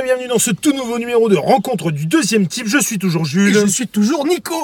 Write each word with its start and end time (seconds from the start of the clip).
Et 0.00 0.02
bienvenue 0.02 0.28
dans 0.28 0.38
ce 0.38 0.50
tout 0.50 0.72
nouveau 0.72 0.98
numéro 0.98 1.28
de 1.28 1.36
rencontre 1.36 1.90
du 1.90 2.06
deuxième 2.06 2.46
type. 2.46 2.66
Je 2.66 2.78
suis 2.78 2.98
toujours 2.98 3.22
Et 3.22 3.28
Jules. 3.28 3.52
je 3.54 3.66
suis 3.66 3.86
toujours 3.86 4.26
Nico. 4.26 4.54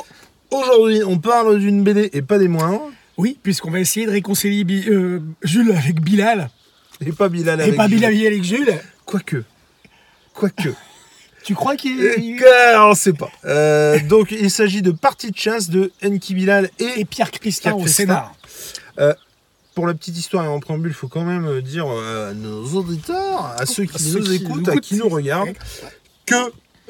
Aujourd'hui, 0.51 1.02
on 1.05 1.19
parle 1.19 1.59
d'une 1.59 1.82
BD 1.82 2.09
et 2.12 2.23
pas 2.23 2.39
des 2.39 2.48
moindres. 2.48 2.91
Oui, 3.19 3.38
puisqu'on 3.43 3.70
va 3.70 3.80
essayer 3.80 4.07
de 4.07 4.11
réconcilier 4.12 4.64
Bi- 4.64 4.84
euh, 4.88 5.20
Jules 5.43 5.73
avec 5.73 6.01
Bilal. 6.01 6.48
Et 7.05 7.12
pas 7.12 7.29
Bilal 7.29 7.61
et 7.61 7.64
avec 7.64 7.77
pas 7.77 7.88
Jules. 7.88 7.96
Bilal 7.98 8.14
avec 8.27 8.45
Jules. 8.45 8.75
Quoique. 9.05 9.42
Quoique. 10.34 10.70
Tu 11.45 11.55
crois 11.55 11.77
qu'il 11.77 12.00
Euh, 12.00 12.16
est... 12.19 12.77
on 12.78 12.95
sait 12.95 13.12
pas. 13.12 13.30
Euh, 13.45 14.00
donc, 14.09 14.33
il 14.33 14.50
s'agit 14.50 14.83
de 14.83 14.91
Partie 14.91 15.30
de 15.30 15.37
chasse 15.37 15.70
de 15.70 15.92
Enki 16.05 16.34
Bilal 16.34 16.70
et 16.80 17.00
Et 17.00 17.05
Pierre 17.05 17.30
Christin 17.30 17.73
au 17.75 17.78
Christin. 17.83 18.03
scénar. 18.03 18.34
Pour 19.77 19.87
la 19.87 19.93
petite 19.95 20.16
histoire 20.19 20.45
et 20.47 20.48
en 20.48 20.59
préambule, 20.59 20.91
il 20.91 20.95
faut 20.95 21.07
quand 21.07 21.25
même 21.25 21.45
euh, 21.47 21.61
dire 21.61 21.87
euh, 21.87 22.30
à 22.30 22.34
nos 22.34 22.65
auditeurs, 22.75 23.55
à 23.59 23.67
ceux 23.67 23.84
qui 23.84 24.03
ceux 24.03 24.19
nous 24.21 24.25
qui 24.25 24.34
écoutent, 24.37 24.69
à 24.71 24.77
qui 24.79 24.97
nous 24.97 25.09
regardent, 25.09 25.53
que 26.25 26.34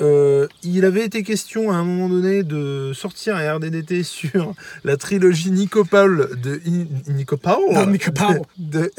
euh, 0.01 0.47
il 0.63 0.85
avait 0.85 1.05
été 1.05 1.25
question 1.25 1.73
à 1.73 1.75
un 1.75 1.83
moment 1.83 2.09
donné 2.09 2.45
de 2.45 2.93
sortir 2.95 3.35
un 3.35 3.55
RDDT 3.57 4.03
sur 4.05 4.55
la 4.85 4.97
trilogie 4.97 5.51
Nico 5.51 5.85
Paul 5.85 6.31
de 6.41 6.61
Nico 7.09 7.37
Paul 7.37 7.61
Non, 7.73 7.87
Nico 7.89 8.13
Paul. 8.13 8.41
de 8.57 8.93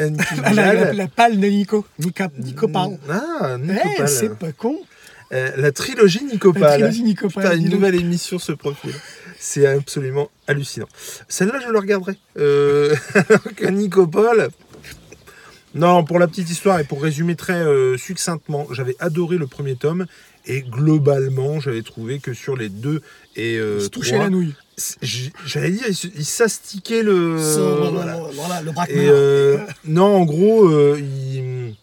la, 0.53 0.73
la, 0.73 0.93
la 0.93 1.29
de 1.29 1.35
Nico. 1.47 1.85
Nico, 1.99 2.23
Nico 2.39 2.67
Paul. 2.67 2.97
Ah, 3.09 3.55
Eh, 3.55 3.57
Nico 3.57 3.79
Paul. 3.97 4.07
c'est 4.09 4.35
pas 4.37 4.51
con. 4.51 4.75
Euh, 5.33 5.51
la 5.57 5.71
trilogie 5.71 6.23
Nico 6.25 6.51
La 6.53 6.59
Paul. 6.59 6.69
trilogie 6.73 7.03
Nico 7.03 7.27
Putain, 7.29 7.41
Paul. 7.41 7.57
une 7.59 7.69
nouvelle 7.69 7.95
émission 7.95 8.37
ce 8.37 8.51
profil. 8.51 8.93
C'est 9.39 9.65
absolument 9.67 10.29
hallucinant. 10.47 10.87
Celle-là, 11.27 11.59
je 11.65 11.69
le 11.71 11.79
regarderai. 11.79 12.17
Euh, 12.37 12.95
alors 13.13 13.43
que 13.55 13.67
Nico 13.67 14.07
Paul. 14.07 14.49
Non, 15.75 16.03
pour 16.03 16.17
la 16.17 16.27
petite 16.27 16.49
histoire 16.49 16.79
et 16.79 16.83
pour 16.83 17.03
résumer 17.03 17.35
très 17.35 17.61
euh, 17.61 17.97
succinctement, 17.97 18.67
j'avais 18.71 18.95
adoré 18.99 19.37
le 19.37 19.47
premier 19.47 19.75
tome 19.75 20.07
et 20.47 20.61
globalement, 20.61 21.59
j'avais 21.59 21.83
trouvé 21.83 22.19
que 22.19 22.33
sur 22.33 22.55
les 22.55 22.69
deux 22.69 23.01
et 23.35 23.57
euh, 23.57 23.79
Il 23.95 24.03
se 24.03 24.15
la 24.15 24.29
nouille. 24.29 24.55
j'allais 25.45 25.71
dire, 25.71 25.85
il, 25.87 26.25
s'astiquait 26.25 27.03
le. 27.03 27.37
Ça, 27.37 27.59
voilà. 27.91 28.17
voilà, 28.33 28.61
le 28.61 28.71
braquemar. 28.71 28.97
Et 29.03 29.07
euh, 29.09 29.57
non, 29.85 30.21
en 30.21 30.25
gros, 30.25 30.67
euh, 30.67 30.99
il- 30.99 31.75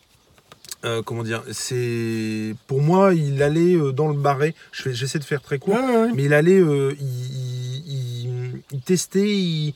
euh, 0.84 1.02
comment 1.02 1.22
dire, 1.22 1.42
c'est 1.52 2.54
pour 2.66 2.82
moi, 2.82 3.14
il 3.14 3.42
allait 3.42 3.74
euh, 3.74 3.92
dans 3.92 4.08
le 4.08 4.14
barré. 4.18 4.54
Je 4.72 4.82
fais- 4.82 4.94
J'essaie 4.94 5.18
de 5.18 5.24
faire 5.24 5.40
très 5.42 5.58
court, 5.58 5.74
Ouais, 5.74 5.80
ouais, 5.80 5.96
ouais. 5.96 6.10
mais 6.14 6.24
il 6.24 6.34
allait, 6.34 6.58
euh, 6.60 6.92
il, 7.00 7.06
il- 7.06 8.24
il- 8.26 8.62
il 8.72 8.80
testait, 8.80 9.28
il, 9.30 9.74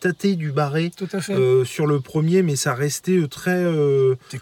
tâtait 0.00 0.34
du 0.36 0.52
barré 0.52 0.90
Tout 0.96 1.08
à 1.12 1.20
fait. 1.20 1.34
sur 1.64 1.86
le 1.86 2.00
premier, 2.00 2.42
mais 2.42 2.56
ça 2.56 2.74
restait 2.74 3.20
très 3.28 3.64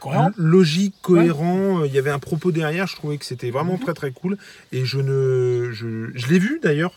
cohérent 0.01 0.31
logique, 0.37 0.95
cohérent. 1.03 1.85
Il 1.85 1.93
y 1.93 1.99
avait 1.99 2.11
un 2.11 2.19
propos 2.19 2.51
derrière. 2.53 2.87
Je 2.87 2.97
trouvais 2.97 3.19
que 3.19 3.25
c'était 3.25 3.51
vraiment 3.51 3.75
Mhm. 3.75 3.81
très 3.81 3.95
très 3.95 4.11
cool. 4.11 4.37
Et 4.73 4.85
je 4.85 4.99
ne, 4.99 5.71
je, 5.73 6.09
je 6.15 6.27
l'ai 6.29 6.39
vu 6.39 6.59
d'ailleurs. 6.63 6.93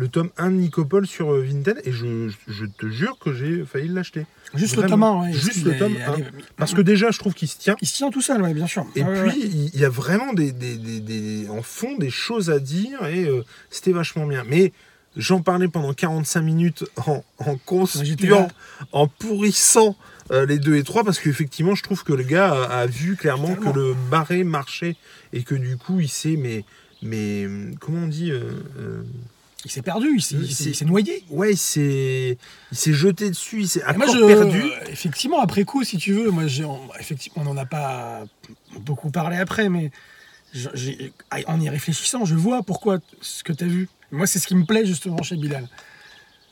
Le 0.00 0.06
tome 0.06 0.30
1 0.36 0.50
de 0.52 0.56
Nicopol 0.58 1.08
sur 1.08 1.32
euh, 1.32 1.42
Vinted 1.42 1.80
et 1.84 1.90
je, 1.90 2.28
je 2.46 2.66
te 2.66 2.86
jure 2.88 3.18
que 3.18 3.32
j'ai 3.34 3.64
failli 3.64 3.88
l'acheter. 3.88 4.26
Juste 4.54 4.76
le 4.76 4.84
tome 4.86 5.02
1. 5.02 5.20
ouais. 5.22 5.32
Juste 5.32 5.64
le 5.64 5.76
tome 5.76 5.94
il 5.96 5.98
est- 6.00 6.04
1. 6.04 6.16
Parce 6.56 6.72
que 6.72 6.80
déjà, 6.82 7.10
je 7.10 7.18
trouve 7.18 7.34
qu'il 7.34 7.48
se 7.48 7.58
tient. 7.58 7.74
Il 7.82 7.88
se 7.88 7.96
tient 7.96 8.10
tout 8.10 8.20
seul, 8.22 8.40
ouais, 8.40 8.54
bien 8.54 8.68
sûr. 8.68 8.86
Et 8.94 9.02
puis, 9.02 9.10
ouais. 9.10 9.34
il 9.36 9.70
il 9.74 9.80
y 9.80 9.84
a 9.84 9.88
vraiment 9.88 10.32
des, 10.34 10.52
des- 10.52 10.76
des- 10.76 11.00
des- 11.00 11.48
en 11.48 11.62
fond 11.62 11.96
des 11.98 12.10
choses 12.10 12.48
à 12.48 12.60
dire 12.60 13.04
et 13.06 13.24
euh, 13.24 13.42
c'était 13.70 13.90
vachement 13.90 14.24
bien. 14.24 14.44
Mais 14.48 14.72
j'en 15.16 15.40
parlais 15.40 15.66
pendant 15.66 15.92
45 15.92 16.42
minutes 16.42 16.84
en, 17.04 17.24
en 17.38 17.58
en 18.92 19.08
pourrissant 19.08 19.96
euh, 20.30 20.46
les 20.46 20.60
deux 20.60 20.76
et 20.76 20.84
trois 20.84 21.02
parce 21.02 21.18
qu'effectivement, 21.18 21.74
je 21.74 21.82
trouve 21.82 22.04
que 22.04 22.12
le 22.12 22.22
gars 22.22 22.52
a, 22.52 22.82
a 22.82 22.86
vu 22.86 23.16
clairement 23.16 23.48
Totalement. 23.56 23.72
que 23.72 23.78
le 23.80 23.94
barré 24.12 24.44
marchait 24.44 24.94
et 25.32 25.42
que 25.42 25.56
du 25.56 25.76
coup, 25.76 25.98
il 25.98 26.08
s'est, 26.08 26.36
mais, 26.38 26.64
mais 27.02 27.48
comment 27.80 28.04
on 28.04 28.06
dit 28.06 28.30
euh, 28.30 29.02
Il 29.64 29.70
s'est 29.72 29.82
perdu, 29.82 30.06
il 30.16 30.22
s'est- 30.22 30.36
il 30.36 30.46
s'est 30.54 30.64
c'est- 30.64 30.70
il 30.70 30.74
s'est 30.76 30.84
noyé. 30.84 31.24
Ouais, 31.30 31.52
il 31.52 31.56
s'est, 31.58 32.38
il 32.70 32.78
s'est 32.78 32.92
jeté 32.92 33.28
dessus, 33.28 33.62
il 33.62 33.68
s'est 33.68 33.82
moi, 33.96 34.06
je- 34.06 34.24
perdu. 34.26 34.62
euh, 34.62 34.70
effectivement, 34.90 35.40
après 35.40 35.64
coup, 35.64 35.82
si 35.82 35.96
tu 35.98 36.12
veux, 36.12 36.30
moi, 36.30 36.46
j'ai, 36.46 36.64
on, 36.64 36.80
effectivement, 37.00 37.42
on 37.42 37.52
n'en 37.52 37.56
a 37.56 37.66
pas 37.66 38.24
beaucoup 38.80 39.10
parlé 39.10 39.36
après, 39.36 39.68
mais 39.68 39.90
j'ai- 40.54 41.12
en 41.48 41.60
y 41.60 41.68
réfléchissant, 41.68 42.24
je 42.24 42.36
vois 42.36 42.62
pourquoi 42.62 42.98
ce 43.20 43.42
que 43.42 43.52
tu 43.52 43.64
as 43.64 43.66
vu. 43.66 43.88
Moi, 44.12 44.26
c'est 44.28 44.38
ce 44.38 44.46
qui 44.46 44.54
me 44.54 44.64
plaît 44.64 44.86
justement 44.86 45.22
chez 45.22 45.36
Bilal. 45.36 45.68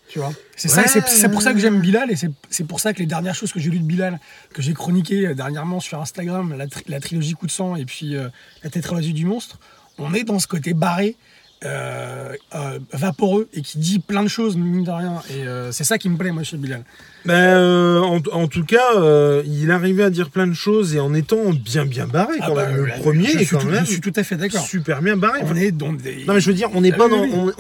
Tu 0.08 0.18
vois? 0.18 0.32
C'est 0.56 0.68
ça, 0.68 0.82
c'est, 0.88 1.00
c'est 1.08 1.28
pour 1.30 1.42
ça 1.42 1.52
que 1.52 1.58
j'aime 1.58 1.80
Bilal 1.80 2.10
et 2.10 2.16
c'est, 2.16 2.30
c'est 2.50 2.64
pour 2.64 2.78
ça 2.80 2.92
que 2.92 2.98
les 3.00 3.06
dernières 3.06 3.34
choses 3.34 3.52
que 3.52 3.58
j'ai 3.60 3.70
lues 3.70 3.80
de 3.80 3.84
Bilal, 3.86 4.20
que 4.52 4.62
j'ai 4.62 4.72
chroniquées 4.74 5.28
euh, 5.28 5.34
dernièrement 5.34 5.80
sur 5.80 6.00
Instagram, 6.00 6.54
la, 6.56 6.66
tri- 6.68 6.84
la 6.88 7.00
trilogie 7.00 7.32
Coup 7.34 7.46
de 7.46 7.50
sang 7.50 7.74
et 7.76 7.84
puis 7.84 8.14
euh, 8.14 8.28
la 8.62 8.70
tétralogie 8.70 9.12
du 9.14 9.24
monstre, 9.24 9.58
on 9.98 10.12
est 10.14 10.22
dans 10.24 10.38
ce 10.38 10.46
côté 10.46 10.74
barré. 10.74 11.16
Euh, 11.64 12.34
euh, 12.54 12.78
vaporeux 12.92 13.48
et 13.52 13.62
qui 13.62 13.78
dit 13.78 13.98
plein 13.98 14.22
de 14.22 14.28
choses 14.28 14.56
mine 14.56 14.84
de 14.84 14.90
rien. 14.90 15.22
Et 15.30 15.46
euh, 15.46 15.72
c'est 15.72 15.84
ça 15.84 15.98
qui 15.98 16.08
me 16.08 16.16
plaît 16.16 16.32
moi 16.32 16.42
chez 16.42 16.56
Bilal 16.56 16.84
Euh, 17.28 18.00
en, 18.00 18.20
en 18.32 18.47
tout 18.48 18.64
cas, 18.64 18.94
euh, 18.97 19.42
il 19.47 19.70
arrivait 19.70 20.04
à 20.04 20.10
dire 20.10 20.31
plein 20.31 20.47
de 20.47 20.53
choses 20.54 20.94
et 20.94 21.00
en 21.00 21.12
étant 21.14 21.38
bien 21.53 21.84
bien 21.87 22.06
barré 22.06 22.34
Ah 22.41 22.47
quand 22.48 22.54
bah, 22.54 22.66
même. 22.69 22.76
Le 22.76 22.87
là, 22.87 22.94
premier 22.98 23.26
je 23.26 23.38
est 23.38 23.44
suis 23.44 23.56
quand 23.56 23.62
tout- 23.62 23.69
même 23.69 23.84
je 23.84 23.91
suis 23.91 24.00
tout 24.00 24.12
à 24.16 24.22
fait 24.22 24.37
d'accord 24.37 24.60
super 24.66 25.03
bien 25.03 25.16
barré. 25.16 25.41
on 25.44 25.54
est 25.56 25.70
dans 25.72 25.92
des 25.92 26.25
Non 26.26 26.34
mais 26.34 26.41
je 26.41 26.47
veux 26.48 26.54
dire, 26.54 26.69
on 26.75 26.81
n'est 26.81 26.92
Ah 26.92 26.97
pas 26.97 27.06
oui, 27.06 27.31
dans, 27.31 27.44
oui, 27.47 27.53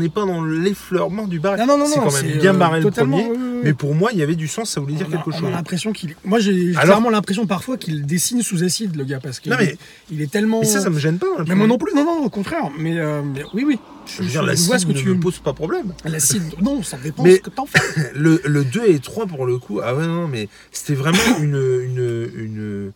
on, 0.00 0.08
pas 0.08 0.24
dans 0.24 0.42
l'effleurement 0.44 1.26
du 1.26 1.38
barré. 1.40 1.58
Non, 1.58 1.66
non, 1.66 1.78
non, 1.78 1.86
c'est 1.86 2.00
quand 2.00 2.12
même 2.28 2.38
bien 2.38 2.54
euh, 2.54 2.58
barré 2.58 2.80
le 2.80 2.90
premier. 2.90 3.26
oui. 3.30 3.38
Mais 3.64 3.72
pour 3.74 3.94
moi, 3.94 4.10
il 4.12 4.18
y 4.18 4.22
avait 4.22 4.36
du 4.36 4.46
sens, 4.48 4.70
ça 4.70 4.80
voulait 4.80 4.94
dire 4.94 5.06
a, 5.08 5.10
quelque 5.10 5.28
on 5.30 5.32
a 5.32 5.40
chose. 5.40 5.50
l'impression 5.50 5.92
qu'il 5.92 6.14
moi 6.24 6.38
j'ai 6.38 6.70
Alors- 6.70 6.84
clairement 6.84 7.10
l'impression 7.10 7.46
parfois 7.46 7.76
qu'il 7.76 8.06
dessine 8.06 8.40
sous 8.42 8.62
acide 8.62 8.96
le 8.96 9.04
gars 9.04 9.18
parce 9.20 9.44
Non, 9.46 9.56
mais- 9.58 9.76
il 10.12 10.22
est 10.22 10.30
tellement 10.30 10.60
Mais 10.60 10.66
ça, 10.66 10.80
ça 10.80 10.90
me 10.90 10.98
gêne 10.98 11.18
pas. 11.18 11.26
hein, 11.38 11.44
mais 11.48 11.54
moi 11.56 11.66
non 11.66 11.76
plus 11.76 11.92
non 11.94 12.04
non 12.04 12.24
au 12.24 12.30
contraire 12.30 12.70
mais, 12.78 12.96
euh, 12.98 13.20
mais 13.22 13.42
oui 13.54 13.64
oui 13.66 13.78
Je 14.16 14.22
veux 14.22 14.28
dire, 14.28 14.42
je 14.42 14.46
la 14.48 14.54
vois 14.54 14.78
ce 14.78 14.86
que 14.86 14.92
ne 14.92 14.98
tu 14.98 15.08
me 15.08 15.20
pose 15.20 15.38
pas 15.38 15.52
problème. 15.52 15.92
l'acide 16.04 16.42
non 16.62 16.82
ça 16.82 16.96
dépend 16.96 17.22
Mais- 17.22 17.36
ce 17.36 17.40
que 17.42 17.50
t'en 17.50 17.66
fais 17.66 17.78
Le, 18.14 18.40
le 18.44 18.64
2 18.64 18.86
et 18.88 18.98
3 18.98 19.26
pour 19.26 19.46
le 19.46 19.58
coup, 19.58 19.80
ah 19.82 19.94
ouais 19.94 20.06
non 20.06 20.26
mais 20.28 20.48
c'était 20.72 20.94
vraiment 20.94 21.38
une, 21.40 21.56
une, 21.84 22.30
une, 22.34 22.92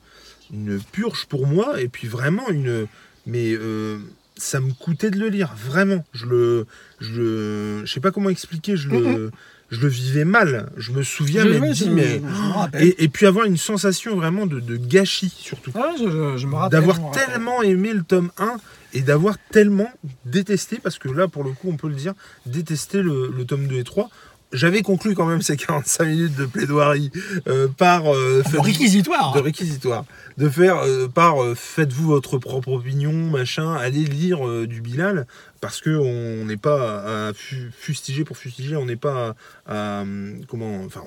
une 0.52 0.80
purge 0.92 1.26
pour 1.26 1.46
moi 1.46 1.80
et 1.80 1.88
puis 1.88 2.08
vraiment 2.08 2.48
une 2.48 2.86
mais 3.26 3.52
euh, 3.52 3.98
ça 4.36 4.60
me 4.60 4.72
coûtait 4.72 5.10
de 5.10 5.18
le 5.18 5.28
lire 5.28 5.54
vraiment. 5.56 6.04
Je 6.12 6.26
le 6.26 6.66
je 7.00 7.12
le- 7.20 7.86
je 7.86 7.92
sais 7.92 8.00
pas 8.00 8.10
comment 8.10 8.30
expliquer, 8.30 8.76
je 8.76 8.88
le 8.88 9.30
je 9.70 9.80
le 9.80 9.88
vivais 9.88 10.24
mal. 10.26 10.70
Je 10.76 10.92
me 10.92 11.02
souviens 11.02 11.44
Je- 11.44 11.88
mais 11.88 12.20
rappelle. 12.52 12.82
et, 12.84 13.04
et 13.04 13.08
puis 13.08 13.26
avoir 13.26 13.46
une 13.46 13.56
sensation 13.56 14.16
vraiment 14.16 14.46
de, 14.46 14.60
de 14.60 14.76
gâchis 14.76 15.32
surtout. 15.38 15.70
Ouais, 15.74 15.82
je, 15.98 16.46
me 16.46 16.54
rappelle 16.56 16.80
D'avoir 16.80 17.10
tellement 17.12 17.62
aimé 17.62 17.92
le 17.94 18.02
tome 18.02 18.30
1 18.38 18.56
et 18.92 19.00
d'avoir 19.02 19.36
tellement 19.50 19.90
détesté, 20.24 20.78
parce 20.82 20.98
que 20.98 21.08
là, 21.08 21.28
pour 21.28 21.44
le 21.44 21.50
coup, 21.52 21.68
on 21.70 21.76
peut 21.76 21.88
le 21.88 21.94
dire, 21.94 22.14
détesté 22.46 23.02
le, 23.02 23.32
le 23.36 23.44
tome 23.44 23.66
2 23.66 23.78
et 23.78 23.84
3. 23.84 24.10
J'avais 24.54 24.82
conclu 24.82 25.14
quand 25.14 25.24
même 25.24 25.40
ces 25.40 25.56
45 25.56 26.04
minutes 26.04 26.36
de 26.36 26.44
plaidoirie 26.44 27.10
euh, 27.48 27.68
par 27.68 28.14
euh, 28.14 28.42
de 28.44 28.48
faites- 28.50 28.60
réquisitoire 28.60 29.32
de 29.32 29.40
réquisitoire, 29.40 30.04
de 30.36 30.46
faire 30.50 30.76
euh, 30.84 31.08
par 31.08 31.42
euh, 31.42 31.54
faites-vous 31.54 32.06
votre 32.06 32.36
propre 32.36 32.68
opinion, 32.72 33.14
machin, 33.30 33.72
allez 33.72 34.04
lire 34.04 34.46
du 34.66 34.82
Bilal, 34.82 35.26
parce 35.62 35.80
que 35.80 35.88
on 35.88 36.44
n'est 36.44 36.58
pas 36.58 37.28
à 37.28 37.32
fu- 37.32 37.70
fustiger 37.74 38.24
pour 38.24 38.36
fustiger, 38.36 38.76
on 38.76 38.84
n'est 38.84 38.96
pas 38.96 39.34
à, 39.64 40.00
à, 40.00 40.02
hum, 40.02 40.40
comment, 40.48 40.84
enfin 40.84 41.00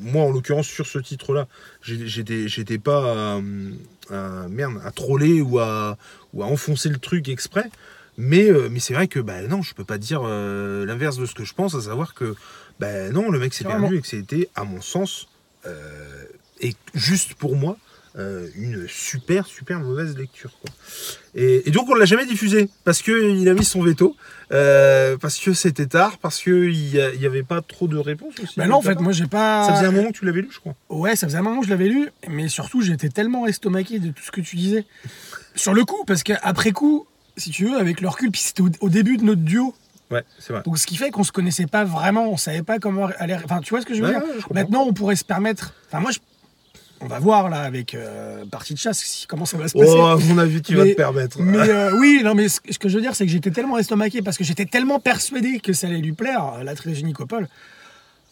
moi 0.00 0.22
en 0.22 0.30
l'occurrence 0.30 0.68
sur 0.68 0.86
ce 0.86 1.00
titre-là, 1.00 1.48
j'étais 1.82 2.46
j'étais 2.46 2.78
pas 2.78 3.32
à, 3.34 3.40
à- 4.10 4.48
merde 4.48 4.80
à 4.84 4.90
troller 4.90 5.40
ou 5.40 5.58
à 5.58 5.96
ou 6.34 6.42
à 6.42 6.46
enfoncer 6.46 6.88
le 6.88 6.98
truc 6.98 7.28
exprès. 7.28 7.70
Mais, 8.20 8.50
euh, 8.50 8.68
mais 8.70 8.80
c'est 8.80 8.94
vrai 8.94 9.06
que 9.06 9.20
bah, 9.20 9.42
non, 9.42 9.62
je 9.62 9.74
peux 9.74 9.84
pas 9.84 9.96
dire 9.98 10.22
euh, 10.24 10.84
l'inverse 10.84 11.16
de 11.18 11.24
ce 11.26 11.34
que 11.34 11.44
je 11.44 11.54
pense, 11.54 11.74
à 11.76 11.82
savoir 11.82 12.14
que 12.14 12.34
bah, 12.80 13.10
non, 13.10 13.30
le 13.30 13.38
mec 13.38 13.54
s'est 13.54 13.64
perdu 13.78 13.98
et 13.98 14.00
que 14.00 14.08
c'était, 14.08 14.48
à 14.56 14.64
mon 14.64 14.80
sens, 14.80 15.28
euh, 15.66 16.24
et 16.60 16.74
juste 16.94 17.34
pour 17.34 17.54
moi, 17.54 17.76
euh, 18.16 18.48
une 18.56 18.86
super, 18.88 19.46
super 19.46 19.80
mauvaise 19.80 20.16
lecture. 20.16 20.50
Quoi. 20.60 20.70
Et, 21.34 21.68
et 21.68 21.70
donc 21.70 21.88
on 21.88 21.94
l'a 21.94 22.04
jamais 22.06 22.26
diffusé, 22.26 22.68
parce 22.84 23.02
qu'il 23.02 23.48
a 23.48 23.54
mis 23.54 23.64
son 23.64 23.82
veto, 23.82 24.16
euh, 24.52 25.16
parce 25.18 25.38
que 25.38 25.52
c'était 25.52 25.86
tard, 25.86 26.18
parce 26.18 26.40
qu'il 26.42 26.72
n'y 27.18 27.26
avait 27.26 27.42
pas 27.42 27.60
trop 27.60 27.86
de 27.88 27.96
réponses 27.98 28.34
aussi. 28.42 28.54
bah 28.56 28.66
non 28.66 28.76
en 28.76 28.82
fait 28.82 28.98
moi 29.00 29.12
j'ai 29.12 29.26
pas 29.26 29.66
Ça 29.66 29.74
faisait 29.74 29.86
un 29.86 29.92
moment 29.92 30.10
que 30.10 30.18
tu 30.18 30.24
l'avais 30.24 30.40
lu, 30.40 30.48
je 30.50 30.58
crois. 30.58 30.74
Ouais, 30.88 31.16
ça 31.16 31.26
faisait 31.26 31.38
un 31.38 31.42
moment 31.42 31.60
que 31.60 31.66
je 31.66 31.70
l'avais 31.70 31.88
lu, 31.88 32.08
mais 32.28 32.48
surtout 32.48 32.80
j'étais 32.80 33.08
tellement 33.10 33.46
estomaqué 33.46 33.98
de 33.98 34.10
tout 34.10 34.22
ce 34.22 34.30
que 34.30 34.40
tu 34.40 34.56
disais. 34.56 34.84
Sur 35.54 35.74
le 35.74 35.84
coup, 35.84 36.04
parce 36.06 36.22
qu'après 36.22 36.72
coup, 36.72 37.06
si 37.36 37.50
tu 37.50 37.66
veux, 37.66 37.76
avec 37.78 38.00
le 38.00 38.08
recul, 38.08 38.30
puis 38.30 38.40
c'était 38.40 38.62
au, 38.62 38.68
au 38.80 38.88
début 38.88 39.16
de 39.16 39.24
notre 39.24 39.42
duo, 39.42 39.74
Ouais, 40.10 40.24
c'est 40.38 40.54
vrai. 40.54 40.62
donc 40.64 40.78
ce 40.78 40.86
qui 40.86 40.96
fait 40.96 41.10
qu'on 41.10 41.22
se 41.24 41.32
connaissait 41.32 41.66
pas 41.66 41.84
vraiment, 41.84 42.30
on 42.32 42.38
savait 42.38 42.62
pas 42.62 42.78
comment 42.78 43.10
aller. 43.18 43.36
Enfin, 43.44 43.60
tu 43.60 43.70
vois 43.70 43.82
ce 43.82 43.86
que 43.86 43.92
je 43.94 44.02
veux 44.02 44.08
Ouais, 44.08 44.14
dire 44.14 44.22
ouais. 44.24 44.54
Maintenant, 44.54 44.84
on 44.84 44.94
pourrait 44.94 45.16
se 45.16 45.24
permettre. 45.24 45.74
Enfin, 45.88 46.00
moi, 46.00 46.10
je- 46.10 46.18
on 47.00 47.06
va 47.06 47.18
voir 47.18 47.48
là 47.48 47.62
avec 47.62 47.94
euh, 47.94 48.44
partie 48.46 48.74
de 48.74 48.78
chasse 48.78 49.24
comment 49.28 49.44
ça 49.44 49.56
va 49.56 49.68
se 49.68 49.78
passer. 49.78 49.92
Oh, 49.96 50.02
à 50.06 50.16
mon 50.16 50.38
avis, 50.38 50.60
tu 50.62 50.74
vas 50.74 50.84
Mais- 50.84 50.92
te 50.92 50.96
permettre. 50.96 51.40
Mais 51.40 51.58
euh, 51.68 51.92
oui, 51.98 52.20
non, 52.24 52.34
mais 52.34 52.48
ce, 52.48 52.60
ce 52.70 52.78
que 52.78 52.88
je 52.88 52.96
veux 52.96 53.00
dire, 53.02 53.14
c'est 53.14 53.24
que 53.26 53.30
j'étais 53.32 53.50
tellement 53.50 53.78
estomaqué 53.78 54.22
parce 54.22 54.36
que 54.38 54.44
j'étais 54.44 54.66
tellement 54.66 54.98
persuadé 55.00 55.60
que 55.60 55.72
ça 55.72 55.86
allait 55.86 55.98
lui 55.98 56.12
plaire, 56.12 56.62
la 56.64 56.74
trilogie 56.74 57.04
Nicopole. 57.04 57.48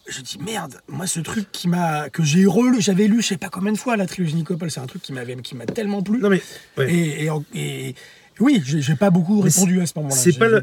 je 0.08 0.20
dis 0.20 0.38
merde, 0.44 0.74
moi 0.88 1.06
ce 1.06 1.20
truc 1.20 1.46
qui 1.52 1.68
m'a 1.68 2.08
que 2.10 2.22
j'ai 2.22 2.46
relu, 2.46 2.80
j'avais 2.80 3.06
lu 3.08 3.22
je 3.22 3.26
sais 3.28 3.36
pas 3.36 3.48
combien 3.48 3.72
de 3.72 3.78
fois 3.78 3.96
la 3.96 4.06
trilogie 4.06 4.34
Nicopole, 4.36 4.70
c'est 4.70 4.80
un 4.80 4.86
truc 4.86 5.02
qui 5.02 5.12
m'avait 5.12 5.36
qui 5.36 5.54
m'a 5.56 5.66
tellement 5.66 6.02
plu. 6.02 6.18
Non 6.18 6.28
mais 6.30 6.40
ouais. 6.78 6.92
Et, 6.92 7.24
et, 7.26 7.30
et- 7.54 7.94
oui, 8.38 8.60
j'ai 8.66 8.96
pas 8.96 9.08
beaucoup 9.08 9.40
répondu 9.40 9.80
à 9.80 9.86
ce 9.86 9.94
moment-là. 9.96 10.14
c'est 10.14 10.38
pas 10.38 10.46
le- 10.48 10.60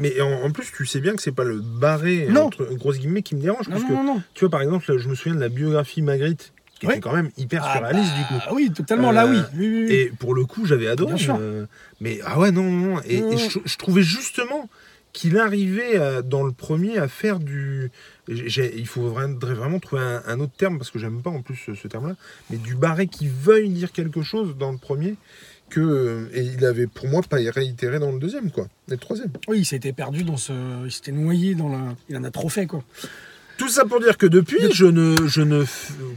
Mais 0.00 0.20
en, 0.20 0.42
en 0.44 0.50
plus, 0.50 0.66
tu 0.70 0.84
sais 0.84 1.00
bien 1.00 1.14
que 1.16 1.22
c'est 1.22 1.32
pas 1.32 1.42
le 1.44 1.60
barré 1.62 2.26
Non. 2.28 2.42
entre 2.42 2.66
grosses 2.74 2.98
guillemets 2.98 3.22
qui 3.22 3.34
me 3.34 3.40
dérange, 3.40 3.68
Non, 3.70 3.76
parce 3.80 3.90
non, 3.90 4.16
que 4.16 4.20
tu 4.34 4.40
vois 4.40 4.50
par 4.50 4.60
exemple, 4.60 4.84
je 4.98 5.08
me 5.08 5.14
souviens 5.14 5.34
de 5.34 5.40
la 5.40 5.48
biographie 5.48 6.02
Magritte, 6.02 6.52
qui 6.78 6.86
était 6.86 7.00
quand 7.00 7.14
même 7.14 7.30
hyper 7.36 7.62
Ah, 7.64 7.74
surréaliste 7.76 8.12
bah, 8.12 8.18
du 8.18 8.24
coup. 8.48 8.54
Oui, 8.56 8.70
totalement. 8.72 9.12
Là, 9.12 9.26
Euh, 9.26 9.30
oui. 9.30 9.38
oui, 9.56 9.68
oui, 9.68 9.84
oui. 9.88 9.92
Et 9.94 10.06
pour 10.18 10.34
le 10.34 10.44
coup, 10.44 10.66
j'avais 10.66 10.88
adoré. 10.88 11.14
Euh, 11.28 11.66
mais 12.00 12.18
ah 12.24 12.38
ouais, 12.38 12.50
non, 12.50 12.64
non. 12.70 13.00
Et, 13.06 13.22
je, 13.36 13.58
je 13.64 13.76
trouvais 13.76 14.02
justement 14.02 14.68
qu'il 15.12 15.38
arrivait 15.38 15.96
à- 15.96 16.22
dans 16.22 16.42
le 16.42 16.50
premier 16.52 16.98
à 16.98 17.06
faire 17.06 17.38
du. 17.38 17.90
il 18.28 18.86
faudrait 18.86 19.28
vraiment 19.54 19.78
trouver 19.78 20.02
un, 20.02 20.22
un 20.26 20.40
autre 20.40 20.54
terme 20.56 20.76
parce 20.78 20.90
que 20.90 20.98
j'aime 20.98 21.22
pas 21.22 21.30
en 21.30 21.40
plus 21.42 21.54
ce, 21.56 21.74
ce 21.74 21.86
terme-là, 21.86 22.16
mais 22.50 22.56
du 22.56 22.74
barré 22.74 23.06
qui 23.06 23.28
veuille 23.28 23.68
dire 23.68 23.92
quelque 23.92 24.22
chose 24.22 24.56
dans 24.58 24.72
le 24.72 24.78
premier 24.78 25.14
que 25.70 25.80
euh, 25.80 26.28
et 26.34 26.42
il 26.42 26.64
avait 26.64 26.86
pour 26.88 27.06
moi 27.08 27.20
pas 27.22 27.36
réitéré 27.36 27.98
dans 28.00 28.10
le 28.12 28.18
deuxième 28.18 28.50
quoi, 28.50 28.64
et 28.88 28.92
le 28.92 28.96
troisième. 28.96 29.30
Oui, 29.48 29.60
il 29.60 29.64
s'était 29.64 29.92
perdu 29.92 30.24
dans 30.24 30.36
ce. 30.36 30.52
Il 30.84 30.90
s'était 30.90 31.12
noyé 31.12 31.54
dans 31.54 31.68
le. 31.68 31.78
Il 32.08 32.16
en 32.16 32.24
a 32.24 32.30
trop 32.32 32.48
fait, 32.48 32.66
quoi. 32.66 32.82
Tout 33.56 33.68
ça 33.68 33.84
pour 33.84 34.00
dire 34.00 34.18
que 34.18 34.26
depuis, 34.26 34.72
je 34.72 34.84
ne, 34.84 35.14
je 35.26 35.40
ne, 35.40 35.64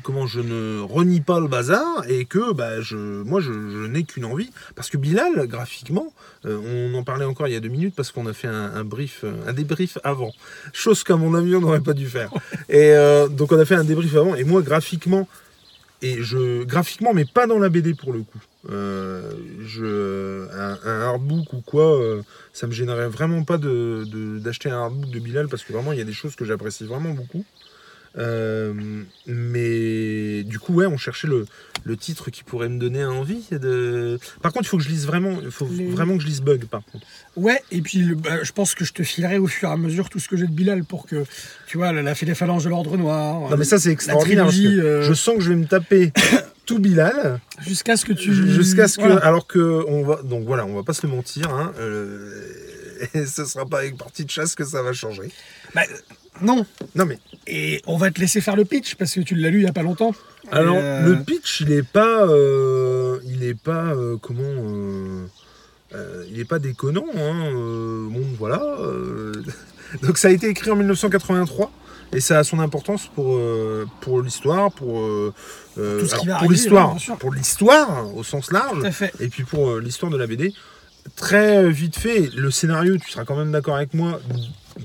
comment, 0.02 0.26
je 0.26 0.40
ne 0.40 0.80
renie 0.82 1.22
pas 1.22 1.40
le 1.40 1.48
bazar 1.48 2.04
et 2.10 2.26
que 2.26 2.52
bah, 2.52 2.82
je, 2.82 2.96
moi, 2.96 3.42
je, 3.42 3.52
je 3.52 3.86
n'ai 3.88 4.04
qu'une 4.04 4.26
envie. 4.26 4.50
Parce 4.76 4.90
que 4.90 4.98
Bilal, 4.98 5.48
graphiquement, 5.48 6.14
euh, 6.46 6.92
on 6.94 6.98
en 6.98 7.04
parlait 7.04 7.26
encore 7.26 7.48
il 7.48 7.54
y 7.54 7.56
a 7.56 7.60
deux 7.60 7.70
minutes 7.70 7.94
parce 7.96 8.12
qu'on 8.12 8.26
a 8.26 8.34
fait 8.34 8.48
un, 8.48 8.74
un 8.74 8.84
brief, 8.84 9.22
euh, 9.24 9.34
un 9.48 9.54
débrief 9.54 10.00
avant. 10.04 10.32
Chose 10.74 11.04
qu'à 11.04 11.16
mon 11.16 11.36
avis, 11.36 11.56
on 11.56 11.62
n'aurait 11.62 11.82
pas 11.82 11.94
dû 11.94 12.08
faire. 12.08 12.32
Et 12.70 12.94
euh, 12.94 13.28
donc, 13.28 13.52
on 13.52 13.60
a 13.60 13.66
fait 13.66 13.76
un 13.76 13.84
débrief 13.84 14.16
avant. 14.16 14.36
Et 14.36 14.44
moi, 14.44 14.62
graphiquement, 14.64 15.28
et 16.02 16.22
je, 16.22 16.64
graphiquement, 16.64 17.14
mais 17.14 17.26
pas 17.26 17.48
dans 17.48 17.60
la 17.60 17.70
BD 17.70 17.94
pour 17.94 18.14
le 18.14 18.20
coup. 18.20 18.40
Euh, 18.70 19.32
je, 19.66 20.48
un, 20.54 20.78
un 20.84 21.02
artbook 21.02 21.54
ou 21.54 21.62
quoi, 21.62 22.00
euh, 22.00 22.22
ça 22.58 22.66
me 22.66 22.72
gênerait 22.72 23.08
vraiment 23.08 23.44
pas 23.44 23.58
de- 23.60 24.04
de- 24.12 24.40
d'acheter 24.40 24.70
un 24.70 24.80
artbook 24.86 25.12
de 25.12 25.20
Bilal 25.20 25.48
parce 25.48 25.64
que 25.64 25.74
vraiment 25.74 25.92
il 25.94 26.00
y 26.00 26.02
a 26.02 26.06
des 26.06 26.14
choses 26.22 26.36
que 26.36 26.44
j'apprécie 26.46 26.86
vraiment 26.86 27.12
beaucoup. 27.14 27.46
Euh, 28.18 28.74
mais 29.28 30.42
du 30.44 30.58
coup, 30.58 30.74
ouais, 30.74 30.88
on 30.88 30.98
cherchait 30.98 31.28
le, 31.28 31.46
le 31.84 31.96
titre 31.98 32.32
qui 32.32 32.44
pourrait 32.44 32.68
me 32.70 32.80
donner 32.80 33.06
envie. 33.06 33.44
De... 33.52 34.18
Par 34.42 34.52
contre, 34.54 34.66
il 34.66 34.70
faut 34.70 34.78
que 34.78 34.84
je 34.84 34.90
lise 34.90 35.06
vraiment, 35.06 35.38
il 35.44 35.52
faut 35.52 35.68
Les- 35.72 35.86
vraiment 35.92 36.16
que 36.18 36.24
je 36.24 36.28
lise 36.28 36.42
Bug. 36.42 36.66
Par 36.66 36.82
contre, 36.92 37.06
Ouais, 37.36 37.62
et 37.72 37.82
puis 37.82 38.00
le- 38.00 38.16
bah, 38.16 38.44
je 38.44 38.52
pense 38.54 38.74
que 38.74 38.86
je 38.86 38.94
te 38.94 39.04
filerai 39.04 39.38
au 39.38 39.46
fur 39.46 39.70
et 39.70 39.72
à 39.72 39.78
mesure 39.78 40.10
tout 40.10 40.18
ce 40.18 40.28
que 40.28 40.36
j'ai 40.36 40.48
de 40.48 40.52
Bilal 40.52 40.84
pour 40.84 41.06
que, 41.06 41.26
tu 41.68 41.78
vois, 41.78 41.92
la, 41.92 42.02
la 42.02 42.16
fait 42.16 42.26
des 42.26 42.34
phalanges 42.34 42.64
de 42.64 42.70
l'ordre 42.70 42.98
noir. 42.98 43.52
non 43.52 43.56
mais 43.58 43.66
ça 43.66 43.78
c'est 43.78 43.92
extraordinaire. 43.92 44.46
parce 44.46 44.56
que 44.56 44.62
trilogie, 44.64 44.82
euh, 44.82 45.04
Je 45.04 45.14
sens 45.14 45.36
que 45.36 45.42
je 45.44 45.50
vais 45.50 45.56
me 45.56 45.68
taper 45.68 46.12
tout 46.68 46.78
Bilal 46.80 47.40
Jusqu'à 47.62 47.98
ce 47.98 48.06
que 48.06 48.14
tu. 48.14 48.32
jusqu'à 48.54 48.88
ce 48.88 48.98
que, 48.98 49.02
Voilà. 49.04 49.18
alors 49.26 49.48
que 49.48 49.84
on 49.88 50.04
va, 50.06 50.22
donc 50.22 50.46
voilà, 50.46 50.66
on 50.68 50.76
va 50.76 50.84
pas 50.84 50.94
se 50.94 51.08
le 51.08 51.12
mentir. 51.14 51.50
Hein, 51.50 51.72
euh, 51.80 52.44
et 53.16 53.26
ce 53.26 53.46
sera 53.46 53.66
pas 53.66 53.80
avec 53.80 53.98
partie 53.98 54.24
de 54.26 54.30
chasse 54.30 54.54
que 54.54 54.64
ça 54.66 54.84
va 54.84 54.94
changer. 54.94 55.30
Bah, 55.74 55.82
non. 56.42 56.66
Non 56.94 57.06
mais 57.06 57.18
Et 57.48 57.82
on 57.88 57.98
va 57.98 58.12
te 58.12 58.20
laisser 58.20 58.42
faire 58.42 58.56
le 58.56 58.66
pitch 58.66 58.94
parce 58.96 59.14
que 59.16 59.22
tu 59.22 59.34
l'as 59.34 59.50
lu 59.50 59.62
il 59.62 59.64
y 59.66 59.68
a 59.68 59.74
pas 59.74 59.82
longtemps. 59.82 60.14
Alors, 60.52 60.78
euh, 60.80 61.04
le 61.06 61.24
pitch, 61.24 61.62
il 61.62 61.72
est 61.72 61.84
pas. 61.88 62.28
euh, 62.28 63.20
il 63.26 63.44
est 63.44 63.58
pas. 63.60 63.94
euh, 63.96 64.18
comment. 64.22 64.44
euh, 64.44 65.26
euh, 65.96 66.24
il 66.30 66.40
est 66.40 66.46
pas 66.46 66.60
déconnant. 66.60 67.06
Hein, 67.16 67.52
euh, 67.56 68.08
bon, 68.10 68.24
voilà. 68.38 68.62
euh, 68.82 69.34
donc, 70.04 70.18
ça 70.18 70.28
a 70.28 70.32
été 70.32 70.48
écrit 70.48 70.70
en 70.70 70.76
1983. 70.76 71.72
Et 72.14 72.20
ça 72.22 72.40
a 72.40 72.44
son 72.44 72.60
importance 72.60 73.08
pour, 73.14 73.36
euh, 73.36 73.86
pour 74.02 74.22
l'histoire, 74.22 74.72
pour, 74.72 75.00
euh, 75.02 75.34
euh, 75.78 76.00
Tout 76.00 76.08
ce 76.08 76.16
qui 76.16 76.26
va 76.28 76.34
pour 76.34 76.38
arriver, 76.44 76.54
l'histoire, 76.56 76.88
ouais, 76.88 76.94
bien 76.94 77.00
sûr. 77.00 77.18
pour 77.18 77.34
l'histoire 77.34 78.16
au 78.16 78.24
sens 78.24 78.52
large, 78.52 78.80
Tout 78.80 78.86
à 78.86 78.92
fait. 78.92 79.14
et 79.20 79.28
puis 79.28 79.44
pour 79.44 79.70
euh, 79.70 79.82
l'histoire 79.82 80.12
de 80.12 80.18
la 80.18 80.26
BD. 80.28 80.54
Très 81.16 81.70
vite 81.72 81.98
fait, 81.98 82.30
le 82.36 82.52
scénario, 82.52 82.98
tu 82.98 83.10
seras 83.12 83.24
quand 83.26 83.36
même 83.38 83.52
d'accord 83.52 83.76
avec 83.78 83.94
moi, 83.94 84.20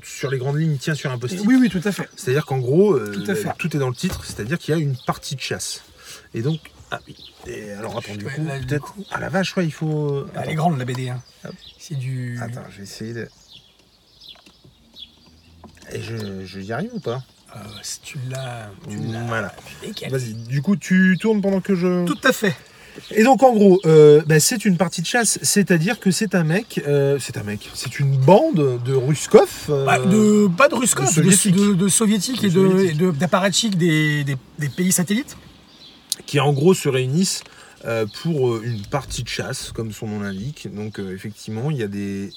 sur 0.04 0.30
les 0.30 0.38
grandes 0.38 0.58
lignes, 0.58 0.76
tient 0.78 0.94
sur 0.94 1.10
un 1.10 1.18
post-it. 1.18 1.42
Oui, 1.46 1.56
oui, 1.60 1.68
tout 1.68 1.80
à 1.84 1.90
fait. 1.92 2.08
C'est-à-dire 2.16 2.46
qu'en 2.46 2.58
gros, 2.58 2.94
euh, 2.94 3.12
Tout 3.12 3.28
à 3.30 3.34
fait. 3.34 3.48
tout 3.58 3.74
est 3.76 3.80
dans 3.80 3.88
le 3.88 3.94
titre, 3.94 4.24
c'est-à-dire 4.24 4.58
qu'il 4.58 4.72
y 4.74 4.78
a 4.78 4.80
une 4.80 4.96
partie 5.06 5.34
de 5.34 5.40
chasse. 5.40 5.82
Et 6.34 6.42
donc, 6.42 6.60
ah 6.92 7.00
oui. 7.08 7.16
Et 7.48 7.72
alors 7.72 7.98
attends, 7.98 8.14
du 8.14 8.24
Ouais, 8.24 8.34
coup, 8.34 8.44
là, 8.44 8.58
du 8.60 8.66
peut-être. 8.66 8.94
Ah 9.10 9.18
la 9.18 9.28
vache, 9.30 9.56
ouais, 9.56 9.64
il 9.64 9.72
faut. 9.72 10.24
Elle 10.36 10.50
est 10.50 10.54
grande 10.54 10.78
la 10.78 10.84
BD. 10.84 11.08
Hein. 11.08 11.20
Hop. 11.44 11.54
C'est 11.78 11.96
du. 11.98 12.38
Attends, 12.40 12.62
je 12.70 12.76
vais 12.78 12.82
essayer 12.84 13.14
de. 13.14 13.28
Et 15.92 16.00
je, 16.02 16.44
je 16.44 16.60
y 16.60 16.72
arrive 16.72 16.90
ou 16.94 17.00
pas? 17.00 17.22
Euh, 17.54 17.58
si 17.82 18.00
tu 18.00 18.18
l'as. 18.30 18.70
Voilà. 19.26 19.54
Vas-y, 20.10 20.34
du 20.34 20.62
coup, 20.62 20.76
tu 20.76 21.18
tournes 21.20 21.40
pendant 21.42 21.60
que 21.60 21.74
je. 21.74 22.04
Tout 22.06 22.18
à 22.24 22.32
fait. 22.32 22.54
Et 23.10 23.22
donc, 23.24 23.42
en 23.42 23.52
gros, 23.54 23.80
euh, 23.86 24.22
bah, 24.26 24.38
c'est 24.38 24.64
une 24.66 24.76
partie 24.76 25.00
de 25.00 25.06
chasse, 25.06 25.38
c'est-à-dire 25.42 25.98
que 25.98 26.10
c'est 26.10 26.34
un 26.34 26.44
mec. 26.44 26.80
euh, 26.86 27.18
c'est 27.18 27.38
un 27.38 27.42
mec, 27.42 27.70
c'est 27.74 27.98
une 27.98 28.16
bande 28.18 28.82
de 28.84 28.92
Ruskov. 28.94 29.48
euh, 29.70 29.84
Bah, 29.86 29.98
de, 29.98 30.46
pas 30.48 30.68
de 30.68 30.74
Ruskov, 30.74 31.06
de 31.06 31.10
soviétiques. 31.10 31.54
de- 31.54 31.72
de 31.74 31.88
soviétiques 31.88 32.42
De 32.42 32.46
et 32.48 32.50
soviétiques. 32.50 33.18
d'apparatchiks 33.18 33.76
des, 33.76 34.24
des- 34.24 34.36
des 34.58 34.68
pays 34.68 34.92
satellites. 34.92 35.36
qui 36.26 36.38
en 36.40 36.52
gros 36.52 36.74
se 36.74 36.88
réunissent 36.88 37.42
euh, 37.86 38.06
pour 38.22 38.62
une 38.62 38.82
partie 38.86 39.22
de 39.22 39.28
chasse, 39.28 39.72
comme 39.72 39.90
son 39.92 40.06
nom 40.06 40.20
l'indique. 40.20 40.68
Donc, 40.72 40.98
effectivement, 40.98 41.70
il 41.70 41.78
y 41.78 41.82
a 41.82 41.88
des. 41.88 42.30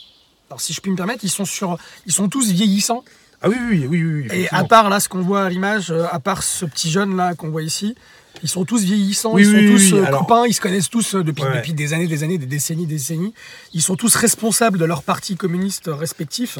Alors 0.49 0.61
si 0.61 0.73
je 0.73 0.79
puis 0.81 0.89
me 0.91 0.95
permettre, 0.95 1.23
ils 1.23 1.29
sont 1.29 1.45
sur, 1.45 1.77
ils 2.05 2.11
sont 2.13 2.29
tous 2.29 2.51
vieillissants. 2.51 3.03
Ah 3.45 3.49
oui, 3.49 3.57
oui, 3.69 3.87
oui, 3.87 4.03
oui. 4.03 4.27
oui 4.29 4.37
Et 4.41 4.47
à 4.49 4.63
part 4.63 4.89
là, 4.89 4.99
ce 4.99 5.07
qu'on 5.07 5.21
voit 5.21 5.43
à 5.43 5.49
l'image, 5.49 5.91
euh, 5.91 6.05
à 6.11 6.19
part 6.19 6.41
ce 6.41 6.65
petit 6.65 6.89
jeune 6.89 7.15
là 7.15 7.35
qu'on 7.35 7.49
voit 7.49 7.61
ici, 7.61 7.95
ils 8.41 8.49
sont 8.49 8.65
tous 8.65 8.83
vieillissants, 8.83 9.33
Oui, 9.33 9.43
ils 9.43 9.45
sont 9.51 9.57
oui, 9.57 9.67
tous 9.67 9.93
oui, 9.93 9.99
euh, 9.99 10.05
alors- 10.05 10.21
copains, 10.25 10.45
ils 10.47 10.53
se 10.53 10.61
connaissent 10.61 10.89
tous 10.89 11.13
euh, 11.13 11.23
depuis, 11.23 11.43
Ouais. 11.43 11.57
depuis 11.57 11.73
des 11.73 11.93
années, 11.93 12.07
des 12.07 12.23
années, 12.23 12.39
des 12.39 12.47
décennies, 12.47 12.87
des 12.87 12.95
décennies. 12.95 13.33
Ils 13.73 13.83
sont 13.83 13.95
tous 13.95 14.15
responsables 14.15 14.79
de 14.79 14.85
leurs 14.85 15.03
partis 15.03 15.35
communistes 15.37 15.89
respectifs, 15.93 16.57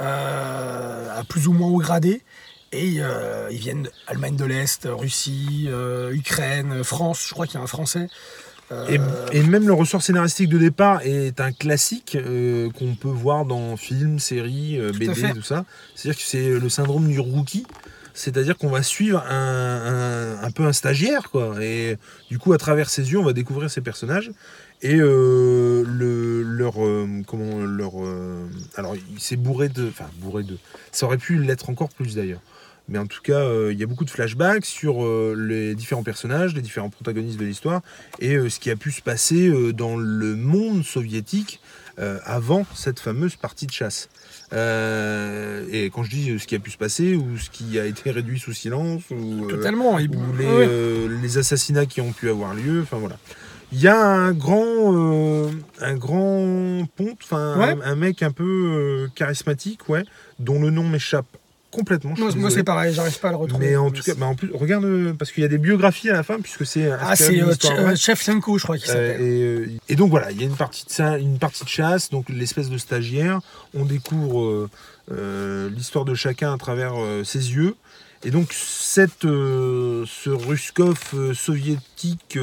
euh, 0.00 1.18
à 1.20 1.24
plus 1.24 1.48
ou 1.48 1.52
moins 1.52 1.68
haut 1.68 1.78
gradé. 1.78 2.22
Et 2.72 2.96
euh, 2.98 3.48
ils 3.50 3.58
viennent 3.58 3.88
d'Allemagne 4.08 4.36
de 4.36 4.44
l'Est, 4.44 4.88
Russie, 4.90 5.66
euh, 5.68 6.12
Ukraine, 6.12 6.82
France, 6.82 7.24
je 7.28 7.32
crois 7.34 7.46
qu'il 7.46 7.56
y 7.56 7.60
a 7.60 7.62
un 7.62 7.68
Français. 7.68 8.08
Et, 8.88 8.98
et 9.32 9.42
même 9.42 9.66
le 9.66 9.72
ressort 9.74 10.02
scénaristique 10.02 10.48
de 10.48 10.58
départ 10.58 11.00
est 11.04 11.40
un 11.40 11.52
classique 11.52 12.16
euh, 12.16 12.70
qu'on 12.70 12.94
peut 12.94 13.08
voir 13.08 13.44
dans 13.44 13.76
films, 13.76 14.18
séries, 14.18 14.78
euh, 14.80 14.90
BD, 14.92 15.06
tout 15.34 15.42
ça. 15.42 15.64
C'est-à-dire 15.94 16.18
que 16.18 16.26
c'est 16.26 16.48
le 16.58 16.68
syndrome 16.68 17.08
du 17.08 17.20
rookie. 17.20 17.66
C'est-à-dire 18.14 18.56
qu'on 18.56 18.68
va 18.68 18.82
suivre 18.82 19.22
un, 19.28 20.38
un- 20.40 20.42
un 20.44 20.50
peu 20.52 20.64
un 20.64 20.72
stagiaire, 20.72 21.30
quoi. 21.30 21.56
Et 21.62 21.98
du 22.30 22.38
coup, 22.38 22.52
à 22.52 22.58
travers 22.58 22.88
ses 22.88 23.10
yeux, 23.12 23.18
on 23.18 23.24
va 23.24 23.32
découvrir 23.32 23.68
ces 23.70 23.80
personnages. 23.80 24.30
Et 24.82 24.96
euh, 24.96 25.82
le, 25.86 26.42
leur. 26.42 26.74
comment. 27.26 27.64
Leur. 27.64 27.92
alors, 28.76 28.94
il 29.12 29.20
s'est 29.20 29.36
bourré 29.36 29.68
de. 29.68 29.88
Enfin, 29.88 30.06
bourré 30.18 30.42
de. 30.44 30.56
Ça 30.92 31.06
aurait 31.06 31.18
pu 31.18 31.38
l'être 31.42 31.70
encore 31.70 31.88
plus 31.88 32.14
d'ailleurs. 32.14 32.40
Mais 32.88 32.98
en 32.98 33.06
tout 33.06 33.22
cas, 33.22 33.38
euh, 33.38 33.72
il 33.72 33.78
y 33.78 33.82
a 33.82 33.86
beaucoup 33.86 34.04
de 34.04 34.10
flashbacks 34.10 34.66
sur 34.66 35.04
euh, 35.04 35.34
les 35.36 35.74
différents 35.74 36.02
personnages, 36.02 36.54
les 36.54 36.60
différents 36.60 36.90
protagonistes 36.90 37.38
de 37.38 37.44
l'histoire 37.44 37.80
et 38.20 38.34
euh, 38.34 38.50
ce 38.50 38.60
qui 38.60 38.70
a 38.70 38.76
pu 38.76 38.92
se 38.92 39.00
passer 39.00 39.50
dans 39.72 39.96
le 39.96 40.36
monde 40.36 40.84
soviétique 40.84 41.60
avant 42.24 42.66
cette 42.74 42.98
fameuse 42.98 43.36
partie 43.36 43.66
de 43.66 43.70
chasse. 43.70 44.08
Et 44.52 45.90
quand 45.94 46.02
je 46.02 46.10
dis 46.10 46.38
ce 46.40 46.46
qui 46.46 46.56
a 46.56 46.58
pu 46.58 46.72
se 46.72 46.76
passer 46.76 47.14
ou 47.14 47.38
ce 47.38 47.50
qui 47.50 47.78
a 47.78 47.86
été 47.86 48.10
réduit 48.10 48.40
sous 48.40 48.52
silence 48.52 49.02
ou, 49.10 49.46
totalement. 49.48 49.94
ou 49.94 51.16
les, 51.22 51.38
assassinats 51.38 51.86
qui 51.86 52.00
ont 52.00 52.12
pu 52.12 52.28
avoir 52.28 52.52
lieu, 52.54 52.82
enfin 52.82 52.96
voilà. 52.96 53.16
Il 53.70 53.80
y 53.80 53.86
a 53.88 53.96
un 53.96 54.32
grand, 54.32 55.50
un 55.80 55.94
grand 55.96 56.84
ponte, 56.96 57.18
enfin 57.22 57.58
Ouais. 57.58 57.76
un, 57.84 57.92
un 57.92 57.94
mec 57.94 58.22
un 58.24 58.32
peu 58.32 59.08
charismatique, 59.14 59.88
ouais, 59.88 60.04
dont 60.40 60.60
le 60.60 60.70
nom 60.70 60.88
m'échappe 60.88 61.26
complètement. 61.74 62.14
Moi, 62.36 62.50
c'est 62.50 62.64
pareil, 62.64 62.94
j'arrive 62.94 63.18
pas 63.18 63.28
à 63.28 63.32
le 63.32 63.36
retrouver. 63.36 63.70
Mais 63.70 63.76
en 63.76 63.90
tout 63.90 64.02
cas, 64.02 64.14
bah, 64.14 64.26
en 64.26 64.34
plus, 64.34 64.50
regarde, 64.54 64.84
euh, 64.84 65.12
parce 65.12 65.32
qu'il 65.32 65.42
y 65.42 65.46
a 65.46 65.48
des 65.48 65.58
biographies 65.58 66.08
à 66.10 66.14
la 66.14 66.22
fin, 66.22 66.38
puisque 66.40 66.64
c'est 66.64 66.90
Ah, 66.90 67.16
c'est 67.16 67.40
euh, 67.40 67.44
vraie. 67.46 67.92
euh, 67.92 67.96
Shevchenko, 67.96 68.58
je 68.58 68.62
crois 68.64 68.78
qu'il 68.78 68.90
Euh, 68.90 69.12
s'appelle. 69.12 69.20
et, 69.26 69.42
euh, 69.42 69.68
et 69.88 69.96
donc 69.96 70.10
voilà, 70.10 70.30
il 70.30 70.40
y 70.40 70.44
a 70.44 70.46
une 70.46 70.56
partie 70.56 70.84
de 70.86 70.90
ça, 70.90 71.18
une 71.18 71.38
partie 71.38 71.64
de 71.64 71.68
chasse, 71.68 72.10
donc 72.10 72.28
l'espèce 72.28 72.70
de 72.70 72.78
stagiaire. 72.78 73.40
On 73.74 73.84
découvre 73.84 74.68
euh, 75.12 75.68
l'histoire 75.70 76.04
de 76.04 76.14
chacun 76.14 76.52
à 76.54 76.58
travers 76.58 76.94
ses 77.24 77.52
yeux. 77.52 77.74
Et 78.26 78.30
donc 78.30 78.52
cette, 78.52 79.22
ce 79.22 80.30
Ruskov 80.30 81.34
soviétique 81.34 82.38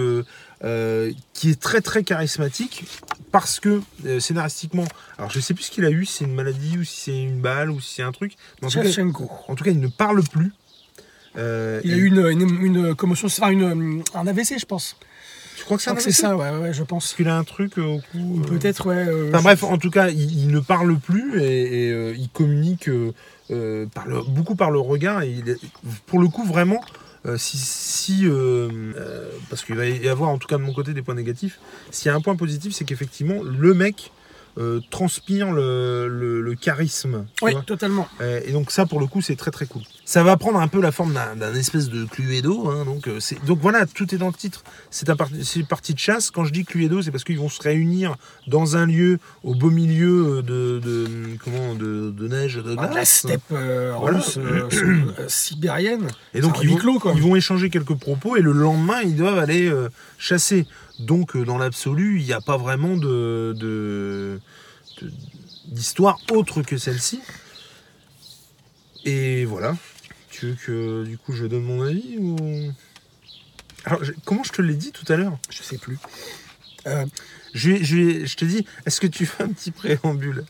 euh, 0.63 1.11
qui 1.33 1.49
est 1.49 1.59
très 1.59 1.81
très 1.81 2.03
charismatique 2.03 2.83
parce 3.31 3.59
que 3.59 3.81
euh, 4.05 4.19
scénaristiquement, 4.19 4.85
alors 5.17 5.31
je 5.31 5.39
sais 5.39 5.53
plus 5.53 5.63
ce 5.63 5.71
qu'il 5.71 5.85
a 5.85 5.89
eu, 5.89 6.05
si 6.05 6.17
c'est 6.19 6.25
une 6.25 6.35
maladie 6.35 6.77
ou 6.77 6.83
si 6.83 6.99
c'est 7.01 7.23
une 7.23 7.39
balle 7.41 7.71
ou 7.71 7.79
si 7.79 7.95
c'est 7.95 8.03
un 8.03 8.11
truc. 8.11 8.33
Mais 8.61 8.67
en, 8.67 8.69
tout 8.69 8.81
cas, 8.81 9.01
en 9.47 9.55
tout 9.55 9.63
cas, 9.63 9.71
il 9.71 9.79
ne 9.79 9.87
parle 9.87 10.21
plus. 10.23 10.51
Euh, 11.37 11.79
Il 11.83 11.93
a 11.93 11.97
eu 11.97 12.05
une, 12.05 12.27
une, 12.27 12.61
une 12.65 12.95
commotion, 12.95 13.27
enfin 13.27 13.49
une, 13.49 14.03
un 14.13 14.27
AVC, 14.27 14.59
je 14.59 14.65
pense. 14.65 14.97
tu 15.57 15.63
crois 15.63 15.77
que 15.77 15.89
que 15.93 16.01
c'est 16.01 16.11
ça, 16.11 16.35
ouais, 16.35 16.49
ouais, 16.57 16.73
je 16.73 16.83
pense. 16.83 17.13
Qu'il 17.13 17.29
a 17.29 17.37
un 17.37 17.43
truc 17.45 17.77
au 17.77 18.01
cou. 18.11 18.41
Peut-être, 18.47 18.87
ouais. 18.87 19.03
Enfin 19.29 19.37
je- 19.39 19.43
bref, 19.43 19.63
en 19.63 19.77
tout 19.77 19.89
cas, 19.91 20.09
il, 20.09 20.41
il 20.41 20.47
ne 20.49 20.59
parle 20.59 20.97
plus 20.99 21.41
et, 21.41 21.87
et, 21.89 22.11
il 22.17 22.29
communique 22.29 22.89
par 23.93 24.07
le- 24.07 24.23
beaucoup 24.27 24.55
par 24.55 24.71
le 24.71 24.79
regard. 24.79 25.21
Et 25.23 25.29
il 25.31 25.57
pour 26.05 26.19
le 26.19 26.27
coup, 26.27 26.43
vraiment, 26.43 26.81
euh, 27.27 27.37
si, 27.37 27.57
si, 27.57 28.25
euh, 28.25 28.69
euh, 28.95 29.29
parce 29.49 29.63
qu'il 29.63 29.75
va 29.75 29.85
y 29.85 30.09
avoir 30.09 30.29
en 30.29 30.37
tout 30.37 30.47
cas 30.47 30.57
de 30.57 30.63
mon 30.63 30.73
côté 30.73 30.93
des 30.93 31.01
points 31.01 31.15
négatifs. 31.15 31.59
S'il 31.91 32.07
y 32.07 32.09
a 32.09 32.15
un 32.15 32.21
point 32.21 32.35
positif, 32.35 32.73
c'est 32.73 32.85
qu'effectivement, 32.85 33.43
le 33.43 33.73
mec 33.73 34.11
euh, 34.57 34.79
transpire 34.89 35.51
le, 35.51 36.07
le- 36.07 36.41
le 36.41 36.55
charisme. 36.55 37.25
vois. 37.41 37.61
totalement. 37.61 38.07
Euh, 38.21 38.41
et 38.45 38.51
donc 38.51 38.71
ça, 38.71 38.85
pour 38.85 38.99
le 38.99 39.05
coup, 39.07 39.21
c'est 39.21 39.35
très 39.35 39.51
très 39.51 39.65
cool. 39.65 39.81
Ça 40.05 40.23
va 40.23 40.35
prendre 40.35 40.59
un 40.59 40.67
peu 40.67 40.81
la 40.81 40.91
forme 40.91 41.13
d'un 41.13 41.53
espèce 41.53 41.87
de 41.89 42.03
Cluedo. 42.05 42.69
Hein, 42.69 42.83
donc, 42.85 43.07
euh, 43.07 43.19
donc 43.45 43.59
voilà, 43.61 43.85
tout 43.85 44.13
est 44.13 44.17
dans 44.17 44.27
le 44.27 44.33
titre. 44.33 44.63
C'est 44.89 45.09
un 45.09 45.15
une 45.55 45.65
partie 45.65 45.93
de 45.93 45.99
chasse. 45.99 46.31
Quand 46.31 46.43
je 46.43 46.51
dis 46.51 46.65
Cluedo, 46.65 47.01
c'est 47.01 47.11
parce 47.11 47.23
qu'ils 47.23 47.39
vont 47.39 47.47
se 47.49 47.61
réunir 47.61 48.15
dans 48.47 48.75
un 48.75 48.85
lieu 48.85 49.19
au 49.43 49.55
beau 49.55 49.69
milieu 49.69 50.41
de, 50.41 50.79
de 50.83 51.07
comment 51.43 51.75
de, 51.75 52.11
de 52.11 52.27
neige, 52.27 52.55
de 52.57 52.75
Bah, 52.75 52.89
la 52.93 53.05
steppe 53.05 53.41
euh, 53.53 53.93
Voilà. 53.97 54.17
russe, 54.19 54.37
sibérienne. 55.27 56.07
Et 56.33 56.41
donc 56.41 56.57
ils 56.61 56.69
vont, 56.69 56.75
clos, 56.77 56.99
ils 57.15 57.21
vont 57.21 57.35
échanger 57.35 57.69
quelques 57.69 57.95
propos 57.95 58.35
et 58.35 58.41
le 58.41 58.51
lendemain 58.51 59.01
ils 59.03 59.15
doivent 59.15 59.39
aller 59.39 59.71
chasser. 60.17 60.65
Donc 60.99 61.35
euh, 61.35 61.45
dans 61.45 61.57
l'absolu, 61.57 62.19
il 62.19 62.25
n'y 62.25 62.33
a 62.33 62.41
pas 62.41 62.57
vraiment 62.57 62.95
de 62.97 64.39
d'histoire 65.67 66.19
autre 66.31 66.61
que 66.61 66.77
celle-ci. 66.77 67.21
Et 69.05 69.45
voilà. 69.45 69.75
Tu 70.29 70.47
veux 70.47 70.55
que 70.55 71.03
du 71.05 71.17
coup 71.17 71.33
je 71.33 71.45
donne 71.45 71.63
mon 71.63 71.81
avis 71.81 72.17
ou? 72.19 72.35
Alors, 73.85 74.03
je- 74.03 74.11
comment 74.25 74.43
je 74.43 74.51
te 74.51 74.61
l'ai 74.61 74.75
dit 74.75 74.91
tout 74.91 75.11
à 75.11 75.17
l'heure? 75.17 75.37
Je 75.49 75.63
sais 75.63 75.77
plus. 75.77 75.97
Euh, 76.87 77.05
je, 77.53 78.35
te 78.35 78.45
dis, 78.45 78.65
est-ce 78.85 79.01
que 79.01 79.07
tu 79.07 79.25
fais 79.25 79.43
un 79.43 79.49
petit 79.49 79.71
préambule? 79.71 80.45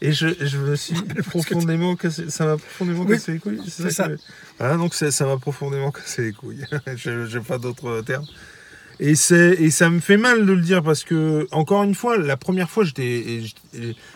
Et 0.00 0.12
je, 0.12 0.26
me 0.58 0.74
suis 0.76 0.94
profondément 1.28 1.94
cassé, 1.96 2.28
ça 2.30 2.44
m'a 2.46 2.56
profondément 2.58 3.04
Oui, 3.04 3.14
cassé 3.14 3.32
les 3.34 3.38
couilles. 3.38 3.60
c'est 3.68 3.90
ça. 3.90 4.08
que- 4.08 4.18
Voilà, 4.58 4.76
donc 4.76 4.92
ça 4.94 5.10
ça 5.10 5.24
m'a 5.24 5.38
profondément 5.38 5.92
cassé 5.92 6.22
les 6.22 6.32
couilles. 6.32 6.64
je 6.96 7.38
n'ai 7.38 7.44
pas 7.44 7.58
d'autres 7.58 8.02
termes. 8.02 8.26
Et, 9.00 9.12
et 9.12 9.70
ça 9.70 9.90
me 9.90 10.00
fait 10.00 10.16
mal 10.16 10.46
de 10.46 10.52
le 10.52 10.60
dire 10.62 10.82
parce 10.82 11.04
que, 11.04 11.46
encore 11.50 11.82
une 11.82 11.94
fois, 11.94 12.16
la 12.16 12.36
première 12.36 12.70
fois, 12.70 12.84
j'étais. 12.84 13.42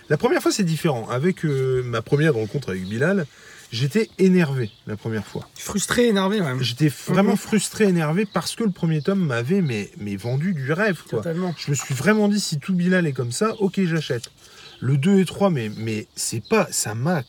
La 0.08 0.16
première 0.16 0.42
fois, 0.42 0.52
c'est 0.52 0.64
différent. 0.64 1.08
Avec 1.08 1.44
euh, 1.44 1.82
ma 1.84 2.02
première 2.02 2.34
rencontre 2.34 2.70
avec 2.70 2.84
Bilal, 2.86 3.26
j'étais 3.72 4.08
énervé 4.18 4.70
la 4.86 4.96
première 4.96 5.26
fois. 5.26 5.48
frustré, 5.56 6.06
énervé, 6.06 6.40
même. 6.40 6.62
J'étais 6.62 6.90
vraiment 7.08 7.32
Mhm. 7.32 7.36
frustré, 7.38 7.84
énervé 7.84 8.24
parce 8.32 8.54
que 8.54 8.64
le 8.64 8.70
premier 8.70 9.02
tome 9.02 9.20
m'avait 9.26 9.62
mais, 9.62 9.90
mais 9.98 10.16
vendu 10.16 10.54
du 10.54 10.72
rêve. 10.72 11.02
Quoi. 11.10 11.18
Totalement. 11.18 11.54
Je 11.58 11.70
me 11.70 11.74
suis 11.76 11.94
vraiment 11.94 12.28
dit, 12.28 12.40
si 12.40 12.58
tout 12.58 12.72
Bilal 12.74 13.06
est 13.06 13.12
comme 13.12 13.32
ça, 13.32 13.54
ok, 13.60 13.80
j'achète. 13.84 14.30
Le 14.80 14.96
2 14.96 15.18
et 15.18 15.24
3, 15.24 15.50
mais, 15.50 15.70
mais 15.76 16.06
c'est 16.14 16.42
pas. 16.48 16.68
Ça 16.70 16.94
m'a. 16.94 17.24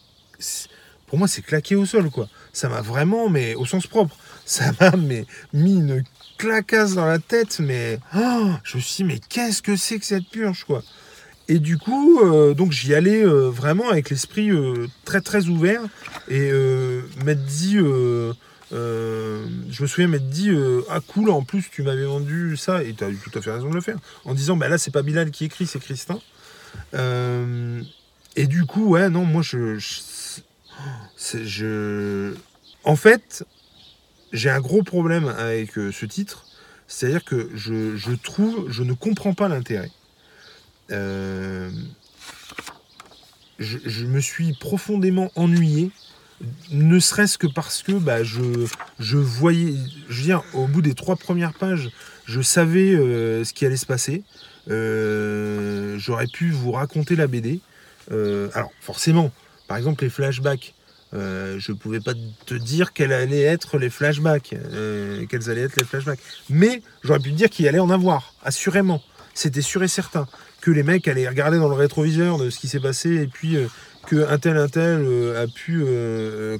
Pour 1.08 1.18
moi, 1.18 1.28
c'est 1.28 1.42
claqué 1.42 1.76
au 1.76 1.86
sol, 1.88 2.12
quoi. 2.12 2.30
Ça 2.54 2.70
m'a 2.70 2.82
vraiment, 2.82 3.30
mais 3.30 3.56
au 3.56 3.66
sens 3.66 3.88
propre, 3.88 4.16
ça 4.46 4.72
m'a 4.80 4.92
mais, 4.96 5.26
mis 5.54 5.78
une 5.78 6.04
clacasse 6.40 6.96
dans 6.96 7.06
la 7.06 7.20
tête, 7.20 7.60
mais. 7.60 8.00
oh, 8.16 8.50
je 8.64 8.78
me 8.78 8.82
suis 8.82 8.96
dit, 8.96 9.04
mais 9.04 9.20
qu'est-ce 9.30 9.62
que 9.62 9.76
c'est 9.76 10.00
que 10.00 10.06
cette 10.06 10.28
purge, 10.28 10.64
quoi 10.64 10.82
et 11.52 11.58
du 11.58 11.80
coup, 11.80 12.20
euh, 12.22 12.54
donc 12.54 12.72
j'y 12.74 12.94
allais 12.94 13.26
euh, 13.26 13.50
vraiment 13.50 13.90
avec 13.90 14.12
l'esprit 14.12 14.52
euh, 14.52 14.86
très 15.04 15.20
très 15.20 15.48
ouvert 15.48 15.82
et 16.28 16.52
m'être 17.26 17.44
dit, 17.44 17.78
je 17.78 18.36
me 18.72 19.88
souviens 19.88 20.08
m'être 20.08 20.30
dit, 20.30 20.52
ah 20.92 21.00
cool, 21.08 21.32
en 21.32 21.42
plus 21.42 21.66
tu 21.72 21.82
m'avais 21.82 22.06
vendu 22.06 22.56
ça 22.56 22.84
et 22.84 22.94
tu 22.94 23.04
as 23.04 23.10
eu 23.10 23.16
tout 23.18 23.32
à 23.34 23.42
fait 23.42 23.52
raison 23.52 23.68
de 23.68 23.74
le 23.74 23.82
faire, 23.82 23.98
en 24.26 24.36
disant, 24.36 24.58
bah 24.58 24.68
là 24.70 24.78
c'est 24.78 24.92
pas 24.92 25.02
Bilal 25.02 25.32
qui 25.32 25.46
écrit, 25.46 25.66
c'est 25.66 25.80
Christin. 25.80 26.20
Et 26.94 28.46
du 28.46 28.66
coup, 28.68 28.90
ouais, 28.90 29.10
non, 29.10 29.26
moi 29.26 29.42
je, 29.42 29.80
je, 29.80 31.44
je- 31.44 32.34
en 32.84 32.96
fait, 32.96 33.44
j'ai 34.32 34.50
un 34.50 34.60
gros 34.60 34.84
problème 34.84 35.28
avec 35.28 35.78
euh, 35.78 35.92
ce 35.92 36.06
titre, 36.06 36.46
c'est-à-dire 36.88 37.24
que 37.24 37.50
je, 37.56 38.16
trouve, 38.16 38.70
je 38.70 38.84
ne 38.84 38.94
comprends 38.94 39.34
pas 39.34 39.48
l'intérêt. 39.48 39.92
Euh, 40.92 41.70
je, 43.60 44.06
me 44.06 44.20
suis 44.20 44.54
profondément 44.54 45.32
ennuyé, 45.36 45.92
ne 46.72 47.00
serait-ce 47.00 47.38
que 47.38 47.48
parce 47.48 47.84
que 47.84 47.92
bah, 47.92 48.24
je, 48.24 48.42
je 49.00 49.18
voyais, 49.18 49.76
je 50.08 50.20
veux 50.20 50.24
dire, 50.24 50.44
au 50.54 50.68
bout 50.68 50.82
des 50.82 50.96
trois 50.96 51.16
premières 51.16 51.54
pages, 51.54 51.92
je 52.26 52.42
savais 52.42 52.94
euh, 52.94 53.44
ce 53.44 53.54
qui 53.54 53.66
allait 53.66 53.78
se 53.78 53.86
passer. 53.86 54.24
J'aurais 54.68 56.28
pu 56.28 56.52
vous 56.52 56.72
raconter 56.72 57.16
la 57.16 57.28
BD. 57.28 57.60
Alors, 58.10 58.72
forcément, 58.82 59.32
par 59.68 59.78
exemple, 59.78 60.04
les 60.04 60.10
flashbacks. 60.10 60.74
Euh, 61.14 61.56
je 61.60 61.72
pouvais 61.72 62.00
pas 62.00 62.14
te 62.46 62.54
dire 62.54 62.94
quels 62.94 63.14
allaient 63.14 63.42
être 63.42 63.78
les 63.80 63.90
flashbacks, 63.90 64.54
euh, 64.54 65.26
quels 65.28 65.50
allaient 65.50 65.62
être 65.64 65.76
les 65.78 65.84
flashbacks. 65.84 66.20
Mais 66.50 66.84
j'aurais 67.04 67.20
pu 67.20 67.32
te 67.32 67.36
dire 67.36 67.50
qu'il 67.50 67.68
allait 67.68 67.80
en 67.80 67.90
avoir, 67.90 68.34
assurément. 68.44 69.02
C'était 69.34 69.62
sûr 69.62 69.82
et 69.84 69.88
certain 69.88 70.28
que 70.62 70.70
les 70.70 70.84
mecs 70.84 71.08
allaient 71.08 71.28
regarder 71.28 71.58
dans 71.58 71.70
le 71.70 71.76
rétroviseur 71.76 72.38
de 72.38 72.50
ce 72.50 72.60
qui 72.60 72.68
s'est 72.68 72.80
passé 72.82 73.10
et 73.16 73.28
puis 73.28 73.56
euh, 73.56 73.68
que 74.08 74.28
un 74.30 74.38
tel 74.38 74.58
un 74.58 74.68
tel 74.68 75.00
euh, 75.06 75.44
a 75.44 75.48
pu 75.48 75.84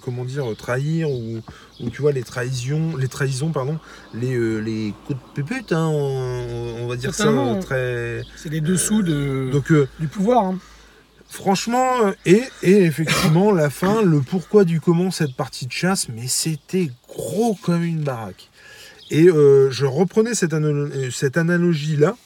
comment 0.02 0.24
dire 0.24 0.46
trahir 0.58 1.10
ou, 1.10 1.42
ou 1.82 1.90
tu 1.90 2.02
vois 2.02 2.12
les 2.14 2.24
trahisons 2.24 2.96
les 2.96 3.08
trahisons 3.10 3.52
pardon 3.52 3.78
les 4.14 4.62
les 4.62 4.94
coups 5.06 5.20
de 5.20 5.42
pépute 5.44 5.74
hein, 5.74 5.88
on, 5.88 6.76
on 6.84 6.88
va 6.88 6.96
dire 6.96 7.12
Totalement. 7.16 7.60
ça 7.62 7.68
très 7.68 8.22
C'est 8.38 8.50
les 8.50 8.62
dessous 8.62 9.04
de, 9.04 9.50
donc 9.52 9.72
du 10.00 10.08
pouvoir. 10.08 10.46
hein. 10.46 10.60
Franchement, 11.30 12.08
euh, 12.08 12.14
et, 12.26 12.44
effectivement, 12.64 13.52
la 13.52 13.70
fin, 13.70 14.02
le 14.02 14.20
pourquoi 14.20 14.66
du 14.66 14.82
comment 14.82 15.12
cette 15.12 15.36
partie 15.36 15.68
de 15.68 15.72
chasse, 15.72 16.10
mais 16.10 16.28
c'était 16.28 16.92
gros 17.08 17.54
comme 17.62 17.84
une 17.84 18.02
baraque. 18.02 18.50
Et 19.12 19.28
euh, 19.28 19.70
je 19.70 19.86
reprenais 19.86 20.32
euh, 20.32 21.12
cette 21.12 21.38
analogie-là, 21.38 22.18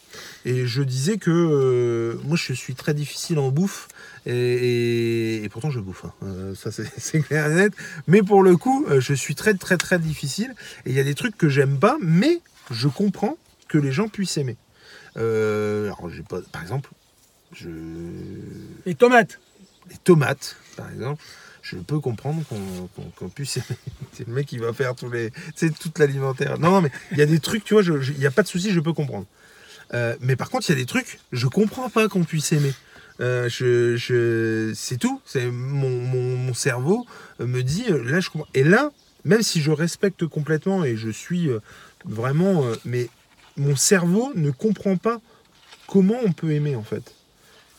et 0.46 0.66
je 0.66 0.82
disais 0.82 1.18
que 1.18 2.18
moi 2.24 2.38
je 2.38 2.54
suis 2.54 2.76
très 2.76 2.94
difficile 2.94 3.40
en 3.40 3.50
bouffe, 3.50 3.88
et, 4.26 5.48
pourtant 5.52 5.70
je 5.70 5.80
bouffe, 5.82 6.06
hein. 6.06 6.54
Ça 6.56 6.72
c'est 6.98 7.22
clair 7.22 7.52
et 7.52 7.56
net, 7.56 7.74
mais 8.08 8.22
pour 8.22 8.42
le 8.42 8.56
coup, 8.56 8.86
je 9.00 9.14
suis 9.14 9.36
très 9.36 9.54
très 9.54 9.78
très 9.78 10.00
difficile, 10.00 10.56
et 10.86 10.92
il 10.92 10.96
y 10.96 11.00
a 11.00 11.04
des 11.04 11.16
trucs 11.16 11.38
que 11.38 11.50
j'aime 11.50 11.78
pas, 11.78 11.98
mais 12.02 12.42
je 12.72 12.88
comprends 12.88 13.38
que 13.68 13.78
les 13.78 13.92
gens 13.92 14.08
puissent 14.08 14.38
aimer. 14.38 14.58
Alors, 15.16 16.10
par 16.52 16.62
exemple, 16.62 16.90
je, 17.54 17.70
Les 18.86 18.96
tomates. 18.96 19.40
les 19.90 19.98
tomates, 19.98 20.56
par 20.76 20.90
exemple, 20.92 21.22
je 21.62 21.78
peux 21.78 22.00
comprendre 22.00 22.44
qu'on 22.48 22.88
qu'on- 22.96 23.10
qu'on 23.16 23.30
puisse. 23.30 23.60
c'est 24.14 24.28
le 24.28 24.34
mec 24.34 24.48
qui 24.48 24.58
va 24.58 24.74
faire 24.74 24.96
tous 24.96 25.10
les, 25.10 25.32
c'est 25.56 25.78
toute 25.78 25.98
l'alimentaire. 26.00 26.60
Non, 26.60 26.72
non, 26.72 26.82
mais 26.82 26.92
il 27.12 27.18
y 27.18 27.22
a 27.22 27.26
des 27.26 27.40
trucs, 27.40 27.64
tu 27.64 27.74
vois, 27.74 27.84
il 27.84 28.18
n'y 28.20 28.26
a 28.26 28.32
pas 28.32 28.44
de 28.44 28.48
souci, 28.48 28.72
je 28.72 28.80
peux 28.80 28.94
comprendre. 28.94 29.26
Euh, 29.94 30.16
mais 30.22 30.36
par 30.36 30.50
contre, 30.50 30.70
il 30.70 30.74
y 30.74 30.76
a 30.76 30.80
des 30.80 30.86
trucs, 30.88 31.20
je 31.32 31.48
comprends 31.48 31.90
pas 31.90 32.08
qu'on 32.08 32.24
puisse 32.24 32.52
aimer. 32.52 32.74
Euh, 33.20 33.48
je, 33.48 33.96
je- 33.96 34.74
c'est 34.76 34.98
tout. 34.98 35.22
C'est 35.26 35.46
mon, 35.52 35.90
mon- 35.90 36.36
mon 36.38 36.54
cerveau 36.54 37.06
me 37.40 37.62
dit 37.62 37.86
euh, 37.90 38.04
là 38.04 38.20
je 38.20 38.30
comprends. 38.30 38.50
Et 38.56 38.64
là, 38.64 38.90
même 39.24 39.44
si 39.44 39.62
je 39.62 39.72
respecte 39.72 40.26
complètement 40.26 40.84
et 40.84 40.98
je 40.98 41.10
suis 41.10 41.48
vraiment, 42.06 42.64
mais 42.86 43.10
mon 43.56 43.76
cerveau 43.76 44.32
ne 44.36 44.50
comprend 44.52 44.98
pas 44.98 45.22
comment 45.88 46.18
on 46.26 46.32
peut 46.34 46.52
aimer 46.52 46.76
en 46.76 46.84
fait. 46.84 47.14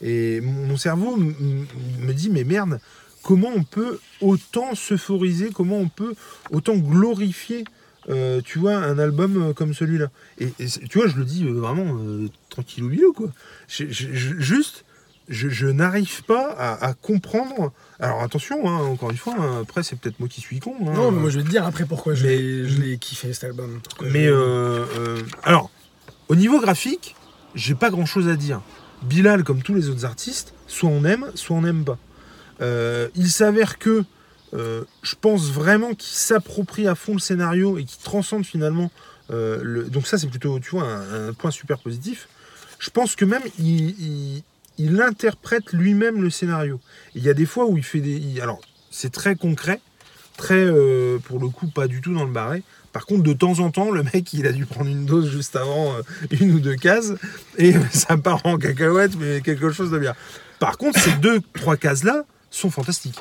Et 0.07 0.41
mon 0.43 0.77
cerveau 0.77 1.17
me 1.17 2.13
dit 2.13 2.29
mais 2.31 2.45
merde, 2.45 2.79
comment 3.23 3.51
on 3.57 3.65
peut 3.65 3.99
autant 4.21 4.75
s'euphoriser, 4.75 5.51
comment 5.53 5.79
on 5.79 5.89
peut 5.89 6.15
autant 6.51 6.77
glorifier, 6.77 7.65
euh, 8.11 8.43
tu 8.45 8.59
vois, 8.59 8.75
un 8.77 8.99
album 8.99 9.43
euh, 9.43 9.53
comme 9.55 9.73
celui-là? 9.73 10.09
Et, 10.39 10.49
tu 10.91 10.99
vois, 10.99 11.09
je 11.09 11.17
le 11.17 11.25
dis 11.25 11.45
euh, 11.47 11.53
vraiment 11.53 11.97
euh, 11.99 12.29
tranquille 12.51 12.85
au 12.85 12.89
milieu, 12.89 13.13
quoi. 13.13 13.31
Je- 13.67 13.87
je- 13.89 14.13
je- 14.13 14.39
juste, 14.39 14.85
je, 15.31 15.67
n'arrive 15.69 16.23
pas 16.25 16.53
à, 16.53 16.85
à 16.87 16.93
comprendre. 16.93 17.73
Alors 17.99 18.21
attention, 18.23 18.69
hein, 18.69 18.83
encore 18.85 19.11
une 19.11 19.17
fois, 19.17 19.35
hein, 19.39 19.61
après 19.63 19.83
c'est 19.83 19.99
peut-être 19.99 20.21
moi 20.21 20.29
qui 20.29 20.43
suis 20.43 20.61
con. 20.61 20.75
hein. 20.83 20.93
Non, 20.95 21.11
mais 21.13 21.21
moi 21.21 21.31
je 21.31 21.39
vais 21.39 21.45
te 21.45 21.49
dire 21.49 21.65
après 21.65 21.87
pourquoi 21.87 22.13
je 22.15 22.27
Mais- 22.27 22.37
l'ai 22.37 22.69
je 22.69 22.79
l'ai 22.83 22.99
kiffé 22.99 23.33
cet 23.33 23.45
album. 23.45 23.81
Pourquoi 23.89 24.09
Mais 24.11 24.29
alors, 25.45 25.71
au 26.29 26.35
niveau 26.37 26.61
graphique, 26.61 27.17
j'ai 27.55 27.75
pas 27.75 27.89
grand 27.89 28.05
chose 28.05 28.29
à 28.29 28.37
dire. 28.37 28.61
Bilal, 29.03 29.45
comme 29.45 29.63
tous 29.63 29.75
les 29.75 29.89
autres 29.89 30.05
artistes, 30.05 30.55
soit 30.67 30.89
on 30.89 31.05
aime, 31.05 31.31
soit 31.35 31.57
on 31.57 31.63
n'aime 31.63 31.85
pas. 31.85 31.99
Euh, 32.61 33.09
il 33.15 33.31
s'avère 33.31 33.79
que 33.79 34.05
euh, 34.55 34.85
je 35.03 35.15
pense 35.21 35.51
vraiment 35.51 35.95
qu'il 35.95 36.17
s'approprie 36.17 36.87
à 36.87 36.95
fond 36.95 37.15
le 37.15 37.19
scénario 37.19 37.79
et 37.79 37.85
qu'il 37.85 38.03
transcende 38.03 38.45
finalement. 38.45 38.91
euh, 39.31 39.59
le... 39.63 39.85
Donc, 39.85 40.07
ça, 40.07 40.19
c'est 40.19 40.29
plutôt, 40.29 40.59
tu 40.61 40.71
vois, 40.71 40.85
un, 40.85 41.33
point 41.33 41.51
super 41.51 41.79
positif. 41.79 42.29
Je 42.79 42.91
pense 42.91 43.17
que 43.17 43.25
même 43.25 43.43
il, 43.59 44.43
interprète 45.01 45.73
lui-même 45.73 46.23
le 46.23 46.31
scénario. 46.31 46.81
Il 47.15 47.23
y 47.23 47.29
a 47.29 47.35
des 47.35 47.47
fois 47.47 47.67
où 47.67 47.77
il 47.77 47.85
fait 47.85 48.01
des. 48.01 48.41
Alors, 48.41 48.61
c'est 48.91 49.13
très 49.13 49.35
concret, 49.35 49.81
très, 50.37 50.67
pour 51.25 51.41
le 51.41 51.49
coup, 51.49 51.69
pas 51.69 51.89
du 51.89 52.01
tout 52.01 52.13
dans 52.13 52.25
le 52.25 52.33
barré. 52.33 52.63
Par 52.95 53.07
contre, 53.07 53.25
de 53.25 53.33
temps 53.33 53.59
en 53.59 53.73
temps, 53.73 53.91
le 53.91 54.05
mec, 54.05 54.33
il 54.35 54.47
a 54.47 54.53
dû 54.53 54.67
prendre 54.67 54.89
une 54.89 55.05
dose 55.05 55.29
juste 55.29 55.57
avant 55.57 55.95
euh, 55.95 56.03
une 56.31 56.53
ou 56.53 56.61
deux 56.61 56.77
cases, 56.77 57.13
et 57.59 57.75
ça 57.93 58.17
part 58.17 58.47
en 58.47 58.57
cacahuète, 58.57 59.17
mais 59.19 59.41
quelque 59.41 59.71
chose 59.73 59.91
de 59.91 59.99
bien. 59.99 60.15
Par 60.61 60.79
contre, 60.79 61.01
ces 61.01 61.11
deux, 61.17 61.41
trois 61.55 61.77
cases-là 61.77 62.25
sont 62.53 62.71
fantastiques. 62.71 63.21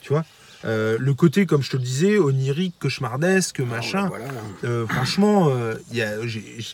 Tu 0.00 0.12
vois 0.12 0.24
Euh, 0.64 0.96
le 1.00 1.12
côté, 1.14 1.44
comme 1.44 1.60
je 1.60 1.70
te 1.70 1.76
le 1.76 1.82
disais, 1.82 2.18
onirique, 2.18 2.74
cauchemardesque, 2.78 3.58
machin. 3.60 4.06
Voilà. 4.08 4.26
Euh, 4.62 4.86
franchement, 4.86 5.50
y 5.90 6.02
a, 6.02 6.12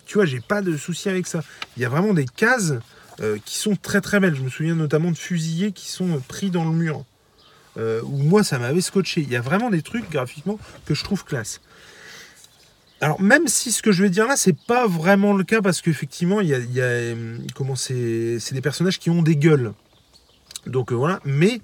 tu 0.05 0.15
vois, 0.15 0.27
j'ai 0.27 0.41
pas 0.41 0.61
de 0.61 0.77
souci 0.77 1.09
avec 1.09 1.27
ça. 1.27 1.43
Il 1.77 1.83
y 1.83 1.87
a 1.87 1.89
vraiment 1.89 2.13
des 2.13 2.27
cases 2.27 2.75
qui 3.47 3.57
sont 3.57 3.77
très 3.77 4.03
très 4.03 4.21
belles. 4.21 4.35
Je 4.35 4.43
me 4.43 4.51
souviens 4.51 4.75
notamment 4.75 5.11
de 5.11 5.17
fusillés 5.17 5.73
qui 5.73 5.89
sont 5.89 6.21
pris 6.29 6.51
dans 6.51 6.65
le 6.65 6.73
mur. 6.73 7.07
Euh, 7.79 8.01
où 8.05 8.23
moi, 8.23 8.43
ça 8.43 8.59
m'avait 8.59 8.81
scotché. 8.81 9.21
Il 9.21 9.31
y 9.31 9.37
a 9.37 9.41
vraiment 9.41 9.71
des 9.71 9.83
trucs 9.83 10.11
graphiquement 10.11 10.59
que 10.87 10.95
je 10.95 11.05
trouve 11.05 11.25
classe. 11.25 11.61
Alors, 13.01 13.21
même 13.21 13.47
si 13.47 13.73
ce 13.73 13.83
que 13.83 13.93
je 13.93 14.03
vais 14.03 14.11
dire 14.11 14.27
là, 14.27 14.37
c'est 14.37 14.57
pas 14.57 14.87
vraiment 14.87 15.35
le 15.35 15.45
cas 15.45 15.61
parce 15.61 15.83
qu'effectivement, 15.83 16.41
il 16.41 16.49
y 16.49 16.55
a, 16.55 16.59
il 16.59 16.73
y 16.73 16.81
a, 16.81 16.85
euh, 16.85 17.39
comment 17.55 17.77
c'est, 17.77 18.39
c'est 18.41 18.55
des 18.55 18.63
personnages 18.63 18.99
qui 18.99 19.11
ont 19.11 19.23
des 19.23 19.37
gueules. 19.37 19.73
Donc 20.67 20.93
euh, 20.93 20.95
voilà, 20.95 21.21
mais 21.25 21.61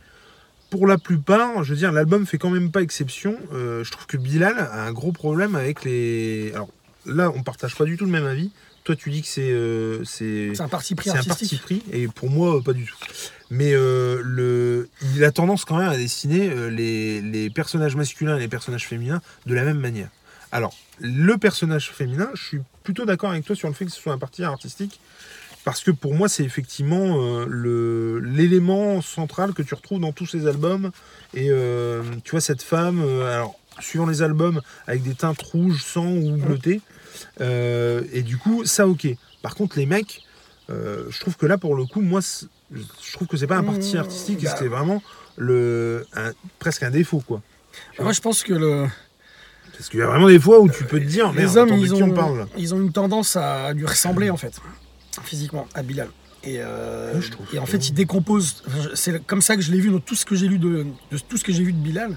pour 0.71 0.87
la 0.87 0.99
plupart, 0.99 1.65
je 1.65 1.73
veux 1.73 1.79
dire, 1.79 1.93
l'album 1.93 2.27
fait 2.27 2.39
quand 2.39 2.51
même 2.51 2.71
pas 2.71 2.83
exception. 2.83 3.37
Euh, 3.53 3.85
je 3.85 3.91
trouve 3.91 4.07
que 4.07 4.17
Bilal 4.17 4.59
a 4.59 4.85
un 4.85 4.93
gros 4.93 5.13
problème 5.13 5.55
avec 5.55 5.85
les. 5.85 6.51
Alors 6.55 6.69
là, 7.07 7.33
on 7.35 7.43
partage 7.43 7.77
pas 7.77 7.85
du 7.85 7.97
tout 7.97 8.05
le 8.05 8.11
même 8.11 8.27
avis. 8.27 8.51
Toi, 8.85 8.97
tu 8.97 9.11
dis 9.11 9.23
que 9.23 9.29
c'est 9.29 9.53
euh, 9.53 10.05
c'est 10.05 10.53
C'est 10.55 10.63
un 10.63 10.69
parti 10.69 10.95
pris 10.95 11.11
c'est 11.11 11.19
un 11.19 11.23
parti 11.23 11.57
pris, 11.57 11.83
et 11.93 12.09
pour 12.09 12.31
moi, 12.31 12.61
pas 12.63 12.73
du 12.73 12.85
tout. 12.85 12.97
Mais 13.51 13.73
le, 13.73 14.89
il 15.15 15.25
a 15.25 15.31
tendance 15.31 15.65
quand 15.65 15.77
même 15.77 15.91
à 15.91 15.97
dessiner 15.97 16.51
les, 16.71 17.21
les 17.21 17.51
personnages 17.51 17.97
masculins 17.97 18.37
et 18.37 18.41
les 18.41 18.49
personnages 18.49 18.89
féminins 18.89 19.21
de 19.47 19.55
la 19.55 19.63
même 19.63 19.79
manière. 19.79 20.09
Alors, 20.53 20.75
le 21.01 21.37
personnage 21.39 21.91
féminin, 21.91 22.29
je 22.35 22.43
suis 22.45 22.61
plutôt 22.85 23.05
d'accord 23.05 23.31
avec 23.31 23.45
toi 23.45 23.57
sur 23.57 23.69
le 23.69 23.75
fait 23.75 23.87
que 23.87 23.91
ce 23.91 24.01
soit 24.01 24.13
un 24.13 24.19
parti 24.19 24.45
artistique, 24.45 25.01
parce 25.65 25.83
que 25.83 25.91
pour 25.91 26.15
moi, 26.15 26.29
c'est 26.29 26.45
effectivement 26.45 27.17
euh, 27.23 28.21
l'élément 28.23 29.01
central 29.01 29.55
que 29.55 29.63
tu 29.63 29.75
retrouves 29.75 30.01
dans 30.01 30.13
tous 30.13 30.27
ces 30.27 30.47
albums. 30.47 30.91
Et 31.35 31.49
euh, 31.51 32.03
tu 32.25 32.33
vois, 32.33 32.41
cette 32.41 32.63
femme, 32.63 33.01
euh, 33.03 33.35
alors, 33.35 33.55
suivant 33.81 34.07
les 34.07 34.21
albums, 34.23 34.61
avec 34.87 35.03
des 35.03 35.15
teintes 35.15 35.41
rouges, 35.41 35.83
sang 35.83 36.07
ou 36.09 36.37
bleutées. 36.37 36.83
Euh, 37.41 38.03
et 38.13 38.23
du 38.23 38.37
coup, 38.37 38.65
ça, 38.67 38.87
ok. 38.87 39.07
Par 39.41 39.55
contre, 39.55 39.79
les 39.79 39.87
mecs, 39.87 40.23
je 40.69 41.19
trouve 41.21 41.37
que 41.37 41.47
là, 41.47 41.57
pour 41.59 41.75
le 41.75 41.85
coup, 41.87 42.01
moi, 42.01 42.21
c'est- 42.23 42.47
je 42.75 43.13
trouve 43.13 43.29
que 43.29 43.37
c'est 43.37 43.47
pas 43.47 43.57
un 43.59 43.65
parti 43.65 43.97
Mmh, 43.97 44.01
artistique, 44.01 44.43
bah. 44.43 44.51
c'était 44.51 44.69
vraiment 44.69 45.03
le, 45.37 46.07
un- 46.15 46.33
presque 46.59 46.83
un 46.83 46.91
défaut, 46.91 47.21
quoi. 47.27 47.43
Moi, 47.99 48.13
je 48.13 48.21
pense 48.21 48.43
que 48.43 48.53
le, 48.55 48.87
Parce 49.77 49.89
qu'il 49.89 50.01
y 50.01 50.03
a 50.03 50.07
vraiment 50.07 50.29
des 50.29 50.39
fois 50.41 50.61
où 50.61 50.69
tu 50.71 50.85
peux 50.85 51.01
te 51.01 51.05
dire, 51.05 51.33
les 51.33 51.57
hommes, 51.57 51.71
ils 51.77 51.95
on 51.95 52.03
ont, 52.03 52.11
parle 52.15 52.47
ils 52.57 52.75
ont 52.75 52.81
une 52.81 52.93
tendance 52.93 53.37
à 53.37 53.73
lui 53.73 53.87
ressembler, 53.87 54.31
en 54.31 54.37
fait, 54.37 54.61
physiquement, 55.25 55.67
à 55.75 55.83
Bilal. 55.83 56.09
Et, 56.45 56.57
euh, 56.59 57.21
et 57.53 57.59
en 57.59 57.67
fait, 57.67 57.89
il 57.89 57.93
décompose. 57.95 58.63
C'est 58.95 59.25
comme 59.27 59.43
ça 59.43 59.55
que 59.57 59.63
je 59.63 59.71
l'ai 59.71 59.79
vu 59.81 59.91
dans 59.91 60.01
tout 60.01 60.15
ce 60.17 60.25
que 60.25 60.35
j'ai 60.35 60.49
lu 60.49 60.59
de, 60.59 60.87
de 61.13 61.19
tout 61.19 61.37
ce 61.37 61.45
que 61.45 61.53
j'ai 61.53 61.63
vu 61.63 61.73
de 61.73 61.79
Bilal. 61.79 62.17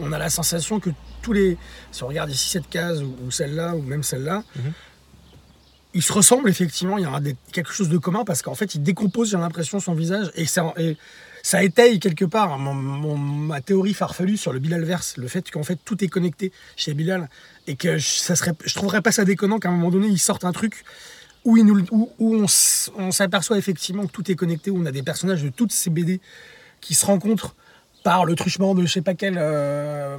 On 0.00 0.12
a 0.12 0.18
la 0.18 0.30
sensation 0.30 0.80
que 0.80 0.90
tous 1.22 1.32
les, 1.32 1.58
si 1.92 2.02
on 2.02 2.08
regarde 2.08 2.30
ici 2.30 2.48
cette 2.48 2.68
case 2.68 3.02
ou, 3.02 3.14
ou 3.26 3.30
celle-là 3.30 3.74
ou 3.74 3.82
même 3.82 4.02
celle-là, 4.02 4.42
Mhm. 4.56 4.72
ils 5.94 6.02
se 6.02 6.12
ressemblent 6.12 6.48
effectivement. 6.48 6.96
Il 6.98 7.02
y 7.04 7.06
a 7.06 7.20
des- 7.20 7.36
quelque 7.52 7.72
chose 7.72 7.88
de 7.88 7.98
commun 7.98 8.24
parce 8.24 8.40
qu'en 8.42 8.54
fait, 8.54 8.74
il 8.74 8.82
décompose, 8.82 9.30
j'ai 9.30 9.36
l'impression, 9.36 9.80
son 9.80 9.94
visage 9.94 10.30
et 10.34 10.46
ça, 10.46 10.72
et 10.78 10.96
ça 11.48 11.64
étaye 11.64 11.98
quelque 11.98 12.26
part 12.26 12.58
mon- 12.58 12.74
mon- 12.74 13.16
ma 13.16 13.62
théorie 13.62 13.94
farfelue 13.94 14.36
sur 14.36 14.52
le 14.52 14.58
Bilal 14.58 14.84
verse, 14.84 15.16
le 15.16 15.28
fait 15.28 15.50
qu'en 15.50 15.62
fait 15.62 15.78
tout 15.82 16.04
est 16.04 16.08
connecté 16.08 16.52
chez 16.76 16.92
Bilal 16.92 17.30
et 17.66 17.74
que 17.74 17.96
je, 17.96 18.06
ça 18.06 18.36
serait, 18.36 18.52
je 18.66 18.74
trouverais 18.74 19.00
pas 19.00 19.12
ça 19.12 19.24
déconnant 19.24 19.58
qu'à 19.58 19.70
un 19.70 19.72
moment 19.72 19.90
donné, 19.90 20.08
il 20.08 20.18
sorte 20.18 20.44
un 20.44 20.52
truc 20.52 20.84
où, 21.46 21.56
il 21.56 21.64
nous, 21.64 21.86
où, 21.90 22.12
où 22.18 22.46
on, 22.98 23.10
s'aperçoit 23.10 23.56
effectivement 23.56 24.06
que 24.06 24.12
tout 24.12 24.30
est 24.30 24.34
connecté, 24.34 24.70
où 24.70 24.78
on 24.78 24.84
a 24.84 24.92
des 24.92 25.02
personnages 25.02 25.42
de 25.42 25.48
toutes 25.48 25.72
ces 25.72 25.88
BD 25.88 26.20
qui 26.82 26.92
se 26.92 27.06
rencontrent 27.06 27.54
par 28.04 28.26
le 28.26 28.34
truchement 28.34 28.74
de 28.74 28.84
je 28.84 28.92
sais 28.92 29.00
pas 29.00 29.14
quelle 29.14 29.38
euh, 29.38 30.18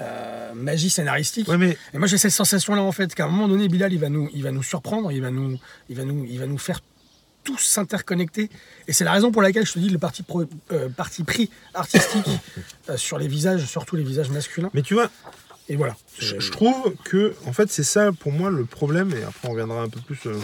euh, 0.00 0.54
magie 0.54 0.88
scénaristique. 0.88 1.48
Ouais, 1.48 1.58
mais 1.58 1.76
Et 1.94 1.98
moi 1.98 2.06
j'ai 2.06 2.16
cette 2.16 2.30
sensation 2.30 2.76
là 2.76 2.82
en 2.82 2.92
fait 2.92 3.12
qu'à 3.12 3.24
un 3.24 3.28
moment 3.28 3.48
donné 3.48 3.66
Bilal 3.66 3.92
il 3.92 3.98
va 3.98 4.08
nous, 4.08 4.30
il 4.32 4.44
va 4.44 4.52
nous 4.52 4.62
surprendre, 4.62 5.10
il 5.10 5.20
va 5.20 5.32
nous, 5.32 5.58
il 5.88 5.96
va 5.96 6.04
nous, 6.04 6.24
il 6.30 6.38
va 6.38 6.46
nous 6.46 6.58
faire 6.58 6.80
tous 7.44 7.58
s'interconnecter. 7.58 8.50
Et 8.88 8.92
c'est 8.92 9.04
la 9.04 9.12
raison 9.12 9.30
pour 9.32 9.42
laquelle 9.42 9.66
je 9.66 9.72
te 9.72 9.78
dis 9.78 9.88
le 9.90 9.98
parti, 9.98 10.22
pro- 10.22 10.44
euh, 10.72 10.88
parti 10.88 11.24
pris 11.24 11.50
artistique 11.74 12.26
euh, 12.88 12.96
sur 12.96 13.18
les 13.18 13.28
visages, 13.28 13.64
surtout 13.66 13.96
les 13.96 14.02
visages 14.04 14.30
masculins. 14.30 14.70
Mais 14.74 14.82
tu 14.82 14.94
vois, 14.94 15.10
Et 15.68 15.76
voilà. 15.76 15.96
je, 16.18 16.38
je 16.40 16.50
trouve 16.50 16.94
que, 17.04 17.34
en 17.46 17.52
fait, 17.52 17.70
c'est 17.70 17.84
ça 17.84 18.12
pour 18.12 18.32
moi 18.32 18.50
le 18.50 18.64
problème, 18.64 19.10
et 19.16 19.22
après 19.22 19.48
on 19.48 19.52
reviendra 19.52 19.82
un 19.82 19.88
peu 19.88 20.00
plus 20.00 20.18
euh, 20.26 20.38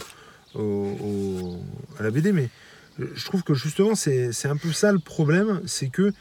au- 0.54 0.61
au- 0.61 1.64
à 1.98 2.02
la 2.02 2.11
BD, 2.11 2.32
mais 2.32 2.48
je 2.98 3.24
trouve 3.26 3.42
que 3.42 3.52
justement 3.54 3.94
c'est 3.94 4.30
un 4.46 4.56
peu 4.56 4.72
ça 4.72 4.90
le 4.92 4.98
problème, 4.98 5.61
c'est 5.66 5.88
que 5.88 6.12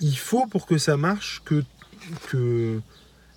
il 0.00 0.18
faut 0.18 0.46
pour 0.46 0.66
que 0.66 0.78
ça 0.78 0.96
marche 0.96 1.42
que, 1.44 1.62
que 2.28 2.80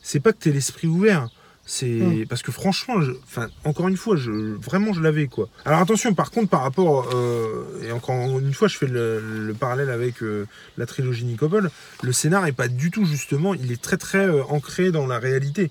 c'est 0.01 0.19
pas 0.19 0.33
que 0.33 0.39
tu 0.39 0.51
l'esprit 0.51 0.87
ouvert. 0.87 1.29
C'est 1.69 1.85
Mm. 1.89 2.25
parce 2.27 2.41
que 2.43 2.53
franchement, 2.53 3.01
je- 3.01 3.11
enfin 3.25 3.49
encore 3.65 3.89
une 3.89 3.97
fois, 3.97 4.15
je, 4.15 4.31
vraiment 4.31 4.93
je 4.93 5.01
l'avais 5.01 5.27
quoi. 5.27 5.49
Alors 5.65 5.79
attention, 5.81 6.13
par 6.13 6.31
contre, 6.31 6.47
par 6.49 6.61
rapport 6.61 7.09
euh, 7.13 7.65
et 7.83 7.91
encore 7.91 8.39
une 8.39 8.53
fois, 8.53 8.69
je 8.69 8.77
fais 8.77 8.87
le, 8.87 9.19
le 9.19 9.53
parallèle 9.53 9.89
avec 9.89 10.23
euh, 10.23 10.45
la 10.77 10.85
trilogie 10.85 11.25
Nicopol. 11.25 11.69
Le 12.03 12.11
scénar 12.13 12.47
est 12.47 12.53
pas 12.53 12.69
du 12.69 12.89
tout 12.89 13.05
justement, 13.05 13.53
il 13.53 13.69
est 13.73 13.81
très 13.81 13.97
très 13.97 14.25
euh, 14.27 14.43
ancré 14.45 14.91
dans 14.91 15.05
la 15.07 15.19
réalité. 15.19 15.69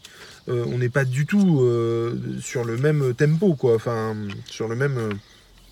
On 0.48 0.78
n'est 0.78 0.90
pas 0.90 1.04
du 1.04 1.26
tout 1.26 1.61
sur 2.40 2.62
le 2.64 2.76
même 2.76 3.14
tempo 3.14 3.54
quoi, 3.56 3.74
enfin 3.74 4.14
sur 4.48 4.68
le 4.68 4.76
même 4.76 5.14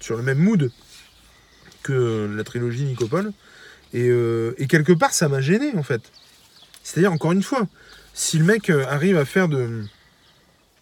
sur 0.00 0.16
le 0.16 0.22
même 0.24 0.38
mood 0.38 0.72
que 1.84 2.28
la 2.36 2.42
trilogie 2.44 2.84
Nicopol. 2.84 3.32
Et, 3.92 4.08
et 4.58 4.66
quelque 4.66 4.92
part, 4.92 5.12
ça 5.12 5.28
m'a 5.28 5.40
gêné 5.40 5.72
en 5.76 5.84
fait. 5.84 6.02
C'est-à-dire 6.82 7.12
encore 7.12 7.30
une 7.30 7.44
fois, 7.44 7.68
si 8.14 8.36
le 8.38 8.44
mec 8.44 8.68
arrive 8.70 9.16
à 9.16 9.24
faire 9.24 9.46
de 9.48 9.84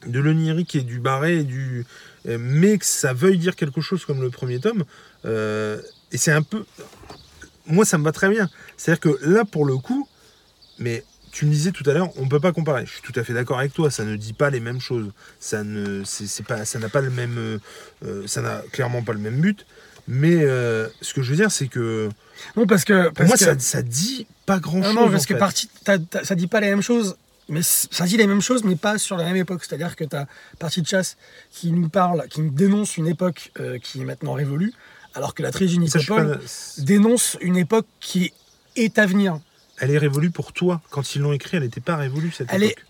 de 0.07 0.21
l'onirique 0.21 0.75
et 0.75 0.83
du 0.83 0.99
barré 0.99 1.39
et 1.39 1.45
du 1.45 1.85
euh, 2.29 2.39
mais 2.41 2.79
que 2.79 2.87
ça 2.87 3.13
veuille 3.13 3.39
dire 3.39 3.57
quelque 3.57 3.81
chose 3.81 4.05
comme 4.05 4.21
le 4.23 4.31
premier 4.31 4.61
tome 4.61 4.85
euh, 5.25 5.81
et 6.13 6.19
c'est 6.19 6.33
un 6.33 6.43
peu 6.43 6.65
moi 7.67 7.85
ça 7.85 7.99
me 7.99 8.05
va 8.05 8.13
très 8.13 8.29
bien 8.29 8.49
c'est 8.77 8.93
à 8.93 8.95
dire 8.95 9.01
que 9.01 9.19
là 9.23 9.45
pour 9.45 9.65
le 9.65 9.77
coup 9.77 10.09
mais 10.79 11.05
tu 11.31 11.47
me 11.47 11.51
disais 11.51 11.73
tout 11.73 11.89
à 11.89 11.93
l'heure 11.95 12.11
on 12.19 12.29
peut 12.29 12.41
pas 12.41 12.53
comparer 12.53 12.87
je 12.87 12.93
suis 12.93 13.03
tout 13.03 13.19
à 13.19 13.25
fait 13.25 13.33
d'accord 13.33 13.59
avec 13.59 13.73
toi 13.73 13.91
ça 13.91 14.05
ne 14.05 14.17
dit 14.17 14.33
pas 14.33 14.51
les 14.51 14.61
mêmes 14.61 14.81
choses 14.81 15.13
ça 15.41 15.65
ne 15.65 16.03
c'est 16.05 16.45
pas 16.45 16.65
ça 16.65 16.79
n'a 16.79 16.89
pas 16.89 17.01
le 17.01 17.11
même 17.11 17.61
euh, 18.05 18.27
ça 18.27 18.43
n'a 18.43 18.63
clairement 18.73 19.03
pas 19.03 19.13
le 19.13 19.19
même 19.19 19.41
but 19.41 19.67
mais 20.09 20.43
euh, 20.43 20.89
ce 21.01 21.15
que 21.15 21.23
je 21.23 21.31
veux 21.31 21.37
dire 21.37 21.51
c'est 21.51 21.69
que 21.69 22.09
Non 22.57 22.67
parce 22.67 22.85
que 22.85 23.11
parce 23.11 23.29
moi 23.29 23.37
que, 23.37 23.45
ça, 23.45 23.59
ça 23.59 23.83
dit 23.83 24.27
pas 24.47 24.59
grand 24.59 24.79
non, 24.79 24.85
chose 24.85 24.95
non, 24.95 25.11
parce 25.11 25.27
que 25.27 25.35
fait. 25.35 26.25
ça 26.25 26.35
dit 26.35 26.49
pas 26.49 26.61
les 26.61 26.69
mêmes 26.69 26.83
choses. 26.83 27.17
Mais 27.53 27.61
ça 27.63 28.05
dit 28.07 28.17
les 28.17 28.27
mêmes 28.27 28.41
choses, 28.41 28.65
mais 28.65 28.77
pas 28.77 28.99
sur 28.99 29.17
la 29.17 29.25
même 29.25 29.37
époque. 29.37 29.63
C'est-à-dire 29.65 29.95
que 29.95 30.05
tu 30.05 30.17
as 30.17 30.27
Partie 30.59 30.83
de 30.83 30.87
chasse 30.87 31.17
qui 31.51 31.71
nous 31.71 31.89
parle, 31.89 32.27
qui 32.29 32.41
nous 32.41 32.51
dénonce 32.51 32.97
une 32.97 33.07
époque 33.07 33.53
euh, 33.61 33.79
qui 33.79 34.01
est 34.01 34.05
maintenant 34.05 34.33
révolue, 34.33 34.73
alors 35.15 35.35
que 35.35 35.43
la 35.43 35.51
trilogie 35.53 35.79
pas- 36.09 36.39
dénonce 36.79 37.37
une 37.41 37.57
époque 37.57 37.87
qui 38.01 38.33
est 38.77 38.99
à 38.99 39.07
venir. 39.07 39.39
elle 39.79 39.91
est 39.91 39.99
révolue 39.99 40.31
pour 40.31 40.53
toi 40.53 40.81
quand 40.91 41.15
ils 41.15 41.21
l'ont 41.21 41.33
écrit 41.35 41.57
elle 41.59 41.65
n'était 41.65 41.81
pas 41.83 41.97
révolue 41.97 42.31
cette 42.31 42.49
Elle 42.53 42.63
est- 42.63 42.71
époque 42.73 42.85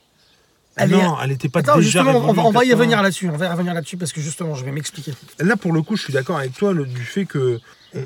elle 0.77 0.91
non, 0.91 1.17
elle 1.23 1.29
n'était 1.31 1.49
pas 1.51 1.59
Attends, 1.61 1.77
déjà 1.77 2.01
justement, 2.03 2.13
on 2.19 2.21
révolue 2.21 2.37
va, 2.37 2.43
on 2.45 2.51
va 2.51 2.65
y 2.65 2.69
80. 2.69 2.79
revenir 2.79 3.03
là-dessus. 3.03 3.29
On 3.29 3.37
va 3.37 3.45
y 3.47 3.49
revenir 3.51 3.75
là-dessus 3.75 3.99
parce 3.99 4.11
que 4.13 4.23
justement, 4.23 4.55
je 4.55 4.65
vais 4.65 4.71
m'expliquer. 4.73 5.13
Là, 5.39 5.57
pour 5.59 5.73
le 5.75 5.83
coup, 5.83 5.97
je 5.97 6.05
suis 6.05 6.15
d'accord 6.15 6.39
avec 6.39 6.55
toi 6.55 6.73
le- 6.73 6.87
du 6.87 7.05
fait 7.05 7.27
que 7.27 7.61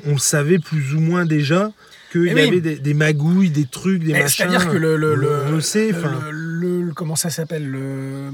on, 0.05 0.17
savait 0.17 0.59
plus 0.59 0.93
ou 0.93 0.99
moins 0.99 1.25
déjà 1.25 1.71
qu'il 2.11 2.23
y 2.23 2.29
Eh 2.29 2.33
oui. 2.33 2.41
avait 2.47 2.61
des, 2.61 2.75
des 2.77 2.93
magouilles, 2.93 3.49
des 3.49 3.65
trucs, 3.65 4.03
des 4.03 4.13
Mais 4.13 4.21
machins. 4.23 4.47
C'est-à-dire 4.49 4.69
que 4.71 4.77
le, 4.77 4.95
le, 4.95 5.61
sait. 5.61 5.91
comment 6.95 7.15
ça 7.15 7.29
s'appelle 7.29 7.67
le, 7.67 8.29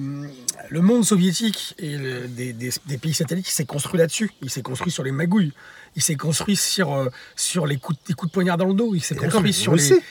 le 0.69 0.81
monde 0.81 1.05
soviétique 1.05 1.75
et 1.79 1.97
des, 2.27 2.53
des- 2.53 2.69
des 2.85 2.97
pays 2.97 3.13
satellites, 3.13 3.47
il 3.47 3.51
s'est 3.51 3.65
construit 3.65 3.99
là-dessus. 3.99 4.31
Il 4.41 4.49
s'est 4.49 4.61
construit 4.61 4.91
sur 4.91 5.03
les 5.03 5.11
magouilles. 5.11 5.51
Il 5.95 6.01
s'est 6.01 6.15
construit 6.15 6.55
sur, 6.55 6.93
euh, 6.93 7.09
sur 7.35 7.67
les, 7.67 7.77
coups, 7.77 7.97
de- 7.99 8.03
les 8.09 8.15
coups 8.15 8.31
de 8.31 8.33
poignard 8.33 8.57
dans 8.57 8.67
le 8.67 8.73
dos. 8.73 8.93
Il 8.95 9.03
s'est 9.03 9.15
construit 9.15 9.51
on 9.51 9.53
sur 9.53 9.71
le 9.73 9.77
les. 9.77 9.83
sait. 9.83 10.01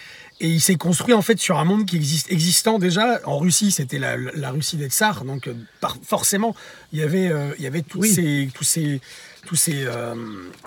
Et 0.40 0.48
il 0.48 0.60
s'est 0.60 0.74
construit 0.76 1.14
en 1.14 1.22
fait 1.22 1.38
sur 1.38 1.58
un 1.58 1.64
monde 1.64 1.86
qui 1.86 1.94
existe, 1.96 2.32
existant 2.32 2.78
déjà. 2.80 3.20
En 3.26 3.38
Russie, 3.38 3.70
c'était 3.70 3.98
la, 3.98 4.16
la 4.16 4.50
Russie 4.50 4.76
des 4.76 4.88
tsars, 4.88 5.24
donc 5.24 5.46
euh, 5.46 5.54
par- 5.80 5.96
forcément, 6.04 6.56
il 6.92 6.98
y 6.98 7.02
avait, 7.02 7.28
euh, 7.28 7.50
il 7.58 7.64
y 7.64 7.66
avait 7.68 7.82
tous 7.82 8.00
Oui. 8.00 8.08
ces, 8.12 8.48
tous 8.52 8.64
ces, 8.64 9.00
tous 9.46 9.56
ces 9.56 9.84
euh, 9.86 10.14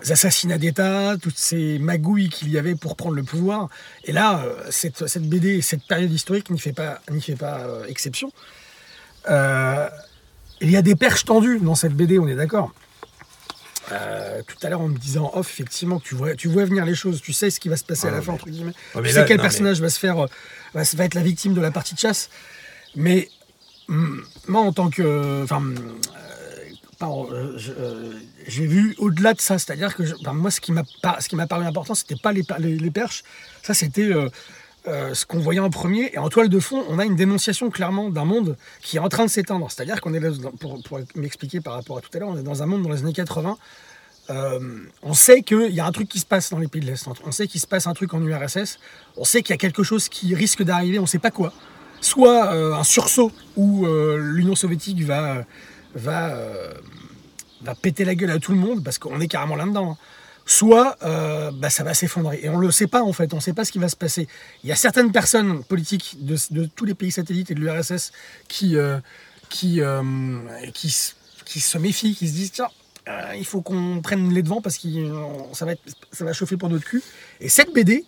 assassinats 0.09 0.57
d'État, 0.57 1.15
toutes 1.21 1.37
ces 1.37 1.79
magouilles 1.79 2.29
qu'il 2.29 2.49
y 2.49 2.57
avait 2.57 2.75
pour 2.75 2.95
prendre 2.95 3.15
le 3.15 3.23
pouvoir. 3.23 3.69
Et 4.03 4.11
là, 4.11 4.43
euh, 4.45 4.53
cette, 4.69 5.07
cette 5.07 5.27
BD, 5.29 5.61
cette 5.61 5.83
période 5.87 6.11
historique 6.11 6.49
n'y 6.49 6.59
fait 6.59 6.73
pas, 6.73 7.01
n'y 7.09 7.21
fait 7.21 7.35
pas 7.35 7.59
euh, 7.59 7.85
exception. 7.87 8.31
Il 10.61 10.71
y 10.71 10.77
a 10.77 10.81
des 10.81 10.95
perches 10.95 11.25
tendues 11.25 11.59
dans 11.59 11.75
cette 11.75 11.93
BD, 11.93 12.17
on 12.19 12.27
est 12.27 12.35
d'accord. 12.35 12.73
Tout 13.89 14.57
à 14.63 14.69
l'heure, 14.69 14.81
en 14.81 14.87
me 14.87 14.97
disant 14.97 15.29
off, 15.35 15.49
effectivement, 15.51 15.99
tu 15.99 16.15
vois, 16.15 16.33
tu 16.35 16.47
vois 16.47 16.65
venir 16.65 16.85
les 16.85 16.95
choses, 16.95 17.21
tu 17.21 17.33
sais 17.33 17.49
ce 17.51 17.59
qui 17.59 17.69
va 17.69 17.77
se 17.77 17.83
passer 17.83 18.07
à 18.07 18.09
Ah, 18.09 18.13
la 18.15 18.21
fin, 18.21 18.31
mais- 18.31 18.37
entre 18.39 18.49
guillemets. 18.49 18.71
Ah, 18.95 18.99
tu 18.99 19.03
là, 19.03 19.11
sais 19.13 19.25
quel 19.25 19.37
non, 19.37 19.43
mais- 19.43 19.49
personnage 19.49 19.79
va 19.81 19.89
se 19.89 19.99
faire, 19.99 20.15
va, 20.15 20.83
va 20.83 21.03
être 21.05 21.13
la 21.13 21.21
victime 21.21 21.53
de 21.53 21.61
la 21.61 21.71
partie 21.71 21.93
de 21.93 21.99
chasse. 21.99 22.29
Mais 22.95 23.29
hum, 23.89 24.23
moi, 24.47 24.61
en 24.61 24.73
tant 24.73 24.89
que. 24.89 25.43
Enfin, 25.43 25.61
j'ai 28.47 28.65
vu 28.65 28.95
au-delà 28.97 29.33
de 29.33 29.41
ça, 29.41 29.57
c'est-à-dire 29.59 29.95
que 29.95 30.03
moi, 30.31 30.51
ce 30.51 30.61
qui 30.61 30.71
m'a 30.71 30.83
ce 31.19 31.27
qui 31.27 31.35
m'a 31.35 31.47
paru 31.47 31.65
important, 31.65 31.95
c'était 31.95 32.15
pas 32.15 32.31
les, 32.31 32.43
per- 32.43 32.55
les, 32.59 32.77
les 32.77 32.91
perches, 32.91 33.23
ça 33.63 33.73
c'était 33.73 34.03
euh, 34.03 34.29
euh, 34.87 35.13
ce 35.13 35.25
qu'on 35.25 35.39
voyait 35.39 35.59
en 35.59 35.69
premier. 35.69 36.11
Et 36.13 36.17
en 36.17 36.29
toile 36.29 36.49
de 36.49 36.59
fond, 36.59 36.83
on 36.89 36.99
a 36.99 37.05
une 37.05 37.15
dénonciation 37.15 37.69
clairement 37.69 38.09
d'un 38.09 38.25
monde 38.25 38.55
qui 38.81 38.97
est 38.97 38.99
en 38.99 39.09
train 39.09 39.25
de 39.25 39.29
s'éteindre. 39.31 39.69
C'est-à-dire 39.71 39.99
qu'on 40.01 40.13
est 40.13 40.19
là, 40.19 40.29
pour, 40.59 40.99
m'expliquer 41.15 41.59
par 41.61 41.73
rapport 41.73 41.97
à 41.97 42.01
tout 42.01 42.09
à 42.13 42.19
l'heure, 42.19 42.29
on 42.29 42.37
est 42.37 42.43
dans 42.43 42.61
un 42.61 42.65
monde 42.65 42.83
dans 42.83 42.91
les 42.91 43.01
années 43.01 43.13
80. 43.13 43.57
euh, 44.29 44.59
on 45.03 45.13
sait 45.13 45.41
qu'il 45.41 45.71
y 45.71 45.79
a 45.79 45.85
un 45.85 45.91
truc 45.91 46.07
qui 46.09 46.19
se 46.19 46.25
passe 46.25 46.49
dans 46.49 46.59
les 46.59 46.67
pays 46.67 46.81
de 46.81 46.87
l'Est. 46.87 47.07
On 47.25 47.31
sait 47.31 47.47
qu'il 47.47 47.61
se 47.61 47.67
passe 47.67 47.87
un 47.87 47.93
truc 47.93 48.13
en 48.13 48.21
URSS. 48.21 48.79
On 49.17 49.23
sait 49.23 49.41
qu'il 49.41 49.53
y 49.53 49.53
a 49.53 49.57
quelque 49.57 49.83
chose 49.83 50.07
qui 50.09 50.33
risque 50.35 50.63
d'arriver. 50.63 50.97
On 50.99 51.03
ne 51.03 51.07
sait 51.07 51.19
pas 51.19 51.31
quoi. 51.31 51.51
Soit 52.01 52.53
euh, 52.53 52.73
un 52.73 52.83
sursaut 52.83 53.31
où 53.55 53.87
euh, 53.87 54.17
l'Union 54.19 54.55
soviétique 54.55 55.01
va, 55.03 55.43
va, 55.95 56.35
euh, 56.35 56.73
va 57.61 57.75
péter 57.75 58.05
la 58.05 58.15
gueule 58.15 58.31
à 58.31 58.39
tout 58.39 58.51
le 58.51 58.57
monde 58.57 58.83
parce 58.83 58.99
qu'on 58.99 59.19
est 59.19 59.27
carrément 59.27 59.55
là-dedans. 59.55 59.91
hein. 59.91 59.97
Soit 60.47 60.97
euh, 61.01 61.49
bah, 61.51 61.71
ça 61.71 61.83
va 61.83 61.95
s'effondrer. 61.95 62.39
Et 62.43 62.49
on 62.49 62.57
ne 62.57 62.61
le 62.61 62.71
sait 62.71 62.85
pas 62.85 63.01
en 63.01 63.13
fait. 63.13 63.33
On 63.33 63.37
ne 63.37 63.41
sait 63.41 63.53
pas 63.53 63.65
ce 63.65 63.71
qui 63.71 63.79
va 63.79 63.89
se 63.89 63.95
passer. 63.95 64.27
Il 64.63 64.69
y 64.69 64.71
a 64.71 64.75
certaines 64.75 65.11
personnes 65.11 65.63
politiques 65.63 66.17
de, 66.19 66.65
tous 66.65 66.85
les 66.85 66.93
pays 66.93 67.11
satellites 67.11 67.49
et 67.49 67.55
de 67.55 67.59
l'URSS 67.59 68.11
qui, 68.47 68.77
euh, 68.77 68.99
qui, 69.49 69.81
qui, 70.73 71.59
se 71.59 71.77
méfient, 71.79 72.13
qui 72.13 72.27
se 72.27 72.33
disent 72.33 72.51
tiens, 72.51 72.69
il 73.35 73.45
faut 73.45 73.61
qu'on 73.61 74.01
prenne 74.03 74.31
les 74.31 74.43
devants 74.43 74.61
parce 74.61 74.77
que 74.77 74.87
ça 75.53 75.65
va, 75.65 75.73
ça 76.11 76.25
va 76.25 76.33
chauffer 76.33 76.57
pour 76.57 76.69
notre 76.69 76.85
cul. 76.85 77.01
Et 77.39 77.49
cette 77.49 77.73
BD, 77.73 78.05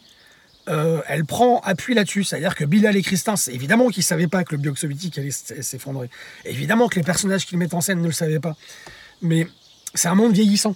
euh, 0.69 1.01
elle 1.07 1.25
prend 1.25 1.59
appui 1.61 1.93
là-dessus. 1.93 2.23
C'est-à-dire 2.23 2.55
que 2.55 2.65
Bilal 2.65 2.95
et 2.95 3.01
Christin, 3.01 3.35
évidemment 3.51 3.89
qu'ils 3.89 4.01
ne 4.01 4.05
savaient 4.05 4.27
pas 4.27 4.43
que 4.43 4.55
le 4.55 4.61
bloc 4.61 4.77
soviétique 4.77 5.17
allait 5.17 5.31
s'effondrer. 5.31 6.09
Évidemment 6.45 6.87
que 6.87 6.95
les 6.95 7.03
personnages 7.03 7.45
qu'ils 7.45 7.57
mettent 7.57 7.73
en 7.73 7.81
scène 7.81 8.01
ne 8.01 8.07
le 8.07 8.13
savaient 8.13 8.39
pas. 8.39 8.55
Mais 9.21 9.47
c'est 9.93 10.07
un 10.07 10.15
monde 10.15 10.33
vieillissant. 10.33 10.75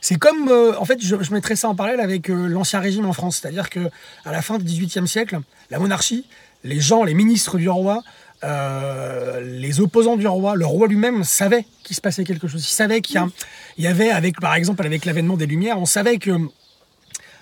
C'est 0.00 0.16
comme, 0.16 0.48
euh, 0.48 0.78
en 0.78 0.84
fait, 0.84 1.02
je, 1.02 1.16
mettrais 1.32 1.56
ça 1.56 1.68
en 1.68 1.74
parallèle 1.74 2.00
avec 2.00 2.30
euh, 2.30 2.46
l'ancien 2.46 2.78
régime 2.78 3.06
en 3.06 3.12
France. 3.12 3.40
C'est-à-dire 3.40 3.68
que 3.68 3.90
à 4.24 4.30
la 4.30 4.42
fin 4.42 4.58
du 4.58 4.64
XVIIIe 4.64 5.08
siècle, 5.08 5.40
la 5.70 5.80
monarchie, 5.80 6.24
les 6.62 6.80
gens, 6.80 7.02
les 7.02 7.14
ministres 7.14 7.58
du 7.58 7.68
roi, 7.68 8.02
les 8.42 9.80
opposants 9.80 10.16
du 10.16 10.28
roi, 10.28 10.54
le 10.54 10.64
roi 10.64 10.86
lui-même 10.86 11.24
savait 11.24 11.66
qu'il 11.82 11.96
se 11.96 12.00
passait 12.00 12.22
quelque 12.22 12.46
chose. 12.46 12.64
Il 12.64 12.72
savait 12.72 13.00
qu'il 13.00 13.20
y, 13.78 13.82
y 13.82 13.86
avait, 13.88 14.10
avec, 14.10 14.40
par 14.40 14.54
exemple, 14.54 14.86
avec 14.86 15.04
l'avènement 15.04 15.36
des 15.36 15.46
Lumières, 15.46 15.78
on 15.80 15.86
savait 15.86 16.18
que 16.18 16.30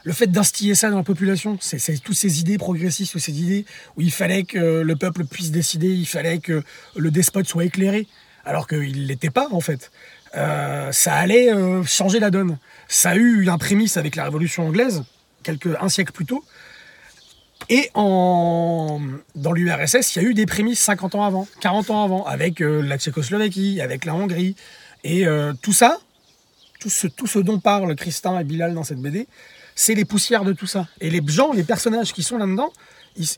le 0.07 0.13
fait 0.13 0.29
d'instiller 0.29 0.77
ça 0.77 0.89
dans 0.89 0.99
la 0.99 1.03
population, 1.03 1.59
c'est 1.61 2.01
toutes 2.01 2.15
ces 2.15 2.39
idées 2.39 2.59
progressistes, 2.59 3.11
toutes 3.11 3.21
ces 3.21 3.43
idées 3.43 3.65
où 3.97 4.03
il 4.03 4.13
fallait 4.13 4.45
que 4.45 4.83
le 4.83 4.95
peuple 4.95 5.25
puisse 5.25 5.51
décider, 5.51 5.89
il 5.89 6.07
fallait 6.07 6.39
que 6.39 6.63
le 6.95 7.11
despote 7.11 7.49
soit 7.49 7.65
éclairé, 7.65 8.07
alors 8.45 8.69
qu'il 8.69 9.03
ne 9.03 9.07
l'était 9.09 9.31
pas 9.31 9.49
en 9.51 9.61
fait. 9.61 9.91
Euh, 10.37 10.93
ça 10.93 11.15
allait 11.15 11.53
euh, 11.53 11.83
changer 11.83 12.21
la 12.21 12.31
donne. 12.31 12.57
Ça 12.87 13.11
a 13.11 13.17
eu 13.17 13.49
un 13.49 13.59
prémisse 13.59 13.97
avec 13.97 14.15
la 14.15 14.23
Révolution 14.23 14.69
anglaise, 14.69 15.03
un 15.81 15.89
siècle 15.89 16.13
plus 16.13 16.25
tôt. 16.25 16.45
Et 17.69 17.91
dans 17.97 19.01
l'URSS, 19.35 20.15
il 20.15 20.23
y 20.23 20.25
a 20.25 20.29
eu 20.29 20.35
des 20.35 20.47
prémices 20.47 20.79
50 20.79 21.17
ans 21.17 21.25
avant, 21.25 21.49
40 21.63 21.91
ans 21.91 22.05
avant, 22.05 22.25
avec 22.27 22.61
euh, 22.61 22.81
la 22.81 22.97
Tchécoslovaquie, 22.97 23.81
avec 23.81 24.05
la 24.05 24.15
Hongrie. 24.15 24.55
Et 25.03 25.25
tout 25.63 25.73
ça, 25.73 25.99
tout 26.81 26.91
ce, 26.91 27.07
tout 27.07 27.29
ce 27.29 27.39
dont 27.39 27.61
parlent 27.61 27.95
Christin 27.95 28.41
et 28.41 28.45
Bilal 28.45 28.75
dans 28.75 28.83
cette 28.83 28.99
BD, 28.99 29.29
c'est 29.77 29.95
les 29.95 30.05
poussières 30.05 30.45
de 30.45 30.53
tout 30.53 30.67
ça. 30.67 30.89
Et 31.01 31.11
les 31.11 31.23
gens, 31.25 31.53
les 31.53 31.63
personnages 31.63 32.13
qui 32.13 32.25
sont 32.25 32.39
là-dedans, 32.39 32.73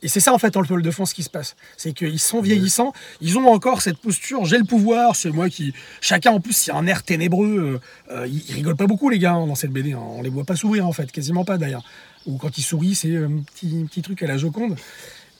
et 0.02 0.08
c'est 0.08 0.20
ça 0.20 0.32
en 0.32 0.38
fait 0.38 0.56
en 0.56 0.62
toile 0.64 0.82
de 0.82 0.90
fond 0.90 1.04
ce 1.04 1.14
qui 1.14 1.22
se 1.22 1.30
passe. 1.30 1.56
C'est 1.76 1.92
qu'ils 1.92 2.18
sont 2.18 2.40
vieillissants, 2.40 2.92
ils 3.20 3.38
ont 3.38 3.48
encore 3.48 3.82
cette 3.82 3.98
posture, 3.98 4.44
j'ai 4.44 4.58
le 4.58 4.64
pouvoir, 4.64 5.14
c'est 5.14 5.30
moi 5.30 5.48
qui... 5.48 5.72
Chacun 6.00 6.32
en 6.32 6.40
plus, 6.40 6.66
il 6.66 6.70
y 6.70 6.72
a 6.72 6.76
un 6.76 6.86
air 6.86 7.02
ténébreux, 7.02 7.80
euh, 8.10 8.14
euh, 8.14 8.26
ils, 8.26 8.42
ils 8.48 8.54
rigolent 8.54 8.76
pas 8.76 8.86
beaucoup 8.86 9.08
les 9.08 9.18
gars 9.18 9.34
hein, 9.34 9.46
dans 9.46 9.54
cette 9.54 9.70
BD, 9.70 9.92
hein. 9.92 10.00
on 10.00 10.22
les 10.22 10.30
voit 10.30 10.44
pas 10.44 10.56
sourire 10.56 10.86
en 10.86 10.92
fait, 10.92 11.10
quasiment 11.12 11.44
pas 11.44 11.58
d'ailleurs. 11.58 11.84
Ou 12.26 12.38
quand 12.38 12.56
ils 12.58 12.62
sourient, 12.62 12.94
c'est 12.94 13.12
euh, 13.12 13.26
un 13.26 13.42
petit, 13.42 13.84
petit 13.88 14.02
truc 14.02 14.22
à 14.22 14.26
la 14.26 14.36
Joconde. 14.36 14.76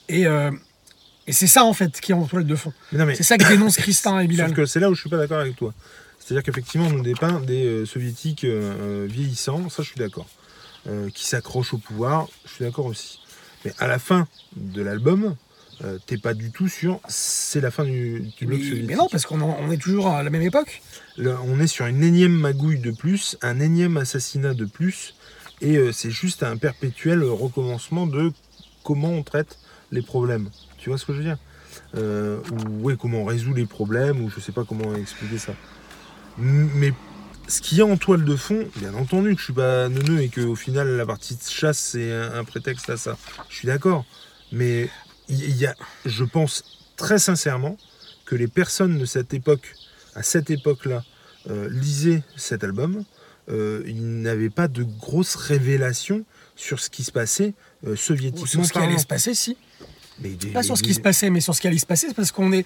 Et, 0.09 0.27
euh, 0.27 0.51
et 1.27 1.33
c'est 1.33 1.49
ça 1.49 1.65
en 1.65 1.73
fait 1.73 2.01
qui 2.01 2.13
est 2.13 2.15
en 2.15 2.27
toile 2.27 2.47
de 2.47 2.57
fond. 2.57 2.73
Mais 2.93 3.15
C'est 3.15 3.25
ça 3.25 3.39
que 3.39 3.49
dénoncent 3.49 3.77
Christin 3.79 4.21
et. 4.21 4.37
Sauf 4.37 4.53
que 4.53 4.67
c'est 4.67 4.81
là 4.81 4.91
où 4.91 4.95
je 4.95 5.01
suis 5.01 5.11
pas 5.11 5.19
d'accord 5.19 5.41
avec 5.41 5.57
toi. 5.57 5.75
C'est-à-dire 6.19 6.43
qu'effectivement, 6.43 6.87
on 6.87 6.93
nous 6.93 7.03
dépeint 7.03 7.41
des 7.41 7.87
soviétiques 7.87 8.45
vieillissants, 8.45 9.69
ça 9.71 9.83
je 9.83 9.89
suis 9.89 9.99
d'accord. 9.99 10.27
Euh, 10.89 11.11
qui 11.11 11.27
s'accrochent 11.27 11.75
au 11.75 11.79
pouvoir, 11.79 12.29
je 12.47 12.51
suis 12.55 12.65
d'accord 12.65 12.87
aussi. 12.87 13.21
Mais 13.65 13.73
à 13.79 13.87
la 13.87 13.99
fin 13.99 14.27
de 14.57 14.81
l'album, 14.81 15.37
euh, 15.85 15.99
t'es 16.07 16.17
pas 16.17 16.33
du 16.33 16.51
tout 16.51 16.67
sur 16.67 16.99
c'est 17.09 17.61
la 17.61 17.71
fin 17.71 17.85
du, 17.85 18.21
du 18.39 18.47
bloc 18.47 18.59
Mais, 18.59 18.65
soviétique. 18.65 18.89
mais 18.89 18.95
non, 18.97 19.07
parce 19.11 19.27
qu'on 19.27 19.41
on 19.43 19.71
est 19.71 19.77
toujours 19.77 20.07
à 20.09 20.23
la 20.23 20.31
même 20.31 20.41
époque. 20.41 20.81
Là, 21.19 21.39
on 21.45 21.61
est 21.61 21.67
sur 21.67 21.85
une 21.87 22.03
énième 22.03 22.33
magouille 22.33 22.79
de 22.79 22.91
plus, 22.91 23.37
un 23.43 23.61
énième 23.61 23.99
assassinat 23.99 24.55
de 24.55 24.65
plus, 24.65 25.15
et 25.61 25.77
euh, 25.77 25.93
c'est 25.93 26.11
juste 26.11 26.43
un 26.43 26.57
perpétuel 26.57 27.23
recommencement 27.23 28.07
de 28.07 28.33
comment 28.83 29.11
on 29.11 29.23
traite 29.23 29.59
les 29.93 30.01
problèmes. 30.03 30.49
Tu 30.79 30.89
vois 30.89 30.97
ce 30.99 31.05
que 31.05 31.13
je 31.13 31.19
veux 31.19 31.25
dire? 31.25 31.39
Euh, 31.97 32.41
Ou 32.51 32.85
ouais, 32.85 32.97
comment 32.99 33.19
on 33.19 33.25
résout 33.27 33.53
les 33.53 33.67
problèmes, 33.67 34.25
ou 34.25 34.31
je 34.31 34.41
sais 34.41 34.53
pas 34.53 34.65
comment 34.65 34.95
expliquer 34.95 35.37
ça. 35.39 35.53
Mais 36.39 36.95
ce 37.49 37.61
qu'il 37.61 37.79
y 37.79 37.81
a 37.81 37.87
en 37.87 37.97
toile 37.97 38.25
de 38.25 38.37
fond, 38.37 38.69
bien 38.77 38.95
entendu 38.95 39.35
que 39.35 39.41
je 39.41 39.45
suis 39.45 39.53
pas 39.53 39.89
neuneux 39.89 40.21
et 40.21 40.29
qu'au 40.29 40.55
final 40.55 40.97
la 40.97 41.07
partie 41.07 41.35
de 41.35 41.43
chasse 41.43 41.79
c'est 41.79 42.13
un, 42.13 42.35
un 42.35 42.45
prétexte 42.45 42.91
à 42.91 42.97
ça. 42.97 43.17
Je 43.49 43.57
suis 43.57 43.67
d'accord. 43.67 44.05
Mais 44.53 44.89
il 45.29 45.57
y 45.57 45.67
a, 45.67 45.75
je 46.07 46.25
pense 46.25 46.65
très 46.97 47.19
sincèrement 47.19 47.77
que 48.25 48.35
les 48.35 48.49
personnes 48.49 48.99
de 48.99 49.05
cette 49.05 49.33
époque, 49.35 49.75
à 50.15 50.23
cette 50.23 50.51
époque-là, 50.51 51.05
euh, 51.49 51.69
lisaient 51.71 52.23
cet 52.37 52.65
album. 52.65 53.05
Euh, 53.49 53.83
ils 53.87 54.21
n'avaient 54.21 54.51
pas 54.51 54.69
de 54.69 54.83
grosses 54.83 55.37
révélations 55.37 56.25
sur 56.57 56.81
ce 56.81 56.91
qui 56.91 57.05
se 57.05 57.13
passait 57.13 57.55
euh, 57.87 57.97
soviétiquement 57.97 58.47
sur 58.47 58.67
ce 58.67 58.73
qui 58.73 58.79
allait 58.79 58.99
se 58.99 59.07
passer, 59.07 59.33
si. 59.33 59.57
Mais 60.21 60.31
des- 60.31 60.49
Pas 60.49 60.63
sur 60.63 60.77
ce 60.77 60.83
des- 60.83 60.89
qui 60.89 60.95
se 60.95 61.01
passait, 61.01 61.31
mais 61.31 61.41
sur 61.41 61.55
ce 61.55 61.61
qui 61.61 61.67
allait 61.69 61.79
se 61.79 61.87
passer, 61.87 62.09
parce 62.15 62.33
qu'on 62.33 62.53
est. 62.53 62.65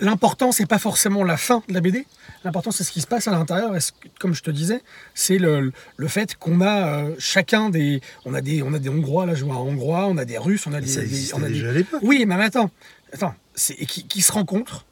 L'important, 0.00 0.50
c'est 0.52 0.66
pas 0.66 0.78
forcément 0.78 1.22
la 1.24 1.36
fin 1.36 1.62
de 1.68 1.74
la 1.74 1.80
BD. 1.80 2.06
L'important, 2.44 2.70
c'est 2.72 2.82
ce 2.84 2.90
qui 2.90 3.00
se 3.00 3.06
passe 3.06 3.28
à 3.28 3.30
l'intérieur. 3.30 3.76
Et 3.76 3.80
ce 3.80 3.92
que- 3.92 4.08
comme 4.18 4.34
je 4.34 4.42
te 4.42 4.50
disais, 4.50 4.82
c'est 5.14 5.38
le, 5.38 5.72
le 5.96 6.08
fait 6.08 6.34
qu'on 6.36 6.60
a 6.60 7.02
euh, 7.04 7.14
chacun 7.18 7.70
des. 7.70 8.00
On 8.24 8.34
a 8.34 8.40
des, 8.40 8.62
on 8.62 8.74
a 8.74 8.78
des 8.78 8.88
Hongrois, 8.88 9.26
là, 9.26 9.34
je 9.34 9.44
vois 9.44 9.54
un 9.54 9.58
Hongrois, 9.58 10.06
on 10.08 10.16
a 10.18 10.24
des 10.24 10.38
Russes, 10.38 10.66
on 10.66 10.72
a 10.72 10.80
Mais 10.80 10.86
des. 10.86 10.92
ça 10.92 11.02
des- 11.02 11.34
on 11.34 11.42
a 11.42 11.46
des- 11.48 11.54
déjà 11.54 11.68
à 11.70 11.72
l'époque. 11.72 12.00
Oui, 12.02 12.24
mais 12.26 12.34
attends, 12.36 12.70
attends, 13.12 13.34
c'est 13.54 13.76
qui, 13.86 14.06
qui 14.06 14.20
se 14.22 14.32
rencontrent 14.32 14.84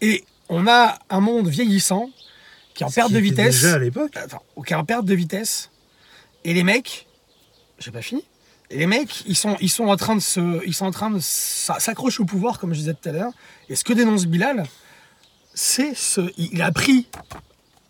et 0.00 0.24
on 0.50 0.66
a 0.66 0.98
un 1.10 1.20
monde 1.20 1.48
vieillissant 1.48 2.10
qui 2.74 2.82
est 2.82 2.86
en 2.86 2.90
perte 2.90 3.10
de 3.12 3.18
vitesse, 3.18 3.54
Déjà 3.62 3.74
à 3.74 3.78
l'époque. 3.78 4.16
Attends, 4.16 4.42
qui 4.66 4.72
est 4.72 4.76
en 4.76 4.84
perte 4.84 5.04
de 5.06 5.14
vitesse 5.14 5.70
et 6.44 6.52
les 6.54 6.62
mecs, 6.62 7.06
j'ai 7.78 7.90
pas 7.90 8.02
fini. 8.02 8.22
Les 8.70 8.86
mecs, 8.86 9.24
ils 9.26 9.34
sont, 9.34 9.56
en 9.84 9.96
train 9.96 10.16
de 10.16 11.18
s'accrocher 11.20 12.22
au 12.22 12.26
pouvoir, 12.26 12.58
comme 12.58 12.74
je 12.74 12.80
disais 12.80 12.94
tout 12.94 13.08
à 13.08 13.12
l'heure. 13.12 13.32
Et 13.68 13.76
ce 13.76 13.84
que 13.84 13.92
dénonce 13.92 14.26
Bilal, 14.26 14.64
c'est 15.54 15.94
ce, 15.94 16.32
il 16.36 16.60
a 16.60 16.70
pris 16.70 17.06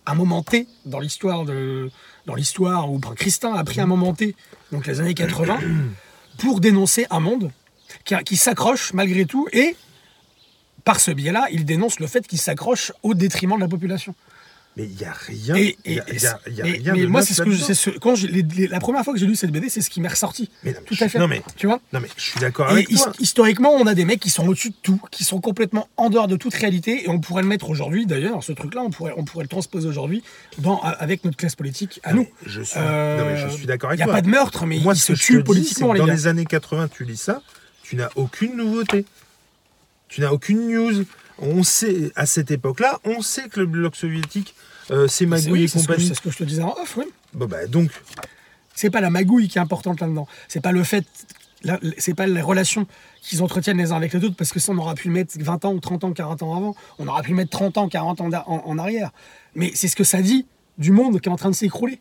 un 0.06 0.14
moment 0.14 0.42
T 0.42 0.66
dans 0.86 1.00
l'histoire 1.00 1.44
de, 1.44 1.90
dans 2.26 2.34
l'histoire 2.34 2.90
où 2.90 2.98
Christin 2.98 3.54
a 3.54 3.64
pris 3.64 3.80
un 3.80 3.86
moment 3.86 4.14
T, 4.14 4.36
donc 4.72 4.86
les 4.86 5.00
années 5.00 5.14
80, 5.14 5.58
pour 6.38 6.60
dénoncer 6.60 7.06
un 7.10 7.20
monde 7.20 7.50
qui 8.24 8.36
s'accroche 8.36 8.92
malgré 8.92 9.26
tout 9.26 9.48
et 9.52 9.76
par 10.84 11.00
ce 11.00 11.10
biais-là, 11.10 11.48
il 11.50 11.64
dénonce 11.64 12.00
le 12.00 12.06
fait 12.06 12.26
qu'il 12.26 12.38
s'accroche 12.38 12.92
au 13.02 13.12
détriment 13.12 13.56
de 13.56 13.60
la 13.60 13.68
population. 13.68 14.14
Mais 14.78 14.84
il 14.84 14.94
n'y 14.96 15.04
a 15.04 15.12
rien. 15.12 15.56
Et, 15.56 15.76
il 15.84 15.94
y 15.96 15.98
a, 16.00 16.04
et- 16.08 16.14
il 16.14 16.22
y 16.22 16.26
a- 16.26 16.38
il 16.46 16.54
y 16.54 16.60
a 16.60 16.64
mais- 16.64 16.70
rien 16.70 16.92
mais 16.94 17.00
de 17.02 17.06
moi, 17.08 17.20
c'est 17.22 17.34
ce 17.34 17.42
que 17.42 17.50
je- 17.50 17.72
ce, 17.74 17.90
quand 17.90 18.14
je- 18.14 18.28
les- 18.28 18.42
les- 18.42 18.68
la 18.68 18.78
première 18.78 19.02
fois 19.02 19.12
que 19.12 19.18
j'ai 19.18 19.26
lu 19.26 19.34
cette 19.34 19.50
BD, 19.50 19.68
c'est 19.68 19.80
ce 19.80 19.90
qui 19.90 20.00
m'est 20.00 20.06
ressorti. 20.08 20.50
Mais 20.62 20.70
non, 20.72 20.78
mais 20.80 20.86
Tout 20.86 20.94
je- 20.94 21.04
à 21.04 21.08
fait. 21.08 21.18
Non 21.18 21.26
mais, 21.26 21.42
Tu 21.56 21.66
vois 21.66 21.80
non 21.92 21.98
mais 22.00 22.06
je 22.16 22.22
suis 22.22 22.38
d'accord 22.38 22.68
avec 22.68 22.88
his- 22.88 22.94
toi. 23.02 23.12
historiquement, 23.18 23.70
on 23.72 23.86
a 23.88 23.94
des 23.96 24.04
mecs 24.04 24.20
qui 24.20 24.30
sont 24.30 24.46
au-dessus 24.46 24.70
de 24.70 24.76
tout, 24.80 25.00
qui 25.10 25.24
sont 25.24 25.40
complètement 25.40 25.88
en 25.96 26.10
dehors 26.10 26.28
de 26.28 26.36
toute 26.36 26.54
réalité, 26.54 27.04
et 27.04 27.08
on 27.08 27.18
pourrait 27.18 27.42
le 27.42 27.48
mettre 27.48 27.70
aujourd'hui, 27.70 28.06
d'ailleurs, 28.06 28.44
ce 28.44 28.52
truc-là, 28.52 28.82
on 28.82 28.90
pourrait, 28.90 29.14
on 29.16 29.24
pourrait 29.24 29.42
le 29.44 29.48
transposer 29.48 29.88
aujourd'hui 29.88 30.22
dans- 30.58 30.80
avec 30.80 31.24
notre 31.24 31.36
classe 31.36 31.56
politique 31.56 31.98
à 32.04 32.12
Non, 32.12 32.20
nous. 32.20 32.28
Je 32.46 32.62
suis, 32.62 32.78
Euh, 32.78 33.18
non 33.18 33.24
mais 33.24 33.36
je 33.36 33.48
suis 33.48 33.66
d'accord 33.66 33.90
Il 33.90 33.94
avec 33.94 33.98
n'y 33.98 34.02
a 34.04 34.06
toi. 34.06 34.14
pas 34.14 34.22
de 34.22 34.28
meurtre, 34.28 34.64
mais 34.64 34.78
Moi, 34.78 34.94
ils 34.94 35.00
se 35.00 35.12
tuent 35.12 35.42
politiquement, 35.42 35.92
les 35.92 35.98
dans 35.98 36.06
gars. 36.06 36.14
les 36.14 36.26
années 36.28 36.46
80, 36.46 36.86
tu 36.86 37.02
lis 37.04 37.16
ça, 37.16 37.42
tu 37.82 37.96
n'as 37.96 38.10
aucune 38.14 38.56
nouveauté. 38.56 39.04
Tu 40.08 40.20
n'as 40.20 40.30
aucune 40.30 40.68
news. 40.72 41.04
On 41.40 41.62
sait, 41.62 42.12
à 42.16 42.26
cette 42.26 42.50
époque-là, 42.50 43.00
on 43.04 43.22
sait 43.22 43.48
que 43.48 43.60
le 43.60 43.66
bloc 43.66 43.94
soviétique, 43.96 44.54
euh, 44.90 45.06
c'est 45.08 45.26
magouille 45.26 45.52
oui, 45.52 45.62
et 45.64 45.68
c'est 45.68 45.78
ce, 45.78 45.86
que 45.86 45.92
je- 45.92 45.96
compagnie. 45.96 46.08
c'est 46.08 46.14
ce 46.14 46.20
que 46.20 46.30
je 46.30 46.38
te 46.38 46.44
disais 46.44 46.62
en 46.62 46.74
off, 46.80 46.96
oui. 46.96 47.04
Bon, 47.34 47.46
bah, 47.46 47.66
donc, 47.66 47.90
C'est 48.74 48.90
pas 48.90 49.00
la 49.00 49.10
magouille 49.10 49.48
qui 49.48 49.58
est 49.58 49.60
importante 49.60 50.00
là-dedans. 50.00 50.26
C'est 50.48 50.60
pas 50.62 50.72
le 50.72 50.84
fait. 50.84 51.04
C'est 51.98 52.14
pas 52.14 52.26
les 52.28 52.40
relations 52.40 52.86
qu'ils 53.20 53.42
entretiennent 53.42 53.78
les 53.78 53.90
uns 53.90 53.96
avec 53.96 54.12
les 54.12 54.22
autres, 54.24 54.36
parce 54.36 54.52
que 54.52 54.60
ça, 54.60 54.70
on 54.72 54.78
aurait 54.78 54.94
pu 54.94 55.08
le 55.08 55.14
mettre 55.14 55.36
20 55.38 55.64
ans, 55.64 55.72
ou 55.74 55.80
30 55.80 56.04
ans, 56.04 56.12
40 56.12 56.42
ans 56.44 56.56
avant. 56.56 56.76
On 57.00 57.08
aurait 57.08 57.22
pu 57.22 57.30
le 57.30 57.36
mettre 57.36 57.50
30 57.50 57.76
ans, 57.78 57.88
40 57.88 58.20
ans 58.20 58.30
en, 58.46 58.62
en 58.64 58.78
arrière. 58.78 59.10
Mais 59.56 59.72
c'est 59.74 59.88
ce 59.88 59.96
que 59.96 60.04
ça 60.04 60.22
dit 60.22 60.46
du 60.78 60.92
monde 60.92 61.20
qui 61.20 61.28
est 61.28 61.32
en 61.32 61.36
train 61.36 61.50
de 61.50 61.56
s'écrouler. 61.56 61.98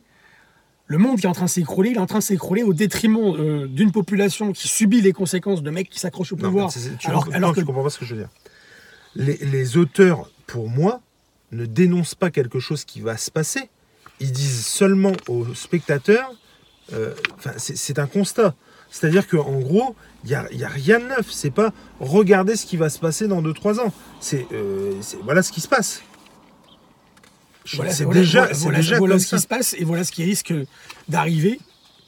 Le 0.86 1.00
monde 1.00 1.20
qui 1.20 1.26
est 1.26 1.30
en 1.30 1.34
train 1.34 1.46
de 1.46 1.50
s'écrouler, 1.50 1.90
il 1.90 1.96
est 1.98 2.00
en 2.00 2.06
train 2.06 2.20
de 2.20 2.24
s'écrouler 2.24 2.62
au 2.64 2.74
détriment 2.74 3.36
euh, 3.36 3.68
d'une 3.68 3.92
population 3.92 4.54
qui 4.54 4.68
subit 4.68 5.02
les 5.02 5.12
conséquences 5.12 5.62
de 5.64 5.70
mecs 5.72 5.90
qui 5.90 6.00
s'accrochent 6.00 6.32
au 6.34 6.38
pouvoir. 6.38 6.72
tu, 6.72 7.08
alors 7.10 7.26
non, 7.28 7.34
alors 7.34 7.54
que 7.56 7.60
tu 7.60 7.66
comprends 7.66 7.84
pas 7.84 7.90
ce 7.90 7.98
que 7.98 8.06
je 8.06 8.14
veux 8.14 8.22
dire. 8.22 8.30
Les, 9.18 9.38
les 9.38 9.78
auteurs, 9.78 10.30
pour 10.48 10.70
moi, 10.70 11.02
ne 11.52 11.66
dénoncent 11.66 12.16
pas 12.16 12.30
quelque 12.32 12.60
chose 12.60 12.86
qui 12.86 13.02
va 13.02 13.18
se 13.18 13.32
passer. 13.32 13.70
Ils 14.20 14.32
disent 14.32 14.66
seulement 14.66 15.14
aux 15.28 15.54
spectateurs, 15.54 16.32
euh, 16.94 17.14
c'est 17.58 18.00
un 18.00 18.08
constat. 18.08 18.56
C'est-à-dire 18.90 19.28
qu'en 19.28 19.60
gros, 19.60 19.96
il 20.24 20.30
n'y 20.30 20.36
a, 20.36 20.48
y 20.54 20.64
a 20.64 20.70
rien 20.70 21.00
de 21.00 21.06
neuf. 21.06 21.28
C'est 21.30 21.52
pas 21.52 21.74
regarder 22.00 22.56
ce 22.56 22.66
qui 22.66 22.78
va 22.78 22.90
se 22.90 23.00
passer 23.00 23.28
dans 23.28 23.42
2-3 23.42 23.80
ans. 23.80 23.94
C'est 24.22 24.48
euh, 24.54 24.94
c'est- 25.02 25.18
voilà 25.24 25.44
ce 25.44 25.52
qui 25.52 25.60
se 25.62 25.68
passe. 25.68 26.02
Voilà, 27.74 27.92
c'est 27.92 28.06
voilà- 28.06 28.20
déjà, 28.22 28.40
voilà- 28.40 28.54
c'est 28.54 28.64
voilà- 28.64 28.78
déjà 28.78 28.98
voilà 28.98 29.14
comme 29.16 29.20
ce 29.20 29.28
ça. 29.28 29.36
qui 29.38 29.42
se 29.44 29.48
passe 29.48 29.76
et 29.78 29.84
voilà 29.84 30.04
ce 30.06 30.12
qui 30.14 30.24
risque 30.24 30.54
d'arriver. 31.10 31.60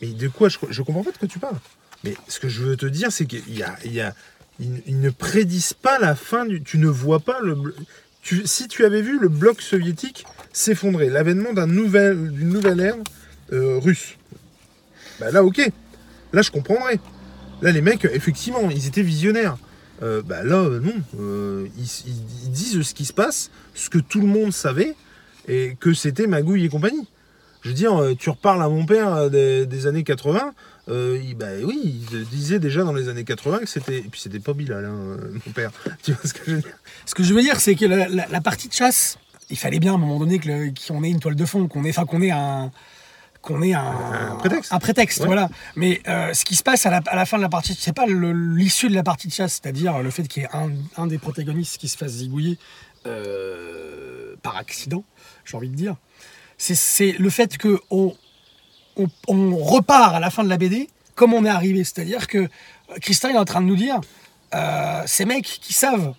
Mais 0.01 0.07
de 0.07 0.27
quoi 0.29 0.47
je, 0.47 0.57
je 0.69 0.81
comprends 0.81 1.03
pas 1.03 1.11
de 1.11 1.17
quoi 1.17 1.27
tu 1.27 1.39
parles. 1.39 1.59
Mais 2.05 2.13
ce 2.29 2.39
que 2.39 2.47
je 2.47 2.63
veux 2.63 2.77
te 2.77 2.85
dire, 2.85 3.11
c'est 3.11 3.25
qu'il 3.25 3.53
y 3.57 3.61
a, 3.61 3.75
il 3.83 3.91
y 3.93 3.99
a, 3.99 4.15
ils, 4.59 4.99
ne 4.99 5.09
prédisent 5.09 5.73
pas 5.73 5.99
la 5.99 6.15
fin 6.15 6.45
du. 6.45 6.61
Tu 6.61 6.77
ne 6.77 6.87
vois 6.87 7.19
pas 7.19 7.39
le. 7.41 7.75
si 8.45 8.67
tu 8.67 8.85
avais 8.85 9.01
vu 9.01 9.19
le 9.19 9.29
bloc 9.29 9.61
soviétique 9.61 10.25
s'effondrer, 10.51 11.09
l'avènement 11.09 11.53
nouvel, 11.65 12.31
d'une 12.31 12.49
nouvelle 12.49 12.79
ère 12.79 12.95
euh, 13.53 13.79
russe, 13.79 14.17
bah 15.19 15.31
là, 15.31 15.43
ok. 15.43 15.61
Là, 16.33 16.41
je 16.41 16.51
comprendrais. 16.51 16.99
Là, 17.61 17.71
les 17.71 17.81
mecs, 17.81 18.05
effectivement, 18.05 18.69
ils 18.69 18.87
étaient 18.87 19.01
visionnaires. 19.01 19.57
Euh, 20.01 20.21
bah 20.21 20.43
là, 20.43 20.57
euh, 20.57 20.79
non. 20.79 20.93
Euh, 21.19 21.67
ils, 21.77 22.51
disent 22.51 22.81
ce 22.81 22.93
qui 22.93 23.05
se 23.05 23.13
passe, 23.13 23.51
ce 23.73 23.89
que 23.89 23.97
tout 23.97 24.21
le 24.21 24.27
monde 24.27 24.53
savait, 24.53 24.95
et 25.47 25.75
que 25.79 25.93
c'était 25.93 26.27
Magouille 26.27 26.65
et 26.65 26.69
compagnie. 26.69 27.07
Je 27.61 27.69
veux 27.69 27.75
dire, 27.75 28.01
tu 28.17 28.29
reparles 28.29 28.63
à 28.63 28.69
mon 28.69 28.85
père 28.85 29.29
des, 29.29 29.65
des 29.65 29.87
années 29.87 30.03
80, 30.03 30.53
euh, 30.89 31.19
il, 31.23 31.35
bah 31.35 31.47
oui, 31.63 32.03
il 32.11 32.25
disait 32.29 32.59
déjà 32.59 32.83
dans 32.83 32.93
les 32.93 33.09
années 33.09 33.23
80 33.23 33.59
que 33.59 33.65
c'était. 33.67 33.99
Et 33.99 34.01
puis 34.03 34.19
c'était 34.21 34.39
pas 34.39 34.53
Bilal, 34.53 34.85
hein, 34.85 34.93
euh, 34.93 35.31
mon 35.45 35.51
père. 35.53 35.71
Tu 36.03 36.13
vois 36.13 36.21
ce 36.23 36.33
que 36.33 36.41
je 36.45 36.51
veux 36.55 36.61
dire? 36.61 36.73
Ce 37.05 37.15
que 37.15 37.23
je 37.23 37.33
veux 37.33 37.41
dire, 37.41 37.59
c'est 37.59 37.75
que 37.75 37.85
la, 37.85 38.07
la- 38.09 38.27
la 38.27 38.41
partie 38.41 38.67
de 38.67 38.73
chasse, 38.73 39.17
il 39.49 39.57
fallait 39.57 39.79
bien 39.79 39.91
à 39.91 39.95
un 39.95 39.99
moment 39.99 40.19
donné 40.19 40.39
qu'on 40.39 41.03
ait 41.03 41.09
une 41.09 41.19
toile 41.19 41.35
de 41.35 41.45
fond, 41.45 41.67
qu'on 41.67 41.83
ait, 41.85 41.93
qu'on 41.93 42.21
ait 42.21 42.31
un 42.31 42.71
qu'on 43.41 43.61
ait 43.61 43.73
un, 43.73 44.31
Un 44.31 44.35
prétexte. 44.35 44.73
un 44.73 44.79
prétexte, 44.79 45.19
Ouais. 45.21 45.25
voilà. 45.27 45.49
Mais 45.77 46.01
euh, 46.09 46.33
ce 46.33 46.43
qui 46.43 46.55
se 46.55 46.63
passe 46.63 46.85
à 46.85 46.89
la, 46.89 46.97
à 47.07 47.15
la 47.15 47.25
fin 47.25 47.37
de 47.37 47.41
la 47.41 47.47
partie, 47.47 47.73
c'est 47.79 47.93
pas 47.95 48.05
l'issue 48.05 48.89
de 48.89 48.95
la 48.95 49.01
partie 49.03 49.29
de 49.29 49.33
chasse, 49.33 49.53
c'est-à-dire 49.63 49.99
le 50.03 50.09
fait 50.11 50.27
qu'il 50.27 50.43
y 50.43 50.45
ait 50.45 50.49
un, 50.53 50.71
un 50.97 51.07
des 51.07 51.17
protagonistes 51.19 51.77
qui 51.77 51.87
se 51.87 51.95
fasse 51.95 52.11
zigouiller 52.11 52.57
euh, 53.29 54.35
par 54.41 54.57
accident, 54.57 55.03
j'ai 55.45 55.55
envie 55.57 55.69
de 55.69 55.75
dire. 55.75 55.95
C'est- 56.57 56.75
C'est 56.75 57.13
le 57.17 57.29
fait 57.29 57.57
que 57.57 57.79
on, 57.89 58.13
on, 59.27 59.55
repart 59.55 60.15
à 60.15 60.19
la 60.19 60.29
fin 60.29 60.43
de 60.43 60.49
la 60.49 60.57
BD 60.57 60.89
comme 61.15 61.33
on 61.33 61.43
est 61.43 61.49
arrivé, 61.49 61.83
c'est-à-dire 61.83 62.27
que 62.27 62.37
euh, 62.37 62.47
Christin 63.01 63.29
est 63.29 63.37
en 63.37 63.45
train 63.45 63.61
de 63.61 63.65
nous 63.65 63.75
dire 63.75 63.99
euh, 64.55 65.03
ces 65.05 65.25
mecs 65.25 65.59
qui 65.61 65.73
savent 65.73 66.13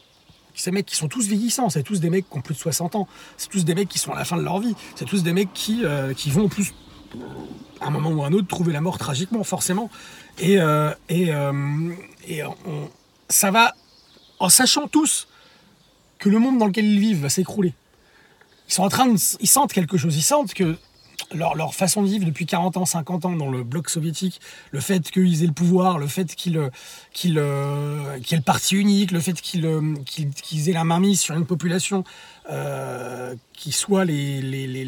ces 0.60 0.70
mecs 0.70 0.86
qui 0.86 0.96
sont 0.96 1.08
tous 1.08 1.26
vieillissants, 1.26 1.70
c'est 1.70 1.82
tous 1.82 2.00
des 2.00 2.10
mecs 2.10 2.28
qui 2.28 2.36
ont 2.36 2.40
plus 2.40 2.54
de 2.54 2.60
60 2.60 2.94
ans, 2.96 3.08
c'est 3.36 3.48
tous 3.48 3.64
des 3.64 3.74
mecs 3.74 3.88
qui 3.88 3.98
sont 3.98 4.12
à 4.12 4.18
la 4.18 4.24
fin 4.24 4.36
de 4.36 4.42
leur 4.42 4.58
vie, 4.58 4.74
c'est 4.94 5.04
tous 5.04 5.22
des 5.22 5.32
mecs 5.32 5.52
qui, 5.52 5.84
euh, 5.84 6.12
qui 6.12 6.30
vont 6.30 6.44
en 6.44 6.48
plus, 6.48 6.74
à 7.80 7.86
un 7.86 7.90
moment 7.90 8.10
ou 8.10 8.22
à 8.22 8.26
un 8.26 8.32
autre, 8.32 8.46
trouver 8.46 8.72
la 8.72 8.80
mort 8.80 8.98
tragiquement, 8.98 9.42
forcément. 9.42 9.90
Et, 10.38 10.60
euh, 10.60 10.92
ça 13.28 13.50
va, 13.50 13.74
en 14.38 14.48
sachant 14.48 14.86
tous 14.88 15.28
que 16.18 16.28
le 16.28 16.38
monde 16.38 16.58
dans 16.58 16.66
lequel 16.66 16.84
ils 16.84 17.00
vivent 17.00 17.22
va 17.22 17.28
s'écrouler. 17.28 17.74
Ils 18.68 18.74
sont 18.74 18.82
en 18.82 18.88
train 18.88 19.06
de, 19.06 19.18
ils 19.40 19.48
sentent 19.48 19.72
quelque 19.72 19.96
chose, 19.96 20.16
ils 20.16 20.22
sentent 20.22 20.54
que 20.54 20.76
leur, 21.32 21.74
façon 21.74 22.02
de 22.02 22.08
vivre 22.08 22.24
depuis 22.24 22.46
40 22.46 22.76
ans, 22.76 22.84
50 22.84 23.24
ans 23.24 23.36
dans 23.36 23.50
le 23.50 23.62
bloc 23.62 23.90
soviétique, 23.90 24.40
le 24.70 24.80
fait 24.80 25.10
qu'ils 25.10 25.42
aient 25.42 25.46
le 25.46 25.52
pouvoir, 25.52 25.98
le 25.98 26.06
fait 26.06 26.34
qu'ils 26.34 26.58
euh, 26.58 26.68
euh, 26.68 26.70
qu'il 27.10 27.32
y 27.32 27.36
ait 27.36 28.36
le 28.36 28.42
parti 28.42 28.76
unique, 28.76 29.10
le 29.10 29.20
fait 29.20 29.40
qu'ils 29.40 29.66
euh, 29.66 29.94
qu'ils 30.04 30.68
aient 30.68 30.74
la 30.74 30.84
mainmise 30.84 31.20
sur 31.20 31.34
une 31.36 31.46
population 31.46 32.04
qui 33.52 33.70
soit 33.70 34.04
les, 34.04 34.42
les, 34.42 34.66
les, 34.66 34.84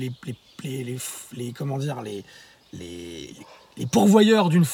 les, 0.65 1.53
comment 1.53 1.79
dire, 1.79 2.03
les, 2.03 2.25
les, 2.73 3.35
les 3.77 3.87
pourvoyeurs 3.87 4.49
d'une 4.49 4.65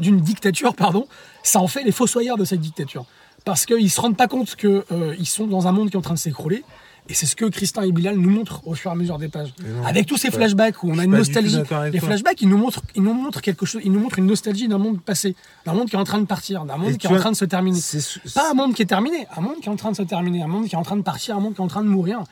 d'une 0.00 0.20
dictature, 0.20 0.74
pardon, 0.74 1.06
ça 1.44 1.60
en 1.60 1.68
fait 1.68 1.84
les 1.84 1.92
fossoyeurs 1.92 2.36
de 2.36 2.44
cette 2.44 2.60
dictature. 2.60 3.04
Parce 3.44 3.64
qu'ils 3.64 3.84
ne 3.84 3.88
se 3.88 4.00
rendent 4.00 4.16
pas 4.16 4.26
compte 4.26 4.56
qu'ils 4.56 5.26
sont 5.26 5.46
dans 5.46 5.68
un 5.68 5.72
monde 5.72 5.90
qui 5.90 5.94
est 5.94 5.98
en 5.98 6.02
train 6.02 6.14
de 6.14 6.18
s'écrouler. 6.18 6.64
Et 7.08 7.14
c'est 7.14 7.26
ce 7.26 7.36
que 7.36 7.44
Christin 7.44 7.82
et 7.82 7.92
Bilal 7.92 8.16
nous 8.16 8.30
montrent 8.30 8.66
au 8.66 8.74
fur 8.74 8.90
et 8.90 8.94
à 8.94 8.96
mesure 8.96 9.18
des 9.18 9.28
pages. 9.28 9.54
Non, 9.62 9.86
Avec 9.86 10.06
tous 10.06 10.16
ces 10.16 10.30
pas- 10.30 10.38
flashbacks 10.38 10.82
où 10.82 10.90
on 10.90 10.98
a 10.98 11.04
une 11.04 11.12
nostalgie. 11.12 11.58
Les 11.92 12.00
flashbacks, 12.00 12.40
ils 12.42 12.48
nous 12.48 12.56
montrent, 12.58 12.82
ils 12.96 13.02
nous 13.02 13.12
montrent 13.12 13.40
quelque 13.40 13.64
chose, 13.64 13.80
ils 13.84 13.92
nous 13.92 14.00
montrent 14.00 14.18
une 14.18 14.26
nostalgie 14.26 14.66
d'un 14.66 14.78
monde 14.78 15.00
passé, 15.00 15.36
d'un 15.64 15.72
monde 15.72 15.88
qui 15.88 15.94
est 15.94 15.98
en 15.98 16.04
train 16.04 16.20
de 16.20 16.26
partir, 16.26 16.64
d'un 16.64 16.76
monde 16.76 16.90
Et 16.94 16.96
qui 16.96 17.06
est 17.06 17.10
en 17.10 17.16
train 17.16 17.30
de 17.30 17.36
se 17.36 17.44
terminer. 17.44 17.78
Pas 18.34 18.50
un 18.50 18.54
monde 18.54 18.74
qui 18.74 18.82
est 18.82 18.86
terminé, 18.86 19.26
un 19.36 19.40
monde 19.40 19.56
qui 19.60 19.68
est 19.68 19.72
en 19.72 19.76
train 19.76 19.92
de 19.92 19.96
se 19.96 20.02
terminer, 20.02 20.42
un 20.42 20.48
monde 20.48 20.66
qui 20.66 20.74
est 20.74 20.78
en 20.78 20.82
train 20.82 20.96
de 20.96 21.02
partir, 21.02 21.36
un 21.36 21.40
monde 21.40 21.54
qui 21.54 21.60
est 21.60 21.64
en 21.64 21.68
train 21.68 21.84
de 21.84 21.88
mourir. 21.88 22.24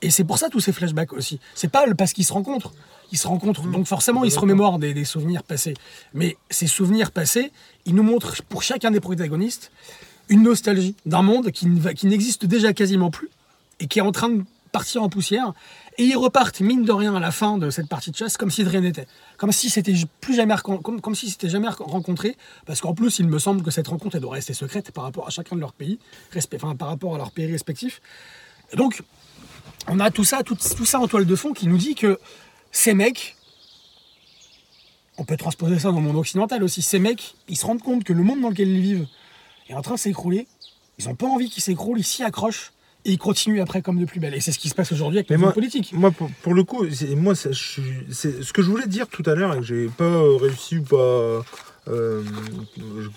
Et 0.00 0.10
c'est 0.10 0.24
pour 0.24 0.38
ça 0.38 0.48
tous 0.48 0.60
ces 0.60 0.72
flashbacks 0.72 1.12
aussi. 1.12 1.38
C'est 1.54 1.70
pas 1.70 1.84
parce 1.94 2.12
qu'ils 2.12 2.24
se 2.24 2.32
rencontrent. 2.32 2.72
Ils 3.12 3.18
se 3.18 3.28
rencontrent, 3.28 3.62
donc 3.68 3.86
forcément 3.86 4.24
ils 4.24 4.32
se 4.32 4.38
remémorent 4.38 4.78
des, 4.78 4.94
des 4.94 5.04
souvenirs 5.04 5.42
passés. 5.42 5.74
Mais 6.14 6.38
ces 6.48 6.66
souvenirs 6.66 7.10
passés, 7.10 7.52
ils 7.84 7.94
nous 7.94 8.02
montrent 8.02 8.42
pour 8.48 8.62
chacun 8.62 8.90
des 8.90 9.00
protagonistes 9.00 9.70
une 10.30 10.42
nostalgie 10.44 10.94
d'un 11.04 11.20
monde 11.20 11.50
qui 11.50 11.66
n'existe 12.06 12.46
déjà 12.46 12.72
quasiment 12.72 13.10
plus 13.10 13.28
et 13.80 13.86
qui 13.86 13.98
est 13.98 14.02
en 14.02 14.12
train 14.12 14.28
de 14.28 14.44
partir 14.70 15.02
en 15.02 15.08
poussière. 15.08 15.52
Et 15.98 16.04
ils 16.04 16.16
repartent, 16.16 16.60
mine 16.60 16.84
de 16.84 16.92
rien, 16.92 17.14
à 17.14 17.20
la 17.20 17.30
fin 17.30 17.58
de 17.58 17.68
cette 17.68 17.88
partie 17.88 18.10
de 18.10 18.16
chasse, 18.16 18.38
comme 18.38 18.50
si 18.50 18.64
de 18.64 18.68
rien 18.70 18.80
n'était. 18.80 19.06
Comme 19.36 19.52
si 19.52 19.68
c'était 19.68 19.94
plus 20.22 20.34
jamais, 20.34 20.54
comme, 20.62 21.14
si 21.14 21.28
c'était 21.28 21.50
jamais 21.50 21.68
rencontré. 21.68 22.36
Parce 22.64 22.80
qu'en 22.80 22.94
plus, 22.94 23.18
il 23.18 23.26
me 23.26 23.38
semble 23.38 23.62
que 23.62 23.70
cette 23.70 23.88
rencontre, 23.88 24.18
doit 24.18 24.32
rester 24.32 24.54
secrète 24.54 24.90
par 24.92 25.04
rapport 25.04 25.26
à 25.26 25.30
chacun 25.30 25.54
de 25.56 25.60
leurs 25.60 25.74
pays, 25.74 25.98
respe- 26.32 26.56
enfin, 26.56 26.74
par 26.74 26.88
rapport 26.88 27.14
à 27.14 27.18
leurs 27.18 27.30
pays 27.30 27.50
respectifs. 27.50 28.00
Donc, 28.74 29.02
on 29.88 30.00
a 30.00 30.10
tout 30.10 30.24
ça, 30.24 30.42
tout, 30.42 30.56
tout 30.56 30.86
ça 30.86 30.98
en 31.00 31.08
toile 31.08 31.26
de 31.26 31.36
fond 31.36 31.52
qui 31.52 31.66
nous 31.66 31.76
dit 31.76 31.94
que 31.94 32.18
ces 32.70 32.94
mecs, 32.94 33.36
on 35.18 35.24
peut 35.26 35.36
transposer 35.36 35.78
ça 35.78 35.90
dans 35.90 36.00
le 36.00 36.06
monde 36.06 36.16
occidental 36.16 36.62
aussi, 36.64 36.80
ces 36.80 36.98
mecs, 36.98 37.34
ils 37.48 37.58
se 37.58 37.66
rendent 37.66 37.82
compte 37.82 38.04
que 38.04 38.14
le 38.14 38.22
monde 38.22 38.40
dans 38.40 38.48
lequel 38.48 38.68
ils 38.68 38.80
vivent 38.80 39.06
est 39.68 39.74
en 39.74 39.82
train 39.82 39.94
de 39.94 40.00
s'écrouler. 40.00 40.46
Ils 40.98 41.06
n'ont 41.06 41.14
pas 41.14 41.26
envie 41.26 41.50
qu'il 41.50 41.62
s'écroule, 41.62 41.98
ils 41.98 42.04
s'y 42.04 42.22
accrochent 42.22 42.72
et 43.04 43.12
ils 43.12 43.18
continuent 43.18 43.60
après 43.60 43.82
comme 43.82 43.98
de 43.98 44.04
plus 44.04 44.20
belle. 44.20 44.34
Et 44.34 44.40
c'est 44.40 44.52
ce 44.52 44.58
qui 44.58 44.68
se 44.68 44.74
passe 44.74 44.92
aujourd'hui 44.92 45.18
avec 45.18 45.30
les 45.30 45.36
moi- 45.36 45.52
politiques. 45.52 45.92
Moi, 45.92 46.10
pour, 46.10 46.30
pour 46.42 46.54
le 46.54 46.64
coup, 46.64 46.84
moi, 47.16 47.34
c'est 47.34 47.52
ce 47.52 48.52
que 48.52 48.62
je 48.62 48.68
voulais 48.70 48.86
dire 48.86 49.08
tout 49.08 49.22
à 49.26 49.34
l'heure 49.34 49.54
et 49.54 49.58
que 49.58 49.64
j'ai 49.64 49.86
pas 49.88 50.04
euh, 50.04 50.36
réussi 50.36 50.78
ou 50.78 50.82
pas. 50.82 51.42
euh, 51.88 52.22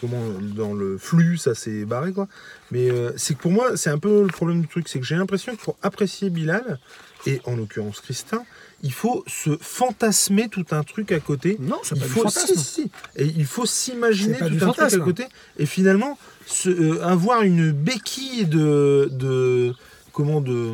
comment 0.02 0.24
dans 0.56 0.74
le 0.74 0.98
flux, 0.98 1.38
ça 1.38 1.54
s'est 1.54 1.86
barré 1.86 2.12
quoi. 2.13 2.28
Mais 2.71 2.89
euh, 2.89 3.12
c'est 3.15 3.36
que 3.36 3.41
pour 3.41 3.52
moi, 3.52 3.78
c'est 3.78 3.91
un 3.91 4.00
peu 4.00 4.21
le 4.24 4.28
problème 4.28 4.62
du 4.62 4.67
truc, 4.67 4.88
c'est 4.89 5.00
que 5.00 5.06
j'ai 5.06 5.15
l'impression 5.15 5.56
que 5.56 5.62
pour 5.62 5.78
apprécier 5.84 6.30
Bilal 6.32 6.80
et 7.28 7.41
en 7.45 7.56
l'occurrence 7.56 8.02
Christin, 8.02 8.43
il 8.84 8.92
faut 8.94 9.24
se 9.28 9.58
fantasmer 9.62 10.48
tout 10.50 10.66
un 10.72 10.84
truc 10.84 11.12
à 11.12 11.20
côté. 11.20 11.58
Non, 11.60 11.78
c'est 11.84 11.98
pas 11.98 12.06
du 12.06 12.12
faut, 12.12 12.22
fantasme. 12.24 12.54
si, 12.56 12.64
si. 12.64 12.92
Et 13.16 13.26
il 13.26 13.46
faut 13.46 13.66
s'imaginer 13.66 14.38
tout 14.38 14.46
un 14.66 14.72
truc 14.74 14.94
à 14.94 14.98
côté. 15.00 15.26
Et 15.58 15.66
finalement, 15.66 16.18
se- 16.46 16.70
euh, 16.70 17.04
avoir 17.04 17.42
une 17.42 17.72
béquille 17.72 18.46
de, 18.46 19.10
de 19.12 19.74
comment 20.12 20.42
de 20.42 20.72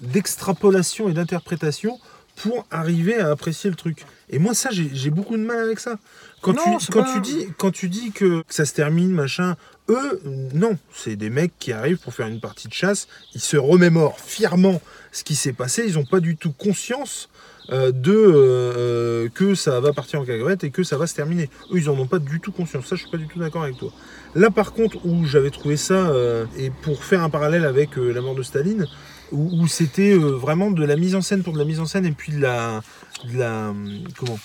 d'extrapolation 0.00 1.08
et 1.08 1.12
d'interprétation 1.12 1.98
pour 2.42 2.66
arriver 2.70 3.16
à 3.16 3.30
apprécier 3.30 3.68
le 3.70 3.76
truc. 3.76 4.04
Et 4.30 4.38
moi, 4.38 4.54
ça, 4.54 4.70
j'ai 4.72 5.10
beaucoup 5.10 5.36
de 5.36 5.42
mal 5.42 5.58
avec 5.58 5.80
ça. 5.80 5.98
Quand, 6.40 6.52
Non, 6.52 6.78
tu, 6.78 6.84
c'est 6.86 6.92
quand, 6.92 7.02
pas- 7.02 7.12
tu 7.14 7.20
dis, 7.20 7.46
quand 7.58 7.70
tu 7.70 7.88
dis 7.88 8.12
que 8.12 8.44
ça 8.48 8.64
se 8.64 8.72
termine, 8.74 9.10
machin, 9.10 9.56
eux, 9.88 10.20
non. 10.54 10.78
C'est 10.94 11.16
des 11.16 11.30
mecs 11.30 11.52
qui 11.58 11.72
arrivent 11.72 11.98
pour 11.98 12.14
faire 12.14 12.28
une 12.28 12.40
partie 12.40 12.68
de 12.68 12.72
chasse. 12.74 13.08
Ils 13.34 13.40
se 13.40 13.56
remémorent 13.56 14.20
fièrement 14.20 14.80
ce 15.12 15.24
qui 15.24 15.34
s'est 15.34 15.52
passé. 15.52 15.84
Ils 15.88 15.94
n'ont 15.94 16.04
pas 16.04 16.20
du 16.20 16.36
tout 16.36 16.52
conscience 16.52 17.28
euh, 17.70 17.90
de 17.90 18.12
euh, 18.14 19.28
que 19.34 19.54
ça 19.54 19.80
va 19.80 19.92
partir 19.92 20.20
en 20.20 20.24
cacahuète 20.24 20.62
et 20.64 20.70
que 20.70 20.82
ça 20.84 20.96
va 20.96 21.06
se 21.06 21.14
terminer. 21.14 21.50
Eux, 21.72 21.78
ils 21.78 21.86
n'en 21.86 21.98
ont 21.98 22.06
pas 22.06 22.18
du 22.20 22.38
tout 22.40 22.52
conscience. 22.52 22.86
Ça, 22.86 22.96
je 22.96 23.02
suis 23.02 23.10
pas 23.10 23.18
du 23.18 23.26
tout 23.26 23.38
d'accord 23.40 23.64
avec 23.64 23.76
toi. 23.78 23.90
Là, 24.34 24.50
par 24.50 24.72
contre, 24.72 25.04
où 25.04 25.24
j'avais 25.26 25.50
trouvé 25.50 25.76
ça, 25.76 26.10
euh, 26.10 26.44
et 26.56 26.70
pour 26.70 27.02
faire 27.04 27.22
un 27.22 27.30
parallèle 27.30 27.64
avec 27.64 27.98
euh, 27.98 28.12
la 28.12 28.20
mort 28.20 28.34
de 28.34 28.42
Staline, 28.42 28.86
où, 29.32 29.66
c'était 29.66 30.12
euh, 30.12 30.30
vraiment 30.30 30.70
de 30.70 30.84
la 30.84 30.96
mise 30.96 31.14
en 31.14 31.22
scène 31.22 31.42
pour 31.42 31.52
de 31.52 31.58
la 31.58 31.64
mise 31.64 31.80
en 31.80 31.86
scène 31.86 32.06
et 32.06 32.12
puis 32.12 32.32
de 32.32 32.40
la, 32.40 32.82
de 33.30 33.38
la 33.38 33.74
comment 34.16 34.38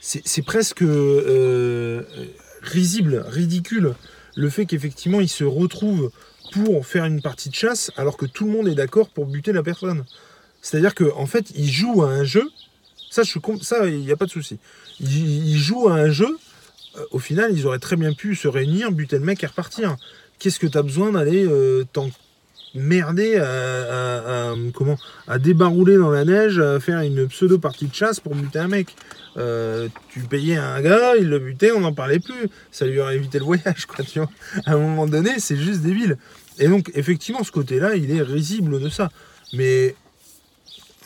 C'est 0.00 0.42
presque 0.42 0.82
euh, 0.82 2.02
risible, 2.62 3.24
ridicule, 3.26 3.94
le 4.34 4.50
fait 4.50 4.66
qu'effectivement 4.66 5.20
ils 5.20 5.28
se 5.28 5.44
retrouvent 5.44 6.10
pour 6.52 6.86
faire 6.86 7.04
une 7.04 7.22
partie 7.22 7.48
de 7.48 7.54
chasse 7.54 7.90
alors 7.96 8.16
que 8.16 8.26
tout 8.26 8.44
le 8.44 8.52
monde 8.52 8.68
est 8.68 8.74
d'accord 8.74 9.08
pour 9.08 9.26
buter 9.26 9.52
la 9.52 9.62
personne. 9.62 10.04
C'est-à-dire 10.62 10.94
qu'en 10.94 11.20
en 11.20 11.26
fait, 11.26 11.52
ils 11.54 11.70
jouent 11.70 12.02
à 12.02 12.08
un 12.08 12.24
jeu. 12.24 12.50
Ça, 13.10 13.22
je 13.22 13.38
ça, 13.62 13.86
il 13.86 14.00
n'y 14.00 14.10
a 14.10 14.16
pas 14.16 14.26
de 14.26 14.30
souci. 14.30 14.58
Ils, 15.00 15.56
jouent 15.56 15.88
à 15.88 15.94
un 15.94 16.10
jeu. 16.10 16.36
euh, 16.96 17.04
au 17.12 17.18
final, 17.18 17.52
ils 17.56 17.66
auraient 17.66 17.78
très 17.78 17.96
bien 17.96 18.12
pu 18.12 18.34
se 18.34 18.48
réunir, 18.48 18.90
buter 18.90 19.18
le 19.18 19.24
mec 19.24 19.42
et 19.42 19.46
repartir. 19.46 19.96
Qu'est-ce 20.38 20.58
que 20.58 20.66
tu 20.66 20.76
as 20.76 20.82
besoin 20.82 21.12
d'aller 21.12 21.46
euh, 21.46 21.84
t'emmerder 22.80 23.36
à, 23.36 23.44
à- 23.50 24.50
à- 24.50 24.54
comment, 24.74 24.96
à 25.28 25.38
débarouler 25.38 25.96
dans 25.96 26.10
la 26.10 26.24
neige, 26.24 26.58
à 26.58 26.78
faire 26.80 27.00
une 27.00 27.26
pseudo 27.28 27.58
partie 27.58 27.86
de 27.86 27.94
chasse 27.94 28.20
pour 28.20 28.34
buter 28.34 28.58
un 28.58 28.68
mec 28.68 28.94
Euh, 29.38 29.88
Tu 30.10 30.20
payais 30.20 30.56
un 30.56 30.80
gars, 30.80 31.14
il 31.18 31.28
le 31.28 31.38
butait, 31.38 31.70
on 31.70 31.80
n'en 31.80 31.92
parlait 31.92 32.20
plus. 32.20 32.48
Ça 32.70 32.86
lui 32.86 32.98
aurait 33.00 33.16
évité 33.16 33.38
le 33.38 33.44
voyage, 33.44 33.84
quoi, 33.86 34.02
tu 34.04 34.18
vois. 34.18 34.30
À 34.64 34.72
un 34.72 34.78
moment 34.78 35.06
donné, 35.06 35.38
c'est 35.38 35.56
juste 35.58 35.80
débile. 35.82 36.16
Et 36.58 36.68
donc, 36.68 36.90
effectivement, 36.94 37.44
ce 37.44 37.52
côté-là, 37.52 37.96
il 37.96 38.10
est 38.10 38.22
risible 38.22 38.80
de 38.80 38.88
ça. 38.88 39.10
Mais 39.52 39.94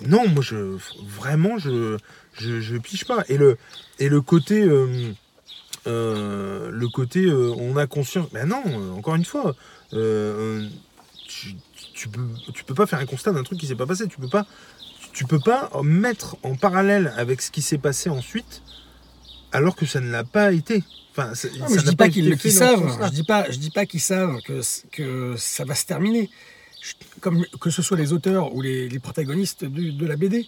non, 0.07 0.29
moi, 0.29 0.43
je, 0.45 0.77
vraiment, 1.19 1.59
je, 1.59 1.97
je, 2.39 2.77
pige 2.79 3.05
pas. 3.05 3.25
Et 3.29 3.37
le, 3.37 3.57
et 3.99 4.09
le 4.09 4.21
côté, 4.21 4.63
euh, 4.63 4.87
euh, 5.89 6.71
le 6.71 6.89
côté, 6.89 7.25
euh, 7.27 7.53
on 7.59 7.77
a 7.77 7.89
conscience. 7.89 8.29
Mais 8.33 8.45
non, 8.47 8.63
euh, 8.67 8.93
encore 8.93 9.17
une 9.17 9.25
fois, 9.25 9.57
euh, 9.93 10.69
tu, 11.41 11.55
tu 11.95 12.09
peux, 12.09 12.21
tu 12.55 12.65
peux 12.65 12.75
pas 12.75 12.87
faire 12.87 12.99
un 12.99 13.07
constat 13.07 13.33
d'un 13.33 13.43
truc 13.43 13.59
qui 13.59 13.67
s'est 13.67 13.75
pas 13.77 13.87
passé. 13.87 14.07
Tu 14.09 14.19
peux 14.19 14.29
pas, 14.29 14.47
tu 15.13 15.25
peux 15.25 15.41
pas 15.41 15.71
mettre 15.83 16.37
en 16.43 16.55
parallèle 16.55 17.13
avec 17.17 17.41
ce 17.43 17.51
qui 17.51 17.63
s'est 17.63 17.79
passé 17.79 18.11
ensuite, 18.11 18.63
alors 19.53 19.75
que 19.77 19.87
ça 19.87 20.01
ne 20.01 20.11
l'a 20.11 20.25
pas 20.25 20.53
été. 20.53 20.83
Enfin, 21.13 21.35
ça, 21.35 21.49
Non, 21.59 21.67
ça 21.67 21.75
mais 21.75 21.79
je 21.81 21.85
dis 21.91 21.97
pas 21.97 22.05
qu'ils 22.13 22.53
savent. 22.53 22.99
Je 23.07 23.11
dis 23.11 23.25
pas, 23.25 23.51
je 23.51 23.59
dis 23.59 23.71
pas 23.71 23.87
qu'ils 23.87 24.01
savent 24.01 24.41
que, 24.43 24.61
que 24.93 25.35
ça 25.37 25.65
va 25.65 25.75
se 25.75 25.85
terminer. 25.87 26.31
Je- 26.83 26.93
Comme 27.21 27.45
que 27.61 27.69
ce 27.71 27.83
soit 27.83 27.97
les 27.97 28.13
auteurs 28.13 28.55
ou 28.55 28.63
les, 28.63 28.89
les 28.89 28.99
protagonistes 29.01 29.65
de 29.65 30.07
la 30.07 30.17
BD, 30.17 30.47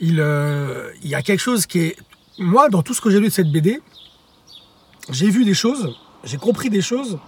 il, 0.00 0.20
euh, 0.20 0.90
il 1.02 1.08
y 1.10 1.14
a 1.14 1.22
quelque 1.22 1.40
chose 1.40 1.66
qui 1.66 1.80
est. 1.80 1.96
Moi, 2.38 2.68
dans 2.68 2.82
tout 2.82 2.94
ce 2.94 3.00
que 3.00 3.10
j'ai 3.10 3.18
lu 3.20 3.26
de 3.28 3.32
cette 3.32 3.50
BD, 3.50 3.80
j'ai 5.10 5.28
vu 5.30 5.44
des 5.44 5.54
choses, 5.54 5.94
j'ai 6.24 6.36
compris 6.38 6.70
des 6.70 6.82
choses. 6.82 7.18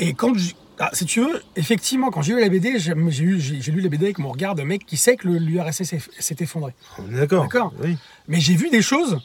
Et 0.00 0.12
quand 0.14 0.34
je- 0.36 0.54
ah, 0.78 0.90
si 0.92 1.04
tu 1.06 1.20
veux, 1.20 1.42
effectivement, 1.56 2.10
quand 2.10 2.22
j'ai 2.22 2.34
lu 2.34 2.40
la 2.40 2.48
BD, 2.48 2.78
j'ai 2.78 2.92
eu- 2.92 3.38
lu 3.72 3.80
la 3.80 3.88
BD 3.88 4.06
avec 4.06 4.18
mon 4.18 4.30
regard 4.30 4.54
de 4.54 4.62
mec 4.62 4.84
qui 4.86 4.96
sait 4.96 5.16
que 5.16 5.28
le- 5.28 5.38
l'URSS 5.38 5.84
s'est- 6.18 6.36
effondré. 6.42 6.72
D'accord. 7.10 7.72
Oui. 7.82 7.96
Mais 8.28 8.40
j'ai 8.40 8.54
vu 8.56 8.70
des 8.70 8.82
choses, 8.82 9.18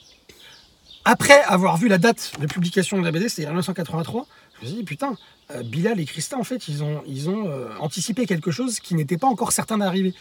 après 1.05 1.41
avoir 1.43 1.77
vu 1.77 1.87
la 1.87 1.97
date 1.97 2.33
de 2.39 2.45
publication 2.45 2.99
de 2.99 3.03
la 3.05 3.11
BD, 3.11 3.29
c'est-à-dire 3.29 3.49
1983, 3.51 4.27
je 4.59 4.65
me 4.65 4.69
suis 4.69 4.77
dit, 4.79 4.83
putain, 4.83 5.15
euh, 5.51 5.63
Bilal 5.63 5.99
et 5.99 6.05
Christa, 6.05 6.37
en 6.37 6.43
fait, 6.43 6.67
ils 6.67 6.83
ont, 6.83 7.01
ils 7.07 7.29
ont 7.29 7.47
euh, 7.47 7.69
anticipé 7.79 8.25
quelque 8.25 8.51
chose 8.51 8.79
qui 8.79 8.93
n'était 8.95 9.17
pas 9.17 9.27
encore 9.27 9.51
certain 9.51 9.77
d'arriver. 9.77 10.13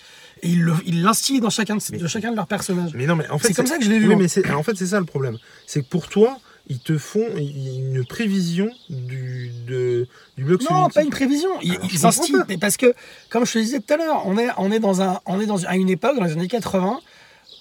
Et 0.43 0.49
ils 0.51 0.63
le- 0.63 0.75
ils 0.87 1.03
l'instillent 1.03 1.41
dans 1.41 1.51
chacun 1.51 1.77
de, 1.77 1.83
Mais- 1.91 1.99
de 1.99 2.07
chacun 2.07 2.31
de 2.31 2.37
leurs 2.37 2.47
personnages. 2.47 2.93
Mais 2.95 3.07
non, 3.07 3.17
mais 3.17 3.29
en 3.29 3.39
fait, 3.39 3.49
C'est 3.49 3.55
comme 3.55 3.67
ça 3.67 3.77
que 3.77 3.85
je 3.85 3.91
l'ai 3.91 3.99
vu, 3.99 4.09
Oui, 4.09 4.15
moi. 4.15 4.25
mais 4.45 4.55
en 4.55 4.63
fait, 4.63 4.77
c'est 4.77 4.87
ça 4.87 5.01
le 5.01 5.05
problème. 5.07 5.37
C'est 5.67 5.83
que 5.83 5.89
pour 5.89 6.09
toi, 6.09 6.39
ils 6.69 6.81
te 6.81 6.99
font 6.99 7.27
une 7.37 8.05
prévision 8.07 8.69
du, 8.91 9.51
de, 9.67 10.07
du 10.37 10.45
bloc 10.45 10.61
Non, 10.63 10.67
soviétique. 10.69 10.95
pas 10.95 11.03
une 11.03 11.11
prévision. 11.11 11.49
Ils, 11.63 11.79
ils 11.93 12.07
instillent. 12.07 12.37
Parce 12.61 12.77
que, 12.77 12.95
comme 13.31 13.47
je 13.47 13.53
te 13.55 13.59
disais 13.59 13.81
tout 13.81 13.95
à 13.95 13.97
l'heure, 13.97 14.23
on 14.27 14.37
est, 14.39 14.49
on 14.59 14.71
est, 14.71 14.79
dans, 14.81 15.01
un, 15.03 15.21
on 15.27 15.41
est 15.41 15.47
dans, 15.47 15.65
à 15.65 15.77
une 15.77 15.89
époque, 15.91 16.17
dans 16.17 16.25
les 16.25 16.33
années 16.33 16.49
80, 16.49 17.01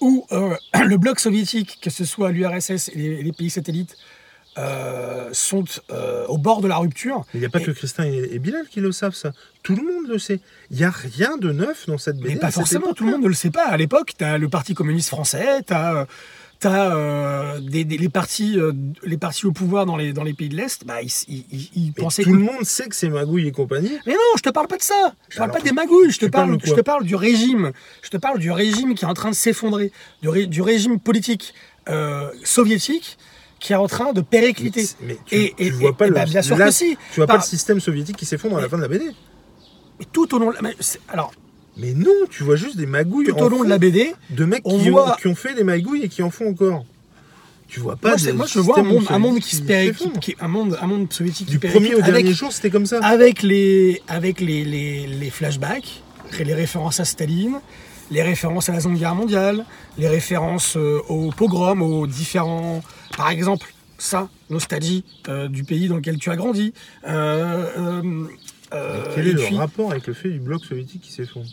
où 0.00 0.26
euh, 0.32 0.54
le 0.84 0.96
bloc 0.98 1.20
soviétique, 1.20 1.78
que 1.82 1.90
ce 1.90 2.04
soit 2.04 2.32
l'URSS 2.32 2.88
et 2.90 2.96
les, 2.96 3.22
les 3.22 3.32
pays 3.32 3.50
satellites, 3.50 3.96
euh, 4.56 5.28
sont 5.32 5.64
euh, 5.92 6.26
au 6.26 6.36
bord 6.36 6.60
de 6.60 6.68
la 6.68 6.76
rupture. 6.78 7.24
Il 7.32 7.40
n'y 7.40 7.46
a 7.46 7.48
pas 7.48 7.60
Et- 7.60 7.64
que 7.64 7.70
Christin 7.70 8.04
et, 8.04 8.28
et 8.32 8.38
Bilal 8.40 8.66
qui 8.68 8.80
le 8.80 8.90
savent, 8.92 9.14
ça. 9.14 9.32
Tout 9.62 9.76
le 9.76 9.82
monde 9.82 10.08
le 10.08 10.18
sait. 10.18 10.40
Il 10.70 10.76
n'y 10.78 10.84
a 10.84 10.90
rien 10.90 11.36
de 11.36 11.52
neuf 11.52 11.86
dans 11.86 11.98
cette 11.98 12.16
BD. 12.18 12.34
Mais 12.34 12.40
pas 12.40 12.50
forcément, 12.50 12.92
tout 12.92 13.04
le 13.04 13.12
monde 13.12 13.22
ne 13.22 13.28
le 13.28 13.34
sait 13.34 13.50
pas. 13.50 13.66
À 13.66 13.76
l'époque, 13.76 14.12
tu 14.18 14.24
as 14.24 14.36
le 14.36 14.48
Parti 14.48 14.74
communiste 14.74 15.08
français, 15.10 15.62
tu 15.66 15.72
as, 15.72 16.06
des, 16.64 17.84
des- 17.84 17.98
les, 17.98 18.08
partis, 18.08 18.58
euh, 18.58 18.72
les 19.04 19.16
partis 19.16 19.46
au 19.46 19.52
pouvoir 19.52 19.86
dans 19.86 19.96
les, 19.96 20.12
dans 20.12 20.24
les 20.24 20.34
pays 20.34 20.48
de 20.48 20.56
l'Est, 20.56 20.84
bah, 20.84 21.00
ils, 21.02 21.10
ils- 21.28 21.70
ils- 21.76 21.92
pensaient 21.92 22.22
tout 22.24 22.30
que- 22.30 22.34
le 22.36 22.42
monde 22.42 22.64
sait 22.64 22.88
que 22.88 22.96
c'est 22.96 23.08
Magouille 23.08 23.46
et 23.46 23.52
compagnie. 23.52 23.92
Mais 24.06 24.12
non, 24.14 24.18
je 24.36 24.42
te 24.42 24.50
parle 24.50 24.66
pas 24.66 24.76
de 24.76 24.82
ça. 24.82 25.14
Je 25.28 25.34
te 25.34 25.38
parle 25.38 25.50
Alors, 25.50 25.62
pas 25.62 25.68
des 25.68 25.72
magouilles. 25.72 26.10
Je 26.10 26.18
te 26.18 26.24
tu 26.24 26.30
parle, 26.30 26.56
de 26.56 26.60
je 26.62 26.66
quoi 26.70 26.76
te 26.78 26.82
parle 26.82 27.04
du 27.04 27.14
régime. 27.14 27.72
Je 28.02 28.10
te 28.10 28.16
parle 28.16 28.38
du 28.38 28.50
régime 28.50 28.94
qui 28.94 29.04
est 29.04 29.08
en 29.08 29.14
train 29.14 29.30
de 29.30 29.34
s'effondrer, 29.36 29.92
du, 30.22 30.28
ré- 30.28 30.46
du 30.46 30.62
régime 30.62 30.98
politique 30.98 31.54
euh, 31.88 32.28
soviétique 32.44 33.18
qui 33.60 33.72
est 33.72 33.76
en 33.76 33.86
train 33.88 34.12
de 34.12 34.20
péricliter. 34.20 34.84
Mais 35.02 35.16
tu, 35.26 35.34
Et- 35.36 35.54
tu 35.56 35.62
et- 35.64 35.70
vois 35.70 35.90
et- 35.90 35.92
pas 35.92 36.06
et 36.06 36.08
le, 36.10 36.14
bah, 36.14 36.24
bien 36.26 36.42
sûr 36.42 36.56
que 36.56 36.70
si. 36.70 36.96
Tu 37.12 37.16
vois 37.20 37.26
Par- 37.26 37.36
pas 37.36 37.42
le 37.42 37.48
système 37.48 37.80
soviétique 37.80 38.16
qui 38.16 38.26
s'effondre 38.26 38.56
à 38.58 38.60
la 38.60 38.68
fin 38.68 38.76
de 38.76 38.82
la 38.82 38.88
BD. 38.88 39.04
Mais 39.98 40.06
tout 40.12 40.32
au 40.34 40.38
long, 40.38 40.50
de 40.50 40.56
la- 40.62 40.70
alors 41.08 41.32
Mais 41.78 41.94
non, 41.94 42.10
tu 42.30 42.42
vois 42.42 42.56
juste 42.56 42.76
des 42.76 42.86
magouilles 42.86 43.26
tout 43.26 43.36
au 43.36 43.44
en 43.44 43.48
long 43.48 43.64
de 43.64 43.68
la 43.68 43.78
BD, 43.78 44.12
de 44.30 44.44
mecs 44.44 44.62
on 44.64 44.78
qui, 44.78 44.90
voit- 44.90 45.12
ont, 45.12 45.16
qui 45.16 45.26
ont 45.28 45.34
fait 45.34 45.54
des 45.54 45.64
magouilles 45.64 46.02
et 46.02 46.08
qui 46.08 46.22
en 46.22 46.30
font 46.30 46.48
encore. 46.50 46.84
Tu 47.68 47.80
vois 47.80 47.96
pas 47.96 48.16
moi, 48.16 48.32
moi, 48.32 48.46
je 48.46 48.58
vois 48.60 48.80
un 48.80 48.82
monde, 48.82 49.04
un 49.10 49.18
monde 49.18 49.40
qui 49.40 49.54
se 49.56 49.60
qui- 49.92 50.10
qui- 50.20 50.36
un 50.40 50.48
monde, 50.48 50.78
un 50.80 50.86
monde 50.86 51.12
soviétique 51.12 51.48
Du 51.48 51.58
premier 51.58 51.94
au 51.94 51.98
avec, 52.00 52.14
dernier 52.14 52.32
jour, 52.32 52.50
c'était 52.50 52.70
comme 52.70 52.86
ça. 52.86 52.98
avec 53.04 53.42
les, 53.42 54.02
avec 54.08 54.40
les, 54.40 54.64
les, 54.64 55.06
les 55.06 55.30
flashbacks, 55.30 56.02
les 56.40 56.54
références 56.54 56.98
à 56.98 57.04
Staline, 57.04 57.60
les 58.10 58.22
références 58.22 58.70
à 58.70 58.72
la 58.72 58.80
Seconde 58.80 58.96
Guerre 58.98 59.14
mondiale, 59.14 59.66
les 59.98 60.08
références 60.08 60.76
euh, 60.78 60.98
aux 61.10 61.30
pogroms, 61.30 61.82
aux 61.82 62.06
différents. 62.06 62.82
Par 63.18 63.28
exemple, 63.28 63.72
ça, 63.98 64.30
nostalgie 64.48 65.04
euh, 65.28 65.46
du 65.48 65.62
pays 65.64 65.88
dans 65.88 65.96
lequel 65.96 66.16
tu 66.16 66.30
as 66.30 66.36
grandi. 66.36 66.72
Euh, 67.06 67.66
euh, 68.72 69.04
Quel 69.14 69.28
est 69.28 69.34
puis, 69.34 69.50
le 69.52 69.58
rapport 69.58 69.90
avec 69.90 70.06
le 70.06 70.14
fait 70.14 70.30
du 70.30 70.40
bloc 70.40 70.64
soviétique 70.64 71.02
qui 71.02 71.12
s'effondre? 71.12 71.46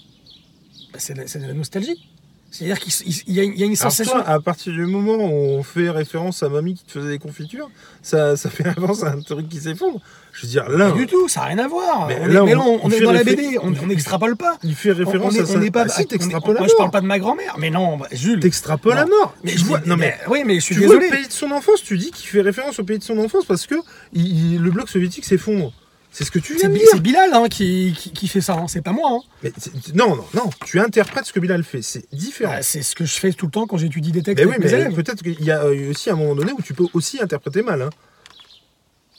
C'est, 0.97 1.13
de- 1.13 1.23
c'est 1.27 1.39
de 1.39 1.47
la 1.47 1.53
nostalgie. 1.53 2.09
C'est-à-dire 2.51 2.79
qu'il 2.79 2.93
il- 3.05 3.23
il 3.27 3.33
y, 3.33 3.39
a- 3.41 3.43
il 3.43 3.59
y 3.59 3.63
a 3.63 3.65
une 3.65 3.75
sensation. 3.75 4.13
toi, 4.13 4.23
à 4.29 4.39
partir 4.39 4.71
du 4.71 4.85
moment 4.85 5.15
où 5.15 5.57
on 5.57 5.63
fait 5.63 5.89
référence 5.89 6.41
à 6.41 6.47
mamie 6.47 6.75
qui 6.75 6.85
te 6.85 6.91
faisait 6.93 7.09
des 7.09 7.19
confitures, 7.19 7.69
ça, 8.01 8.37
ça 8.37 8.49
fait 8.49 8.63
référence 8.63 9.03
à 9.03 9.11
un 9.11 9.19
truc 9.19 9.49
qui 9.49 9.57
s'effondre. 9.59 9.99
Je 10.31 10.43
veux 10.43 10.47
dire, 10.47 10.69
là, 10.69 10.91
Pas 10.91 10.97
du 10.97 11.05
tout, 11.05 11.27
ça 11.27 11.41
n'a 11.41 11.45
rien 11.47 11.57
à 11.59 11.67
voir. 11.67 12.07
Mais 12.07 12.17
on 12.21 12.27
là, 12.27 12.33
est, 12.41 12.45
mais 12.45 12.55
on- 12.55 12.89
est 12.89 13.01
dans 13.01 13.11
la 13.11 13.25
BD, 13.25 13.57
on 13.61 13.71
n'extrapole 13.87 14.37
pas. 14.37 14.57
il 14.63 14.73
fait 14.73 14.93
référence 14.93 15.33
on 15.33 15.37
est, 15.37 15.41
à 15.41 15.45
ça. 15.45 15.59
on 15.59 15.69
pas. 15.71 15.81
Ah, 15.85 15.89
si, 15.89 16.03
est- 16.03 16.05
t'extrapoles 16.05 16.55
à 16.55 16.59
moi, 16.59 16.67
je 16.69 16.75
parle 16.77 16.91
pas 16.91 17.01
de 17.01 17.07
ma 17.07 17.19
grand-mère. 17.19 17.55
Mais 17.57 17.71
non, 17.71 17.97
bah, 17.97 18.07
Jules. 18.13 18.39
T'extrapoles 18.39 18.97
à 18.99 19.03
Non. 19.03 19.09
mort. 19.19 19.35
Mais 19.43 19.51
je 19.57 19.65
vois- 19.65 19.81
non 19.85 19.97
mais 19.97 20.15
oui, 20.29 20.43
mais 20.45 20.55
je 20.55 20.59
suis 20.61 20.75
tu 20.75 20.81
vois 20.85 20.95
désolé. 20.95 21.07
le 21.09 21.15
pays 21.17 21.27
de 21.27 21.33
son 21.33 21.51
enfance, 21.51 21.83
tu 21.83 21.97
dis 21.97 22.11
qu'il 22.11 22.29
fait 22.29 22.41
référence 22.41 22.79
au 22.79 22.85
pays 22.85 22.99
de 22.99 23.03
son 23.03 23.17
enfance 23.17 23.43
parce 23.45 23.65
que 23.65 23.75
il- 24.13 24.53
il- 24.53 24.61
le 24.61 24.71
bloc 24.71 24.87
soviétique 24.87 25.25
s'effondre. 25.25 25.73
C'est 26.17 26.23
ce 26.23 26.31
que 26.31 26.39
tu 26.39 26.53
viens 26.53 26.61
C'est 26.61 26.67
de 26.69 26.73
Bi- 26.73 26.79
dire. 26.79 26.87
c'est 26.93 26.99
Bilal 27.01 27.33
hein, 27.33 27.49
qui, 27.49 27.93
qui, 27.97 28.11
qui 28.11 28.29
fait 28.29 28.39
ça, 28.39 28.53
hein, 28.53 28.67
c'est 28.69 28.81
pas 28.81 28.93
moi. 28.93 29.09
hein. 29.11 29.19
Mais 29.43 29.51
non, 29.93 30.15
non, 30.15 30.25
non. 30.33 30.49
Tu 30.65 30.79
interprètes 30.79 31.25
ce 31.25 31.33
que 31.33 31.41
Bilal 31.41 31.61
fait. 31.65 31.81
C'est 31.81 32.05
différent. 32.13 32.53
Bah, 32.53 32.61
c'est 32.61 32.83
ce 32.83 32.95
que 32.95 33.03
je 33.03 33.13
fais 33.15 33.33
tout 33.33 33.47
le 33.47 33.51
temps 33.51 33.67
quand 33.67 33.75
j'étudie 33.75 34.13
des 34.13 34.23
textes 34.23 34.41
Mais 34.45 34.49
oui, 34.49 34.55
mais 34.61 34.89
peut-être 34.91 35.21
qu'il 35.21 35.43
y 35.43 35.51
a 35.51 35.63
euh, 35.63 35.89
aussi 35.91 36.09
un 36.09 36.15
moment 36.15 36.33
donné 36.33 36.53
où 36.53 36.61
tu 36.61 36.73
peux 36.73 36.85
aussi 36.93 37.21
interpréter 37.21 37.63
mal. 37.63 37.89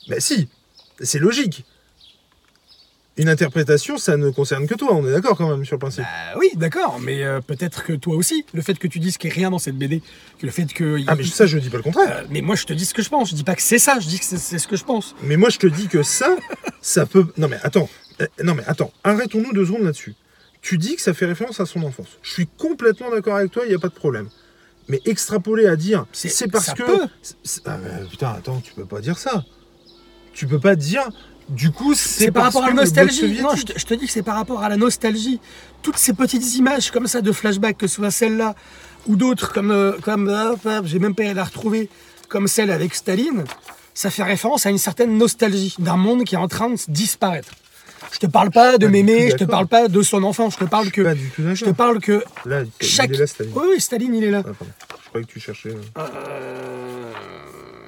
Mais 0.09 0.19
si, 0.19 0.49
c'est 0.99 1.19
logique. 1.19 1.65
Une 3.17 3.29
interprétation, 3.29 3.97
ça 3.97 4.15
ne 4.15 4.29
concerne 4.29 4.67
que 4.67 4.75
toi, 4.75 4.93
on 4.93 5.05
est 5.07 5.11
d'accord 5.11 5.35
quand 5.37 5.49
même 5.49 5.65
sur 5.65 5.75
le 5.75 5.79
principe. 5.79 6.03
Bah 6.03 6.37
oui, 6.39 6.49
d'accord, 6.55 6.99
mais 7.01 7.23
euh, 7.23 7.41
peut-être 7.41 7.83
que 7.83 7.93
toi 7.93 8.15
aussi, 8.15 8.45
le 8.53 8.61
fait 8.61 8.75
que 8.77 8.87
tu 8.87 8.99
dises 8.99 9.17
qu'il 9.17 9.29
n'y 9.29 9.33
a 9.33 9.37
rien 9.37 9.49
dans 9.49 9.57
cette 9.59 9.75
BD, 9.75 10.01
que 10.37 10.45
le 10.45 10.51
fait 10.51 10.65
que. 10.71 10.99
ah, 11.07 11.15
mais 11.15 11.23
ça, 11.23 11.47
je 11.47 11.57
dis 11.57 11.69
pas 11.71 11.77
le 11.77 11.83
contraire. 11.83 12.17
Euh, 12.23 12.27
mais 12.29 12.41
moi, 12.41 12.55
je 12.55 12.65
te 12.65 12.73
dis 12.73 12.85
ce 12.85 12.93
que 12.93 13.01
je 13.01 13.09
pense. 13.09 13.29
Je 13.31 13.35
dis 13.35 13.43
pas 13.43 13.55
que 13.55 13.61
c'est 13.63 13.79
ça, 13.79 13.99
je 13.99 14.07
dis 14.07 14.19
que 14.19 14.25
c'est 14.25 14.59
ce 14.59 14.67
que 14.67 14.75
je 14.75 14.83
pense. 14.83 15.15
Mais 15.23 15.35
moi, 15.35 15.49
je 15.49 15.57
te 15.57 15.65
dis 15.67 15.87
que 15.87 16.03
ça, 16.03 16.35
ça 16.81 17.05
peut. 17.07 17.25
Non, 17.37 17.47
mais 17.47 17.57
attends. 17.63 17.89
Euh, 18.21 18.27
Non, 18.43 18.53
mais 18.53 18.63
attends. 18.67 18.91
Arrêtons-nous 19.03 19.51
deux 19.53 19.65
secondes 19.65 19.83
là-dessus. 19.83 20.13
Tu 20.61 20.77
dis 20.77 20.95
que 20.95 21.01
ça 21.01 21.13
fait 21.13 21.25
référence 21.25 21.59
à 21.59 21.65
son 21.65 21.81
enfance. 21.83 22.07
Je 22.21 22.31
suis 22.31 22.47
complètement 22.57 23.09
d'accord 23.09 23.35
avec 23.37 23.51
toi, 23.51 23.63
il 23.65 23.69
n'y 23.69 23.75
a 23.75 23.79
pas 23.79 23.87
de 23.89 23.93
problème. 23.93 24.29
Mais 24.89 25.01
extrapoler 25.05 25.65
à 25.65 25.75
dire, 25.75 26.05
C'est- 26.11 26.47
parce 26.51 26.65
ça 26.65 26.73
que. 26.73 26.83
peut. 26.83 27.07
Ah, 27.65 27.77
mais 27.83 28.05
putain, 28.09 28.29
attends, 28.37 28.59
tu 28.61 28.73
peux 28.73 28.85
pas 28.85 29.01
dire 29.01 29.17
ça. 29.17 29.43
Tu 30.33 30.45
peux 30.47 30.59
pas 30.59 30.75
dire. 30.75 31.09
Du 31.49 31.71
coup, 31.71 31.93
c'est 31.95 32.31
par 32.31 32.43
rapport 32.43 32.63
à 32.65 32.67
la 32.69 32.73
nostalgie. 32.73 33.41
Non, 33.41 33.55
je 33.55 33.63
te, 33.63 33.79
je 33.79 33.85
te 33.85 33.93
dis 33.93 34.05
que 34.05 34.11
c'est 34.11 34.21
par 34.23 34.35
rapport 34.35 34.61
à 34.63 34.69
la 34.69 34.75
nostalgie. 34.77 35.39
Toutes 35.81 35.97
ces 35.97 36.13
petites 36.13 36.55
images 36.55 36.91
comme 36.91 37.07
ça 37.07 37.21
de 37.21 37.31
flashback, 37.31 37.77
que 37.77 37.87
ce 37.87 37.95
soit 37.95 38.11
celle-là 38.11 38.53
ou 39.07 39.15
d'autres, 39.15 39.53
comme, 39.53 39.71
euh, 39.71 39.93
comme 40.03 40.29
j'ai 40.83 40.99
même 40.99 41.15
pas 41.15 41.29
à 41.29 41.33
la 41.33 41.45
retrouver, 41.45 41.89
comme 42.27 42.47
celle 42.49 42.69
avec 42.71 42.93
Staline, 42.93 43.45
ça 43.93 44.09
fait 44.09 44.23
référence 44.23 44.65
à 44.65 44.69
une 44.69 44.77
certaine 44.77 45.17
nostalgie 45.17 45.75
d'un 45.79 45.95
monde 45.95 46.25
qui 46.25 46.35
est 46.35 46.37
en 46.37 46.49
train 46.49 46.69
de 46.71 46.77
disparaître. 46.89 47.51
Je 48.11 48.19
te 48.19 48.27
parle 48.27 48.51
pas 48.51 48.77
de 48.77 48.87
mémé, 48.87 49.29
je 49.31 49.35
te 49.37 49.43
parle 49.45 49.67
pas 49.67 49.87
de 49.87 50.01
son 50.01 50.23
enfant, 50.23 50.49
je 50.49 50.57
te 50.57 50.65
parle 50.65 50.85
Je 50.87 50.91
que. 50.91 51.01
pas 51.01 51.15
du 51.15 51.29
tout 51.29 51.43
Je 51.55 51.65
te 51.65 51.69
parle 51.71 51.99
que 51.99 52.23
Là, 52.45 52.63
il 52.81 52.87
est 52.99 53.17
là, 53.17 53.27
Staline. 53.27 53.53
Oui, 53.55 53.63
oui, 53.71 53.81
Staline, 53.81 54.15
il 54.15 54.23
est 54.25 54.31
là. 54.31 54.43
Ah. 54.45 54.51
Je 55.03 55.07
croyais 55.09 55.25
que 55.25 55.31
tu 55.31 55.39
cherchais. 55.39 55.69
euh, 55.69 55.73
Euh, 55.97 57.11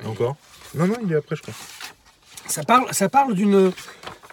Encore? 0.06 0.38
Non, 0.76 0.88
non, 0.88 0.95
il 1.05 1.12
est 1.12 1.16
après, 1.18 1.36
je 1.36 1.41
crois. 1.41 1.53
Ça 2.50 2.64
parle, 2.64 2.86
ça 2.93 3.08
parle 3.10 3.34
d'une 3.36 3.72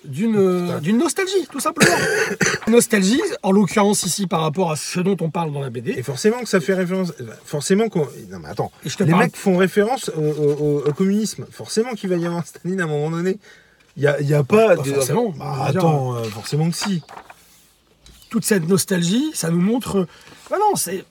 d'une 0.05 0.79
d'une 0.81 0.99
nostalgie, 0.99 1.47
tout 1.51 1.59
simplement. 1.61 1.97
nostalgie, 2.69 3.21
en 3.43 3.51
l'occurrence 3.51 4.05
ici 4.05 4.27
par 4.27 4.41
rapport 4.41 4.71
à 4.71 4.77
ce 4.77 5.01
dont 5.01 5.17
on 5.21 5.31
parle 5.31 5.53
dans 5.53 5.61
la 5.61 5.67
Et 5.67 5.71
BD. 5.71 6.03
forcément 6.03 6.39
que 6.41 6.49
ça 6.49 6.61
fait 6.61 6.75
référence. 6.75 7.13
Forcément 7.45 7.89
qu'on. 7.89 8.07
Non, 8.31 8.39
mais 8.41 8.49
attends. 8.49 8.71
Et 8.85 8.89
je 8.89 8.97
te 8.97 9.03
Les 9.05 9.11
parle- 9.11 9.25
mecs 9.25 9.37
font 9.37 9.57
référence 9.57 10.11
au, 10.17 10.21
au- 10.21 10.53
au- 10.83 10.89
au 10.89 10.93
communisme. 10.93 11.47
Forcément 11.51 11.95
qu'il 11.95 12.09
va 12.09 12.17
y 12.17 12.27
avoir 12.27 12.47
Staline 12.47 12.81
à 12.81 12.85
un 12.85 12.89
moment 12.89 13.11
donné. 13.11 13.39
Il 13.97 14.03
n'y 14.03 14.07
a, 14.07 14.21
y 14.21 14.35
a 14.35 14.45
pas. 14.45 14.77
Pas 14.77 14.83
de- 14.83 14.93
forcément. 14.93 15.31
Bah, 15.31 15.69
dire, 15.73 15.81
attends, 15.81 16.15
euh, 16.17 16.23
forcément 16.25 16.71
que 16.71 16.77
si. 16.77 17.03
Toute 18.31 18.45
cette 18.45 18.69
nostalgie, 18.69 19.31
ça 19.35 19.51
nous 19.51 19.61
montre. 19.61 20.07
Ah 20.53 20.57
non, 20.59 20.77
c'est. 20.77 21.05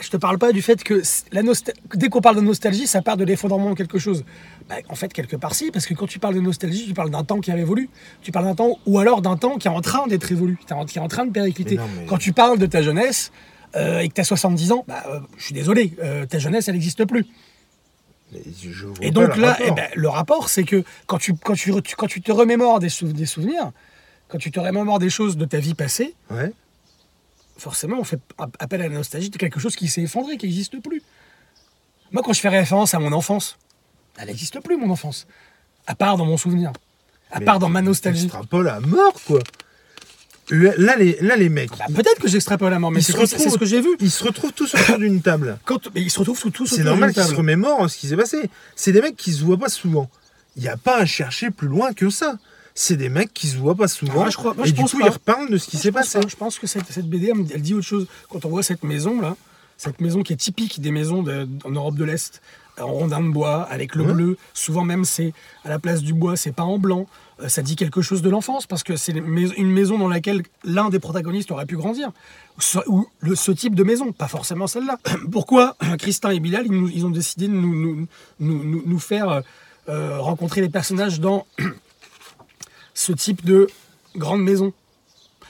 Je 0.00 0.10
te 0.10 0.16
parle 0.16 0.36
pas 0.38 0.50
du 0.52 0.62
fait 0.62 0.82
que 0.82 1.00
la 1.30 1.42
nostal- 1.42 1.74
dès 1.94 2.08
qu'on 2.08 2.20
parle 2.20 2.36
de 2.36 2.40
nostalgie, 2.40 2.86
ça 2.88 3.02
part 3.02 3.16
de 3.16 3.24
l'effondrement 3.24 3.70
de 3.70 3.76
quelque 3.76 3.98
chose. 3.98 4.24
Bah, 4.68 4.76
en 4.88 4.94
fait, 4.94 5.12
quelque 5.12 5.36
part 5.36 5.54
si, 5.54 5.70
parce 5.70 5.86
que 5.86 5.94
quand 5.94 6.06
tu 6.06 6.18
parles 6.18 6.34
de 6.34 6.40
nostalgie, 6.40 6.86
tu 6.86 6.94
parles 6.94 7.10
d'un 7.10 7.24
temps 7.24 7.40
qui 7.40 7.50
a 7.50 7.56
évolué. 7.58 7.88
Tu 8.22 8.32
parles 8.32 8.44
d'un 8.46 8.54
temps, 8.54 8.78
ou 8.86 8.98
alors 8.98 9.22
d'un 9.22 9.36
temps 9.36 9.58
qui 9.58 9.68
est 9.68 9.70
en 9.70 9.80
train 9.80 10.06
d'être 10.06 10.30
évolué, 10.32 10.56
qui 10.86 10.98
est 10.98 11.00
en 11.00 11.08
train 11.08 11.26
de 11.26 11.32
péricliter. 11.32 11.76
Mais 11.76 11.82
non, 11.82 11.88
mais- 11.98 12.06
Quand 12.06 12.18
tu 12.18 12.32
parles 12.32 12.58
de 12.58 12.66
ta 12.66 12.82
jeunesse 12.82 13.32
euh, 13.76 14.00
et 14.00 14.08
que 14.08 14.14
tu 14.14 14.20
as 14.20 14.24
70 14.24 14.72
ans, 14.72 14.84
bah, 14.86 15.02
euh, 15.08 15.20
je 15.38 15.44
suis 15.44 15.54
désolé, 15.54 15.92
euh, 16.02 16.26
ta 16.26 16.38
jeunesse, 16.38 16.68
elle 16.68 16.74
n'existe 16.74 17.04
plus. 17.06 17.26
Et 19.02 19.10
donc 19.10 19.36
là, 19.36 19.52
rapport. 19.52 19.66
eh 19.68 19.72
ben, 19.72 19.88
le 19.94 20.08
rapport, 20.08 20.48
c'est 20.48 20.64
que 20.64 20.84
quand 21.06 21.18
tu, 21.18 21.34
quand, 21.34 21.54
tu, 21.54 21.70
re- 21.72 21.82
tu- 21.82 21.96
quand 21.96 22.06
tu 22.06 22.22
te 22.22 22.32
remémores 22.32 22.80
des, 22.80 22.88
sou- 22.88 23.12
des 23.12 23.26
souvenirs, 23.26 23.72
quand 24.28 24.38
tu 24.38 24.50
te 24.50 24.58
remémores 24.58 24.98
des 24.98 25.10
choses 25.10 25.36
de 25.36 25.44
ta 25.44 25.58
vie 25.58 25.74
passée, 25.74 26.14
Ouais. 26.30 26.50
forcément, 27.58 27.96
on 27.98 28.04
fait 28.04 28.18
appel 28.58 28.80
à 28.80 28.88
la 28.88 28.94
nostalgie 28.94 29.28
de 29.28 29.36
quelque 29.36 29.60
chose 29.60 29.76
qui 29.76 29.86
s'est 29.88 30.02
effondré, 30.02 30.38
qui 30.38 30.46
n'existe 30.46 30.80
plus. 30.80 31.02
Moi, 32.10 32.22
quand 32.22 32.32
je 32.32 32.40
fais 32.40 32.48
référence 32.48 32.94
à 32.94 32.98
mon 32.98 33.12
enfance, 33.12 33.58
elle 34.18 34.28
n'existe 34.28 34.60
plus, 34.60 34.76
mon 34.76 34.90
enfance. 34.90 35.26
À 35.86 35.94
part 35.94 36.16
dans 36.16 36.26
mon 36.26 36.36
souvenir. 36.36 36.72
À 37.30 37.38
Mais 37.40 37.44
part 37.46 37.58
dans 37.58 37.68
ma 37.68 37.82
nostalgie. 37.82 38.24
Extrapole 38.26 38.68
à 38.68 38.80
mort, 38.80 39.14
quoi. 39.26 39.40
Là, 40.50 40.96
les, 40.96 41.16
là, 41.20 41.36
les 41.36 41.48
mecs, 41.48 41.70
Bah, 41.70 41.86
Peut-être 41.94 42.18
que 42.20 42.28
j'extrapole 42.28 42.72
à 42.74 42.78
mort, 42.78 42.90
mais 42.90 43.00
c'est 43.00 43.12
c'est 43.26 43.48
ce 43.48 43.56
que 43.56 43.64
j'ai 43.64 43.80
vu. 43.80 43.88
ils 44.00 44.10
se 44.10 44.22
retrouvent 44.24 44.52
tous 44.52 44.74
autour 44.74 44.98
d'une 44.98 45.22
table. 45.22 45.58
Quand, 45.64 45.78
mais 45.94 46.02
ils 46.02 46.10
se 46.10 46.18
retrouvent 46.18 46.38
tous 46.50 46.66
C'est 46.66 46.74
autour 46.80 46.84
normal 46.86 47.10
d'une 47.10 47.14
qu'ils 47.14 47.22
se 47.22 47.28
table. 47.28 47.38
remémorent 47.38 47.88
ce 47.88 47.96
qui 47.96 48.08
s'est 48.08 48.16
passé. 48.16 48.50
C'est 48.76 48.92
des 48.92 49.00
mecs 49.00 49.16
qui 49.16 49.32
se 49.32 49.42
voient 49.44 49.56
pas 49.56 49.68
souvent. 49.70 50.10
Il 50.56 50.62
n'y 50.62 50.68
a 50.68 50.76
pas 50.76 50.98
à 50.98 51.06
chercher 51.06 51.50
plus 51.50 51.68
loin 51.68 51.92
que 51.94 52.10
ça. 52.10 52.36
C'est 52.74 52.96
des 52.96 53.08
mecs 53.08 53.32
qui 53.32 53.46
se 53.48 53.56
voient 53.56 53.74
pas 53.76 53.88
souvent. 53.88 54.12
Ah, 54.14 54.20
moi, 54.20 54.30
je 54.30 54.36
crois- 54.36 54.52
moi, 54.54 54.66
et 54.66 54.68
je 54.68 54.74
du 54.74 54.80
pense 54.80 54.92
coup, 54.92 54.98
pas. 54.98 55.06
ils 55.06 55.10
reparlent 55.10 55.48
de 55.50 55.56
ce 55.56 55.68
qui 55.68 55.78
s'est 55.78 55.92
passé. 55.92 56.20
pas. 56.20 56.26
Je 56.28 56.36
pense 56.36 56.58
que 56.58 56.66
cette, 56.66 56.90
cette 56.90 57.08
BD, 57.08 57.28
elle, 57.34 57.46
elle 57.54 57.62
dit 57.62 57.72
autre 57.74 57.86
chose. 57.86 58.06
Quand 58.28 58.44
on 58.44 58.48
voit 58.50 58.62
cette 58.62 58.82
maison 58.82 59.20
là, 59.22 59.36
cette 59.78 60.00
maison 60.00 60.22
qui 60.22 60.32
est 60.34 60.36
typique 60.36 60.80
des 60.82 60.90
maisons 60.90 61.22
de- 61.22 61.48
en 61.64 61.70
Europe 61.70 61.94
de 61.96 62.04
l'Est, 62.04 62.42
en 62.80 62.86
rondin 62.86 63.20
de 63.20 63.28
bois, 63.30 63.62
avec 63.64 63.94
le 63.94 64.04
Ouais. 64.04 64.12
bleu. 64.14 64.36
Souvent 64.54 64.82
même, 64.84 65.04
c'est 65.04 65.32
à 65.64 65.68
la 65.68 65.78
place 65.78 66.02
du 66.02 66.14
bois, 66.14 66.36
c'est 66.36 66.52
pas 66.52 66.62
en 66.64 66.78
blanc. 66.78 67.06
Euh, 67.40 67.48
ça 67.48 67.60
dit 67.62 67.76
quelque 67.76 68.00
chose 68.02 68.22
de 68.22 68.30
l'enfance 68.30 68.66
parce 68.66 68.82
que 68.82 68.96
c'est 68.96 69.12
une 69.12 69.24
mais- 69.24 69.48
une 69.56 69.70
maison 69.70 69.98
dans 69.98 70.08
laquelle 70.08 70.42
l'un 70.64 70.88
des 70.88 70.98
protagonistes 70.98 71.50
aurait 71.50 71.66
pu 71.66 71.76
grandir. 71.76 72.10
Ce, 72.58 72.78
ou 72.86 73.06
le, 73.20 73.34
ce 73.34 73.52
type 73.52 73.74
de 73.74 73.82
maison, 73.84 74.12
pas 74.12 74.28
forcément 74.28 74.66
celle-là. 74.66 74.98
Pourquoi 75.32 75.76
Christin 75.98 76.30
et 76.30 76.40
Bilal, 76.40 76.66
ils, 76.66 76.72
nous- 76.72 76.88
ils 76.88 77.04
ont 77.06 77.10
décidé 77.10 77.48
de 77.48 77.52
nous, 77.54 78.98
faire 78.98 79.28
euh, 79.30 79.40
euh, 79.88 80.18
rencontrer 80.20 80.60
les 80.60 80.68
personnages 80.68 81.20
dans 81.20 81.46
ce 82.94 83.12
type 83.12 83.44
de 83.44 83.68
grande 84.16 84.42
maison? 84.42 84.72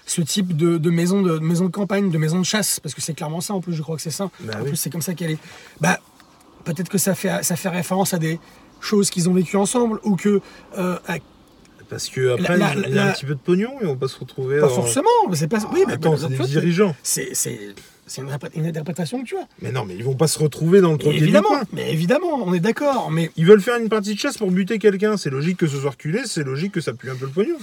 Ce 0.07 0.21
type 0.21 0.57
de, 0.57 0.79
de 0.79 0.91
maison 0.91 1.23
de, 1.23 1.39
de 1.39 1.45
maison 1.45 1.65
de 1.67 1.71
campagne, 1.71 2.11
de 2.11 2.19
maison 2.19 2.39
de 2.41 2.45
chasse, 2.45 2.81
parce 2.81 2.95
que 2.95 3.01
c'est 3.01 3.15
clairement 3.15 3.41
ça 3.41 3.55
en 3.55 3.61
plus, 3.61 3.73
je 3.73 3.83
crois 3.83 3.95
que 3.97 4.03
c'est 4.03 4.11
ça. 4.11 4.31
Bah 4.41 4.55
en 4.59 4.63
oui. 4.63 4.69
plus, 4.71 4.77
c'est 4.77 4.91
comme 4.91 5.01
ça 5.03 5.15
qu'elle 5.15 5.31
est. 5.33 5.39
Bah, 5.81 6.01
peut-être 6.65 6.89
que 6.89 6.99
ça 6.99 7.15
fait, 7.15 7.43
ça 7.43 7.57
fait 7.57 7.69
référence 7.69 8.15
à 8.15 8.19
des 8.19 8.39
choses 8.81 9.11
qu'ils 9.11 9.29
ont 9.29 9.35
vécues 9.35 9.57
ensemble, 9.57 10.01
ou 10.05 10.17
que. 10.17 10.41
euh, 10.79 10.99
à- 11.07 11.17
Parce 11.89 12.09
que 12.09 12.33
après, 12.33 12.57
La- 12.57 12.75
la- 12.75 12.89
il 12.89 12.95
y 12.95 12.99
a 12.99 13.05
la- 13.05 13.11
un 13.11 13.13
petit 13.13 13.27
peu 13.27 13.35
de 13.35 13.41
pognon 13.41 13.73
et 13.83 13.87
on 13.87 13.95
va 13.97 14.09
se 14.09 14.19
retrouver. 14.19 14.61
pas 14.61 14.69
dans- 14.69 14.75
forcément, 14.75 15.09
mais 15.29 15.37
c'est 15.37 15.47
pas. 15.49 15.59
Oui, 15.75 15.85
mais 15.87 15.93
Attends, 15.95 16.17
c'est 16.17 16.25
en 16.25 16.29
des 16.31 16.39
dirigeants. 16.39 16.97
C'est 17.03 17.35
c'est- 17.35 17.75
une, 18.57 18.67
interprétation 18.67 19.23
que 19.23 19.29
tu 19.29 19.37
as. 19.37 19.47
Mais 19.61 19.73
non, 19.73 19.85
mais 19.85 19.95
ils 19.95 20.05
vont 20.05 20.15
pas 20.15 20.27
se 20.27 20.39
retrouver 20.39 20.81
dans 20.81 20.93
le 20.93 20.99
du 20.99 21.09
évidemment, 21.11 21.49
coin. 21.49 21.63
mais 21.73 21.93
évidemment, 21.93 22.43
on 22.45 22.53
est 22.55 22.61
d'accord, 22.61 23.11
mais 23.11 23.31
Ils 23.37 23.45
veulent 23.47 23.61
faire 23.61 23.77
une 23.79 23.89
partie 23.91 24.15
de 24.15 24.19
chasse 24.19 24.39
pour 24.39 24.51
buter 24.51 24.79
quelqu'un. 24.79 25.17
C'est 25.19 25.31
logique 25.31 25.57
que 25.59 25.67
ce 25.67 25.79
soit 25.79 25.91
reculé, 25.91 26.21
c'est 26.27 26.45
logique 26.45 26.73
que 26.73 26.81
ça 26.81 26.93
pue 26.95 27.11
un 27.11 27.15
peu 27.15 27.27
le 27.27 27.31
pognon. 27.31 27.57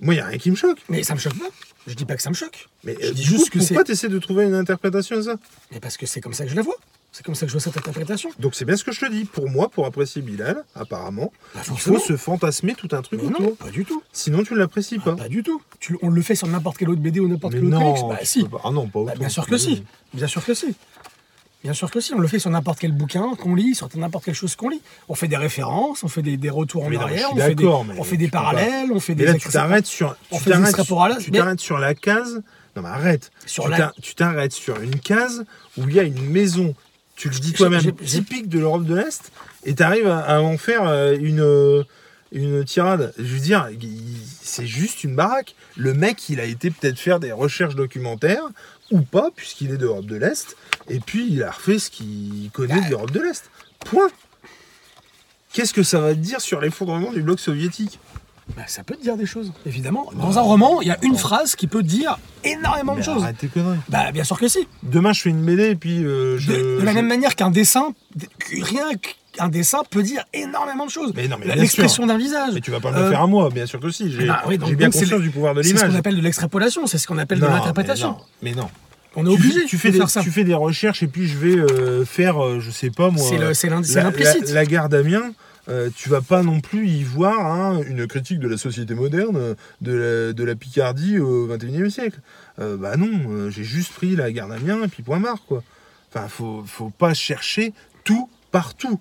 Moi, 0.00 0.14
il 0.14 0.16
n'y 0.18 0.22
a 0.22 0.26
rien 0.26 0.38
qui 0.38 0.50
me 0.50 0.56
choque. 0.56 0.78
mais 0.88 1.02
ça 1.02 1.14
me 1.14 1.18
choque 1.20 1.38
pas. 1.38 1.48
Je 1.86 1.94
dis 1.94 2.04
pas 2.04 2.16
que 2.16 2.22
ça 2.22 2.30
me 2.30 2.34
choque. 2.34 2.68
Mais 2.84 2.96
Je 3.00 3.08
euh, 3.08 3.12
dis 3.12 3.22
juste 3.22 3.50
coup, 3.50 3.58
que 3.58 3.60
c'est- 3.60 3.68
pourquoi 3.68 3.84
tu 3.84 3.92
essaies 3.92 4.08
de 4.08 4.18
trouver 4.18 4.44
une 4.44 4.54
interprétation 4.54 5.16
à 5.18 5.22
ça? 5.22 5.36
Mais 5.72 5.78
parce 5.80 5.96
que 5.96 6.04
c'est 6.06 6.20
comme 6.20 6.34
ça 6.34 6.44
que 6.44 6.50
je 6.50 6.56
la 6.56 6.62
vois. 6.62 6.76
C'est 7.16 7.22
comme 7.24 7.34
ça 7.34 7.46
que 7.46 7.48
je 7.48 7.52
vois 7.56 7.62
cette 7.62 7.78
interprétation. 7.78 8.28
Donc 8.38 8.54
c'est 8.54 8.66
bien 8.66 8.76
ce 8.76 8.84
que 8.84 8.92
je 8.92 9.00
te 9.00 9.10
dis. 9.10 9.24
Pour 9.24 9.48
moi, 9.48 9.70
pour 9.70 9.86
apprécier 9.86 10.20
Bilal, 10.20 10.62
apparemment, 10.74 11.32
Bah, 11.54 11.62
il 11.66 11.78
faut 11.78 11.98
se 11.98 12.14
fantasmer 12.14 12.74
tout 12.74 12.88
un 12.92 13.00
truc 13.00 13.22
Mais 13.22 13.30
non, 13.30 13.36
autour. 13.38 13.56
pas 13.56 13.70
du 13.70 13.86
tout. 13.86 14.02
Sinon, 14.12 14.42
tu 14.42 14.52
ne 14.52 14.58
l'apprécies 14.58 14.98
Ah, 15.00 15.04
pas. 15.04 15.16
pas 15.16 15.28
du 15.30 15.42
tout. 15.42 15.62
Tu- 15.80 15.96
on 16.02 16.10
le 16.10 16.20
fait 16.20 16.34
sur 16.34 16.46
n'importe 16.46 16.76
quel 16.76 16.90
autre 16.90 17.00
BD 17.00 17.20
ou 17.20 17.26
n'importe 17.28 17.54
quel 17.54 17.64
autre 17.64 17.78
comics. 17.78 17.96
non, 18.02 18.08
Bah 18.10 18.18
si. 18.22 18.44
pas. 18.44 18.60
Ah 18.64 18.70
non, 18.70 18.86
pas 18.86 18.98
Bah, 19.00 19.12
autant. 19.12 19.18
bien 19.20 19.28
sûr 19.30 19.46
que 19.46 19.56
si. 19.56 19.82
Bien 20.12 20.26
sûr 20.26 20.44
que 20.44 20.52
si. 20.52 20.74
Bien 21.64 21.72
sûr 21.72 21.90
que 21.90 22.00
si. 22.00 22.12
On 22.12 22.18
le 22.18 22.28
fait 22.28 22.38
sur 22.38 22.50
n'importe 22.50 22.80
quel 22.80 22.92
bouquin 22.92 23.34
qu'on 23.38 23.54
lit, 23.54 23.74
sur 23.74 23.88
n'importe 23.96 24.26
quelle 24.26 24.34
chose 24.34 24.54
qu'on 24.54 24.68
lit. 24.68 24.82
On 25.08 25.14
fait 25.14 25.26
des 25.28 25.38
références, 25.38 26.04
on 26.04 26.08
fait 26.08 26.20
des, 26.20 26.36
des 26.36 26.50
retours 26.50 26.84
en 26.84 26.90
Mais 26.90 26.98
arrière, 26.98 27.30
on 27.32 27.36
fait 27.36 27.54
des, 27.54 27.64
on 27.66 28.04
fait 28.04 28.18
des 28.18 28.28
pas. 28.28 28.40
parallèles, 28.40 28.92
on 28.92 29.00
fait 29.00 29.14
des 29.14 29.24
là, 29.24 29.32
tu 29.34 29.48
t'arrêtes 29.48 29.86
sur, 29.86 30.14
tu 30.30 31.30
t'arrêtes 31.30 31.60
sur 31.60 31.78
la 31.78 31.94
case. 31.94 32.42
Non, 32.76 32.82
mais 32.82 32.88
arrête. 32.90 33.30
Sur 33.46 33.64
tu 33.64 33.70
la- 33.70 33.76
t'ar- 33.78 33.94
tu 34.02 34.14
t'arrêtes 34.14 34.52
sur 34.52 34.78
une 34.82 35.00
case 35.00 35.46
où 35.78 35.88
il 35.88 35.94
y 35.94 35.98
a 35.98 36.02
une 36.02 36.20
maison. 36.28 36.74
Tu 37.16 37.30
le 37.30 37.38
dis 37.38 37.54
toi-même, 37.54 37.92
typique 37.94 38.48
de 38.48 38.58
l'Europe 38.58 38.84
de 38.84 38.94
l'Est, 38.94 39.32
et 39.64 39.74
tu 39.74 39.82
arrives 39.82 40.06
à, 40.06 40.20
à 40.20 40.40
en 40.40 40.58
faire 40.58 40.86
euh, 40.86 41.16
une, 41.18 41.40
euh, 41.40 41.82
une 42.30 42.62
tirade. 42.64 43.14
Je 43.18 43.24
veux 43.24 43.40
dire, 43.40 43.70
c'est 44.42 44.66
juste 44.66 45.02
une 45.02 45.16
baraque. 45.16 45.54
Le 45.76 45.94
mec, 45.94 46.28
il 46.28 46.40
a 46.40 46.44
été 46.44 46.70
peut-être 46.70 46.98
faire 46.98 47.18
des 47.18 47.32
recherches 47.32 47.74
documentaires, 47.74 48.44
ou 48.90 49.00
pas, 49.00 49.30
puisqu'il 49.34 49.70
est 49.70 49.78
d'Europe 49.78 50.06
de 50.06 50.16
l'Est, 50.16 50.56
et 50.88 51.00
puis 51.00 51.26
il 51.30 51.42
a 51.42 51.50
refait 51.50 51.78
ce 51.78 51.90
qu'il 51.90 52.50
connaît 52.52 52.84
de 52.84 52.90
l'Europe 52.90 53.10
de 53.10 53.20
l'Est. 53.20 53.50
Point. 53.80 54.10
Qu'est-ce 55.52 55.72
que 55.72 55.82
ça 55.82 56.00
va 56.00 56.10
te 56.10 56.18
dire 56.18 56.42
sur 56.42 56.60
l'effondrement 56.60 57.12
du 57.12 57.22
bloc 57.22 57.40
soviétique? 57.40 57.98
Bah, 58.56 58.62
ça 58.68 58.84
peut 58.84 58.94
te 58.94 59.02
dire 59.02 59.16
des 59.16 59.26
choses, 59.26 59.52
évidemment. 59.66 60.08
Dans 60.14 60.38
un 60.38 60.42
roman, 60.42 60.80
il 60.80 60.86
y 60.88 60.90
a 60.90 60.98
une 61.02 61.16
phrase 61.16 61.56
qui 61.56 61.66
peut 61.66 61.82
dire 61.82 62.18
énormément 62.44 62.94
de 62.94 63.02
choses. 63.02 63.22
Arrête 63.22 63.38
tes 63.38 63.48
conneries. 63.48 63.78
Bah, 63.88 64.12
bien 64.12 64.22
sûr 64.24 64.38
que 64.38 64.46
si. 64.48 64.68
Demain, 64.84 65.12
je 65.12 65.20
fais 65.22 65.30
une 65.30 65.44
BD 65.44 65.70
et 65.70 65.74
puis 65.74 66.04
euh, 66.04 66.38
je. 66.38 66.52
De, 66.52 66.56
de 66.80 66.82
la 66.84 66.92
je- 66.92 66.96
même 66.96 67.08
manière 67.08 67.34
qu'un 67.34 67.50
dessin, 67.50 67.92
rien 68.62 68.86
qu'un 69.34 69.48
dessin 69.48 69.80
peut 69.90 70.02
dire 70.04 70.24
énormément 70.32 70.86
de 70.86 70.90
choses. 70.92 71.12
Mais 71.16 71.26
non, 71.26 71.36
mais 71.40 71.46
bien 71.46 71.56
L'expression 71.56 72.06
d'un 72.06 72.16
visage. 72.18 72.52
Mais 72.54 72.60
tu 72.60 72.70
vas 72.70 72.78
pas 72.80 72.92
me 72.92 72.96
Euh, 72.98 73.04
le 73.04 73.10
faire 73.10 73.22
à 73.22 73.26
moi, 73.26 73.50
bien 73.50 73.66
sûr 73.66 73.80
que 73.80 73.90
si. 73.90 74.12
J'ai 74.12 74.26
bah 74.26 74.42
oui, 74.46 74.58
donc- 74.58 74.68
j'ai 74.68 74.76
bien 74.76 74.86
donc 74.86 74.94
c'est 74.94 75.00
conscience 75.00 75.18
le- 75.18 75.24
du 75.26 75.30
pouvoir 75.30 75.54
de 75.54 75.62
C'est 75.62 75.70
ce 75.70 75.74
l'image. 75.74 75.90
qu'on 75.90 75.96
appelle 75.98 76.16
de 76.16 76.22
l'extrapolation, 76.22 76.86
c'est 76.86 76.98
ce 76.98 77.06
qu'on 77.08 77.18
appelle 77.18 77.40
de 77.40 77.46
l'interprétation. 77.46 78.16
Mais 78.42 78.54
non. 78.54 78.68
On 79.18 79.22
est 79.24 79.28
Tu- 79.30 79.34
obligé 79.34 79.64
tu, 79.64 79.78
fais 79.78 79.88
de 79.88 79.94
des, 79.94 79.98
faire 79.98 80.10
ça. 80.10 80.22
tu 80.22 80.30
fais 80.30 80.44
des 80.44 80.52
recherches 80.54 81.02
et 81.02 81.06
puis 81.08 81.26
je 81.26 81.38
vais 81.38 81.56
euh, 81.56 82.04
faire, 82.04 82.42
euh, 82.44 82.60
je 82.60 82.70
sais 82.70 82.90
pas 82.90 83.08
moi. 83.10 83.26
C'est 83.28 83.38
le- 83.38 83.54
c'est 83.54 83.68
l'in- 83.70 83.82
c'est 83.82 83.94
la- 83.96 84.04
l'implicite. 84.04 84.48
La, 84.48 84.54
la 84.54 84.66
gare 84.66 84.88
d'Amiens, 84.90 85.32
euh, 85.68 85.90
tu 85.94 86.08
vas 86.08 86.20
pas 86.20 86.42
non 86.42 86.60
plus 86.60 86.88
y 86.88 87.02
voir 87.02 87.46
hein, 87.46 87.82
une 87.86 88.06
critique 88.06 88.38
de 88.38 88.48
la 88.48 88.56
société 88.56 88.94
moderne, 88.94 89.56
de 89.80 90.34
la, 90.38 90.54
Picardie 90.54 91.18
au 91.18 91.46
XXIe 91.46 91.90
siècle. 91.90 92.20
Euh, 92.58 92.76
bah 92.76 92.96
non, 92.96 93.10
euh, 93.28 93.50
j'ai 93.50 93.64
juste 93.64 93.92
pris 93.92 94.16
la 94.16 94.30
gare 94.30 94.48
d'Amiens 94.48 94.84
et 94.84 94.88
puis 94.88 95.02
point 95.02 95.20
barre 95.20 95.44
quoi. 95.46 95.62
Enfin, 96.14 96.28
faut 96.28 96.90
pas 96.90 97.14
chercher 97.14 97.74
tout 98.04 98.30
partout. 98.52 99.00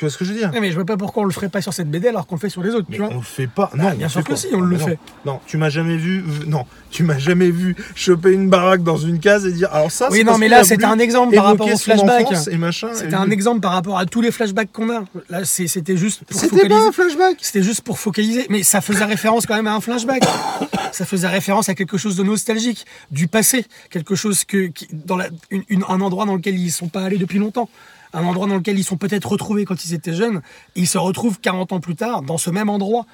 Tu 0.00 0.06
vois 0.06 0.10
ce 0.10 0.16
que 0.16 0.24
je 0.24 0.32
veux 0.32 0.38
dire 0.38 0.50
mais 0.62 0.70
je 0.70 0.76
vois 0.76 0.86
pas 0.86 0.96
pourquoi 0.96 1.24
on 1.24 1.26
le 1.26 1.30
ferait 1.30 1.50
pas 1.50 1.60
sur 1.60 1.74
cette 1.74 1.90
BD 1.90 2.08
alors 2.08 2.26
qu'on 2.26 2.36
le 2.36 2.40
fait 2.40 2.48
sur 2.48 2.62
les 2.62 2.70
autres, 2.70 2.86
Mais 2.88 2.96
tu 2.96 3.02
vois. 3.02 3.10
on 3.12 3.16
le 3.18 3.20
fait 3.22 3.46
pas. 3.46 3.70
Bah, 3.74 3.90
Non, 3.90 3.90
bien 3.98 4.06
on 4.06 4.08
sûr 4.08 4.20
le 4.20 4.24
que 4.24 4.30
pas. 4.30 4.36
si, 4.36 4.46
on 4.54 4.60
le 4.62 4.76
Ah, 4.80 4.84
fait. 4.86 4.98
Non, 5.26 5.40
tu 5.46 5.58
m'as 5.58 5.68
jamais 5.68 5.98
vu. 5.98 6.24
Non, 6.46 6.64
tu 6.90 7.02
m'as 7.02 7.18
jamais 7.18 7.50
vu 7.50 7.76
choper 7.94 8.32
une 8.32 8.48
baraque 8.48 8.82
dans 8.82 8.96
une 8.96 9.18
case 9.20 9.44
et 9.44 9.52
dire. 9.52 9.68
Alors 9.74 9.92
ça. 9.92 10.08
Oui, 10.10 10.18
c'est 10.18 10.24
non, 10.24 10.38
mais 10.38 10.48
là, 10.48 10.64
c'était 10.64 10.86
un 10.86 10.98
exemple 10.98 11.34
par 11.34 11.44
rapport 11.44 11.66
évoquer 11.68 11.74
au 11.74 11.76
son 11.76 11.84
flashback. 12.06 12.26
enfance 12.28 12.48
Et 12.48 12.56
machin. 12.56 12.88
C'était 12.94 13.14
un 13.14 13.30
exemple 13.30 13.60
par 13.60 13.72
rapport 13.72 13.98
à 13.98 14.06
tous 14.06 14.22
les 14.22 14.30
flashbacks 14.30 14.72
qu'on 14.72 14.88
a. 14.88 15.04
Là, 15.28 15.44
c'était 15.44 15.98
juste 15.98 16.24
pour 16.24 16.40
C'était 16.40 16.56
focaliser. 16.56 16.80
un 16.88 16.92
flashback. 16.92 17.36
C'était 17.42 17.62
juste 17.62 17.82
pour 17.82 17.98
focaliser, 17.98 18.46
mais 18.48 18.62
ça 18.62 18.80
faisait 18.80 19.04
référence 19.04 19.44
quand 19.44 19.54
même 19.56 19.66
à 19.66 19.74
un 19.74 19.80
flashback. 19.82 20.22
Ça 20.92 21.04
faisait 21.04 21.28
référence 21.28 21.68
à 21.68 21.74
quelque 21.76 21.96
chose 21.98 22.16
de 22.16 22.24
nostalgique, 22.24 22.84
du 23.12 23.28
passé, 23.28 23.64
quelque 23.90 24.16
chose 24.16 24.44
que, 24.44 24.66
qui- 24.66 24.88
dans 24.92 25.16
la, 25.16 25.28
une- 25.50 25.62
une- 25.68 25.84
un 25.88 26.00
endroit 26.00 26.26
dans 26.26 26.34
lequel 26.34 26.58
ils 26.58 26.72
sont 26.72 26.88
pas 26.88 27.02
allés 27.04 27.16
depuis 27.18 27.38
longtemps, 27.38 27.68
un 28.12 28.24
endroit 28.24 28.46
dans 28.46 28.56
lequel 28.56 28.78
ils 28.78 28.84
sont 28.84 28.96
peut-être 28.96 29.30
retrouvés 29.30 29.64
quand 29.64 29.84
ils 29.84 29.94
étaient 29.94 30.14
jeunes, 30.14 30.42
ils 30.74 30.88
se 30.88 30.98
retrouvent 30.98 31.40
40 31.40 31.72
ans 31.72 31.80
plus 31.80 31.96
tard 31.96 32.22
dans 32.22 32.38
ce 32.38 32.50
même 32.50 32.68
endroit. 32.68 33.06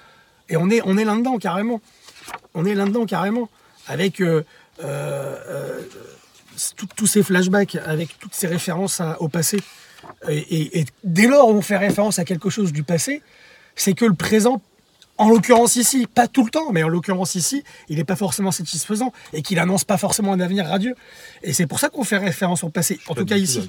Et 0.48 0.56
on 0.56 0.70
est, 0.70 0.80
on 0.84 0.96
est 0.96 1.04
là-dedans 1.04 1.38
carrément. 1.38 1.80
On 2.54 2.64
est 2.64 2.74
là-dedans 2.74 3.06
carrément, 3.06 3.48
avec 3.86 4.20
euh, 4.20 4.44
euh, 4.82 5.36
euh, 5.48 5.82
tous 6.96 7.06
ces 7.06 7.22
flashbacks, 7.22 7.76
avec 7.84 8.18
toutes 8.18 8.34
ces 8.34 8.46
références 8.46 9.02
au 9.20 9.28
passé. 9.28 9.60
Et 10.28 10.84
dès 11.04 11.26
lors 11.26 11.48
où 11.48 11.52
on 11.52 11.62
fait 11.62 11.76
référence 11.76 12.18
à 12.18 12.24
quelque 12.24 12.48
chose 12.48 12.72
du 12.72 12.82
passé, 12.82 13.22
c'est 13.74 13.92
que 13.92 14.04
le 14.04 14.14
présent, 14.14 14.62
en 15.18 15.30
l'occurrence 15.30 15.76
ici, 15.76 16.06
pas 16.06 16.28
tout 16.28 16.44
le 16.44 16.50
temps, 16.50 16.72
mais 16.72 16.82
en 16.82 16.88
l'occurrence 16.88 17.34
ici, 17.36 17.62
il 17.88 17.96
n'est 17.96 18.04
pas 18.04 18.16
forcément 18.16 18.50
satisfaisant 18.50 19.12
et 19.32 19.42
qu'il 19.42 19.58
annonce 19.58 19.84
pas 19.84 19.96
forcément 19.96 20.32
un 20.32 20.40
avenir 20.40 20.66
radieux. 20.66 20.94
Et 21.42 21.52
c'est 21.52 21.66
pour 21.66 21.78
ça 21.80 21.88
qu'on 21.88 22.04
fait 22.04 22.18
référence 22.18 22.64
au 22.64 22.68
passé. 22.68 23.00
En 23.08 23.14
tout 23.14 23.24
cas 23.24 23.36
ici. 23.36 23.68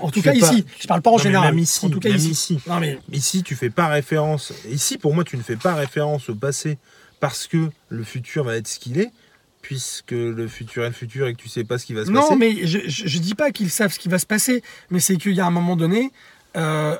En 0.00 0.10
tout 0.10 0.22
cas 0.22 0.32
ici. 0.34 0.64
Je 0.80 0.86
parle 0.88 1.02
pas 1.02 1.10
en 1.10 1.12
Non, 1.12 1.18
mais 1.18 1.22
général. 1.24 1.54
même 1.54 1.58
ici, 1.62 1.86
en 1.86 1.90
tout 1.90 2.00
cas 2.00 2.08
même 2.08 2.18
ici. 2.18 2.30
ici. 2.30 2.60
Non 2.66 2.80
mais 2.80 2.98
Ici, 3.12 3.42
tu 3.42 3.54
fais 3.56 3.70
pas 3.70 3.86
référence. 3.88 4.52
Ici, 4.70 4.98
pour 4.98 5.14
moi, 5.14 5.22
tu 5.24 5.36
ne 5.36 5.42
fais 5.42 5.56
pas 5.56 5.74
référence 5.74 6.28
au 6.28 6.34
passé 6.34 6.78
parce 7.20 7.46
que 7.46 7.70
le 7.88 8.02
futur 8.04 8.44
va 8.44 8.56
être 8.56 8.66
ce 8.66 8.78
qu'il 8.78 8.98
est, 8.98 9.10
puisque 9.62 10.12
le 10.12 10.48
futur 10.48 10.84
est 10.84 10.88
le 10.88 10.94
futur 10.94 11.26
et 11.26 11.34
que 11.34 11.40
tu 11.42 11.48
sais 11.48 11.64
pas 11.64 11.78
ce 11.78 11.86
qui 11.86 11.92
va 11.94 12.04
se 12.04 12.10
Non, 12.10 12.22
passer. 12.22 12.36
mais 12.36 12.66
je, 12.66 12.78
je, 12.86 13.06
je 13.06 13.18
dis 13.18 13.34
pas 13.34 13.50
qu'ils 13.50 13.70
savent 13.70 13.92
ce 13.92 13.98
qui 13.98 14.08
va 14.08 14.18
se 14.18 14.26
passer, 14.26 14.62
mais 14.90 15.00
c'est 15.00 15.16
qu'il 15.16 15.34
y 15.34 15.40
a 15.40 15.46
un 15.46 15.50
moment 15.50 15.76
donné, 15.76 16.10
euh, 16.56 16.96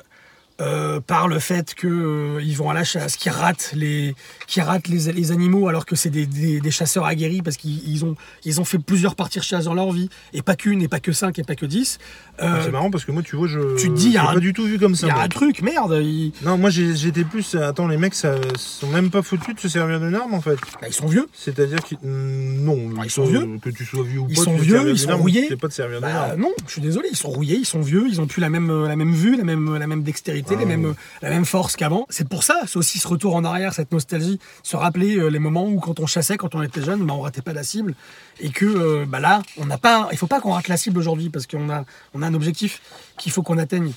euh, 0.61 0.99
par 1.01 1.27
le 1.27 1.39
fait 1.39 1.73
qu'ils 1.75 2.37
ils 2.41 2.55
vont 2.55 2.69
à 2.69 2.73
la 2.73 2.83
chasse, 2.83 3.15
qu'ils 3.17 3.31
ratent 3.31 3.71
les, 3.75 4.15
qui 4.47 4.61
ratent 4.61 4.87
les, 4.87 5.11
les 5.11 5.31
animaux 5.31 5.67
alors 5.67 5.85
que 5.85 5.95
c'est 5.95 6.09
des, 6.11 6.25
des- 6.25 6.61
des 6.61 6.71
chasseurs 6.71 7.05
aguerris 7.05 7.41
parce 7.41 7.57
qu'ils 7.57 7.81
ils 7.89 8.05
ont, 8.05 8.15
ils 8.45 8.61
ont 8.61 8.65
fait 8.65 8.77
plusieurs 8.77 9.15
parties 9.15 9.39
de 9.39 9.43
chasse 9.43 9.65
dans 9.65 9.73
leur 9.73 9.91
vie, 9.91 10.09
et 10.33 10.41
pas 10.41 10.55
qu'une, 10.55 10.81
et 10.81 10.87
pas 10.87 10.99
que 10.99 11.11
cinq, 11.11 11.39
et 11.39 11.43
pas 11.43 11.55
que 11.55 11.65
dix. 11.65 11.97
Euh, 12.41 12.45
Ah, 12.47 12.59
C'est 12.63 12.71
marrant 12.71 12.91
parce 12.91 13.03
que 13.05 13.11
moi, 13.11 13.23
tu 13.23 13.35
vois, 13.35 13.47
je. 13.47 13.75
tu 13.77 13.89
te 13.89 13.93
dis, 13.95 14.07
il 14.07 14.13
y 14.13 14.17
a 14.17 14.29
un- 14.29 14.33
pas 14.35 14.39
du 14.39 14.53
tout 14.53 14.63
vu 14.63 14.77
comme 14.79 14.91
Il 14.93 14.97
ça. 14.97 15.07
y 15.07 15.09
a 15.11 15.19
un 15.19 15.27
truc, 15.27 15.61
merde, 15.61 15.99
ils, 16.01 16.31
Non, 16.43 16.57
moi 16.57 16.69
j'étais 16.69 17.23
plus. 17.23 17.55
Attends, 17.55 17.87
les 17.87 17.97
mecs, 17.97 18.13
ça 18.15 18.35
sont 18.55 18.87
même 18.87 19.09
pas 19.09 19.21
foutus 19.21 19.55
de 19.55 19.59
se 19.59 19.67
servir 19.69 19.99
d'une 19.99 20.15
arme 20.15 20.33
en 20.33 20.41
fait. 20.41 20.55
bah, 20.81 20.87
ils 20.87 20.93
sont 20.93 21.07
vieux. 21.07 21.27
C'est-à-dire 21.33 21.79
qu'ils. 21.83 21.97
mm, 22.03 22.63
Non, 22.63 22.77
Ah, 22.99 23.01
ils 23.05 23.09
sont 23.11 23.25
vieux. 23.25 23.47
Que 23.63 23.69
tu 23.69 23.83
sois 23.85 24.03
vieux 24.03 24.19
ou 24.19 24.27
Ils 24.29 24.35
pas, 24.35 24.43
sont 24.43 24.53
tu 24.53 24.59
te 24.59 24.63
vieux, 24.65 24.89
ils 24.91 24.99
sont 24.99 25.17
rouillés. 25.17 25.55
Pas 25.55 25.67
de 25.67 25.73
servir 25.73 25.99
d'une 26.01 26.09
Bah, 26.09 26.29
arme. 26.31 26.41
non, 26.41 26.51
je 26.67 26.71
suis 26.71 26.81
désolé, 26.81 27.07
ils 27.11 27.17
sont 27.17 27.29
rouillés, 27.29 27.57
ils 27.57 27.65
sont 27.65 27.81
vieux, 27.81 28.05
ils 28.09 28.19
ont 28.21 28.27
plus 28.27 28.41
la 28.41 28.49
même, 28.49 28.69
euh, 28.69 28.87
la 28.87 28.95
même 28.95 29.13
vue, 29.13 29.35
la 29.37 29.43
même, 29.43 29.77
la 29.77 29.87
même 29.87 30.03
dextérité, 30.03 30.50
Ah, 30.55 30.59
les 30.59 30.65
mêmes, 30.65 30.85
ouais. 30.85 30.93
la 31.21 31.29
même 31.29 31.45
force 31.45 31.75
qu'avant. 31.75 32.05
C'est 32.09 32.27
pour 32.27 32.43
ça, 32.43 32.61
c'est 32.67 32.77
aussi 32.77 32.99
ce 32.99 33.07
retour 33.07 33.35
en 33.35 33.43
arrière, 33.43 33.73
cette 33.73 33.91
nostalgie, 33.91 34.39
se 34.63 34.75
rappeler 34.75 35.17
euh, 35.17 35.27
les 35.29 35.39
moments 35.39 35.67
où 35.67 35.79
quand 35.79 35.99
on 35.99 36.05
chassait, 36.05 36.37
quand 36.37 36.55
on 36.55 36.61
était 36.61 36.81
jeune, 36.81 37.05
bah, 37.05 37.13
on 37.13 37.21
ratait 37.21 37.41
pas 37.41 37.53
la 37.53 37.63
cible, 37.63 37.95
et 38.39 38.49
que 38.49 38.65
euh, 38.65 39.05
bah, 39.07 39.19
là, 39.19 39.41
on 39.57 39.65
n'a 39.65 39.77
pas, 39.77 40.09
il 40.11 40.17
faut 40.17 40.27
pas 40.27 40.39
qu'on 40.41 40.51
rate 40.51 40.67
la 40.67 40.77
cible 40.77 40.97
aujourd'hui 40.99 41.29
parce 41.29 41.47
qu'on 41.47 41.69
a, 41.69 41.85
on 42.13 42.21
a 42.21 42.27
un 42.27 42.33
objectif 42.33 42.81
qu'il 43.17 43.31
faut 43.31 43.43
qu'on 43.43 43.57
atteigne. 43.57 43.93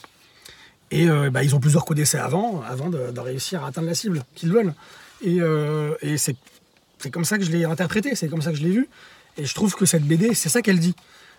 Et 0.91 1.09
euh, 1.09 1.31
bah, 1.31 1.43
ils 1.43 1.55
ont 1.57 1.61
plusieurs 1.61 1.85
coups 1.85 1.97
d'essai 1.97 2.19
avant, 2.19 2.63
avant 2.69 2.91
de, 2.91 3.11
de 3.11 3.21
réussir 3.21 3.65
à 3.65 3.69
atteindre 3.69 3.89
la 3.89 3.95
cible 3.95 4.23
qu'ils 4.35 4.53
veulent. 4.53 4.75
Et, 5.23 5.39
et 6.03 6.19
c'est 6.19 6.37
c'est 6.99 7.11
comme 7.11 7.25
ça 7.25 7.37
que 7.39 7.45
je 7.45 7.51
l'ai 7.51 7.65
interprété, 7.65 8.15
c'est 8.15 8.29
comme 8.29 8.41
ça 8.43 8.51
que 8.51 8.57
je 8.57 8.63
l'ai 8.63 8.71
vu. 8.71 8.89
Et 9.37 9.45
je 9.47 9.55
trouve 9.55 9.75
que 9.75 9.85
cette 9.85 10.05
BD, 10.05 10.33
c'est 10.35 10.49
ça 10.49 10.63
qu'elle 10.63 10.79
dit. 10.79 10.95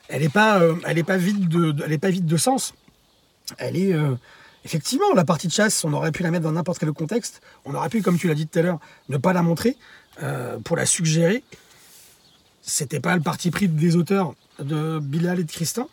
Elle 0.09 0.21
n'est 0.21 0.29
pas, 0.29 0.61
elle 0.85 0.97
est 0.97 1.03
pas 1.03 1.17
vide 1.17 1.47
de, 1.47 1.71
de- 1.71 1.83
elle 1.83 1.91
est 1.93 1.97
pas 1.97 2.09
vide 2.09 2.25
de 2.25 2.37
sens. 2.37 2.73
Elle 3.57 3.77
est 3.77 3.93
euh, 3.93 4.13
effectivement 4.65 5.13
la 5.15 5.23
partie 5.23 5.47
de 5.47 5.53
chasse. 5.53 5.85
On 5.85 5.93
aurait 5.93 6.11
pu 6.11 6.23
la 6.23 6.31
mettre 6.31 6.43
dans 6.43 6.51
n'importe 6.51 6.79
quel 6.79 6.91
contexte. 6.91 7.41
On 7.63 7.73
aurait 7.73 7.89
pu, 7.89 8.01
comme 8.01 8.17
tu 8.17 8.27
l'as 8.27 8.33
dit 8.33 8.47
tout 8.47 8.59
à 8.59 8.61
l'heure, 8.63 8.79
ne 9.07 9.17
pas 9.17 9.31
la 9.31 9.43
montrer 9.43 9.77
euh, 10.21 10.57
pour 10.59 10.75
la 10.75 10.85
suggérer. 10.85 11.43
C'était 12.61 12.99
pas 12.99 13.15
le 13.15 13.21
parti 13.21 13.51
pris 13.51 13.67
des 13.67 13.95
auteurs 13.95 14.33
de 14.59 14.99
Bilal 14.99 15.39
et 15.39 15.43
de 15.43 15.51
Christin. 15.51 15.87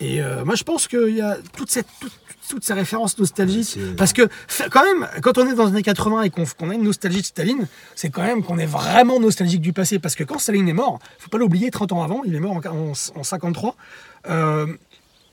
Et 0.00 0.20
euh, 0.20 0.44
moi, 0.44 0.54
je 0.54 0.64
pense 0.64 0.88
qu'il 0.88 1.16
y 1.16 1.20
a 1.20 1.38
toutes 1.56 1.70
ces 1.70 2.72
références 2.72 3.16
nostalgiques. 3.18 3.78
Parce 3.96 4.12
que, 4.12 4.28
quand 4.70 4.84
même, 4.84 5.08
quand 5.22 5.38
on 5.38 5.48
est 5.48 5.54
dans 5.54 5.66
les 5.66 5.72
années 5.72 5.82
80 5.82 6.22
et 6.22 6.30
qu'on 6.30 6.70
a 6.70 6.74
une 6.74 6.82
nostalgie 6.82 7.20
de 7.20 7.26
Staline, 7.26 7.68
c'est 7.94 8.10
quand 8.10 8.22
même 8.22 8.42
qu'on 8.42 8.58
est 8.58 8.66
vraiment 8.66 9.20
nostalgique 9.20 9.60
du 9.60 9.72
passé. 9.72 9.98
Parce 9.98 10.16
que 10.16 10.24
quand 10.24 10.38
Staline 10.38 10.68
est 10.68 10.74
mort, 10.74 10.98
faut 11.18 11.30
pas 11.30 11.38
l'oublier, 11.38 11.70
30 11.70 11.92
ans 11.92 12.02
avant, 12.02 12.22
il 12.24 12.34
est 12.34 12.40
mort 12.40 12.52
en, 12.52 12.66
en, 12.66 12.92
en 13.14 13.22
53, 13.22 13.76
euh, 14.28 14.66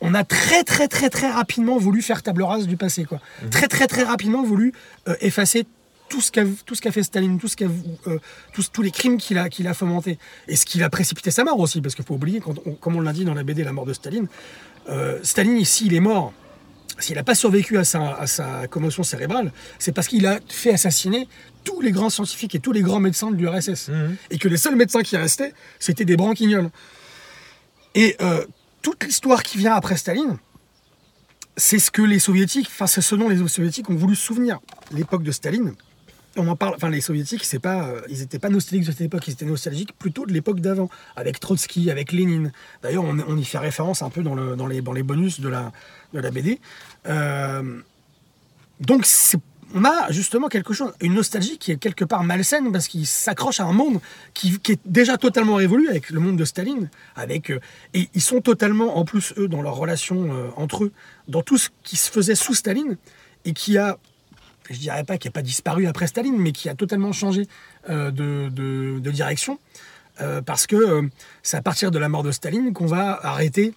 on 0.02 0.14
a 0.14 0.24
très, 0.24 0.64
très, 0.64 0.88
très, 0.88 1.10
très 1.10 1.30
rapidement 1.30 1.78
voulu 1.78 2.02
faire 2.02 2.24
table 2.24 2.44
rase 2.44 2.68
du 2.68 2.78
passé. 2.78 3.06
Quoi. 3.06 3.20
Très, 3.52 3.68
très, 3.68 3.88
très 3.88 4.04
rapidement 4.04 4.44
voulu 4.44 4.74
euh, 5.08 5.16
effacer 5.22 5.66
tout 6.10 6.22
ce 6.22 6.32
qu'a 6.32 6.44
tout 6.66 6.74
ce 6.74 6.82
qu'a 6.82 6.92
fait 6.92 7.04
Staline, 7.04 7.38
tout 7.38 7.48
ce 7.48 7.56
qu'a, 7.56 7.68
euh, 8.08 8.18
tous, 8.54 8.72
tous 8.72 8.82
les 8.82 8.92
crimes 8.92 9.18
qu'il 9.18 9.38
a, 9.38 9.50
qu'il 9.50 9.68
a 9.68 9.74
fomentés. 9.74 10.18
Et 10.48 10.56
ce 10.56 10.66
qui 10.66 10.82
a 10.82 10.90
précipité 10.90 11.30
sa 11.32 11.44
mort 11.44 11.60
aussi, 11.60 11.82
parce 11.82 11.94
qu'il 11.96 12.06
faut 12.06 12.16
oublier, 12.16 12.40
quand 12.40 12.56
on- 12.66 12.74
comme 12.74 12.96
on 12.96 13.02
l'a 13.02 13.14
dit 13.14 13.26
dans 13.26 13.34
la 13.36 13.44
BD 13.44 13.64
La 13.64 13.74
mort 13.74 13.86
de 13.86 13.94
Staline, 13.94 14.28
euh, 14.90 15.20
Staline, 15.22 15.58
ici, 15.58 15.86
il 15.86 15.94
est 15.94 16.00
mort. 16.00 16.34
S'il 16.98 17.16
n'a 17.16 17.24
pas 17.24 17.36
survécu 17.36 17.78
à 17.78 17.84
sa, 17.84 18.14
à 18.16 18.26
sa 18.28 18.68
commotion 18.68 19.04
cérébrale, 19.04 19.54
c'est 19.78 19.92
parce 19.94 20.08
qu'il 20.08 20.26
a 20.26 20.40
fait 20.50 20.74
assassiner 20.74 21.28
tous 21.64 21.80
les 21.80 21.92
grands 21.92 22.10
scientifiques 22.10 22.56
et 22.56 22.60
tous 22.60 22.72
les 22.72 22.82
grands 22.82 23.00
médecins 23.00 23.32
de 23.32 23.36
l'URSS. 23.38 23.90
Mhm. 23.90 24.16
Et 24.32 24.38
que 24.38 24.48
les 24.48 24.58
seuls 24.58 24.76
médecins 24.76 25.02
qui 25.04 25.16
restaient, 25.16 25.54
c'était 25.78 26.06
des 26.06 26.18
branquignoles. 26.18 26.70
Et 27.96 28.16
euh, 28.22 28.44
toute 28.82 29.04
l'histoire 29.04 29.44
qui 29.44 29.58
vient 29.58 29.74
après 29.74 29.98
Staline, 29.98 30.38
c'est 31.58 31.80
ce 31.80 31.92
que 31.92 32.02
les 32.02 32.20
soviétiques, 32.20 32.68
enfin 32.72 32.88
c'est 32.88 33.02
ce 33.02 33.16
dont 33.16 33.30
les 33.30 33.48
soviétiques 33.48 33.90
ont 33.90 33.96
voulu 33.96 34.16
souvenir. 34.16 34.60
L'époque 34.92 35.24
de 35.24 35.32
Staline, 35.32 35.74
on 36.38 36.48
en 36.48 36.56
parle, 36.56 36.76
enfin 36.76 36.90
les 36.90 37.02
soviétiques, 37.02 37.44
c'est 37.44 37.60
pas, 37.60 37.90
euh, 37.90 38.02
ils 38.10 38.20
n'étaient 38.20 38.40
pas 38.40 38.50
nostalgiques 38.50 38.88
de 38.88 38.92
cette 38.92 39.02
époque, 39.02 39.28
ils 39.28 39.32
étaient 39.32 39.46
nostalgiques 39.46 39.94
plutôt 39.98 40.26
de 40.26 40.32
l'époque 40.32 40.62
d'avant, 40.62 40.90
avec 41.16 41.40
Trotsky, 41.40 41.92
avec 41.92 42.12
Lénine. 42.12 42.52
D'ailleurs, 42.82 43.04
on, 43.04 43.38
y 43.38 43.44
fait 43.44 43.58
référence 43.58 44.02
un 44.02 44.10
peu 44.10 44.24
dans, 44.24 44.36
le, 44.36 44.56
dans, 44.56 44.68
les, 44.68 44.82
bonus 44.82 45.40
de 45.42 45.50
la, 45.50 45.72
de 46.14 46.20
la 46.20 46.32
BD. 46.32 46.60
Euh, 47.08 47.82
donc 48.80 49.06
c'est- 49.06 49.40
on 49.74 49.86
a 49.86 50.12
justement 50.12 50.48
quelque 50.48 50.74
chose, 50.74 50.94
une 51.02 51.14
nostalgie 51.14 51.58
qui 51.58 51.72
est 51.72 51.78
quelque 51.78 52.06
part 52.06 52.24
malsaine 52.24 52.72
parce 52.72 52.88
qu'il 52.88 53.06
s'accroche 53.06 53.60
à 53.60 53.66
un 53.66 53.72
monde 53.72 54.00
qui, 54.34 54.60
est 54.70 54.80
déjà 54.86 55.18
totalement 55.18 55.56
révolu 55.56 55.88
avec 55.90 56.10
le 56.10 56.20
monde 56.20 56.38
de 56.38 56.46
Staline, 56.46 56.90
avec 57.16 57.52
euh, 57.52 57.60
et 57.94 58.10
ils 58.14 58.22
sont 58.22 58.42
totalement 58.42 58.98
en 58.98 59.06
plus 59.06 59.34
eux 59.38 59.48
dans 59.48 59.62
leur 59.62 59.76
relation 59.76 60.34
euh, 60.34 60.50
entre 60.56 60.86
eux, 60.86 60.92
dans 61.28 61.42
tout 61.42 61.58
ce 61.58 61.70
qui 61.84 61.98
se 61.98 62.10
faisait 62.10 62.36
sous 62.36 62.54
Staline 62.54 62.98
et 63.46 63.54
qui 63.54 63.78
a, 63.78 63.98
je 64.70 64.78
dirais 64.78 65.04
pas 65.04 65.18
qui 65.18 65.28
a 65.28 65.32
pas 65.32 65.42
disparu 65.42 65.88
après 65.88 66.08
Staline, 66.08 66.38
mais 66.38 66.52
qui 66.52 66.70
a 66.70 66.76
totalement 66.76 67.12
changé 67.12 67.48
euh, 67.90 68.12
de, 68.12 69.00
direction 69.12 69.60
parce 70.46 70.68
que 70.68 71.10
c'est 71.44 71.56
à 71.56 71.62
partir 71.62 71.92
de 71.92 71.98
la 71.98 72.10
mort 72.10 72.24
de 72.24 72.34
Staline 72.34 72.74
qu'on 72.74 72.88
va 72.88 73.18
arrêter, 73.24 73.74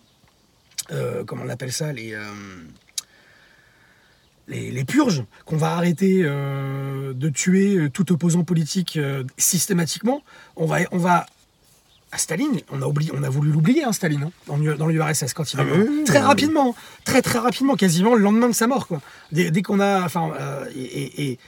comment 1.24 1.44
on 1.46 1.48
appelle 1.48 1.72
ça, 1.72 1.92
les 1.92 2.18
les, 4.48 4.70
les 4.70 4.84
purges, 4.84 5.24
qu'on 5.46 5.56
va 5.56 5.74
arrêter 5.76 6.22
euh, 6.24 7.12
de 7.14 7.28
tuer 7.28 7.76
euh, 7.76 7.88
tout 7.90 8.12
opposant 8.12 8.44
politique 8.44 8.96
euh, 8.96 9.24
systématiquement. 9.38 10.22
On 10.56 10.66
va, 10.66 10.78
on 10.90 10.98
va 10.98 11.26
à 12.10 12.18
Staline, 12.18 12.60
on 12.70 12.82
a 12.82 12.86
oublié, 12.86 13.10
on 13.14 13.22
a 13.22 13.30
voulu 13.30 13.50
l'oublier, 13.50 13.84
hein, 13.84 13.92
Staline, 13.92 14.24
hein, 14.24 14.30
dans 14.46 14.56
l'U- 14.58 14.76
dans 14.76 14.86
l'URSS 14.86 15.32
quand 15.32 15.50
il 15.54 15.60
est 15.60 15.62
Ah 15.62 15.64
mort. 15.64 15.76
oui, 15.78 15.86
oui, 15.88 16.04
très 16.04 16.18
oui. 16.18 16.24
rapidement, 16.24 16.74
très 17.04 17.22
très 17.22 17.38
rapidement, 17.38 17.74
quasiment 17.74 18.14
le 18.14 18.20
lendemain 18.22 18.48
de 18.48 18.54
sa 18.54 18.66
mort, 18.66 18.86
quoi. 18.86 19.00
Dès, 19.30 19.50
dès 19.50 19.62
qu'on 19.62 19.80
a, 19.80 20.02
enfin, 20.04 20.30
euh, 20.38 20.66
et, 20.76 20.80
et- 20.82 21.30
et- 21.30 21.38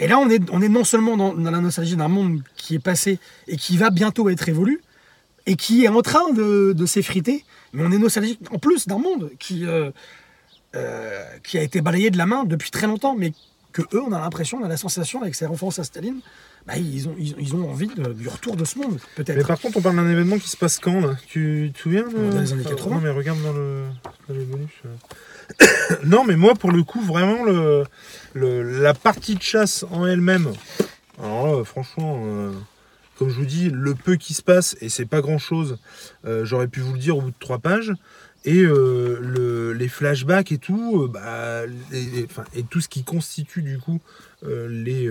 et 0.00 0.06
là, 0.08 0.18
on 0.18 0.30
est, 0.30 0.40
on 0.50 0.62
est 0.62 0.68
non 0.68 0.84
seulement 0.84 1.16
dans, 1.16 1.34
dans 1.34 1.50
la 1.50 1.60
nostalgie 1.60 1.96
d'un 1.96 2.08
monde 2.08 2.40
qui 2.56 2.76
est 2.76 2.78
passé 2.78 3.18
et 3.48 3.56
qui 3.56 3.76
va 3.76 3.90
bientôt 3.90 4.30
être 4.30 4.48
évolué, 4.48 4.78
et 5.44 5.56
qui 5.56 5.84
est 5.84 5.88
en 5.88 6.00
train 6.02 6.30
de, 6.32 6.72
de 6.72 6.86
s'effriter, 6.86 7.44
mais 7.74 7.82
on 7.84 7.90
est 7.90 7.98
nostalgique 7.98 8.40
en 8.50 8.58
plus 8.58 8.86
d'un 8.86 8.98
monde 8.98 9.30
qui, 9.38 9.66
euh, 9.66 9.90
euh, 10.76 11.24
qui 11.42 11.58
a 11.58 11.62
été 11.62 11.80
balayé 11.80 12.10
de 12.10 12.18
la 12.18 12.26
main 12.26 12.44
depuis 12.44 12.70
très 12.70 12.86
longtemps, 12.86 13.16
mais 13.16 13.32
que 13.72 13.82
eux, 13.92 14.02
on 14.02 14.12
a 14.12 14.18
l'impression, 14.20 14.58
on 14.60 14.64
a 14.64 14.68
la 14.68 14.76
sensation 14.76 15.22
avec 15.22 15.34
ces 15.34 15.46
références 15.46 15.78
à 15.78 15.84
Staline, 15.84 16.20
bah, 16.66 16.76
ils, 16.76 17.08
ont, 17.08 17.14
ils, 17.18 17.34
ils 17.38 17.54
ont 17.54 17.70
envie 17.70 17.86
de- 17.86 18.12
du 18.12 18.28
retour 18.28 18.56
de 18.56 18.64
ce 18.64 18.78
monde, 18.78 18.98
Mais 19.16 19.24
peut-être. 19.24 19.46
par 19.46 19.58
contre, 19.60 19.78
on 19.78 19.82
parle 19.82 19.96
d'un 19.96 20.08
événement 20.10 20.38
qui 20.38 20.48
se 20.48 20.56
passe 20.56 20.78
quand 20.78 21.00
là? 21.00 21.16
Tu 21.28 21.70
te 21.74 21.78
souviens. 21.80 22.04
Dans 22.08 22.40
les 22.40 22.52
années 22.52 22.62
Ah, 22.66 22.70
80. 22.70 22.94
Non, 22.96 23.00
mais 23.00 23.10
regarde 23.10 23.42
dans, 23.42 23.52
le... 23.52 23.84
dans 24.28 24.34
bonus. 24.34 24.70
euh. 24.84 25.66
non, 26.04 26.24
mais 26.24 26.36
moi, 26.36 26.54
pour 26.54 26.72
le 26.72 26.82
coup, 26.82 27.00
vraiment, 27.00 27.44
le... 27.44 27.84
le- 28.34 28.80
la 28.82 28.92
partie 28.94 29.34
de 29.36 29.42
chasse 29.42 29.84
en 29.90 30.06
elle-même, 30.06 30.52
alors 31.22 31.58
là, 31.58 31.64
franchement, 31.64 32.20
euh, 32.24 32.52
comme 33.18 33.28
je 33.30 33.34
vous 33.36 33.46
dis, 33.46 33.70
le 33.70 33.94
peu 33.94 34.16
qui 34.16 34.34
se 34.34 34.42
passe, 34.42 34.76
et 34.80 34.88
c'est 34.88 35.06
pas 35.06 35.20
grand-chose, 35.20 35.78
euh, 36.26 36.44
j'aurais 36.44 36.68
pu 36.68 36.80
vous 36.80 36.92
le 36.92 36.98
dire 36.98 37.16
au 37.16 37.22
bout 37.22 37.30
de 37.30 37.36
trois 37.38 37.58
pages. 37.58 37.92
Et 38.44 38.60
euh, 38.62 39.18
le- 39.20 39.72
les 39.72 39.88
flashbacks 39.88 40.52
et 40.52 40.58
tout, 40.58 41.02
euh, 41.02 41.08
bah, 41.08 41.62
et 42.54 42.62
tout 42.62 42.80
ce 42.80 42.88
qui 42.88 43.02
constitue 43.04 43.62
du 43.62 43.78
coup 43.78 44.00
euh, 44.44 44.68
les, 44.68 45.08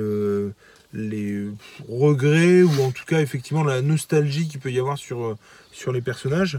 les 0.93 1.47
regrets 1.89 2.63
ou 2.63 2.81
en 2.81 2.91
tout 2.91 3.05
cas 3.05 3.19
effectivement 3.21 3.63
la 3.63 3.81
nostalgie 3.81 4.47
qu'il 4.47 4.59
peut 4.59 4.71
y 4.71 4.79
avoir 4.79 4.97
sur, 4.97 5.37
sur 5.71 5.91
les 5.91 6.01
personnages. 6.01 6.57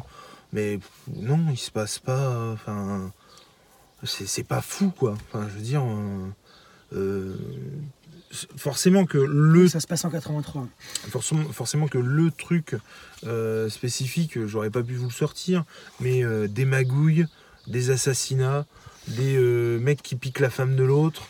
Mais 0.52 0.78
non, 1.16 1.40
il 1.50 1.56
se 1.58 1.70
passe 1.70 1.98
pas. 1.98 2.52
Enfin, 2.52 3.10
c'est 4.04 4.46
pas 4.46 4.60
fou 4.62 4.92
quoi. 4.96 5.16
Enfin, 5.32 5.48
je 5.48 5.54
veux 5.54 5.62
dire, 5.62 5.82
forcément 8.56 9.06
que 9.06 9.18
le 9.18 9.68
Ça 9.68 9.80
se 9.80 9.86
passe 9.86 10.04
en 10.04 10.10
83. 10.10 10.66
forcément, 11.10 11.44
forcément 11.52 11.88
que 11.88 11.98
le 11.98 12.30
truc 12.30 12.74
euh, 13.26 13.68
spécifique, 13.68 14.44
j'aurais 14.46 14.70
pas 14.70 14.82
pu 14.82 14.94
vous 14.94 15.06
le 15.06 15.12
sortir, 15.12 15.64
mais 16.00 16.24
euh, 16.24 16.46
des 16.46 16.64
magouilles, 16.64 17.26
des 17.66 17.90
assassinats, 17.90 18.66
des 19.08 19.36
euh, 19.36 19.78
mecs 19.80 20.02
qui 20.02 20.14
piquent 20.16 20.40
la 20.40 20.50
femme 20.50 20.76
de 20.76 20.84
l'autre, 20.84 21.22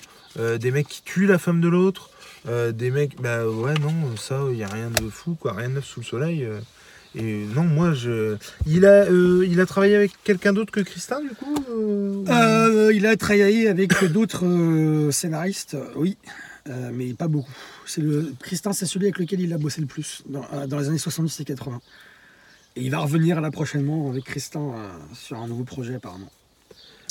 des 0.60 0.70
mecs 0.70 0.86
qui 0.86 1.02
tuent 1.02 1.26
la 1.26 1.38
femme 1.38 1.60
de 1.60 1.66
l'autre, 1.68 2.10
des 2.46 2.90
mecs, 2.92 3.20
bah 3.20 3.44
ouais, 3.48 3.74
non, 3.80 4.16
ça, 4.16 4.42
il 4.52 4.56
y 4.58 4.62
a 4.62 4.68
rien 4.68 4.88
de 4.90 5.08
fou, 5.10 5.34
quoi, 5.34 5.52
rien 5.52 5.68
de 5.68 5.74
neuf 5.74 5.84
sous 5.84 6.00
le 6.00 6.06
soleil. 6.06 6.46
et 7.16 7.44
non, 7.56 7.64
moi, 7.64 7.92
je. 7.92 8.36
Il 8.64 8.86
a, 8.86 9.04
euh, 9.10 9.44
il 9.48 9.58
a 9.60 9.66
travaillé 9.66 9.96
avec 9.96 10.12
quelqu'un 10.22 10.52
d'autre 10.52 10.70
que 10.70 10.78
Christin, 10.80 11.22
du 11.22 11.30
coup 11.30 11.56
euh, 11.70 11.74
ou- 11.74 12.24
Euh, 12.30 12.92
il 12.94 13.06
a 13.06 13.16
travaillé 13.16 13.66
avec 13.68 13.92
d'autres 14.12 14.44
scénaristes, 15.10 15.76
oui, 15.96 16.16
euh, 16.68 16.90
mais 16.92 17.14
pas 17.14 17.28
beaucoup. 17.28 17.52
C'est 17.86 18.00
le 18.00 18.34
Christin, 18.40 18.72
c'est 18.72 18.86
celui 18.86 19.06
avec 19.06 19.18
lequel 19.18 19.40
il 19.40 19.52
a 19.52 19.58
bossé 19.58 19.80
le 19.80 19.86
plus 19.86 20.22
dans, 20.28 20.44
euh, 20.52 20.66
dans 20.66 20.78
les 20.78 20.88
années 20.88 20.98
70 20.98 21.40
et 21.40 21.44
80. 21.44 21.80
Et 22.76 22.82
il 22.82 22.90
va 22.90 22.98
revenir 22.98 23.40
là 23.40 23.50
prochainement 23.50 24.08
avec 24.10 24.24
Christin 24.24 24.60
euh, 24.60 24.88
sur 25.14 25.38
un 25.38 25.48
nouveau 25.48 25.64
projet 25.64 25.94
apparemment. 25.94 26.30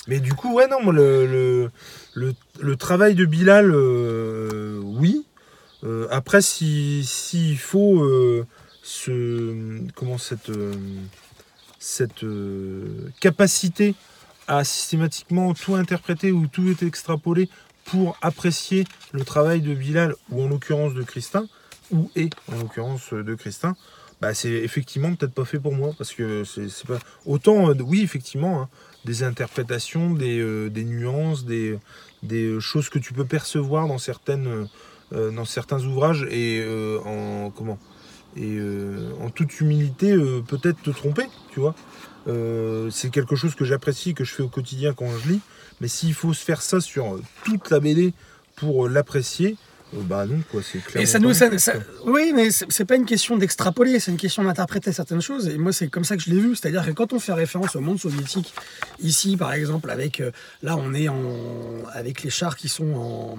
Mais 0.08 0.20
du 0.20 0.34
coup, 0.34 0.54
ouais, 0.54 0.68
non, 0.68 0.90
le, 0.92 1.70
le, 2.14 2.34
le, 2.62 2.76
travail 2.78 3.14
de 3.14 3.26
Bilal, 3.26 3.76
oui. 3.76 5.26
Après, 6.10 6.42
s'il 6.42 7.06
si, 7.06 7.48
s'il 7.48 7.58
faut 7.58 8.08
ce, 8.82 9.82
comment 9.96 10.18
cette, 10.18 10.50
cette 11.78 12.24
capacité 13.20 13.96
à 14.48 14.64
systématiquement 14.64 15.54
tout 15.54 15.76
interpréter 15.76 16.32
ou 16.32 16.48
tout 16.48 16.74
extrapoler 16.86 17.50
pour 17.88 18.18
apprécier 18.22 18.86
le 19.12 19.24
travail 19.24 19.62
de 19.62 19.74
Bilal, 19.74 20.16
ou 20.30 20.44
en 20.44 20.48
l'occurrence 20.48 20.94
de 20.94 21.04
Christin, 21.04 21.48
ou 21.92 22.12
et 22.16 22.30
en 22.52 22.58
l'occurrence 22.58 23.14
de 23.14 23.36
Christin, 23.36 23.76
bah, 24.22 24.34
c'est 24.34 24.52
effectivement 24.52 25.14
peut-être 25.14 25.34
pas 25.34 25.46
fait 25.46 25.60
pour 25.60 25.74
moi. 25.74 25.94
Parce 25.98 26.14
que 26.14 26.44
c'est 26.44 26.88
pas. 26.88 27.00
Autant, 27.26 27.70
euh, 27.70 27.76
oui, 27.82 28.02
effectivement, 28.02 28.62
hein, 28.62 28.70
des 29.06 29.24
interprétations, 29.24 30.12
des, 30.12 30.40
euh, 30.40 30.70
des 30.70 30.84
nuances, 30.84 31.46
des, 31.46 31.78
des, 32.24 32.60
choses 32.60 32.90
que 32.90 33.00
tu 33.00 33.14
peux 33.14 33.26
percevoir 33.26 33.88
dans, 33.88 34.00
certaines, 34.00 34.68
euh, 35.14 35.32
dans 35.32 35.46
certains 35.46 35.84
ouvrages 35.84 36.26
et 36.30 36.66
en. 37.06 37.52
Comment 37.52 37.80
et 38.36 38.60
en 39.20 39.32
toute 39.32 39.62
humilité, 39.62 40.16
peut-être 40.48 40.80
te 40.84 40.92
tromper, 40.92 41.24
tu 41.54 41.60
vois. 41.60 41.74
c'est 42.92 43.10
quelque 43.10 43.36
chose 43.36 43.56
que 43.56 43.66
j'apprécie, 43.66 44.14
que 44.14 44.24
je 44.24 44.32
fais 44.32 44.44
au 44.44 44.48
quotidien 44.48 44.94
quand 44.94 45.10
je 45.18 45.30
lis. 45.30 45.42
Mais 45.82 45.88
s'il 45.88 46.14
faut 46.14 46.34
se 46.34 46.44
faire 46.44 46.62
ça 46.62 46.82
sur 46.82 47.20
toute 47.44 47.70
la 47.70 47.80
BD 47.80 48.14
pour 48.56 48.88
l'apprécier, 48.90 49.58
euh, 49.94 50.02
bah 50.02 50.26
non, 50.26 50.42
quoi, 50.52 50.62
c'est 50.62 50.80
clair. 50.80 51.02
Et 51.02 51.06
ça 51.06 51.20
nous, 51.20 51.34
ça, 51.34 51.50
oui, 52.06 52.34
mais 52.36 52.50
c'est 52.52 52.86
pas 52.86 52.96
une 52.96 53.06
question 53.06 53.38
d'extrapoler, 53.38 54.00
c'est 54.00 54.12
une 54.12 54.18
question 54.18 54.44
d'interpréter 54.44 54.92
certaines 54.92 55.22
choses. 55.22 55.48
Et 55.48 55.58
moi, 55.58 55.72
c'est 55.72 55.88
comme 55.88 56.04
ça 56.04 56.18
que 56.18 56.24
je 56.24 56.30
l'ai 56.30 56.40
vu. 56.40 56.56
C'est-à-dire 56.56 56.86
que 56.86 56.92
quand 56.92 57.14
on 57.14 57.20
fait 57.20 57.34
référence 57.34 57.76
au 57.76 57.80
monde 57.80 58.00
soviétique, 58.00 58.54
ici, 59.02 59.38
par 59.38 59.54
exemple, 59.54 59.90
avec. 59.90 60.20
Euh, 60.20 60.32
là, 60.62 60.76
on 60.78 60.94
est 60.94 61.08
en, 61.08 61.24
avec 61.94 62.24
les 62.24 62.30
chars 62.30 62.58
qui 62.58 62.68
sont 62.68 62.94
en. 62.96 63.38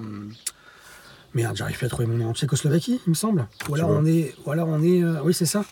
Merde, 1.35 1.55
j'arrive 1.55 1.77
plus 1.77 1.85
à 1.85 1.89
trouver 1.89 2.07
mon 2.07 2.17
nom. 2.17 2.29
En 2.29 2.33
Tchécoslovaquie, 2.33 2.99
il 3.05 3.09
me 3.11 3.15
semble. 3.15 3.45
Ou 3.69 3.75
alors 3.75 3.91
on 3.91 4.05
est. 4.05 4.33
Voilà, 4.45 4.65
on 4.65 4.81
est. 4.81 5.03
Euh, 5.03 5.21
oui, 5.23 5.35
c'est 5.35 5.45
ça. 5.45 5.63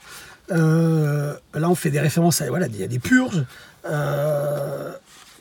là, 0.49 1.39
on 1.55 1.75
fait 1.75 1.89
des 1.89 1.99
références 1.99 2.41
à. 2.41 2.49
Voilà, 2.49 2.67
il 2.67 2.79
y 2.79 2.83
a 2.83 2.87
des 2.87 2.99
purges. 2.99 3.43
Euh, 3.89 4.93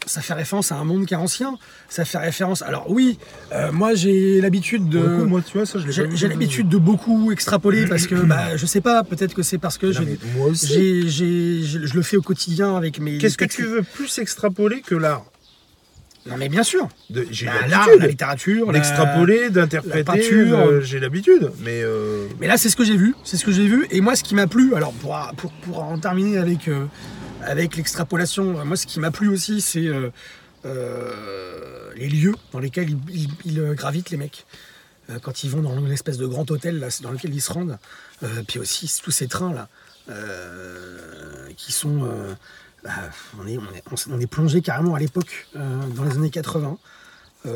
ça 0.07 0.23
fait 0.23 0.35
référence 0.35 0.73
à 0.73 0.77
un 0.77 0.85
monde 0.85 1.05
qui 1.05 1.15
est 1.15 1.19
ancien. 1.19 1.59
Ça 1.89 2.05
fait 2.05 2.19
référence. 2.19 2.63
Alors 2.63 2.87
oui, 2.89 3.19
euh, 3.53 3.73
moi 3.73 3.95
j'ai 3.95 4.41
l'habitude 4.41 4.89
de. 4.89 5.01
moi, 5.01 5.43
tu 5.43 5.59
vois, 5.59 5.67
ça, 5.67 5.79
j'ai 5.89 6.29
l'habitude 6.29 6.69
de 6.69 6.79
beaucoup 6.79 7.33
extrapoler 7.33 7.87
parce 7.87 8.07
que, 8.07 8.15
bah, 8.15 8.57
je 8.57 8.67
sais 8.67 8.81
pas, 8.81 9.05
peut-être 9.05 9.35
que 9.35 9.43
c'est 9.43 9.59
parce 9.59 9.79
que 9.79 9.87
moi 10.37 10.47
aussi. 10.47 11.09
je 11.11 11.95
le 11.95 12.03
fais 12.03 12.17
au 12.17 12.23
quotidien 12.23 12.77
avec 12.77 13.01
mes. 13.01 13.19
Qu'est-ce 13.19 13.39
que 13.39 13.45
tu 13.45 13.65
veux 13.65 13.83
plus 13.83 14.19
extrapoler 14.19 14.81
que 14.81 14.95
l'art? 14.95 15.25
Non 16.29 16.37
mais 16.37 16.49
bien 16.49 16.65
sûr. 16.65 16.89
J'ai 17.31 17.47
bah, 17.47 17.53
l'art, 17.69 17.89
la 18.01 18.09
littérature, 18.09 18.73
l'extrapoler, 18.73 19.51
d'interpréter, 19.51 20.33
euh, 20.33 20.81
j'ai 20.81 20.99
l'habitude. 20.99 21.53
Mais 21.61 21.83
euh, 21.83 22.27
mais 22.41 22.49
là 22.49 22.57
c'est 22.57 22.69
ce 22.69 22.75
que 22.75 22.85
j'ai 22.85 22.97
vu, 22.97 23.15
c'est 23.23 23.37
ce 23.37 23.45
que 23.45 23.53
j'ai 23.53 23.67
vu. 23.67 23.87
Et 23.91 24.01
moi 24.01 24.17
ce 24.17 24.25
qui 24.25 24.35
m'a 24.35 24.49
plu, 24.49 24.75
alors 24.75 24.93
pour, 24.95 25.17
pour, 25.37 25.53
pour 25.53 25.85
en 25.85 25.99
terminer 25.99 26.39
avec 26.39 26.69
avec 27.47 27.77
l'extrapolation, 27.77 28.65
moi 28.65 28.77
ce 28.77 28.87
qui 28.87 29.01
m'a 29.01 29.11
plu 29.11 29.29
aussi, 29.29 29.61
c'est 29.61 29.87
euh, 29.87 30.11
euh, 30.65 31.93
les 31.95 32.09
lieux 32.09 32.35
dans 32.53 32.59
lesquels 32.59 32.91
ils, 33.45 33.61
euh, 33.61 33.75
gravitent 33.75 34.11
les 34.11 34.17
mecs. 34.17 34.47
quand 35.23 35.45
ils 35.45 35.51
vont 35.51 35.63
dans 35.63 35.79
l'espèce 35.81 36.19
de 36.19 36.27
grand 36.27 36.51
hôtel 36.51 36.81
là, 36.81 36.89
dans 37.03 37.13
lequel 37.13 37.33
ils 37.33 37.41
se 37.41 37.53
rendent. 37.53 37.79
puis 38.49 38.59
aussi 38.59 38.93
tous 39.03 39.13
ces 39.13 39.29
trains 39.29 39.55
là, 39.55 39.69
qui 41.57 41.73
sont... 41.73 42.09
Bah, 42.85 42.93
on, 43.41 43.47
est, 43.49 43.59
on, 44.11 44.21
est, 44.21 44.27
plongé 44.27 44.61
carrément 44.61 44.95
à 44.95 45.01
l'époque, 45.01 45.49
dans 45.55 46.05
les 46.05 46.17
années 46.17 46.31
80. 46.31 46.79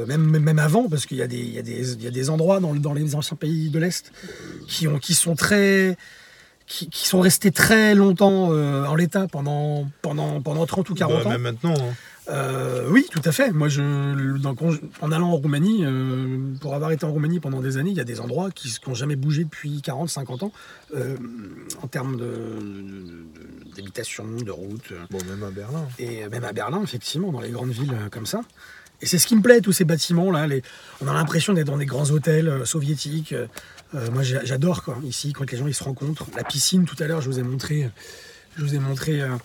même, 0.07 0.59
avant, 0.59 0.89
parce 0.89 1.07
qu'il 1.07 1.19
y, 1.19 1.21
y, 1.21 1.59
a 1.59 2.11
des 2.11 2.31
endroits 2.31 2.61
dans, 2.61 2.75
dans 2.75 2.95
les 2.95 3.15
anciens 3.17 3.37
pays 3.37 3.71
de 3.71 3.79
l'Est 3.79 4.13
qui, 4.67 4.87
qui 5.01 5.15
sont 5.15 5.35
très, 5.35 5.97
qui, 6.71 7.09
sont 7.09 7.21
restés 7.21 7.51
très 7.51 7.95
longtemps 7.95 8.53
euh, 8.53 8.85
en 8.85 8.95
l'état 8.95 9.27
pendant, 9.27 9.89
pendant, 10.03 10.41
pendant 10.41 10.65
30 10.67 10.89
ou 10.91 10.95
40 10.95 11.19
bah, 11.19 11.27
ans. 11.27 11.31
Même 11.31 11.43
maintenant. 11.43 11.75
Hein. 11.75 11.95
Euh, 12.29 12.87
oui, 12.91 13.07
tout 13.11 13.23
à 13.25 13.33
fait. 13.33 13.51
Moi, 13.51 13.69
je, 13.69 13.83
en 15.01 15.13
allant 15.13 15.31
en 15.31 15.37
Roumanie, 15.37 15.85
euh, 15.85 16.55
pour 16.61 16.75
avoir 16.77 16.93
été 16.93 17.05
en 17.05 17.11
Roumanie 17.11 17.41
pendant 17.41 17.61
des 17.61 17.77
années, 17.77 17.91
il 17.91 17.97
y 17.97 18.01
a 18.01 18.05
des 18.05 18.21
endroits 18.21 18.51
qui 18.53 18.73
n'ont 18.87 18.95
jamais 18.95 19.17
bougé 19.17 19.43
depuis 19.43 19.83
40, 19.83 20.09
50 20.09 20.45
ans, 20.45 20.53
en 21.83 21.87
termes 21.89 22.17
d'habitation, 23.75 24.25
de, 24.25 24.45
de, 24.45 24.51
route. 24.53 24.93
Bon, 25.11 25.19
même 25.29 25.43
à 25.43 25.51
Berlin. 25.51 25.89
Et 25.99 26.29
même 26.29 26.45
à 26.45 26.53
Berlin, 26.53 26.81
effectivement, 26.85 27.33
dans 27.33 27.41
les 27.41 27.51
grandes 27.51 27.73
villes 27.73 27.97
comme 28.13 28.27
ça. 28.27 28.43
Et 29.03 29.07
c'est 29.07 29.19
ce 29.19 29.27
qui 29.27 29.35
me 29.35 29.43
plaît, 29.43 29.61
tous 29.61 29.73
ces 29.73 29.85
bâtiments-là. 29.85 30.47
Les... 30.47 30.63
On 31.01 31.09
a 31.09 31.15
l'impression 31.15 31.53
d'être 31.53 31.67
dans 31.67 31.79
des 31.79 31.87
grands 31.87 32.11
hôtels 32.11 32.65
soviétiques. 32.65 33.35
Euh, 33.95 34.11
moi, 34.11 34.23
j'adore 34.23 34.83
quoi. 34.83 34.99
Ici, 35.05 35.33
quand 35.33 35.51
les 35.51 35.59
gens 35.59 35.67
ils 35.67 35.75
se 35.75 35.85
rencontrent, 35.85 36.27
la 36.37 36.45
piscine. 36.45 36.85
Tout 36.85 36.97
à 37.01 37.07
l'heure, 37.07 37.21
je 37.21 37.29
vous 37.29 37.39
ai 37.39 37.43
montré, 37.43 37.91
je 38.57 38.63
vous 38.63 38.75
ai 38.75 38.79
montré 38.79 39.21
euh, 39.21 39.37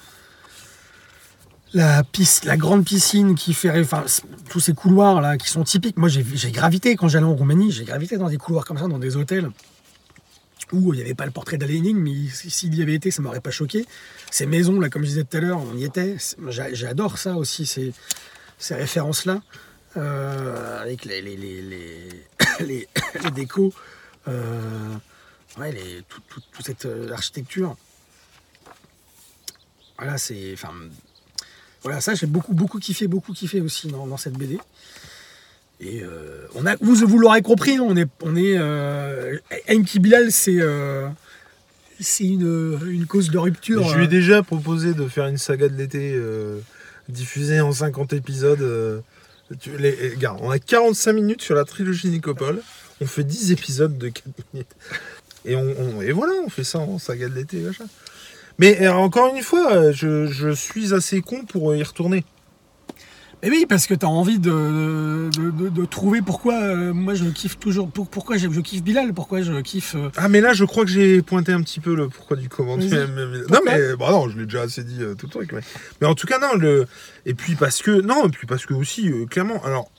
la 1.73 2.03
la 2.43 2.57
grande 2.57 2.85
piscine 2.85 3.35
qui 3.35 3.53
fait, 3.53 3.79
enfin, 3.79 4.05
tous 4.49 4.59
ces 4.59 4.73
couloirs 4.73 5.21
là 5.21 5.37
qui 5.37 5.49
sont 5.49 5.63
typiques. 5.63 5.97
Moi, 5.97 6.09
j'ai 6.09 6.51
gravité 6.51 6.95
quand 6.95 7.07
j'allais 7.07 7.25
en 7.25 7.35
Roumanie. 7.35 7.71
J'ai 7.71 7.85
gravité 7.85 8.17
dans 8.17 8.29
des 8.29 8.37
couloirs 8.37 8.65
comme 8.65 8.77
ça, 8.77 8.87
dans 8.87 8.99
des 8.99 9.17
hôtels 9.17 9.49
où 10.71 10.93
il 10.93 10.97
n'y 10.97 11.03
avait 11.03 11.13
pas 11.13 11.25
le 11.25 11.31
portrait 11.31 11.57
d'Alénine, 11.57 11.97
mais 11.97 12.27
s'il 12.31 12.75
y 12.75 12.81
avait 12.81 12.95
été, 12.95 13.11
ça 13.11 13.21
m'aurait 13.21 13.41
pas 13.41 13.51
choqué. 13.51 13.85
Ces 14.31 14.45
maisons 14.45 14.79
là, 14.79 14.89
comme 14.89 15.03
je 15.03 15.09
disais 15.09 15.23
tout 15.23 15.37
à 15.37 15.39
l'heure, 15.39 15.61
on 15.61 15.77
y 15.77 15.83
était. 15.83 16.17
J'adore 16.49 17.17
ça 17.17 17.35
aussi, 17.35 17.65
ces, 17.65 17.93
ces 18.57 18.75
références 18.75 19.25
là. 19.25 19.41
Euh, 19.97 20.81
avec 20.81 21.05
les, 21.05 21.21
les, 21.21 21.37
les, 21.37 22.87
les 24.27 24.33
euh, 24.33 24.95
ouais, 25.59 26.03
toute, 26.29 26.43
cette 26.65 26.85
euh, 26.85 27.11
architecture. 27.11 27.75
Voilà, 29.97 30.17
c'est. 30.17 30.53
Enfin, 30.53 30.73
voilà, 31.83 32.01
ça 32.01 32.15
j'ai 32.15 32.25
beaucoup, 32.25 32.53
beaucoup 32.53 32.79
kiffé, 32.79 33.07
beaucoup 33.07 33.33
kiffé 33.33 33.61
aussi 33.61 33.87
dans, 33.87 34.17
cette 34.17 34.33
BD. 34.33 34.57
Et 35.79 36.01
euh, 36.03 36.47
on 36.55 36.65
a, 36.65 36.75
vous, 36.77 36.95
vous 36.95 37.19
l'aurez 37.19 37.41
compris, 37.41 37.79
on 37.79 37.95
est, 37.95 38.07
on 38.21 38.35
est, 38.35 38.57
Enki 39.69 39.99
Bilal, 39.99 40.31
c'est, 40.31 40.59
c'est 41.99 42.23
une, 42.23 42.79
une, 42.87 43.05
cause 43.05 43.29
de 43.29 43.37
rupture. 43.37 43.87
Je 43.87 43.97
lui 43.97 44.05
ai 44.05 44.07
déjà 44.07 44.41
proposé 44.41 44.93
de 44.93 45.07
faire 45.07 45.27
une 45.27 45.37
saga 45.37 45.69
de 45.69 45.75
l'été 45.75 46.19
diffusée 47.07 47.61
en 47.61 47.71
50 47.71 48.13
épisodes. 48.13 49.03
les, 49.77 50.15
gars, 50.17 50.35
on 50.39 50.49
a 50.49 50.57
45 50.57 51.13
minutes 51.13 51.41
sur 51.43 51.53
la 51.53 51.65
trilogie 51.65 52.07
Nicopole 52.07 52.63
on 53.01 53.05
fait 53.05 53.23
10 53.23 53.51
épisodes 53.51 53.97
de 53.97 54.09
4 54.09 54.25
minutes. 54.53 54.75
Et, 55.45 55.55
on, 55.55 56.01
et 56.01 56.11
voilà, 56.11 56.33
on 56.45 56.49
fait 56.49 56.63
ça 56.63 56.79
en 56.79 56.97
saga 56.97 57.29
de 57.29 57.35
l'été, 57.35 57.61
Mais 58.57 58.81
euh, 58.81 58.93
encore 58.93 59.35
une 59.35 59.43
fois, 59.43 59.91
je, 59.91 60.53
suis 60.55 60.93
assez 60.93 61.21
con 61.21 61.45
pour 61.45 61.75
y 61.75 61.83
retourner. 61.83 62.25
Mais 63.43 63.51
oui, 63.51 63.65
parce 63.69 63.85
que 63.85 63.93
tu 63.93 64.05
as 64.05 64.09
envie 64.09 64.39
de, 64.39 65.29
de, 65.29 65.85
trouver 65.85 66.21
pourquoi 66.23 66.55
euh, 66.55 66.93
moi 66.93 67.13
je 67.13 67.25
kiffe 67.25 67.59
toujours, 67.59 67.91
pourquoi 67.91 68.37
je, 68.37 68.47
kiffe 68.47 68.81
Bilal, 68.81 69.13
pourquoi 69.13 69.43
je 69.43 69.61
kiffe. 69.61 69.93
Euh, 69.95 70.09
ah, 70.15 70.29
mais 70.29 70.41
là, 70.41 70.53
je 70.53 70.65
crois 70.65 70.83
que 70.83 70.89
j'ai 70.89 71.21
pointé 71.21 71.51
un 71.51 71.61
petit 71.61 71.79
peu 71.79 71.95
le 71.95 72.07
pourquoi 72.07 72.37
du 72.37 72.49
comment. 72.49 72.77
non, 72.77 73.59
mais 73.65 73.95
bon, 73.97 74.09
non, 74.09 74.29
je 74.29 74.39
l'ai 74.39 74.45
déjà 74.45 74.61
assez 74.61 74.83
dit 74.83 74.99
tout 75.19 75.27
le 75.27 75.31
truc. 75.31 75.51
Mais, 75.51 75.61
mais 76.01 76.07
en 76.07 76.15
tout 76.15 76.25
cas, 76.25 76.39
non. 76.39 76.55
Le, 76.55 76.87
et 77.27 77.35
puis 77.35 77.53
parce 77.55 77.83
que, 77.83 78.01
non, 78.01 78.25
et 78.25 78.29
puis 78.29 78.47
parce 78.47 78.65
que 78.65 78.73
aussi, 78.73 79.11
clairement, 79.29 79.63
alors, 79.63 79.91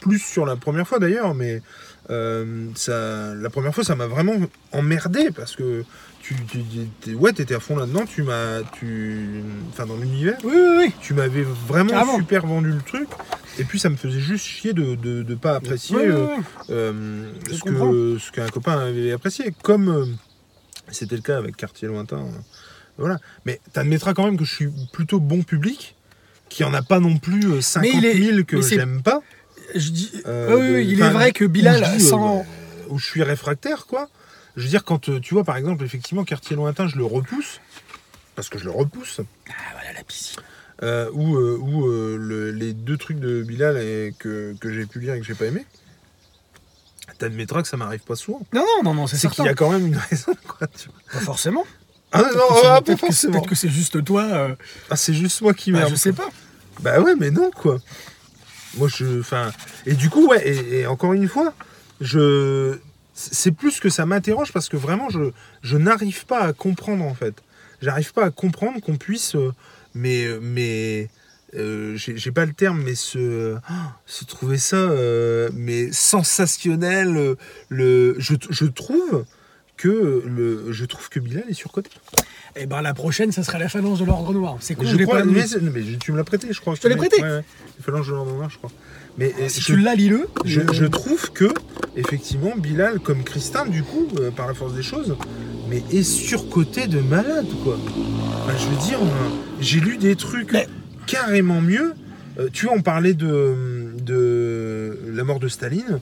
plus 0.00 0.18
sur 0.18 0.44
la 0.44 0.56
première 0.56 0.86
fois 0.86 0.98
d'ailleurs, 0.98 1.34
mais 1.34 1.62
euh, 2.10 2.66
ça, 2.74 3.34
la 3.34 3.50
première 3.50 3.74
fois, 3.74 3.84
ça 3.84 3.94
m'a 3.94 4.06
vraiment 4.06 4.34
emmerdé 4.72 5.30
parce 5.30 5.54
que 5.54 5.84
tu, 6.20 6.34
tu 7.00 7.14
ouais, 7.14 7.30
étais 7.30 7.54
à 7.54 7.60
fond 7.60 7.76
là-dedans. 7.76 8.04
Tu 8.04 8.22
m'as, 8.22 8.62
tu, 8.72 9.42
enfin 9.70 9.86
dans 9.86 9.96
l'univers. 9.96 10.38
Oui, 10.42 10.52
oui, 10.54 10.76
oui. 10.78 10.92
Tu 11.00 11.14
m'avais 11.14 11.44
vraiment 11.66 12.16
super 12.16 12.46
vendu 12.46 12.70
le 12.70 12.82
truc. 12.82 13.08
Et 13.58 13.64
puis 13.64 13.78
ça 13.78 13.90
me 13.90 13.96
faisait 13.96 14.20
juste 14.20 14.44
chier 14.44 14.72
de 14.72 14.96
ne 15.22 15.34
pas 15.34 15.54
apprécier 15.54 15.98
euh, 15.98 16.26
euh, 16.70 17.32
ce 17.50 17.62
que 17.62 18.18
ce 18.18 18.32
qu'un 18.32 18.48
copain 18.48 18.78
avait 18.78 19.12
apprécié, 19.12 19.54
comme 19.62 20.16
c'était 20.90 21.16
le 21.16 21.22
cas 21.22 21.38
avec 21.38 21.56
Quartier 21.56 21.88
lointain. 21.88 22.26
voilà. 22.98 23.18
Mais 23.46 23.60
tu 23.72 23.78
admettras 23.78 24.14
quand 24.14 24.24
même 24.24 24.36
que 24.36 24.44
je 24.44 24.54
suis 24.54 24.68
plutôt 24.92 25.20
bon 25.20 25.42
public, 25.42 25.94
qui 26.48 26.64
en 26.64 26.74
a 26.74 26.82
pas 26.82 26.98
non 26.98 27.18
plus 27.18 27.62
50 27.62 28.02
000 28.02 28.44
que 28.44 28.60
j'aime 28.60 29.02
pas 29.02 29.22
je 29.74 29.90
dis, 29.90 30.12
euh, 30.26 30.76
oui, 30.76 30.86
il 30.88 31.00
est 31.00 31.10
vrai 31.10 31.32
que 31.32 31.44
Bilal, 31.44 31.82
où 31.82 31.98
je, 31.98 32.04
sans... 32.04 32.38
Euh, 32.38 32.42
où 32.88 32.98
je 32.98 33.06
suis 33.06 33.22
réfractaire, 33.22 33.86
quoi. 33.86 34.08
Je 34.56 34.62
veux 34.62 34.68
dire, 34.68 34.84
quand 34.84 35.08
euh, 35.08 35.20
tu 35.20 35.34
vois, 35.34 35.44
par 35.44 35.56
exemple, 35.56 35.84
effectivement, 35.84 36.24
quartier 36.24 36.56
lointain, 36.56 36.88
je 36.88 36.96
le 36.96 37.04
repousse, 37.04 37.60
parce 38.34 38.48
que 38.48 38.58
je 38.58 38.64
le 38.64 38.70
repousse. 38.70 39.20
Ah, 39.48 39.52
voilà 39.72 39.92
la 39.92 40.02
piscine. 40.02 40.40
ou 41.12 41.36
ou 41.36 42.22
les 42.52 42.72
deux 42.72 42.96
trucs 42.96 43.20
de 43.20 43.42
Bilal 43.42 43.74
que, 44.18 44.54
que 44.60 44.72
j'ai 44.72 44.86
pu 44.86 45.00
lire 45.00 45.14
et 45.14 45.20
que 45.20 45.26
j'ai 45.26 45.34
pas 45.34 45.46
aimé. 45.46 45.64
T'admettras 47.18 47.60
que 47.60 47.68
ça 47.68 47.76
m'arrive 47.76 48.00
pas 48.00 48.16
souvent. 48.16 48.40
Non, 48.54 48.64
non, 48.64 48.82
non, 48.82 48.94
non 48.94 49.06
c'est 49.06 49.28
qu'il 49.28 49.44
y 49.44 49.48
a 49.48 49.54
quand 49.54 49.70
même 49.70 49.86
une 49.86 49.96
raison, 50.10 50.32
quoi. 50.46 50.66
Pas 51.12 51.20
forcément. 51.20 51.66
Ah 52.12 52.22
non, 52.22 52.44
ah. 52.64 52.80
Peut-être 52.82 53.46
que 53.46 53.54
c'est 53.54 53.68
juste 53.68 54.02
toi. 54.04 54.56
Ah, 54.88 54.96
c'est 54.96 55.14
juste 55.14 55.42
moi 55.42 55.54
qui 55.54 55.70
bah, 55.70 55.86
Je 55.88 55.94
sais 55.94 56.12
pas. 56.12 56.28
Bah 56.80 57.00
ouais, 57.00 57.14
mais 57.18 57.30
non, 57.30 57.50
quoi. 57.50 57.78
Moi, 58.76 58.88
je. 58.88 59.20
Enfin. 59.20 59.52
Et 59.86 59.94
du 59.94 60.10
coup, 60.10 60.28
ouais, 60.28 60.46
et, 60.48 60.86
encore 60.86 61.12
une 61.12 61.28
fois, 61.28 61.54
je. 62.00 62.78
C'est 63.14 63.52
plus 63.52 63.80
que 63.80 63.90
ça 63.90 64.06
m'interroge 64.06 64.52
parce 64.52 64.68
que 64.68 64.76
vraiment, 64.76 65.10
je, 65.10 65.32
je 65.62 65.76
n'arrive 65.76 66.24
pas 66.26 66.40
à 66.40 66.52
comprendre, 66.52 67.04
en 67.04 67.14
fait. 67.14 67.34
J'arrive 67.82 68.12
pas 68.12 68.26
à 68.26 68.30
comprendre 68.30 68.80
qu'on 68.80 68.96
puisse. 68.96 69.34
Euh, 69.34 69.52
mais. 69.94 70.26
mais 70.40 71.08
euh, 71.56 71.96
j'ai 71.96 72.30
pas 72.30 72.46
le 72.46 72.52
terme, 72.52 72.80
mais 72.84 72.94
se, 72.94 73.56
ah, 73.68 73.96
se 74.06 74.24
trouver 74.24 74.56
ça, 74.56 74.76
euh, 74.76 75.50
mais 75.52 75.90
sensationnel. 75.90 77.16
euh, 77.16 77.34
Le, 77.68 78.14
je, 78.18 78.34
je 78.50 78.66
trouve 78.66 79.24
que 79.80 80.22
le, 80.26 80.72
je 80.72 80.84
trouve 80.84 81.08
que 81.08 81.18
Bilal 81.20 81.44
est 81.48 81.54
surcoté. 81.54 81.90
Et 82.54 82.66
ben 82.66 82.82
la 82.82 82.92
prochaine, 82.92 83.32
ça 83.32 83.42
sera 83.42 83.58
la 83.58 83.68
phalange 83.70 84.00
de 84.00 84.04
l'ordre 84.04 84.32
noir. 84.34 84.56
C'est 84.60 84.74
con, 84.74 84.82
je 84.84 84.90
je 84.90 84.96
l'ai 84.96 85.04
crois, 85.04 85.20
pas 85.20 85.24
mais, 85.24 85.44
mais 85.72 85.82
tu 85.98 86.12
me 86.12 86.16
l'as 86.18 86.24
prêté, 86.24 86.48
je 86.50 86.60
crois. 86.60 86.74
Je 86.74 86.80
te 86.82 86.88
l'ai 86.88 86.96
prêté 86.96 87.22
Ouais, 87.22 87.28
ouais. 87.28 87.44
Il 87.78 87.84
fallait 87.84 88.02
je 88.02 88.10
l'ordre 88.12 88.32
noir, 88.34 88.50
je 88.50 88.58
crois. 88.58 88.70
Mais 89.16 89.32
euh, 89.40 89.48
Si 89.48 89.60
je, 89.62 89.66
tu 89.66 89.76
l'as, 89.76 89.94
lis-le. 89.94 90.28
je, 90.44 90.60
je 90.72 90.84
trouve 90.84 91.30
que 91.32 91.46
effectivement 91.96 92.54
Bilal, 92.56 93.00
comme 93.00 93.24
Christin, 93.24 93.64
du 93.66 93.82
coup, 93.82 94.06
euh, 94.20 94.30
par 94.30 94.46
la 94.48 94.54
force 94.54 94.74
des 94.74 94.82
choses, 94.82 95.16
mais 95.70 95.82
est 95.92 96.02
surcoté 96.02 96.86
de 96.86 97.00
malade, 97.00 97.46
quoi. 97.64 97.78
Enfin, 98.44 98.52
je 98.58 98.66
veux 98.68 98.86
dire, 98.88 98.98
euh, 99.00 99.28
j'ai 99.60 99.80
lu 99.80 99.96
des 99.96 100.14
trucs 100.16 100.52
Mais- 100.52 100.68
carrément 101.06 101.60
mieux. 101.62 101.94
Euh, 102.38 102.48
tu 102.52 102.66
vois, 102.66 102.74
on 102.76 102.82
parlait 102.82 103.14
de, 103.14 103.92
de 104.02 104.98
la 105.14 105.24
mort 105.24 105.40
de 105.40 105.48
Staline. 105.48 106.00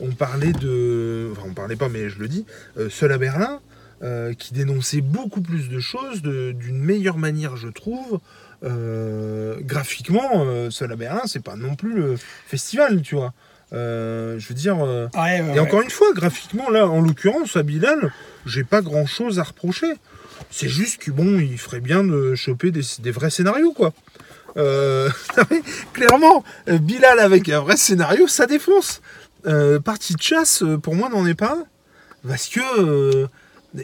On 0.00 0.10
parlait 0.12 0.52
de. 0.52 1.28
Enfin, 1.32 1.42
on 1.48 1.54
parlait 1.54 1.76
pas, 1.76 1.88
mais 1.88 2.08
je 2.08 2.18
le 2.18 2.28
dis. 2.28 2.46
Euh, 2.78 2.88
Seul 2.90 3.12
à 3.12 3.18
Berlin, 3.18 3.60
euh, 4.02 4.32
qui 4.34 4.54
dénonçait 4.54 5.00
beaucoup 5.02 5.40
plus 5.42 5.68
de 5.68 5.78
choses, 5.80 6.22
de- 6.22 6.52
d'une 6.52 6.78
meilleure 6.78 7.18
manière, 7.18 7.56
je 7.56 7.68
trouve. 7.68 8.18
Euh, 8.64 9.56
graphiquement, 9.60 10.70
Seul 10.70 10.92
à 10.92 10.96
Berlin, 10.96 11.22
c'est 11.26 11.42
pas 11.42 11.56
non 11.56 11.74
plus 11.76 11.94
le 11.94 12.16
festival, 12.46 13.02
tu 13.02 13.14
vois. 13.14 13.32
Euh, 13.72 14.38
je 14.38 14.48
veux 14.48 14.54
dire. 14.54 14.78
euh, 14.84 15.06
Ouais, 15.14 15.20
ouais, 15.20 15.38
et 15.38 15.42
ouais. 15.52 15.58
encore 15.60 15.82
une 15.82 15.90
fois, 15.90 16.08
graphiquement, 16.14 16.70
là, 16.70 16.86
en 16.88 17.00
l'occurrence, 17.00 17.56
à 17.56 17.62
Bilal, 17.62 18.12
j'ai 18.46 18.64
pas 18.64 18.80
grand 18.82 19.06
chose 19.06 19.38
à 19.38 19.42
reprocher. 19.44 19.92
C'est 20.50 20.68
juste 20.68 21.00
que 21.02 21.10
bon, 21.10 21.38
il 21.38 21.58
ferait 21.58 21.80
bien 21.80 22.02
de 22.02 22.34
choper 22.34 22.70
des, 22.70 22.80
des 23.00 23.10
vrais 23.10 23.30
scénarios, 23.30 23.72
quoi. 23.72 23.92
Euh, 24.56 25.08
clairement, 25.92 26.42
Bilal 26.66 27.20
avec 27.20 27.48
un 27.48 27.60
vrai 27.60 27.76
scénario, 27.76 28.26
ça 28.26 28.46
défonce. 28.46 29.00
Euh, 29.46 29.80
partie 29.80 30.14
de 30.14 30.22
chasse, 30.22 30.62
euh, 30.62 30.76
pour 30.78 30.94
moi, 30.94 31.08
n'en 31.08 31.26
est 31.26 31.34
pas. 31.34 31.58
Parce 32.26 32.48
que. 32.48 32.60
euh, 32.80 33.26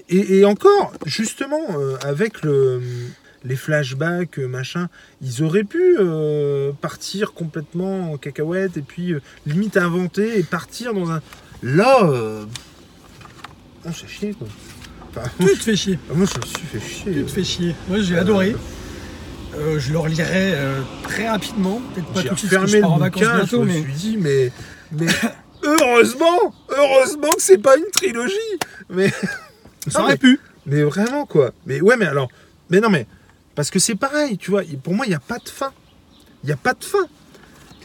et, 0.08 0.38
et 0.38 0.44
encore, 0.44 0.92
justement, 1.06 1.60
euh, 1.78 1.96
avec 2.04 2.42
le, 2.42 2.82
les 3.44 3.54
flashbacks, 3.54 4.38
machin, 4.38 4.88
ils 5.22 5.44
auraient 5.44 5.62
pu 5.64 5.96
partir 6.80 7.32
complètement 7.34 8.12
en 8.12 8.16
cacahuète 8.16 8.76
et 8.76 8.82
puis 8.82 9.14
limite 9.46 9.76
inventer 9.76 10.38
et 10.38 10.42
partir 10.42 10.92
dans 10.92 11.12
un. 11.12 11.22
Là, 11.62 12.00
on 13.84 13.92
s'est 13.92 14.08
chier, 14.08 14.34
quoi. 14.34 14.48
Enfin, 15.10 15.30
Tu 15.38 15.46
te 15.46 15.62
fais 15.62 15.76
chier. 15.76 15.98
moi, 16.12 16.26
je 16.26 16.40
me 16.40 16.44
suis 16.44 16.66
fait 16.66 16.80
chier. 16.80 17.12
Tu 17.12 17.24
te 17.24 17.30
fais 17.30 17.44
chier. 17.44 17.74
Moi, 17.88 18.00
j'ai 18.00 18.18
adoré. 18.18 18.56
Je 19.54 19.92
le 19.92 19.98
relirai 19.98 20.54
très 21.04 21.28
rapidement. 21.28 21.80
Peut-être 21.94 22.06
pas 22.08 22.22
tout 22.24 22.34
de 22.34 22.38
suite 22.40 22.50
parce 22.50 22.72
que 22.72 22.76
refermé 22.76 22.78
je 22.78 22.80
pars 22.80 22.92
en 22.92 22.98
vacances 22.98 23.22
bouquin, 23.22 23.32
je 23.34 23.38
bientôt, 23.42 23.60
me 23.60 23.66
mais 23.66 23.82
suis 23.82 23.92
dit, 23.92 24.16
mais, 24.18 24.52
mais 24.90 25.06
heureusement, 25.66 26.54
heureusement 26.70 27.30
que 27.30 27.42
c'est 27.42 27.58
pas 27.58 27.76
une 27.76 27.90
trilogie. 27.92 28.34
Mais, 28.90 29.12
ça 29.88 30.02
aurait 30.02 30.16
pu. 30.16 30.40
mais 30.66 30.82
vraiment, 30.82 31.26
quoi. 31.26 31.52
Mais 31.66 31.80
ouais, 31.80 31.96
mais 31.96 32.06
alors, 32.06 32.28
mais 32.70 32.80
non, 32.80 32.90
mais, 32.90 33.06
parce 33.54 33.70
que 33.70 33.78
c'est 33.78 33.94
pareil, 33.94 34.38
tu 34.38 34.50
vois, 34.50 34.62
pour 34.82 34.94
moi, 34.94 35.06
il 35.06 35.10
n'y 35.10 35.14
a 35.14 35.20
pas 35.20 35.38
de 35.38 35.48
fin. 35.48 35.72
Il 36.42 36.46
n'y 36.46 36.52
a 36.52 36.56
pas 36.56 36.74
de 36.74 36.84
fin. 36.84 37.06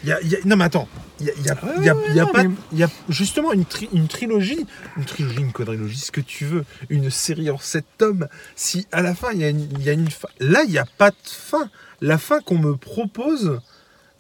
Il 0.04 0.10
y 0.10 0.12
a, 0.12 0.20
il 0.22 0.30
y 0.30 0.36
a- 0.36 0.40
non, 0.46 0.56
mais 0.58 0.64
attends, 0.66 0.88
il 1.20 1.28
y 1.28 1.30
a, 1.30 1.34
il 1.38 1.46
y 1.46 1.50
a- 1.52 1.54
Ouais, 1.64 1.90
ouais, 2.24 2.32
pas, 2.32 2.44
mais- 2.44 2.88
justement 3.10 3.54
une, 3.54 3.66
tri- 3.66 3.90
une 3.94 4.08
trilogie, 4.08 4.66
une 4.98 5.06
trilogie, 5.06 5.38
une 5.42 5.52
quadrilogie, 5.52 6.00
ce 6.00 6.12
que 6.12 6.22
tu 6.22 6.46
veux, 6.46 6.66
une 6.90 7.12
série 7.12 7.52
en 7.52 7.60
sept 7.60 7.86
tomes. 8.00 8.28
Si 8.56 8.88
à 8.92 9.04
la 9.04 9.14
fin, 9.14 9.32
il 9.32 9.40
y 9.42 9.44
a 9.44 9.50
une, 9.50 9.70
il 9.78 9.84
y 9.84 9.90
a 9.90 9.94
une 9.94 10.10
fin. 10.10 10.28
Là, 10.40 10.64
il 10.66 10.72
n'y 10.72 10.80
a 10.80 10.86
pas 10.98 11.12
de 11.12 11.16
fin. 11.24 11.70
La 12.02 12.18
fin 12.18 12.40
qu'on 12.42 12.58
me 12.58 12.76
propose, 12.76 13.60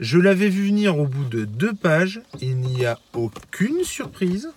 je 0.02 0.18
l'avais 0.18 0.49
vu 0.49 0.68
venir 0.68 0.97
au 0.99 1.06
bout 1.08 1.24
de 1.24 1.45
deux 1.45 1.74
pages. 1.74 2.22
Il 2.41 2.58
n'y 2.58 2.86
a 2.86 2.99
aucune 3.14 3.84
surprise. 3.86 4.49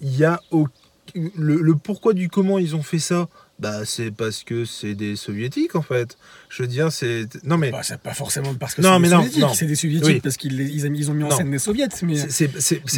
Il 0.00 0.16
y 0.16 0.24
a 0.24 0.40
au- 0.50 0.66
le, 1.14 1.56
le 1.60 1.74
pourquoi 1.76 2.12
du 2.14 2.28
comment 2.28 2.58
ils 2.58 2.74
ont 2.74 2.82
fait 2.82 2.98
ça. 2.98 3.28
Bah, 3.58 3.84
c'est 3.84 4.10
parce 4.10 4.42
que 4.42 4.64
c'est 4.64 4.94
des 4.94 5.14
soviétiques 5.14 5.76
en 5.76 5.82
fait. 5.82 6.16
Je 6.48 6.62
veux 6.62 6.68
dire, 6.68 6.90
c'est 6.90 7.28
non 7.44 7.58
mais 7.58 7.70
Bah, 7.70 7.82
c'est 7.84 8.00
pas 8.00 8.14
forcément 8.14 8.54
parce 8.54 8.74
que 8.74 8.80
Non, 8.82 8.94
c'est 8.94 8.98
mais 9.00 9.08
des 9.08 9.14
non, 9.14 9.20
soviétiques. 9.20 9.42
non. 9.42 9.54
C'est 9.54 9.66
des 9.66 9.74
soviétiques 9.76 10.08
Oui. 10.14 10.20
parce 10.20 10.36
qu'ils 10.36 10.58
ils, 10.60 10.86
ont- 10.86 10.92
ils 10.94 11.10
ont 11.10 11.14
mis 11.14 11.22
en 11.24 11.28
Non. 11.28 11.36
scène 11.36 11.50
des 11.50 11.58
soviets. 11.58 11.86
Mais, 12.02 12.16
c'est 12.16 12.48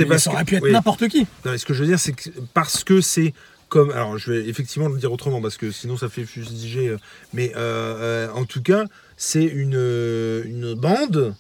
parce 0.07 0.23
ça 0.25 0.33
aurait 0.33 0.45
pu 0.45 0.55
être 0.57 0.63
oui. 0.63 0.73
n'importe 0.73 1.09
qui. 1.09 1.21
Non, 1.45 1.53
mais 1.53 1.59
ce 1.59 1.67
que 1.67 1.75
je 1.75 1.81
veux 1.81 1.87
dire, 1.89 1.99
c'est 1.99 2.13
que 2.13 2.31
parce 2.55 2.85
que 2.85 3.01
c'est 3.01 3.35
comme. 3.69 3.91
Alors, 3.91 4.17
je 4.17 4.31
vais 4.33 4.49
effectivement 4.49 4.89
le 4.89 4.99
dire 4.99 5.11
autrement, 5.13 5.43
parce 5.43 5.57
que 5.57 5.71
sinon 5.71 5.97
ça 5.97 6.09
fait 6.09 6.25
fustiger. 6.25 6.89
euh, 6.89 6.99
Mais 7.35 7.53
euh, 7.57 8.29
euh, 8.29 8.33
en 8.33 8.45
tout 8.45 8.63
cas, 8.63 8.85
c'est 9.17 9.45
une, 9.45 9.75
une 9.75 10.75
bande 10.75 11.35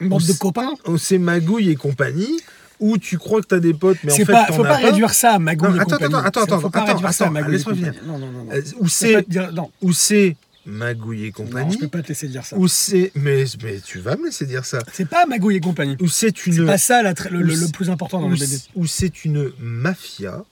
Une 0.00 0.08
bande 0.08 0.22
de 0.22 0.26
c'est- 0.32 0.38
copains. 0.38 0.70
où 0.86 0.98
c'est 0.98 1.18
Magouille 1.18 1.70
et 1.70 1.76
compagnie, 1.76 2.40
où 2.80 2.98
tu 2.98 3.16
crois 3.18 3.40
que 3.40 3.46
t'as 3.46 3.58
des 3.60 3.72
potes, 3.74 3.98
mais 4.04 4.12
en 4.12 4.16
C'est 4.16 4.24
fait, 4.26 4.32
pas, 4.32 4.46
faut 4.52 4.64
as 4.64 4.68
pas 4.68 4.76
réduire 4.76 5.14
ça 5.14 5.32
à 5.32 5.38
Magouille 5.38 5.68
Non, 5.70 5.76
et 5.76 5.80
attends, 5.80 5.90
compagnie. 5.96 6.14
attends, 6.14 6.26
attends, 6.26 6.40
C'est- 6.40 6.48
Faut 6.48 6.56
attends, 6.68 6.70
pas 7.00 7.08
attends, 7.08 7.30
Magouille 7.30 7.54
et 7.54 7.56
laisse-moi 7.56 7.74
compagnie. 7.74 7.96
finir. 7.98 8.12
Non, 8.12 8.18
non, 8.18 8.30
non. 8.32 8.44
non. 8.44 8.52
Euh, 8.52 8.60
Où 8.80 8.88
c'est 8.88 9.22
pas 9.22 9.50
Non, 9.52 9.70
où 9.80 9.92
c'est 9.92 10.36
Magouille 10.66 11.22
et 11.22 11.26
non, 11.28 11.32
compagnie, 11.32 11.72
je 11.74 11.78
peux 11.78 11.88
pas 11.88 12.02
te 12.02 12.08
laisser 12.08 12.28
dire 12.28 12.44
ça. 12.44 12.56
où 12.58 12.68
c'est. 12.68 13.12
Mais, 13.14 13.44
mais 13.62 13.80
tu 13.80 14.00
vas 14.00 14.16
me 14.16 14.26
laisser 14.26 14.44
dire 14.46 14.64
ça. 14.66 14.80
C'est 14.92 15.08
pas 15.08 15.24
Magouille 15.24 15.56
et 15.56 15.60
compagnie. 15.60 15.96
Où 16.00 16.08
c'est 16.08 16.36
C'est 16.36 16.46
une. 16.50 16.66
pas 16.66 16.76
ça 16.76 17.02
la 17.02 17.14
tra- 17.14 17.30
le, 17.30 17.38
le- 17.40 17.44
le 17.54 17.54
c'est- 17.56 17.72
plus 17.72 17.88
important 17.88 18.20
dans 18.20 18.28
les 18.28 18.34
BD. 18.34 18.46
c'est- 18.46 18.68
où 18.74 18.84
c'est 18.86 19.24
une 19.24 19.52
mafia. 19.60 20.44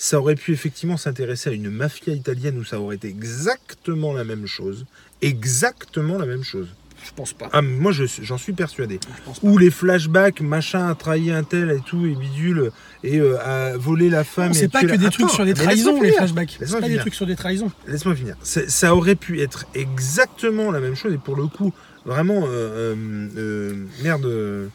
Ça 0.00 0.20
aurait 0.20 0.36
pu 0.36 0.52
effectivement 0.52 0.96
s'intéresser 0.96 1.50
à 1.50 1.52
une 1.52 1.70
mafia 1.70 2.14
italienne 2.14 2.56
où 2.56 2.64
ça 2.64 2.80
aurait 2.80 2.94
été 2.94 3.08
exactement 3.08 4.12
la 4.12 4.22
même 4.22 4.46
chose. 4.46 4.86
Exactement 5.22 6.18
la 6.18 6.26
même 6.26 6.44
chose. 6.44 6.68
Je 7.04 7.10
pense 7.14 7.32
pas. 7.32 7.48
Ah, 7.52 7.62
moi, 7.62 7.92
je- 7.92 8.04
j'en 8.22 8.38
suis 8.38 8.52
persuadé. 8.52 9.00
Je 9.18 9.22
pense 9.24 9.38
pas. 9.40 9.46
Ou 9.46 9.56
les 9.58 9.70
flashbacks, 9.70 10.40
machin, 10.40 10.88
a 10.88 10.94
trahi 10.94 11.30
un 11.30 11.42
tel 11.44 11.70
et 11.70 11.80
tout, 11.80 12.04
et 12.06 12.14
bidule, 12.14 12.70
et 13.04 13.18
euh, 13.20 13.38
a 13.40 13.76
volé 13.76 14.10
la 14.10 14.24
femme. 14.24 14.52
C'est 14.52 14.68
pas 14.68 14.82
que 14.82 14.96
des 14.96 15.10
trucs 15.10 15.30
sur 15.30 15.44
des 15.44 15.54
trahisons, 15.54 16.00
les 16.00 16.12
flashbacks. 16.12 16.56
C'est 16.60 16.80
pas 16.80 16.88
des 16.88 16.98
trucs 16.98 17.14
sur 17.14 17.26
des 17.26 17.36
trahisons. 17.36 17.70
Laisse-moi 17.86 18.14
finir. 18.14 18.36
Ça 18.42 18.94
aurait 18.94 19.14
pu 19.14 19.40
être 19.40 19.66
exactement 19.74 20.70
la 20.70 20.80
même 20.80 20.94
chose, 20.96 21.12
et 21.14 21.18
pour 21.18 21.36
le 21.36 21.46
coup, 21.46 21.72
vraiment, 22.04 22.44
euh, 22.46 22.94
euh, 22.94 23.28
euh, 23.36 23.86
merde. 24.02 24.70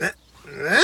hein, 0.00 0.10
hein 0.68 0.80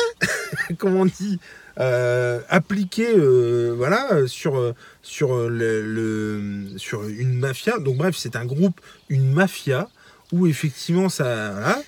Comment 0.79 1.01
on 1.03 1.07
dit? 1.07 1.39
Euh, 1.81 2.41
appliqué 2.49 3.07
euh, 3.17 3.73
voilà 3.77 4.27
sur 4.27 4.59
euh, 4.59 4.75
sur 5.03 5.35
euh, 5.35 5.49
le, 5.49 5.83
le- 5.83 6.79
sur 6.79 7.05
une 7.09 7.39
mafia 7.39 7.79
donc 7.79 7.97
bref 7.97 8.15
c'est 8.19 8.37
un 8.37 8.45
groupe 8.45 8.81
une 9.09 9.33
mafia 9.33 9.89
où 10.33 10.47
effectivement 10.47 11.09
ça 11.09 11.53
voilà. 11.53 11.83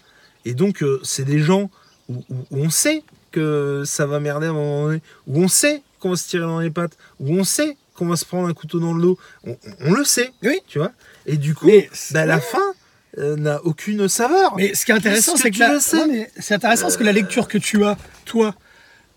et 0.47 0.55
donc 0.55 0.83
euh, 0.83 1.01
c'est 1.03 1.25
des 1.25 1.39
gens 1.41 1.71
où, 2.09 2.15
où- 2.31 2.47
où 2.51 2.59
on 2.65 2.71
sait 2.71 3.03
que 3.31 3.83
ça 3.85 4.07
va 4.07 4.21
merder 4.21 4.47
à 4.47 4.51
un 4.51 4.55
moment 4.55 4.87
donné 4.87 5.03
où 5.27 5.43
on 5.43 5.49
sait 5.49 5.83
qu'on 6.01 6.11
va 6.11 6.17
se 6.17 6.29
tirer 6.29 6.45
dans 6.47 6.61
les 6.61 6.71
pattes 6.71 6.97
où 7.21 7.35
on 7.35 7.45
sait 7.45 7.77
qu'on 7.95 8.07
va 8.07 8.17
se 8.17 8.25
prendre 8.25 8.49
un 8.49 8.55
couteau 8.55 8.81
dans 8.81 8.95
le 8.95 9.03
dos 9.03 9.19
on, 9.45 9.93
le 9.93 10.05
sait 10.05 10.33
Oui. 10.43 10.61
tu 10.67 10.79
vois 10.79 10.93
et 11.27 11.37
du 11.37 11.55
coup 11.55 11.67
Mais 11.67 11.89
bah, 12.13 12.25
la 12.27 12.41
fin 12.41 12.59
n'a 13.17 13.63
aucune 13.65 14.09
saveur 14.09 14.57
Mais 14.57 14.75
ce 14.75 14.85
qui 14.85 14.91
est 14.91 14.95
intéressant, 14.97 15.37
c'est 15.37 15.53
que 15.53 15.59
la- 15.61 15.79
c'est 15.79 16.55
intéressant 16.55 16.83
parce 16.87 16.97
que 16.97 17.05
la 17.05 17.13
lecture 17.13 17.47
que 17.47 17.59
tu 17.59 17.85
as, 17.85 17.97
toi, 18.25 18.57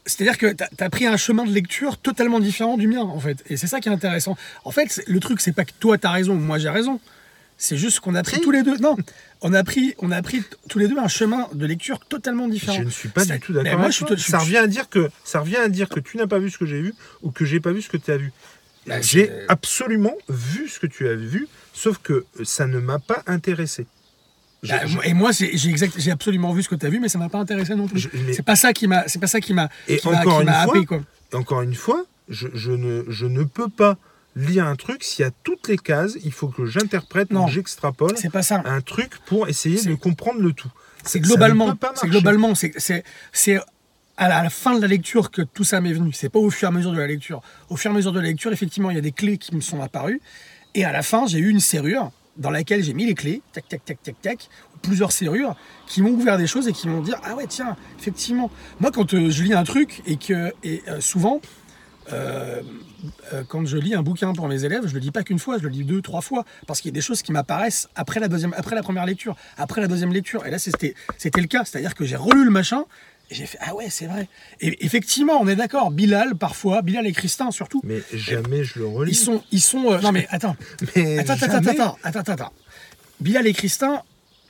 c'est-à-dire 0.08 0.38
que 0.38 0.54
tu 0.54 0.64
as, 0.84 0.90
pris 0.90 1.06
un 1.06 1.18
chemin 1.18 1.46
de 1.46 1.52
lecture 1.52 1.98
totalement 1.98 2.40
différent 2.40 2.78
du 2.78 2.88
mien, 2.88 3.02
en 3.02 3.20
fait. 3.20 3.44
Et 3.50 3.58
c'est 3.58 3.68
ça 3.68 3.80
qui 3.80 3.90
est 3.90 3.92
intéressant. 3.92 4.36
En 4.66 4.72
fait, 4.72 4.88
c'est- 4.90 5.08
le 5.08 5.20
truc, 5.20 5.40
c'est 5.42 5.52
pas 5.52 5.66
que 5.66 5.72
toi, 5.80 5.98
tu 5.98 6.08
as 6.08 6.12
raison 6.12 6.34
ou 6.34 6.40
moi, 6.40 6.58
j'ai 6.58 6.70
raison. 6.70 7.00
C'est 7.60 7.78
juste 7.78 8.00
qu'on 8.02 8.14
a 8.16 8.22
pris 8.24 8.40
tous 8.40 8.52
les 8.52 8.62
deux. 8.64 8.78
Non, 8.78 8.96
on 9.42 9.52
a 9.54 9.64
pris, 9.64 9.96
on 9.98 10.12
a 10.12 10.22
pris 10.22 10.44
tous 10.70 10.78
les 10.80 10.88
deux 10.88 10.98
un 11.00 11.08
chemin 11.08 11.48
de 11.54 11.66
lecture 11.66 12.00
totalement 12.00 12.48
différent. 12.48 12.78
Je 12.78 12.84
ne 12.84 12.90
suis 12.90 13.10
pas 13.10 13.26
du 13.26 13.40
tout 13.40 13.52
d'accord. 13.52 13.74
moi, 13.74 13.86
avec 13.86 13.94
je 13.94 14.16
suis 14.16 14.32
ça 14.32 14.38
revient 14.40 14.58
à 14.58 14.68
dire 14.68 14.90
que 14.90 15.10
ça 15.24 15.40
revient 15.40 15.58
à 15.58 15.68
dire 15.68 15.90
que 15.90 16.00
tu 16.00 16.18
n'as 16.18 16.28
pas 16.28 16.38
vu 16.38 16.52
ce 16.52 16.58
que 16.60 16.68
j'ai 16.68 16.80
vu 16.82 16.94
ou 17.24 17.32
que 17.32 17.46
j'ai 17.46 17.60
pas 17.60 17.72
vu 17.72 17.82
ce 17.82 17.90
que 17.90 17.98
tu 17.98 18.12
as 18.12 18.18
vu. 18.18 18.32
Bah, 18.86 19.02
j'ai 19.02 19.26
c'est- 19.26 19.46
absolument 19.50 20.14
vu 20.30 20.70
ce 20.70 20.80
que 20.80 20.86
tu 20.88 21.08
as 21.10 21.16
vu, 21.16 21.48
sauf 21.74 21.98
que 21.98 22.26
ça 22.44 22.68
ne 22.68 22.80
m'a 22.80 23.00
pas 23.00 23.24
intéressé. 23.26 23.88
Je- 24.64 24.70
Bah, 24.72 24.86
je- 24.86 24.98
et 25.10 25.14
moi, 25.14 25.32
j'ai 25.32 26.12
absolument 26.12 26.52
vu 26.54 26.64
ce 26.64 26.70
que 26.70 26.76
tu 26.76 26.86
as 26.86 26.90
vu, 26.90 27.00
mais 27.00 27.10
ça 27.10 27.20
m'a 27.20 27.30
pas 27.30 27.38
intéressé 27.40 27.76
non 27.76 27.88
plus. 27.88 28.10
Mais- 28.14 28.34
C'est 28.34 28.42
pas 28.44 28.56
ça 28.56 28.74
qui 28.74 28.88
m'a, 28.88 29.08
c'est 29.08 29.20
pas 29.20 29.28
ça 29.28 29.40
qui 29.40 29.54
m'a, 29.54 29.70
encore 30.04 30.42
une 30.42 30.48
fois, 30.50 30.58
happé, 30.58 30.86
quoi. 30.86 31.00
encore 31.34 31.62
une 31.62 31.76
fois, 31.76 32.04
je, 32.30 32.48
je 32.54 32.72
ne, 32.72 33.04
je 33.08 33.26
ne 33.28 33.44
peux 33.44 33.70
pas 33.70 33.98
lire 34.36 34.66
un 34.66 34.76
truc 34.76 35.04
s'il 35.04 35.24
y 35.24 35.28
a 35.28 35.32
toutes 35.44 35.68
les 35.68 35.78
cases. 35.78 36.18
Il 36.24 36.32
faut 36.32 36.48
que 36.48 36.66
j'interprète 36.66 37.32
Non. 37.32 37.48
j'extrapole 37.48 38.14
C'est 38.18 38.32
pas 38.32 38.42
ça. 38.44 38.62
un 38.66 38.82
truc 38.82 39.12
pour 39.26 39.48
essayer 39.48 39.82
de 39.84 39.94
comprendre 39.96 40.42
le 40.42 40.54
tout. 40.54 40.72
C'est 41.06 41.20
globalement, 41.20 41.74
c'est 41.96 42.08
globalement, 42.10 42.54
c'est 42.56 42.74
à 44.20 44.28
la, 44.28 44.38
à 44.40 44.44
la 44.44 44.50
fin 44.50 44.76
de 44.76 44.82
la 44.82 44.88
lecture 44.88 45.30
que 45.32 45.44
tout 45.44 45.64
ça 45.64 45.80
m'est 45.82 45.94
venu. 45.94 46.12
C'est 46.14 46.30
pas 46.30 46.40
au 46.40 46.50
fur 46.50 46.68
et 46.68 46.72
à 46.72 46.72
mesure 46.74 46.92
de 46.92 46.98
la 46.98 47.06
lecture. 47.08 47.42
Au 47.70 47.76
fur 47.78 47.92
et 47.92 47.94
à 47.94 47.96
mesure 47.96 48.12
de 48.12 48.20
la 48.20 48.26
lecture, 48.28 48.52
effectivement, 48.52 48.90
il 48.90 48.96
y 48.96 48.98
a 48.98 49.02
des 49.02 49.12
clés 49.12 49.38
qui 49.38 49.56
me 49.56 49.62
sont 49.62 49.82
apparues. 49.82 50.20
Et 50.74 50.84
à 50.84 50.92
la 50.92 51.04
fin, 51.04 51.28
j'ai 51.28 51.38
eu 51.38 51.50
une 51.50 51.60
serrure 51.60 52.12
dans 52.38 52.50
laquelle 52.50 52.84
j'ai 52.84 52.94
mis 52.94 53.06
les 53.06 53.16
clés, 53.16 53.42
tac, 53.54 53.68
tac, 53.68 53.84
tac, 53.86 54.02
tac, 54.04 54.22
tac, 54.22 54.50
plusieurs 54.82 55.12
serrures 55.12 55.56
qui 55.88 56.02
m'ont 56.02 56.12
ouvert 56.12 56.38
des 56.38 56.48
choses 56.48 56.68
et 56.68 56.74
qui 56.74 56.88
m'ont 56.88 57.02
dit 57.02 57.14
ah 57.24 57.36
ouais 57.36 57.48
tiens 57.48 57.76
effectivement. 58.00 58.52
Moi 58.80 58.92
quand 58.92 59.14
euh, 59.14 59.30
je 59.30 59.44
lis 59.44 59.54
un 59.54 59.64
truc 59.64 60.02
et 60.06 60.18
que 60.18 60.54
et 60.64 60.84
euh, 60.88 61.02
souvent 61.02 61.42
euh, 62.14 62.62
quand 63.48 63.66
je 63.66 63.78
lis 63.78 63.94
un 63.94 64.02
bouquin 64.02 64.34
pour 64.34 64.48
mes 64.48 64.64
élèves, 64.64 64.88
je 64.88 64.94
le 64.94 65.00
lis 65.00 65.12
pas 65.12 65.24
qu'une 65.24 65.40
fois, 65.40 65.58
je 65.58 65.64
le 65.64 65.70
lis 65.70 65.84
deux, 65.84 66.02
trois 66.02 66.22
fois, 66.22 66.46
parce 66.66 66.82
qu'il 66.82 66.90
y 66.90 66.94
a 66.94 66.96
des 66.96 67.02
choses 67.02 67.22
qui 67.22 67.32
m'apparaissent 67.32 67.90
après 67.96 68.20
la 68.20 68.28
deuxième, 68.28 68.54
après 68.58 68.76
la 68.76 68.82
première 68.82 69.06
lecture, 69.06 69.36
après 69.58 69.82
la 69.82 69.88
deuxième 69.88 70.14
lecture. 70.14 70.46
Et 70.46 70.52
là, 70.52 70.58
c'était, 70.58 70.96
c'était 71.18 71.42
le 71.42 71.48
cas, 71.48 71.64
c'est-à-dire 71.66 71.96
que 71.96 72.06
j'ai 72.06 72.16
relu 72.16 72.46
le 72.46 72.52
machin. 72.52 72.86
Et 73.30 73.36
j'ai 73.36 73.46
fait 73.46 73.58
ah 73.62 73.76
ouais 73.76 73.90
c'est 73.90 74.06
vrai 74.06 74.28
et 74.62 74.86
effectivement 74.86 75.40
on 75.42 75.48
est 75.48 75.56
d'accord 75.58 75.92
Bilal 75.92 76.36
parfois 76.36 76.82
Bilal 76.82 77.06
et 77.08 77.12
Christin 77.12 77.52
surtout 77.52 77.82
Mais 77.84 78.02
jamais 78.14 78.64
je 78.64 78.80
le 78.80 78.86
relis. 78.86 79.12
ils 79.12 79.16
sont 79.16 79.44
ils 79.52 79.62
sont 79.62 79.92
euh, 79.92 80.00
non 80.00 80.12
mais 80.14 80.28
attends 80.30 80.56
Mais 80.96 81.20
attends, 81.20 81.34
attends, 81.34 81.58
attends, 81.58 81.98
attends, 82.04 82.20
attends, 82.20 82.34
attends. 82.34 82.54
Bilal 83.20 83.48
et 83.48 83.54
Christin, 83.54 84.04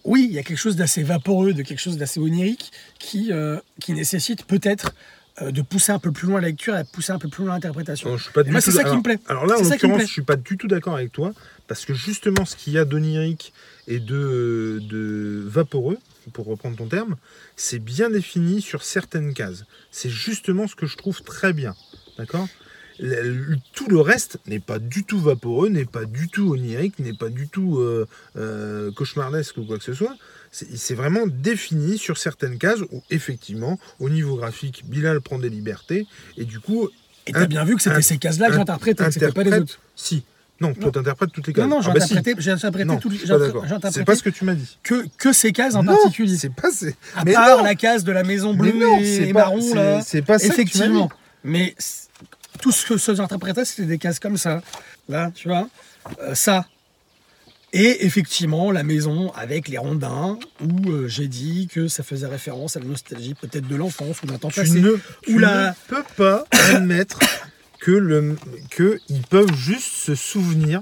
oui, 0.04 0.26
il 0.30 0.34
y 0.34 0.40
a 0.40 0.44
quelque 0.44 0.58
chose 0.58 0.76
d'assez 0.76 1.04
vaporeux, 1.04 1.54
de 1.54 1.62
quelque 1.64 1.80
chose 1.80 1.98
d'assez 1.98 2.20
onirique 2.20 2.72
qui, 3.00 3.32
euh, 3.32 3.60
qui 3.80 3.94
nécessite 3.94 4.46
peut-être 4.46 4.94
euh, 5.42 5.52
de 5.52 5.62
pousser 5.62 5.92
un 5.92 6.00
peu 6.00 6.12
plus 6.12 6.28
loin 6.28 6.42
la 6.42 6.48
lecture 6.48 6.76
et 6.78 6.84
de 6.84 6.88
pousser 6.88 7.12
un 7.12 7.20
peu 7.20 7.28
plus 7.28 7.44
loin 7.44 7.54
l'interprétation. 7.54 8.10
Non, 8.10 8.18
je 8.18 8.24
suis 8.24 8.32
pas 8.32 8.42
Et 8.42 8.46
du 8.46 8.52
moi, 8.52 8.62
tout 8.62 8.72
c'est 8.72 8.78
ça 8.78 8.84
qui 8.84 8.96
me 8.96 9.02
plaît. 9.02 9.20
Alors 9.28 9.46
là, 9.46 9.56
en 9.60 9.62
l'occurrence, 9.62 10.02
je 10.02 10.06
suis 10.08 10.22
pas 10.22 10.36
du 10.38 10.58
tout 10.58 10.68
d'accord 10.68 10.96
avec 10.96 11.12
toi, 11.12 11.34
parce 11.68 11.86
que 11.86 11.94
justement, 11.94 12.46
ce 12.46 12.56
qu'il 12.56 12.74
y 12.74 12.78
a 12.78 12.86
d'onirique 12.86 13.54
et 13.88 14.00
de, 14.00 14.82
de 14.90 15.44
vaporeux, 15.46 15.98
pour 16.34 16.46
reprendre 16.46 16.78
ton 16.78 16.88
terme, 16.88 17.16
c'est 17.56 17.80
bien 17.80 18.10
défini 18.10 18.62
sur 18.62 18.84
certaines 18.84 19.34
cases. 19.34 19.66
C'est 19.92 20.10
justement 20.10 20.68
ce 20.68 20.76
que 20.76 20.86
je 20.86 20.98
trouve 20.98 21.22
très 21.22 21.54
bien. 21.54 21.76
D'accord? 22.18 22.48
Tout 23.74 23.88
le 23.90 24.02
reste 24.02 24.40
n'est 24.48 24.60
pas 24.60 24.80
du 24.80 25.04
tout 25.04 25.20
vaporeux, 25.20 25.70
n'est 25.70 25.86
pas 25.86 26.06
du 26.06 26.30
tout 26.30 26.52
onirique, 26.52 26.98
n'est 26.98 27.14
pas 27.14 27.30
du 27.30 27.48
tout 27.48 27.78
euh, 27.78 28.08
euh, 28.38 28.92
cauchemardesque 28.92 29.58
ou 29.58 29.66
quoi 29.66 29.78
que 29.78 29.84
ce 29.84 29.94
soit. 29.94 30.16
C'est 30.52 30.96
vraiment 30.96 31.28
défini 31.28 32.00
sur 32.00 32.18
certaines 32.18 32.58
cases 32.58 32.82
où, 32.92 33.04
effectivement, 33.12 33.80
au 34.00 34.10
niveau 34.10 34.38
graphique, 34.38 34.84
Bilal 34.88 35.22
prend 35.22 35.38
des 35.38 35.50
libertés 35.50 36.08
et 36.38 36.46
du 36.46 36.60
coup, 36.60 36.90
Et 37.28 37.34
t'as 37.34 37.46
bien 37.46 37.66
vu 37.66 37.76
que 37.76 37.82
c'était 37.82 38.02
ces 38.02 38.18
cases-là 38.18 38.50
que 38.50 38.94
que 38.94 39.12
c'était 39.12 39.32
pas 39.32 39.44
les 39.44 39.54
autres. 39.54 39.80
Si. 39.96 40.24
Non, 40.60 40.74
toi 40.74 40.92
t'interprètes 40.92 41.32
toutes 41.32 41.48
les 41.48 41.54
cases. 41.54 41.66
Non, 41.68 41.80
non, 41.82 41.86
Ah 41.88 41.94
bah 41.94 42.00
si. 42.00 42.16
j'ai 42.40 42.52
interprété 42.52 42.86
Non, 42.86 42.98
tout- 42.98 43.12
je 43.12 43.18
suis 43.18 43.28
pas 43.28 43.38
d'accord. 43.38 43.64
j'interprétais 43.68 44.00
C'est 44.00 44.06
pas 44.06 44.16
ce 44.16 44.24
que 44.24 44.30
tu 44.32 44.44
m'as 44.44 44.56
dit. 44.56 44.78
que, 44.84 45.06
que 45.18 45.32
ces 45.32 45.52
cases 45.52 45.76
en 45.76 45.84
Non, 45.84 45.96
particulier. 45.96 46.36
C'est 46.38 46.50
pas. 46.54 46.70
À 47.16 47.24
mais 47.26 47.34
part 47.34 47.58
non. 47.60 47.64
la 47.64 47.76
case 47.76 48.04
de 48.04 48.12
la 48.12 48.24
maison 48.24 48.54
Mais 48.54 48.72
bleue 48.72 48.80
non, 48.86 48.98
et, 49.00 49.06
c'est 49.06 49.28
et 49.30 49.34
pas- 49.34 49.42
marron, 49.42 49.74
là. 49.76 50.02
c'est 50.02 50.22
pas 50.24 50.40
ça 50.40 50.48
que 50.48 50.54
tu. 50.54 50.62
Effectivement. 50.62 51.10
Mais 51.44 51.76
tout 52.62 52.72
ce 52.72 52.86
que 52.88 52.98
ce 52.98 53.12
que 53.12 53.18
j'interprétais, 53.18 53.66
c'était 53.66 53.88
des 53.88 53.98
cases 54.00 54.20
comme 54.20 54.38
ça. 54.38 54.62
Là, 55.10 55.32
tu 55.36 55.48
vois. 55.48 55.70
Euh, 56.24 56.34
ça. 56.34 56.66
Et 57.74 58.06
effectivement, 58.06 58.72
la 58.72 58.82
maison 58.84 59.32
avec 59.36 59.68
les 59.68 59.78
rondins, 59.78 60.40
où 60.62 60.90
euh, 60.90 61.08
j'ai 61.08 61.28
dit 61.28 61.68
que 61.72 61.88
ça 61.90 62.02
faisait 62.02 62.26
référence 62.26 62.78
à 62.78 62.80
la 62.80 62.86
nostalgie 62.86 63.36
peut-être 63.36 63.68
de 63.68 63.76
l'enfance 63.76 64.24
ou 64.24 64.26
d'un 64.26 64.38
temps 64.38 64.48
Tu 64.50 64.62
passé. 64.62 64.80
ne, 64.80 64.94
tu 65.22 65.38
la- 65.38 65.70
ne 65.72 65.74
peux 65.96 66.04
pas 66.16 66.46
admettre 66.74 67.20
que 67.80 67.92
le 67.92 68.36
peuvent 69.30 69.54
juste 69.54 69.92
se 69.92 70.16
souvenir 70.16 70.82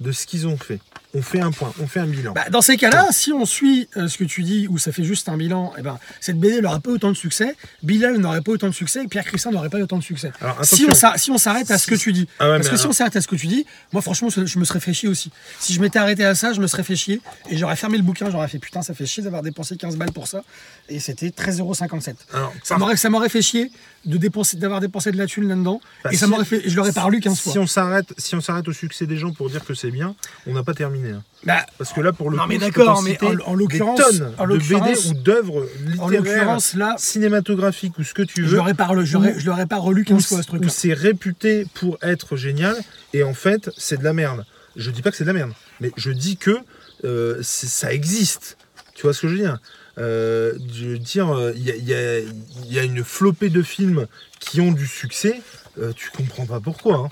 de 0.00 0.12
ce 0.12 0.26
qu'ils 0.26 0.46
ont 0.46 0.56
fait. 0.56 0.80
On 1.14 1.20
fait 1.20 1.40
un 1.40 1.50
point, 1.50 1.72
on 1.78 1.86
fait 1.86 2.00
un 2.00 2.06
bilan. 2.06 2.32
Bah, 2.32 2.44
dans 2.50 2.62
ces 2.62 2.78
cas-là, 2.78 3.08
si 3.10 3.32
on 3.32 3.44
suit 3.44 3.86
euh, 3.98 4.08
ce 4.08 4.16
que 4.16 4.24
tu 4.24 4.42
dis, 4.42 4.66
où 4.70 4.78
ça 4.78 4.92
fait 4.92 5.04
juste 5.04 5.28
un 5.28 5.36
bilan, 5.36 5.74
eh 5.78 5.82
ben, 5.82 5.98
cette 6.20 6.38
BD 6.38 6.62
n'aurait 6.62 6.80
pas 6.80 6.90
autant 6.90 7.10
de 7.10 7.16
succès, 7.16 7.54
Bilal 7.82 8.16
n'aurait 8.16 8.40
pas 8.40 8.52
autant 8.52 8.68
de 8.68 8.72
succès, 8.72 9.04
et 9.04 9.08
Pierre 9.08 9.24
Christin 9.26 9.50
n'aurait 9.50 9.68
pas 9.68 9.78
autant 9.78 9.98
de 9.98 10.02
succès. 10.02 10.32
Alors, 10.40 10.64
Si 10.64 10.86
on, 10.88 10.94
si 11.18 11.38
s'arrête 11.38 11.70
à 11.70 11.76
ce 11.76 11.86
que 11.86 11.96
tu 11.96 12.12
dis, 12.14 12.26
Ah 12.38 12.48
ouais, 12.50 12.56
parce 12.56 12.70
que 12.70 12.76
si 12.78 12.86
on 12.86 12.92
s'arrête 12.92 13.14
à 13.16 13.20
ce 13.20 13.28
que 13.28 13.36
tu 13.36 13.46
dis, 13.46 13.66
moi 13.92 14.00
franchement, 14.00 14.30
je 14.30 14.58
me 14.58 14.64
serais 14.64 14.80
fait 14.80 14.94
chier 14.94 15.08
aussi. 15.10 15.30
Si 15.60 15.74
je 15.74 15.80
m'étais 15.82 15.98
arrêté 15.98 16.24
à 16.24 16.34
ça, 16.34 16.54
je 16.54 16.60
me 16.62 16.66
serais 16.66 16.82
fait 16.82 16.96
chier, 16.96 17.20
et 17.50 17.58
j'aurais 17.58 17.76
fermé 17.76 17.98
le 17.98 18.04
bouquin, 18.04 18.30
j'aurais 18.30 18.48
fait 18.48 18.58
putain, 18.58 18.80
ça 18.80 18.94
fait 18.94 19.04
chier 19.04 19.22
d'avoir 19.22 19.42
dépensé 19.42 19.76
15 19.76 19.96
balles 19.96 20.12
pour 20.12 20.28
ça, 20.28 20.42
et 20.88 20.98
c'était 20.98 21.28
13,57€. 21.28 22.14
Alors, 22.32 22.54
Ça 22.62 22.78
m'aurait, 22.78 22.96
ça 22.96 23.10
m'aurait 23.10 23.28
fait 23.28 23.42
chier 23.42 23.70
de 24.06 24.16
dépenser, 24.16 24.56
d'avoir 24.56 24.80
dépensé 24.80 25.12
de 25.12 25.18
la 25.18 25.26
thune 25.26 25.46
là-dedans, 25.48 25.80
Bah, 26.02 26.10
et 26.12 26.16
ça 26.16 26.24
si- 26.26 26.30
m'aurait 26.30 26.44
fait, 26.46 26.62
je 26.68 26.74
l'aurais 26.74 26.92
pas 26.92 27.02
relu 27.02 27.20
15 27.20 27.38
fois. 27.38 27.52
Si 27.52 27.58
on 27.58 27.66
s'arrête, 27.66 28.06
si 28.16 28.34
on 28.34 28.40
s'arrête 28.40 28.66
au 28.66 28.72
succès 28.72 29.06
des 29.06 29.16
gens 29.18 29.30
pour 29.32 29.50
dire 29.50 29.62
que 29.64 29.74
c'est 29.74 29.90
bien, 29.90 30.14
on 30.46 30.54
n'a 30.54 30.62
pas 30.64 30.74
terminé. 30.74 31.01
Hein. 31.10 31.22
Bah, 31.44 31.66
Parce 31.76 31.92
que 31.92 32.00
là, 32.00 32.12
pour 32.12 32.30
le 32.30 32.36
Non, 32.36 32.44
coup, 32.44 32.48
mais 32.50 32.58
d'accord, 32.58 33.02
mais 33.02 33.18
en- 33.22 33.50
en 33.50 33.54
l'occurrence- 33.54 34.00
en 34.38 34.46
de 34.46 34.58
BD 34.58 34.96
ou 35.08 35.14
d'œuvres 35.14 35.68
littéraires, 35.84 36.58
là, 36.76 36.94
cinématographiques 36.98 37.98
ou 37.98 38.04
ce 38.04 38.14
que 38.14 38.22
tu 38.22 38.44
je 38.44 38.48
veux. 38.50 38.56
l'aurais 38.58 38.74
pas, 38.74 38.86
relu- 38.86 39.04
je 39.04 39.14
l'aurais- 39.14 39.38
je 39.38 39.46
l'aurais 39.46 39.66
pas 39.66 39.78
relu 39.78 40.02
où 40.02 40.04
15 40.04 40.26
fois 40.26 40.38
ce 40.38 40.42
où 40.44 40.50
truc-là. 40.52 40.68
c'est 40.70 40.92
réputé 40.92 41.66
pour 41.74 41.98
être 42.02 42.36
génial 42.36 42.76
et 43.12 43.24
en 43.24 43.34
fait 43.34 43.70
c'est 43.76 43.96
de 43.98 44.04
la 44.04 44.12
merde. 44.12 44.44
Je 44.76 44.90
dis 44.92 45.02
pas 45.02 45.10
que 45.10 45.16
c'est 45.16 45.24
de 45.24 45.28
la 45.30 45.34
merde, 45.34 45.52
mais 45.80 45.90
je 45.96 46.10
dis 46.12 46.36
que 46.36 46.56
euh, 47.04 47.38
ça 47.42 47.92
existe. 47.92 48.56
Tu 48.94 49.02
vois 49.02 49.12
ce 49.12 49.22
que 49.22 49.28
je 49.28 49.32
veux 49.34 49.40
dire? 49.40 49.58
Euh, 49.98 50.52
Je 50.72 50.86
veux 50.86 50.98
dire, 50.98 51.28
il 51.56 51.68
y, 51.68 52.72
y 52.74 52.78
a 52.78 52.82
une 52.84 53.02
flopée 53.02 53.50
de 53.50 53.62
films 53.62 54.06
qui 54.38 54.60
ont 54.60 54.70
du 54.72 54.86
succès. 54.86 55.42
euh, 55.80 55.92
tu 55.96 56.10
comprends 56.10 56.46
pas 56.46 56.60
pourquoi. 56.60 56.96
hein. 56.96 57.08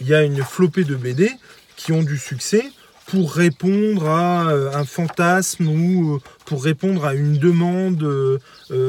Il 0.00 0.08
y 0.08 0.14
a 0.14 0.22
une 0.22 0.42
flopée 0.42 0.84
de 0.84 0.96
BD 0.96 1.30
qui 1.76 1.92
ont 1.92 2.02
du 2.02 2.18
succès 2.18 2.64
pour 3.10 3.32
répondre 3.32 4.08
à 4.08 4.50
euh, 4.50 4.72
un 4.72 4.84
fantasme 4.84 5.66
ou 5.66 6.14
euh, 6.14 6.18
pour 6.44 6.62
répondre 6.62 7.04
à 7.04 7.14
une 7.14 7.38
demande 7.38 8.02
euh, 8.04 8.38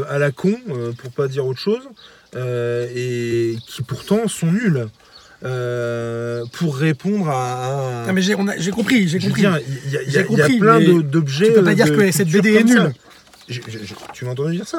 à 0.10 0.20
la 0.20 0.32
con, 0.32 0.56
pour 0.98 1.12
pas 1.12 1.28
dire 1.28 1.46
autre 1.46 1.60
chose, 1.60 1.88
et 2.36 3.56
qui 3.68 3.82
pourtant 3.82 4.28
sont 4.28 4.52
nuls. 4.52 4.88
Euh, 5.44 6.46
pour 6.52 6.78
répondre 6.78 7.28
à, 7.30 8.04
Non, 8.06 8.14
mais 8.14 8.22
j'ai, 8.22 8.36
compris, 8.36 9.08
j'ai 9.08 9.18
compris. 9.18 9.42
il 9.42 9.92
y 9.92 9.98
a, 9.98 10.22
y 10.22 10.56
y 10.56 10.60
plein 10.60 10.80
d'objets. 11.02 11.48
tu 11.48 11.54
peux 11.54 11.64
pas 11.64 11.74
dire 11.74 11.88
de 11.88 11.96
que 11.96 12.12
cette 12.12 12.30
BD 12.30 12.54
est 12.54 12.64
nulle. 12.64 12.94
Tu 14.14 14.26
m'as 14.26 14.32
entendu 14.32 14.56
dire 14.56 14.68
ça? 14.68 14.78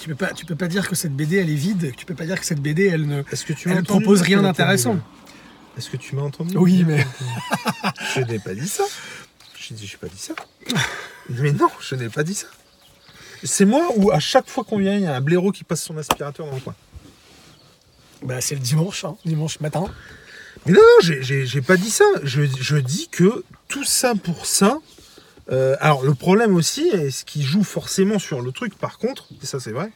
Tu 0.00 0.08
peux 0.08 0.14
pas, 0.14 0.32
tu 0.34 0.46
peux 0.46 0.54
pas 0.54 0.68
dire 0.68 0.88
que 0.88 0.94
cette 0.94 1.16
BD 1.16 1.38
elle 1.38 1.50
est 1.50 1.54
vide. 1.54 1.92
Tu 1.96 2.06
peux 2.06 2.14
pas 2.14 2.26
dire 2.26 2.38
que 2.38 2.46
cette 2.46 2.60
BD 2.60 2.86
elle 2.86 3.06
ne, 3.06 3.22
que 3.22 3.52
tu 3.54 3.70
elle 3.72 3.82
propose 3.82 4.20
rien 4.20 4.42
d'intéressant. 4.42 5.00
Est-ce 5.76 5.90
que 5.90 5.96
tu 5.96 6.14
m'as 6.14 6.22
entendu 6.22 6.56
Oui, 6.56 6.84
mais- 6.86 7.04
Je 8.14 8.20
n'ai 8.20 8.38
pas 8.38 8.54
dit 8.54 8.68
ça. 8.68 8.84
Je 9.58 9.74
n'ai 9.74 9.96
pas 10.00 10.08
dit 10.08 10.18
ça. 10.18 10.34
Mais 11.30 11.52
non, 11.52 11.68
je 11.80 11.94
n'ai 11.94 12.08
pas 12.08 12.22
dit 12.22 12.34
ça. 12.34 12.46
C'est 13.42 13.64
moi 13.64 13.88
où 13.96 14.10
à 14.10 14.20
chaque 14.20 14.48
fois 14.48 14.64
qu'on 14.64 14.78
vient, 14.78 14.94
il 14.94 15.02
y 15.02 15.06
a 15.06 15.14
un 15.14 15.20
blaireau 15.20 15.52
qui 15.52 15.64
passe 15.64 15.82
son 15.82 15.96
aspirateur 15.98 16.46
dans 16.46 16.54
le 16.54 16.60
coin. 16.60 16.74
Bah, 18.22 18.40
c'est 18.40 18.54
le 18.54 18.60
dimanche, 18.60 19.04
hein, 19.04 19.16
dimanche 19.24 19.60
matin. 19.60 19.84
Mais 20.66 20.72
non, 20.72 20.78
non, 20.80 21.00
j'ai- 21.02 21.22
j'ai 21.22 21.44
j'ai 21.46 21.60
pas 21.60 21.76
dit 21.76 21.90
ça. 21.90 22.04
Je, 22.22 22.42
je 22.58 22.76
dis 22.76 23.08
que 23.10 23.44
tout 23.68 23.84
ça 23.84 24.14
pour 24.14 24.46
ça. 24.46 24.78
euh, 25.50 25.76
alors 25.80 26.02
le 26.04 26.14
problème 26.14 26.54
aussi, 26.56 26.88
et 26.88 27.10
ce 27.10 27.24
qui 27.26 27.42
joue 27.42 27.64
forcément 27.64 28.18
sur 28.18 28.40
le 28.40 28.50
truc, 28.50 28.78
par 28.78 28.96
contre, 28.96 29.26
et 29.42 29.46
ça 29.46 29.60
c'est 29.60 29.72
vrai, 29.72 29.90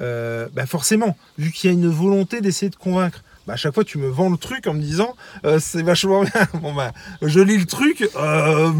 euh, 0.00 0.48
bah 0.52 0.64
forcément, 0.66 1.16
vu 1.38 1.50
qu'il 1.50 1.68
y 1.68 1.72
a 1.72 1.74
une 1.74 1.88
volonté 1.90 2.40
d'essayer 2.40 2.70
de 2.70 2.76
convaincre, 2.76 3.24
bah 3.46 3.54
à 3.54 3.56
chaque 3.56 3.74
fois 3.74 3.84
tu 3.84 3.98
me 3.98 4.08
vends 4.08 4.28
le 4.30 4.36
truc 4.36 4.66
en 4.66 4.74
me 4.74 4.80
disant 4.80 5.14
euh, 5.44 5.58
c'est 5.58 5.82
vachement 5.82 6.22
bien. 6.24 6.48
Bon 6.54 6.72
bah 6.74 6.92
je 7.22 7.40
lis 7.40 7.58
le 7.58 7.66
truc. 7.66 8.08
euh, 8.16 8.72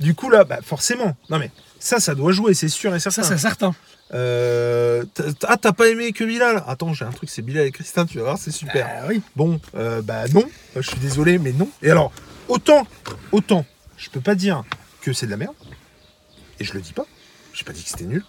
du 0.00 0.14
coup 0.14 0.30
là, 0.30 0.44
bah 0.44 0.58
forcément. 0.62 1.16
Non 1.30 1.38
mais 1.38 1.50
ça, 1.78 2.00
ça 2.00 2.14
doit 2.14 2.32
jouer, 2.32 2.54
c'est 2.54 2.68
sûr 2.68 2.94
et 2.94 3.00
certain. 3.00 3.22
Ça, 3.22 3.28
c'est 3.28 3.38
certain. 3.38 3.74
Euh, 4.14 5.04
ah 5.46 5.56
t'as 5.56 5.72
pas 5.72 5.88
aimé 5.88 6.12
que 6.12 6.24
Bilal? 6.24 6.62
Attends, 6.66 6.92
j'ai 6.94 7.04
un 7.04 7.10
truc, 7.10 7.28
c'est 7.28 7.42
Bilal 7.42 7.66
et 7.66 7.72
Christin, 7.72 8.06
tu 8.06 8.18
vas 8.18 8.24
voir, 8.24 8.38
c'est 8.38 8.50
super. 8.50 8.86
Bah, 8.86 9.06
oui. 9.08 9.20
Bon, 9.34 9.60
euh, 9.74 10.00
bah 10.00 10.26
non, 10.32 10.44
je 10.74 10.80
suis 10.80 10.98
désolé, 10.98 11.38
mais 11.38 11.52
non. 11.52 11.68
Et 11.82 11.90
alors, 11.90 12.12
autant, 12.48 12.86
autant, 13.32 13.64
je 13.96 14.08
peux 14.10 14.20
pas 14.20 14.34
dire 14.34 14.62
que 15.02 15.12
c'est 15.12 15.26
de 15.26 15.30
la 15.32 15.36
merde, 15.36 15.54
et 16.60 16.64
je 16.64 16.72
le 16.72 16.80
dis 16.80 16.92
pas, 16.92 17.06
j'ai 17.52 17.64
pas 17.64 17.72
dit 17.72 17.82
que 17.82 17.90
c'était 17.90 18.04
nul, 18.04 18.24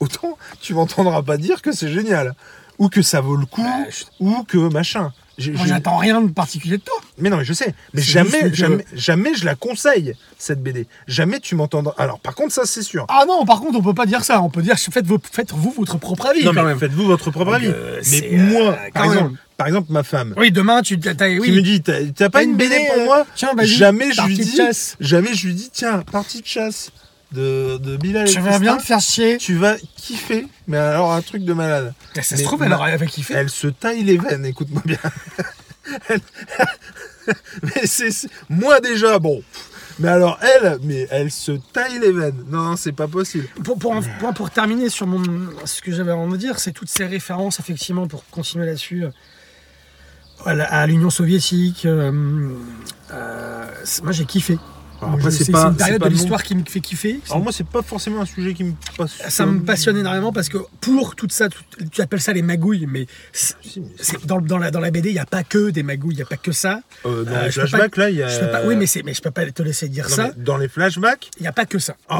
autant 0.00 0.36
tu 0.60 0.74
m'entendras 0.74 1.22
pas 1.22 1.36
dire 1.36 1.62
que 1.62 1.72
c'est 1.72 1.90
génial, 1.92 2.34
ou 2.78 2.88
que 2.88 3.02
ça 3.02 3.20
vaut 3.20 3.36
le 3.36 3.46
coup, 3.46 3.62
Bah, 3.62 3.86
je- 3.90 4.04
ou 4.20 4.42
que 4.44 4.56
machin. 4.58 5.12
Moi, 5.52 5.66
j'attends 5.66 5.96
rien 5.96 6.20
de 6.20 6.30
particulier 6.30 6.76
de 6.78 6.82
toi. 6.84 6.94
Mais 7.18 7.28
non, 7.28 7.38
mais 7.38 7.44
je 7.44 7.52
sais, 7.52 7.74
mais 7.92 8.00
jamais, 8.02 8.38
que- 8.50 8.54
jamais, 8.54 8.84
jamais 8.94 9.34
je 9.34 9.44
la 9.44 9.56
conseille, 9.56 10.14
cette 10.38 10.62
BD. 10.62 10.86
Jamais 11.08 11.40
tu 11.40 11.56
m'entendras. 11.56 11.92
Alors, 11.98 12.20
par 12.20 12.36
contre, 12.36 12.52
ça 12.52 12.62
c'est 12.66 12.82
sûr. 12.84 13.04
Ah 13.08 13.24
non, 13.26 13.44
par 13.44 13.58
contre, 13.60 13.76
on 13.76 13.82
peut 13.82 13.94
pas 13.94 14.06
dire 14.06 14.22
ça. 14.24 14.40
On 14.42 14.48
peut 14.48 14.62
dire 14.62 14.76
faites, 14.78 15.06
vos, 15.06 15.18
faites 15.32 15.50
vous 15.52 15.72
votre 15.72 15.98
propre 15.98 16.26
avis 16.26 16.44
Non, 16.44 16.52
quand 16.54 16.62
mais 16.62 16.68
même. 16.68 16.78
faites-vous 16.78 17.04
votre 17.06 17.32
propre 17.32 17.46
Donc, 17.46 17.54
avis. 17.56 17.66
euh, 17.66 17.96
mais 17.96 18.02
c'est, 18.04 18.30
moi, 18.30 18.60
euh, 18.74 18.90
par 18.94 19.04
exemple, 19.06 19.32
par 19.56 19.66
exemple, 19.66 19.86
ma 19.92 20.04
femme, 20.04 20.34
Oui, 20.36 20.52
demain, 20.52 20.82
tu 20.82 21.00
t'as, 21.00 21.14
t'as- 21.16 21.28
qui 21.30 21.40
oui. 21.40 21.50
me 21.50 21.62
dit 21.62 21.82
t'as 21.82 22.28
pas 22.30 22.44
une 22.44 22.54
BD 22.54 22.76
BD, 22.76 22.86
pour 22.86 23.02
euh, 23.02 23.04
moi 23.04 23.26
tiens, 23.34 23.54
vas-y, 23.56 23.66
jamais 23.66 24.12
je 24.12 24.22
lui 24.22 24.36
dis 24.38 24.56
chasse. 24.56 24.96
jamais 25.00 25.34
je 25.34 25.48
lui 25.48 25.54
dis 25.54 25.70
tiens 25.72 26.02
partie 26.12 26.42
de 26.42 26.46
chasse 26.46 26.90
de, 27.34 27.76
de 27.78 27.96
Bilal 27.96 28.26
et 28.26 28.30
Tu 28.30 28.38
vas 28.40 28.42
Christin, 28.50 28.60
bien 28.60 28.76
te 28.78 28.82
faire 28.82 29.00
chier. 29.00 29.36
tu 29.38 29.54
vas 29.56 29.76
kiffer 29.96 30.46
mais 30.66 30.76
alors 30.78 31.12
un 31.12 31.20
truc 31.22 31.44
de 31.44 31.52
malade 31.52 31.92
Ça 32.14 32.22
se 32.22 32.34
Mais 32.36 32.42
trouve, 32.42 32.60
ma- 32.60 32.66
elle 32.66 32.72
aurait 32.72 32.92
avait 32.92 33.06
kiffé. 33.06 33.34
elle 33.34 33.50
se 33.50 33.66
taille 33.66 34.02
les 34.04 34.16
veines 34.16 34.46
écoute-moi 34.46 34.82
bien 34.84 34.98
Elle- 36.08 36.20
mais 37.62 37.86
c'est 37.86 38.10
c'est- 38.10 38.28
moi 38.48 38.80
déjà 38.80 39.18
bon 39.18 39.42
mais 39.98 40.08
alors 40.08 40.38
elle 40.42 40.78
mais 40.82 41.06
elle 41.10 41.30
se 41.30 41.52
taille 41.72 41.98
les 42.00 42.10
veines 42.12 42.44
non 42.48 42.76
c'est 42.76 42.92
pas 42.92 43.06
possible 43.08 43.46
Pour, 43.62 43.78
pour, 43.78 43.94
pour, 44.18 44.34
pour 44.34 44.50
terminer 44.50 44.88
sur 44.88 45.06
mon, 45.06 45.22
ce 45.64 45.80
que 45.82 45.92
j'avais 45.92 46.12
envie 46.12 46.32
de 46.32 46.36
dire, 46.38 46.58
c'est 46.58 46.72
toutes 46.72 46.88
ces 46.90 47.06
références, 47.06 47.60
effectivement, 47.60 48.06
pour 48.08 48.24
continuer 48.30 48.66
là-dessus, 48.66 49.04
euh, 49.04 49.10
à 50.44 50.54
la- 50.54 50.64
à 50.64 50.86
l'Union 50.86 51.10
soviétique. 51.10 51.86
euh, 51.86 52.50
euh, 53.12 53.64
c'est- 53.84 54.02
moi, 54.02 54.10
j'ai 54.12 54.24
kiffé. 54.24 54.58
Alors 55.02 55.14
Je- 55.14 55.26
après, 55.26 55.30
c'est 55.32 55.52
pas. 55.52 55.66
une 55.66 55.76
période 55.76 56.00
pas 56.00 56.08
de 56.08 56.12
l'histoire 56.14 56.42
qui 56.42 56.54
me 56.54 56.64
fait 56.64 56.80
kiffer. 56.80 57.20
Alors 57.26 57.42
moi, 57.42 57.52
c'est 57.52 57.66
pas 57.66 57.82
forcément 57.82 58.20
un 58.22 58.26
sujet 58.26 58.54
qui 58.54 58.64
me 58.64 58.72
passe. 58.96 59.12
Ça 59.28 59.44
me 59.46 59.60
passionne 59.62 59.96
énormément 59.98 60.32
parce 60.32 60.48
que 60.48 60.58
pour 60.80 61.14
tout 61.16 61.26
ça, 61.30 61.48
tout- 61.48 61.62
tu 61.92 62.00
appelles 62.00 62.20
ça 62.20 62.32
les 62.32 62.42
magouilles, 62.42 62.86
mais 62.86 63.06
Si, 63.32 63.54
dans, 64.24 64.40
dans 64.40 64.58
la, 64.58 64.70
dans 64.70 64.80
la 64.80 64.90
BD, 64.90 65.10
il 65.10 65.14
n'y 65.14 65.18
a 65.18 65.26
pas 65.26 65.42
que 65.44 65.70
des 65.70 65.82
magouilles, 65.82 66.14
il 66.14 66.18
n'y 66.18 66.22
a 66.22 66.26
pas 66.26 66.36
que 66.36 66.52
ça. 66.52 66.80
Euh, 67.06 67.24
dans 67.24 67.32
Euh, 67.32 67.44
les 67.46 67.50
flashbacks, 67.52 67.94
pas- 67.94 68.00
là, 68.02 68.10
il 68.10 68.16
y 68.16 68.22
a. 68.22 68.28
Je 68.28 68.40
peux 68.40 68.50
pas, 68.50 68.64
oui, 68.66 68.76
mais, 68.76 68.86
c'est- 68.86 69.02
mais 69.02 69.14
je 69.14 69.20
peux 69.22 69.30
pas 69.30 69.44
te 69.50 69.62
laisser 69.62 69.88
dire 69.88 70.08
Non, 70.08 70.14
ça. 70.16 70.30
dans 70.36 70.56
les 70.56 70.68
flashbacks. 70.68 71.30
Il 71.38 71.42
n'y 71.42 71.48
a 71.48 71.52
pas 71.52 71.66
que 71.66 71.78
ça. 71.78 71.96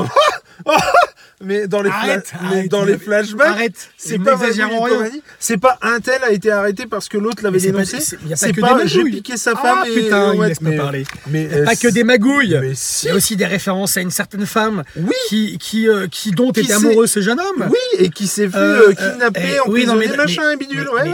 Mais 1.42 1.66
dans 1.66 1.82
les, 1.82 1.90
fla- 1.90 1.94
Arrête, 1.94 2.32
mais 2.42 2.46
arrête, 2.48 2.70
dans 2.70 2.84
les 2.84 2.96
flashbacks. 2.96 3.72
C'est 3.96 4.18
pas 4.18 4.34
et. 4.34 5.22
C'est 5.38 5.56
pas 5.58 5.78
un 5.82 6.00
tel 6.00 6.22
a 6.22 6.30
été 6.30 6.50
arrêté 6.50 6.86
parce 6.86 7.08
que 7.08 7.18
l'autre 7.18 7.42
l'avait 7.42 7.58
pas- 7.58 7.64
dénoncé. 7.64 8.00
c'est- 8.00 8.16
pas 8.60 8.74
pas 8.74 8.86
j'ai 8.86 9.02
piqué 9.04 9.36
sa 9.36 9.52
Ah, 9.56 9.62
femme 9.62 9.78
et 9.86 9.94
putain, 9.94 10.32
il 10.34 10.40
ouais, 10.40 10.48
pas 10.54 10.60
mais- 10.62 10.76
parler. 10.76 11.04
Mais 11.28 11.42
Il 11.44 11.48
n'y 11.56 11.62
a 11.62 11.64
pas 11.64 11.76
que 11.76 11.88
des 11.88 12.04
magouilles. 12.04 12.56
Mais 12.60 12.72
si. 12.74 13.06
Il 13.06 13.08
y 13.08 13.12
a 13.12 13.14
aussi 13.16 13.36
des 13.36 13.46
références 13.46 13.96
à 13.96 14.00
une 14.00 14.10
certaine 14.10 14.46
femme 14.46 14.84
Oui. 14.96 15.12
qui, 15.28 15.58
qui, 15.58 15.88
euh, 15.88 16.06
qui 16.08 16.30
dont 16.30 16.50
Qui 16.52 16.60
était 16.60 16.72
amoureux 16.72 17.06
ce 17.06 17.20
jeune 17.20 17.40
homme. 17.40 17.68
Oui, 17.70 17.98
et 17.98 18.10
qui 18.10 18.26
s'est 18.26 18.46
vu 18.46 18.56
Euh, 18.56 18.88
euh, 18.90 18.92
kidnapper, 18.94 19.40
euh, 19.40 19.46
eh, 19.66 19.68
oui, 19.68 19.82
emprisonner, 19.88 20.06
mais- 20.08 20.16
machin, 20.16 20.50
et 20.52 20.56
bidule. 20.56 20.88
ouais. 20.88 21.10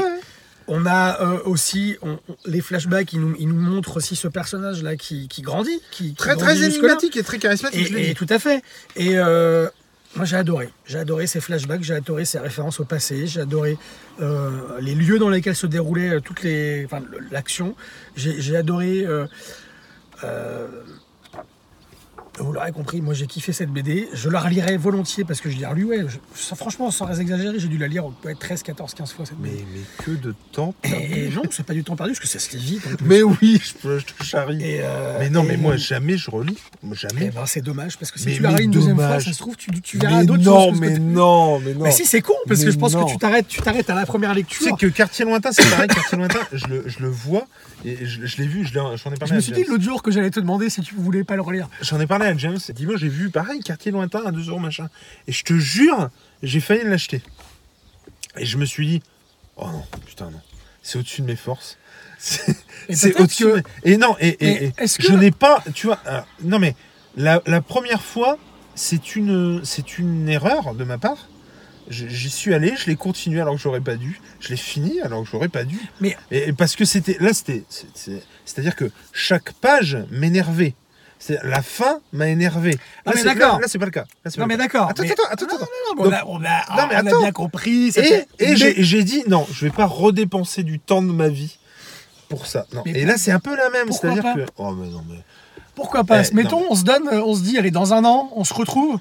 On 0.73 0.87
a 0.87 1.21
euh, 1.21 1.39
aussi 1.47 1.97
on- 2.03 2.11
on- 2.29 2.37
les 2.47 2.61
flashbacks, 2.61 3.13
ils 3.13 3.21
nous, 3.21 3.35
ils 3.41 3.49
nous 3.49 3.57
montrent 3.57 3.97
aussi 3.97 4.15
ce 4.15 4.29
personnage-là 4.29 4.95
qui, 4.95 5.27
qui 5.27 5.43
grandit, 5.43 5.81
qui, 5.91 6.11
qui 6.11 6.15
Très, 6.15 6.37
grandit 6.37 6.45
très 6.61 6.65
énigmatique 6.67 7.17
et 7.17 7.25
très 7.25 7.39
charismatique. 7.39 7.89
je 7.91 7.97
Et, 7.97 8.03
et 8.03 8.07
dit. 8.09 8.15
tout 8.15 8.27
à 8.29 8.39
fait. 8.39 8.63
Et 8.95 9.19
euh, 9.19 9.67
moi, 10.17 10.25
j'ai 10.25 10.37
adoré. 10.37 10.71
J'ai 10.87 10.99
adoré 10.99 11.27
ces 11.27 11.41
flashbacks, 11.41 11.83
j'ai 11.83 11.95
adoré 11.95 12.25
ces 12.25 12.39
références 12.39 12.81
au 12.81 12.85
passé, 12.85 13.27
j'ai 13.27 13.41
adoré 13.41 13.79
euh, 14.21 14.51
les 14.81 14.95
lieux 14.95 15.19
dans 15.19 15.29
lesquels 15.29 15.55
se 15.57 15.67
déroulait 15.69 16.11
euh, 16.11 16.21
le- 16.45 17.21
l'action. 17.31 17.75
J'ai 18.17 18.57
adoré. 18.57 19.05
euh, 19.07 19.27
vous 22.39 22.53
l'aurez 22.53 22.73
compris, 22.73 23.01
moi 23.01 23.13
j'ai 23.15 23.27
kiffé 23.27 23.53
cette 23.53 23.71
BD. 23.71 24.09
Je 24.15 24.29
la 24.31 24.41
relirai 24.41 24.77
volontiers 24.77 25.25
parce 25.25 25.41
que 25.41 25.51
je 25.51 25.59
l'ai 25.59 25.67
relue, 25.67 25.85
ouais. 25.85 26.05
je- 26.09 26.17
ça, 26.41 26.55
franchement, 26.57 26.91
sans 26.91 27.19
exagérer, 27.21 27.59
j'ai 27.59 27.69
dû 27.69 27.77
la 27.77 27.89
lire 27.89 28.05
ouais, 28.25 28.35
13, 28.39 28.63
14, 28.63 28.95
15 28.95 29.13
fois 29.13 29.27
cette 29.27 29.39
Mais, 29.41 29.51
BD. 29.51 29.65
mais 29.75 30.05
que 30.05 30.11
de 30.13 30.35
temps. 30.53 30.75
Et, 30.85 31.27
et 31.27 31.29
non, 31.35 31.43
c'est 31.51 31.67
pas 31.67 31.75
du 31.75 31.85
temps 31.85 31.97
perdu 31.97 32.13
parce 32.13 32.21
que 32.21 32.29
ça 32.29 32.39
se 32.39 32.57
lit 32.57 32.63
vite. 32.77 32.87
en 32.93 32.97
plus. 32.97 33.07
Mais 33.07 33.23
oui, 33.23 33.61
je, 33.63 33.75
peux- 33.75 33.99
je 33.99 34.07
te 34.07 34.23
charrie. 34.25 34.63
Et, 34.63 34.81
euh, 34.83 35.17
mais 35.19 35.29
non, 35.31 35.43
mais 35.43 35.57
moi, 35.57 35.77
jamais 35.77 36.17
je 36.17 36.31
relis. 36.31 36.57
Moi, 36.83 36.95
Eh 36.97 37.09
Jamais. 37.09 37.31
ben, 37.31 37.45
c'est 37.47 37.61
dommage 37.63 37.99
parce 37.99 38.11
que 38.11 38.19
si 38.19 38.27
Mais- 38.29 38.35
tu 38.37 38.43
la 38.43 38.49
mais 38.51 38.55
relis 38.57 38.65
une 38.67 38.71
deuxième 38.71 38.97
fois, 38.97 39.21
ça 39.21 39.33
se 39.33 39.39
trouve, 39.39 39.57
tu, 39.57 39.71
tu 39.81 39.99
verras 39.99 40.19
mais 40.21 40.25
d'autres 40.27 40.43
non, 40.43 40.71
choses. 40.71 40.81
mais 40.81 40.99
non, 40.99 41.59
mais 41.61 41.75
non. 41.75 41.81
Bah 41.85 41.91
si, 41.91 42.07
c'est 42.07 42.21
con, 42.23 42.35
parce 42.47 42.61
que 42.61 42.67
Mais 42.67 42.73
je 42.73 42.79
pense 42.79 42.93
non. 42.95 43.05
que 43.07 43.11
tu 43.13 43.19
t'arrêtes, 43.19 43.49
tu 43.49 43.61
t'arrêtes 43.61 43.91
à 43.91 43.95
la 43.95 44.07
première 44.07 44.31
Tu 44.31 44.37
lecture. 44.37 44.65
sais 44.67 44.73
que 44.79 44.87
Quartier 44.87 45.25
Lointain, 45.25 45.53
c'est 45.53 45.69
pareil, 45.69 45.89
Quartier 45.89 46.17
Lointain, 46.19 46.41
je 46.53 46.67
le, 46.67 46.85
je 46.87 47.01
le 47.01 47.09
vois, 47.09 47.47
et 47.85 48.05
je, 48.07 48.27
je 48.27 48.37
l'ai 48.39 48.47
vu, 48.47 48.65
je 48.65 48.73
j'en 48.73 48.93
ai 48.93 48.97
parlé 48.97 49.17
Je 49.27 49.33
me 49.35 49.39
à 49.39 49.41
suis 49.41 49.53
dit 49.53 49.65
l'autre 49.65 49.83
jour 49.85 50.03
que 50.03 50.11
j'allais 50.11 50.31
te 50.31 50.41
demander 50.41 50.69
si 50.71 50.81
tu 50.83 50.95
voulais 50.95 51.25
pas 51.25 51.37
le 51.37 51.43
relire. 51.43 51.69
J'en 51.83 51.99
ai 52.01 52.07
parlé 52.07 52.27
à 52.27 52.37
James, 52.37 52.59
dis-moi, 52.75 52.97
j'ai 52.97 53.09
vu 53.09 53.31
pareil, 53.31 53.61
Quartier 53.61 53.91
Lointain 53.93 54.23
à 54.27 54.31
2 54.33 54.49
euros, 54.49 54.59
machin. 54.59 54.89
Et 55.27 55.33
je 55.33 55.43
te 55.45 55.55
jure, 55.55 56.11
j'ai 56.43 56.61
failli 56.61 56.85
l'acheter. 56.85 57.23
Et 58.37 58.45
je 58.45 58.59
me 58.59 58.65
suis 58.65 58.87
dit, 58.87 59.03
oh 59.57 59.67
non, 59.67 59.85
putain, 60.07 60.31
non, 60.31 60.41
c'est 60.83 60.99
au-dessus 60.99 61.23
de 61.23 61.27
mes 61.27 61.37
forces. 61.37 61.77
C'est 62.91 63.19
au-dessus 63.21 63.45
que- 63.45 63.49
de 63.49 63.55
mes- 63.57 63.63
Et 63.93 63.97
non, 63.97 64.15
et, 64.21 64.29
et- 64.47 64.65
et 64.67 64.73
je 64.87 64.97
que- 65.07 65.13
n'ai 65.13 65.31
pas, 65.31 65.63
tu 65.75 65.87
vois, 65.87 65.99
alors, 66.05 66.27
non 66.43 66.59
mais, 66.59 66.75
la, 67.17 67.41
la 67.47 67.61
première 67.63 68.03
fois, 68.03 68.37
c'est 68.75 69.17
une, 69.17 69.65
c'est 69.65 69.99
une 69.99 70.29
erreur 70.29 70.75
de 70.75 70.85
ma 70.85 70.99
part. 70.99 71.29
J'y 71.91 72.31
suis 72.31 72.55
allé, 72.55 72.75
je 72.77 72.87
l'ai 72.87 72.95
continué 72.97 73.41
alors 73.41 73.57
que 73.57 73.61
j'aurais 73.61 73.81
pas 73.81 73.97
dû. 73.97 74.21
Je 74.39 74.49
l'ai 74.51 74.57
fini 74.57 75.01
alors 75.01 75.25
que 75.25 75.29
j'aurais 75.29 75.49
pas 75.49 75.65
dû. 75.65 75.79
Mais- 76.01 76.17
et, 76.31 76.53
parce 76.53 76.77
que 76.77 76.85
c'était 76.85 77.17
là, 77.21 77.33
c'était, 77.35 77.65
c'est- 77.69 77.87
c'est- 77.95 78.23
c'est-à-dire 78.45 78.77
que 78.77 78.91
chaque 79.13 79.53
page 79.55 79.99
m'énervait. 80.11 80.75
C'est 81.19 81.39
la 81.43 81.61
fin 81.63 82.01
m'a 82.13 82.29
énervé. 82.29 82.79
Ah, 82.79 83.11
Là, 83.11 83.13
mais 83.15 83.21
c'est- 83.21 83.25
d'accord. 83.27 83.55
Là, 83.57 83.61
là, 83.63 83.67
c'est 83.69 83.79
pas 83.79 83.85
le 83.85 83.91
cas. 83.91 84.07
Là, 84.25 84.31
Non 84.39 84.47
mais 84.47 84.57
d'accord. 84.57 84.89
Attends, 84.89 85.03
mais- 85.03 85.11
attends, 85.13 85.23
attends, 85.31 85.47
attends. 85.47 85.59
non, 85.59 86.05
non, 86.05 86.11
mais 86.11 86.11
on 86.11 86.13
a, 86.13 86.25
on 86.27 86.37
a- 86.45 86.81
Non, 86.83 86.87
mais 86.89 86.95
on 86.95 87.07
a 87.07 87.09
attends. 87.11 87.21
bien 87.21 87.33
compris. 87.33 87.89
Et, 87.89 87.93
c'était- 87.93 88.27
et 88.39 88.51
mais- 88.55 88.75
j'ai 88.79 89.05
dit 89.05 89.25
non, 89.27 89.47
je 89.53 89.67
vais 89.67 89.71
pas 89.73 89.85
redépenser 89.87 90.63
du 90.63 90.79
temps 90.79 91.03
de 91.03 91.13
ma 91.13 91.29
vie 91.29 91.59
pour 92.31 92.47
ça. 92.47 92.67
Non. 92.73 92.83
Mais 92.87 92.93
Et 93.01 93.05
là, 93.05 93.19
c'est 93.19 93.33
un 93.33 93.41
peu 93.41 93.55
la 93.55 93.69
même. 93.69 93.91
C'est-à-dire 93.93 94.23
que. 94.35 94.47
Oh, 94.57 94.71
mais 94.73 94.89
non, 94.89 95.03
mais. 95.11 95.19
Pourquoi 95.75 96.05
pas 96.05 96.23
Eh, 96.27 96.35
Mettons, 96.35 96.65
on 96.71 96.75
se 96.75 96.85
donne, 96.85 97.09
on 97.09 97.35
se 97.35 97.43
dit, 97.43 97.59
allez, 97.59 97.71
dans 97.71 97.93
un 97.95 98.05
an, 98.05 98.31
on 98.35 98.45
se 98.45 98.55
retrouve. 98.55 98.99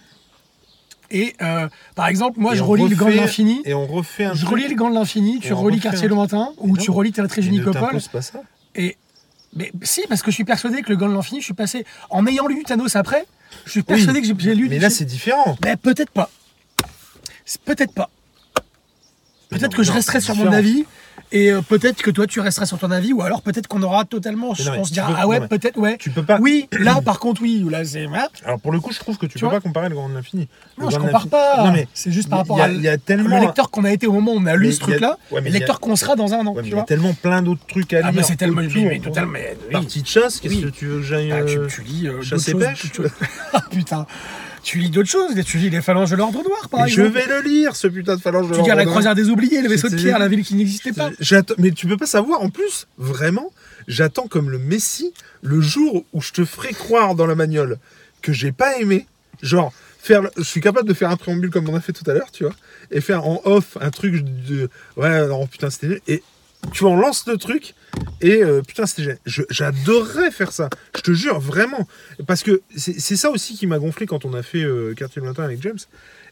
Et 1.12 1.36
euh, 1.42 1.68
par 1.96 2.08
exemple, 2.08 2.40
moi, 2.40 2.54
Et 2.54 2.58
je 2.58 2.64
relis 2.64 2.88
le 2.88 2.96
Gant 2.96 3.08
de 3.10 3.16
l'infini. 3.16 3.62
Et 3.66 3.74
on 3.74 3.88
refait 3.88 4.26
un. 4.26 4.34
Je 4.34 4.46
truc. 4.46 4.52
relis 4.60 4.68
le 4.70 4.76
Gant 4.76 4.90
de 4.90 4.96
l'infini. 4.96 5.40
Tu 5.40 5.48
Et 5.50 5.52
relis 5.54 5.80
Quartier 5.80 6.06
un- 6.06 6.10
lointain 6.10 6.50
ou 6.58 6.74
Mais 6.76 6.82
tu 6.82 6.92
relis 6.92 7.12
Théâtre 7.12 7.34
Mais 7.38 7.46
ne 7.46 7.50
Nicopole. 7.52 7.82
t'impose 7.82 8.08
pas 8.10 8.22
ça. 8.22 8.42
Et 8.76 8.96
mais 9.56 9.72
si, 9.82 10.04
parce 10.08 10.22
que 10.22 10.30
je 10.30 10.36
suis 10.36 10.44
persuadé 10.44 10.84
que 10.84 10.90
le 10.90 10.96
Gant 10.96 11.10
de 11.10 11.14
l'infini, 11.16 11.40
je 11.40 11.46
suis 11.46 11.54
passé 11.56 11.84
en 12.12 12.28
ayant 12.28 12.46
lu 12.48 12.64
Thanos 12.64 12.96
après. 12.96 13.26
Je 13.66 13.72
suis 13.72 13.82
persuadé 13.82 14.22
que 14.22 14.28
j'ai- 14.40 14.54
lu. 14.54 14.68
Mais 14.70 14.78
là, 14.78 14.92
c'est 14.92 15.06
différent. 15.06 15.58
Ben, 15.62 15.76
peut-être 15.76 16.12
pas. 16.12 16.30
Peut-être 17.66 17.94
pas. 17.94 18.10
Mais 19.52 19.58
Peut-être 19.58 19.72
non, 19.72 19.78
que 19.78 19.84
je 19.84 19.92
resterai 19.92 20.22
sur 20.22 20.36
mon 20.36 20.52
avis. 20.52 20.86
Et 21.32 21.52
euh, 21.52 21.62
peut-être 21.62 22.02
que 22.02 22.10
toi 22.10 22.26
tu 22.26 22.40
resteras 22.40 22.66
sur 22.66 22.80
ton 22.80 22.90
avis, 22.90 23.14
ou 23.14 23.22
alors 23.22 23.42
peut-être 23.44 23.68
qu'on 23.68 23.84
aura 23.84 24.04
totalement. 24.06 24.54
Mais 24.58 24.66
non, 24.66 24.72
mais 24.72 24.78
on 24.80 24.84
se 24.84 24.92
dira, 24.94 25.08
peux- 25.10 25.14
ah 25.18 25.28
ouais, 25.28 25.48
peut-être, 25.48 25.78
ouais. 25.78 25.98
Tu 26.00 26.10
peux 26.10 26.24
pas. 26.24 26.40
Oui, 26.42 26.68
là 26.72 27.02
par 27.02 27.20
contre, 27.20 27.42
oui, 27.44 27.64
là 27.70 27.86
c'est. 27.86 28.08
Alors 28.44 28.60
pour 28.60 28.72
le 28.72 28.80
coup, 28.80 28.92
je 28.92 29.00
trouve 29.00 29.18
que 29.18 29.26
tu, 29.28 29.38
Tu 29.38 29.46
peux 29.46 29.52
pas 29.52 29.60
comparer 29.60 29.90
le 29.90 29.96
Grand 29.96 30.10
de 30.10 30.16
l'Infini. 30.16 30.48
Le 30.78 30.84
Non, 30.86 30.90
je 30.90 30.98
compare 30.98 31.28
pas. 31.28 31.66
Non 31.66 31.72
mais 31.72 31.88
c'est 31.94 32.12
juste 32.12 32.30
par 32.30 32.40
rapport 32.40 32.58
y 32.58 32.62
a, 32.62 32.66
à 32.66 32.70
y 32.72 32.88
a 32.88 32.94
le 32.94 32.98
tellement. 32.98 33.40
lecteur 33.40 33.70
qu'on 33.70 33.84
a 33.84 33.92
été 33.92 34.08
au 34.08 34.12
moment 34.12 34.34
où 34.34 34.38
on 34.40 34.46
a 34.48 34.56
lu 34.56 34.68
Mais 34.68 34.72
ce 34.74 34.80
a- 34.80 34.84
truc-là, 34.84 35.18
ouais, 35.32 35.42
le 35.42 35.48
a- 35.48 35.50
lecteur 35.52 35.80
qu'on 35.80 35.96
sera 35.96 36.16
dans 36.16 36.34
un 36.34 36.46
an. 36.48 36.54
Ouais, 36.54 36.62
mais 36.64 36.70
tu 36.70 36.70
il 36.70 36.78
y 36.78 36.80
a 36.80 36.84
tellement 36.84 37.14
plein 37.14 37.42
d'autres 37.44 37.66
trucs 37.68 37.94
à 37.94 37.98
Ah, 37.98 38.02
lire. 38.12 38.12
mais 38.16 38.24
c'est 38.24 38.36
tellement. 38.36 38.62
Mais 38.62 39.00
totalement. 39.00 39.38
Partie 39.72 40.02
de 40.02 40.08
chasse, 40.08 40.40
qu'est-ce 40.40 40.56
que 40.62 40.68
tu 40.70 40.86
veux 40.88 40.98
que 41.00 41.04
j'aille. 41.04 41.32
Ah, 41.32 41.44
tu, 41.44 41.58
euh, 41.60 41.68
tu 41.68 41.82
lis 41.84 42.08
euh, 42.08 42.22
chasse 42.24 42.48
et 42.48 42.56
pêche 42.56 42.92
Ah, 43.54 43.64
putain. 43.70 44.08
Tu 44.64 44.78
lis 44.80 44.90
d'autres 44.90 45.10
choses. 45.10 45.34
Tu 45.46 45.58
lis 45.58 45.70
les 45.70 45.82
phalanges 45.82 46.12
de 46.12 46.16
l'ordre 46.16 46.44
noir, 46.44 46.70
par 46.70 46.82
Mais 46.82 46.90
je 46.90 47.02
exemple. 47.02 47.20
vais 47.20 47.28
le 47.28 47.42
lire, 47.48 47.76
ce 47.76 47.88
putain 47.88 48.16
de 48.16 48.22
phalange 48.22 48.50
de 48.50 48.56
Tu 48.56 48.62
lis 48.62 48.68
la 48.68 48.76
l'Ordre 48.76 48.92
croisière 48.92 49.16
des 49.16 49.30
oubliés, 49.30 49.62
le 49.62 49.70
vaisseau 49.70 49.90
de 49.90 49.96
pierre, 49.96 50.20
la 50.20 50.28
ville 50.28 50.44
qui 50.44 50.56
n'existait 50.56 50.94
pas. 50.94 51.12
Mais 51.58 51.72
tu 51.72 51.88
peux 51.88 51.98
pas 51.98 52.06
savoir, 52.06 52.42
en 52.42 52.50
plus, 52.50 52.88
vraiment, 52.98 53.52
j'attends 53.88 54.28
comme 54.28 54.50
le 54.50 54.60
Messie 54.60 55.14
le 55.42 55.62
jour 55.62 56.04
où 56.14 56.22
je 56.22 56.32
te 56.32 56.46
ferai 56.46 56.74
croire 56.74 57.16
dans 57.16 57.26
la 57.26 57.36
magnole 57.36 57.78
que 58.22 58.34
j'ai 58.34 58.52
pas 58.52 58.78
aimé. 58.80 59.06
Genre, 59.42 59.72
faire, 60.02 60.24
je 60.38 60.44
suis 60.44 60.62
capable 60.62 60.88
de 60.88 60.94
faire 60.94 61.10
un 61.10 61.18
préambule 61.18 61.50
comme 61.50 61.70
on 61.70 61.76
a 61.76 61.80
fait 61.82 61.94
tout 61.94 62.10
à 62.10 62.14
l'heure, 62.14 62.32
tu 62.32 62.44
vois, 62.44 62.54
et 62.92 63.00
faire 63.02 63.26
en 63.26 63.42
off 63.46 63.78
un 63.80 63.90
truc 63.90 64.24
de. 64.24 64.70
Ouais, 64.98 65.28
non, 65.28 65.48
putain, 65.48 65.70
c'était 65.70 65.88
nul. 65.88 66.02
Et 66.08 66.22
tu 66.74 66.84
vois, 66.84 66.92
on 66.92 66.98
lance 66.98 67.26
le 67.28 67.38
truc, 67.38 67.74
et 68.22 68.44
euh, 68.44 68.62
putain, 68.62 68.86
c'était 68.86 69.18
J'adorerais 69.50 70.32
faire 70.32 70.52
ça. 70.52 70.70
Je 70.96 71.02
te 71.02 71.12
jure, 71.14 71.40
vraiment. 71.40 71.88
Parce 72.28 72.44
que 72.44 72.62
c'est 72.76 73.16
ça 73.16 73.30
aussi 73.32 73.56
qui 73.56 73.66
m'a 73.68 73.80
gonflé 73.80 74.06
quand 74.06 74.26
on 74.26 74.34
a 74.34 74.44
fait 74.44 74.64
euh, 74.64 74.94
Quartier 74.94 75.22
Lointain 75.22 75.44
avec 75.44 75.62
James. 75.62 75.78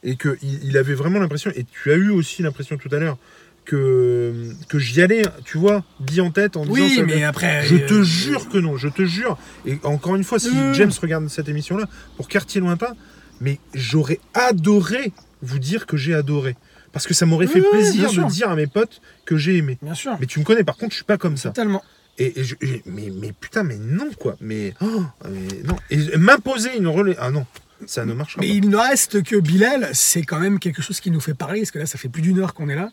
Et 0.04 0.16
qu'il 0.16 0.38
il 0.64 0.78
avait 0.78 0.94
vraiment 0.94 1.20
l'impression, 1.20 1.52
et 1.56 1.64
tu 1.66 1.92
as 1.92 1.96
eu 1.96 2.10
aussi 2.12 2.44
l'impression 2.44 2.78
tout 2.78 2.90
à 2.94 3.00
l'heure, 3.00 3.18
que, 3.66 4.52
que 4.70 4.80
j'y 4.80 5.02
allais, 5.02 5.24
tu 5.44 5.58
vois, 5.58 5.84
dit 6.00 6.22
en 6.22 6.32
tête 6.32 6.56
en 6.56 6.62
disant 6.62 6.74
Oui, 6.74 6.96
ça- 6.96 7.04
mais 7.04 7.24
après. 7.24 7.66
je 7.66 7.76
euh, 7.76 7.88
te 7.88 8.04
jure 8.04 8.48
que 8.48 8.58
non, 8.58 8.78
je 8.78 8.88
te 8.88 9.06
jure. 9.06 9.38
Et 9.66 9.78
encore 9.84 10.16
une 10.16 10.24
fois, 10.24 10.40
si 10.40 10.50
Euh. 10.56 10.74
James 10.74 10.92
regarde 11.02 11.28
cette 11.30 11.50
émission-là, 11.50 11.86
pour 12.16 12.28
Quartier 12.30 12.62
Lointain, 12.62 12.96
mais 13.42 13.60
j'aurais 13.74 14.20
adoré 14.34 15.12
vous 15.42 15.60
dire 15.60 15.86
que 15.86 15.98
j'ai 15.98 16.14
adoré. 16.14 16.56
Parce 16.98 17.08
que 17.08 17.14
ça 17.14 17.26
m'aurait 17.26 17.48
fait 17.48 17.60
Oui, 17.62 17.68
plaisir 17.72 18.12
de 18.12 18.30
dire 18.30 18.50
à 18.50 18.56
mes 18.56 18.68
potes 18.68 19.02
que 19.26 19.38
j'ai 19.38 19.58
aimé. 19.58 19.78
Bien 19.82 19.94
sûr. 19.94 20.18
Mais 20.20 20.26
tu 20.26 20.40
me 20.40 20.44
connais, 20.44 20.64
par 20.64 20.78
contre, 20.78 20.92
je 20.92 20.98
suis 20.98 21.06
pas 21.06 21.18
comme 21.18 21.38
ça. 21.38 21.50
Totalement. 21.50 21.84
Et, 22.18 22.40
et 22.40 22.44
je- 22.44 22.56
et- 22.62 22.82
mais, 22.88 23.12
mais 23.14 23.32
putain, 23.32 23.62
mais 23.64 23.78
non, 23.78 24.10
quoi. 24.20 24.36
Mais, 24.42 24.74
oh, 24.82 25.04
mais 25.30 25.62
non. 25.64 25.76
Et 25.92 26.18
m'imposer 26.18 26.76
une 26.76 26.88
relais. 26.88 27.16
Ah 27.20 27.30
non, 27.30 27.46
ça 27.86 28.04
ne 28.06 28.14
marchera 28.14 28.42
Mais 28.42 28.48
pas. 28.48 28.54
il 28.56 28.70
ne 28.70 28.76
reste 28.78 29.22
que 29.24 29.36
Bilal, 29.36 29.92
c'est 29.94 30.24
quand 30.24 30.40
même 30.40 30.58
quelque 30.58 30.82
chose 30.82 31.00
qui 31.00 31.12
nous 31.12 31.20
fait 31.20 31.36
parler, 31.36 31.60
parce 31.62 31.70
que 31.72 31.78
là, 31.80 31.86
ça 31.86 32.00
fait 32.00 32.10
plus 32.10 32.24
d'une 32.24 32.40
heure 32.40 32.56
qu'on 32.56 32.68
est 32.70 32.76
là. 32.76 32.90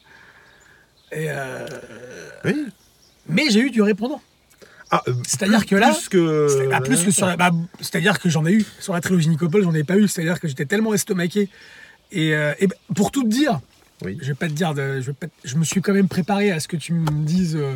Et 1.13 1.27
euh, 1.31 1.67
Oui. 2.45 2.67
Mais 3.29 3.45
j'ai 3.49 3.61
eu 3.61 3.71
du 3.71 3.81
répondant. 3.81 4.21
Ah, 4.91 5.03
euh, 5.09 5.15
C'est-à-dire 5.27 5.65
que 5.65 5.77
là, 5.77 5.93
Plus 5.95 6.09
que. 6.11 6.69
Ah, 6.73 6.81
plus 6.83 7.03
que 7.03 7.11
sur 7.11 7.27
la- 7.27 7.37
bah, 7.39 7.51
c'est-à-dire 7.81 8.19
que 8.21 8.29
j'en 8.29 8.45
ai 8.45 8.53
eu. 8.53 8.67
Sur 8.81 8.93
la 8.93 9.01
trilogie 9.01 9.31
Nicopole, 9.31 9.63
j'en 9.63 9.73
ai 9.75 9.85
pas 9.85 9.97
eu. 9.97 10.07
C'est-à-dire 10.09 10.39
que 10.41 10.49
j'étais 10.49 10.67
tellement 10.67 10.93
estomaqué. 10.93 11.49
Et, 12.13 12.35
euh, 12.35 12.53
et 12.61 12.67
bah, 12.67 12.77
pour 12.95 13.11
tout 13.11 13.23
te 13.25 13.29
dire, 13.29 13.61
Oui. 14.05 14.19
je 14.21 14.27
vais 14.29 14.35
pas 14.35 14.49
te 14.49 14.53
dire, 14.53 14.75
de, 14.75 15.01
je, 15.01 15.07
vais 15.09 15.13
pas 15.13 15.27
te- 15.27 15.33
je 15.49 15.57
me 15.57 15.65
suis 15.65 15.81
quand 15.83 15.93
même 15.93 16.09
préparé 16.09 16.51
à 16.51 16.61
ce 16.61 16.69
que 16.69 16.77
tu 16.77 16.93
me 16.93 17.11
dises, 17.25 17.57
euh, 17.57 17.75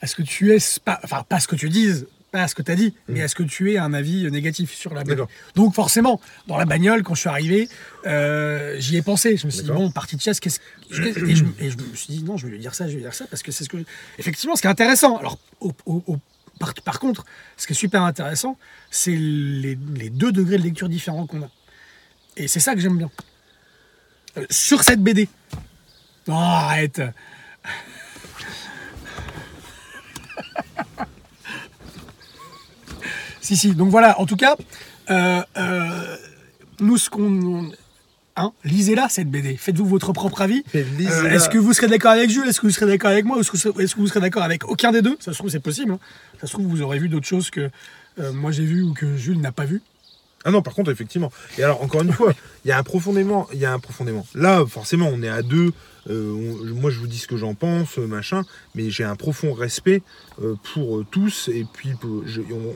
à 0.00 0.06
ce 0.06 0.14
que 0.14 0.22
tu 0.22 0.52
es, 0.54 0.58
pas, 0.84 1.00
enfin 1.04 1.24
pas 1.28 1.40
ce 1.40 1.48
que 1.48 1.56
tu 1.56 1.68
dises, 1.68 2.06
pas 2.32 2.42
à 2.42 2.48
ce 2.48 2.54
que 2.54 2.62
tu 2.62 2.70
as 2.70 2.74
dit, 2.74 2.92
mais 3.08 3.22
à 3.22 3.28
ce 3.28 3.34
que 3.34 3.42
tu 3.44 3.72
aies 3.72 3.78
un 3.78 3.94
avis 3.94 4.30
négatif 4.30 4.74
sur 4.74 4.92
la. 4.92 5.02
Mm. 5.04 5.08
D'accord. 5.08 5.28
Donc 5.54 5.74
forcément, 5.74 6.20
dans 6.48 6.58
la 6.58 6.64
bagnole, 6.66 7.02
quand 7.02 7.14
je 7.14 7.20
suis 7.20 7.28
arrivé, 7.28 7.68
euh, 8.06 8.76
j'y 8.78 8.96
ai 8.96 9.02
pensé. 9.02 9.36
Je 9.36 9.46
me 9.46 9.50
suis 9.50 9.62
dit, 9.62 9.70
bon, 9.70 9.90
partie 9.90 10.16
de 10.16 10.20
chasse, 10.20 10.40
qu'est-ce 10.40 10.60
et, 10.90 11.34
je, 11.34 11.44
et 11.60 11.70
je 11.70 11.76
me 11.78 11.94
suis 11.94 12.12
dit, 12.14 12.22
non, 12.24 12.36
je 12.36 12.46
vais 12.46 12.52
lui 12.52 12.58
dire 12.58 12.74
ça, 12.74 12.84
je 12.84 12.90
vais 12.90 12.96
lui 12.96 13.02
dire 13.02 13.14
ça, 13.14 13.26
parce 13.30 13.42
que 13.42 13.52
c'est 13.52 13.64
ce 13.64 13.68
que... 13.68 13.78
Effectivement, 14.18 14.54
ce 14.56 14.60
qui 14.60 14.66
est 14.66 14.70
intéressant, 14.70 15.16
alors, 15.16 15.38
au- 15.60 15.72
au- 15.86 16.02
au- 16.06 16.18
par, 16.58 16.74
par 16.74 16.98
contre, 17.00 17.24
ce 17.56 17.66
qui 17.66 17.72
est 17.72 17.76
super 17.76 18.02
intéressant, 18.02 18.58
c'est 18.90 19.14
les, 19.16 19.78
les 19.96 20.10
deux 20.10 20.32
degrés 20.32 20.58
de 20.58 20.62
lecture 20.62 20.88
différents 20.88 21.26
qu'on 21.26 21.42
a. 21.42 21.50
Et 22.36 22.48
c'est 22.48 22.60
ça 22.60 22.74
que 22.74 22.80
j'aime 22.80 22.98
bien. 22.98 23.10
Sur 24.50 24.82
cette 24.82 25.00
BD. 25.02 25.28
Non, 26.28 26.36
arrête 26.38 27.00
Si, 33.40 33.56
si. 33.56 33.74
Donc 33.74 33.90
voilà, 33.90 34.18
en 34.20 34.26
tout 34.26 34.36
cas, 34.36 34.56
euh, 35.10 35.42
euh, 35.56 36.16
nous, 36.80 36.98
ce 36.98 37.10
qu'on. 37.10 37.70
Hein, 38.38 38.52
lisez-la, 38.64 39.08
cette 39.08 39.30
BD. 39.30 39.56
Faites-vous 39.56 39.86
votre 39.86 40.12
propre 40.12 40.42
avis. 40.42 40.62
Euh, 40.74 40.84
lisez-la. 40.98 41.34
est-ce 41.34 41.48
que 41.48 41.56
vous 41.56 41.72
serez 41.72 41.86
d'accord 41.86 42.10
avec 42.10 42.28
Jules? 42.28 42.46
Est-ce 42.46 42.60
que 42.60 42.66
vous 42.66 42.72
serez 42.72 42.86
d'accord 42.86 43.10
avec 43.10 43.24
moi? 43.24 43.38
Est-ce 43.40 43.50
que, 43.50 43.56
vous- 43.68 43.80
est-ce 43.80 43.94
que 43.94 44.00
vous 44.00 44.08
serez 44.08 44.20
d'accord 44.20 44.42
avec 44.42 44.68
aucun 44.68 44.92
des 44.92 45.00
deux? 45.00 45.16
Ça 45.20 45.32
se 45.32 45.38
trouve, 45.38 45.48
c'est 45.48 45.60
possible. 45.60 45.92
hein. 45.92 45.98
Ça 46.40 46.46
se 46.46 46.52
trouve, 46.52 46.66
vous 46.66 46.82
aurez 46.82 46.98
vu 46.98 47.08
d'autres 47.08 47.26
choses 47.26 47.48
que 47.50 47.70
moi 48.32 48.50
j'ai 48.50 48.64
vu 48.64 48.82
ou 48.82 48.92
que 48.94 49.16
Jules 49.16 49.40
n'a 49.40 49.52
pas 49.52 49.64
vu. 49.64 49.80
Ah 50.46 50.52
non, 50.52 50.62
par 50.62 50.74
contre, 50.74 50.92
effectivement. 50.92 51.32
Et 51.58 51.64
alors, 51.64 51.82
encore 51.82 52.02
une 52.02 52.12
fois, 52.12 52.32
il 52.64 52.68
y 52.68 52.72
a 52.72 52.78
un 52.78 52.84
profondément, 52.84 53.48
il 53.52 53.58
y 53.58 53.64
a 53.64 53.72
un 53.72 53.80
profondément. 53.80 54.24
Là, 54.36 54.64
forcément, 54.64 55.10
on 55.12 55.20
est 55.20 55.28
à 55.28 55.42
deux. 55.42 55.72
euh, 56.08 56.72
moi, 56.72 56.88
je 56.92 57.00
vous 57.00 57.08
dis 57.08 57.18
ce 57.18 57.26
que 57.26 57.36
j'en 57.36 57.54
pense, 57.54 57.98
euh, 57.98 58.06
machin. 58.06 58.44
Mais 58.76 58.88
j'ai 58.88 59.02
un 59.02 59.16
profond 59.16 59.52
respect 59.52 60.02
euh, 60.40 60.54
pour 60.72 61.04
tous. 61.10 61.48
Et 61.52 61.66
puis, 61.72 61.90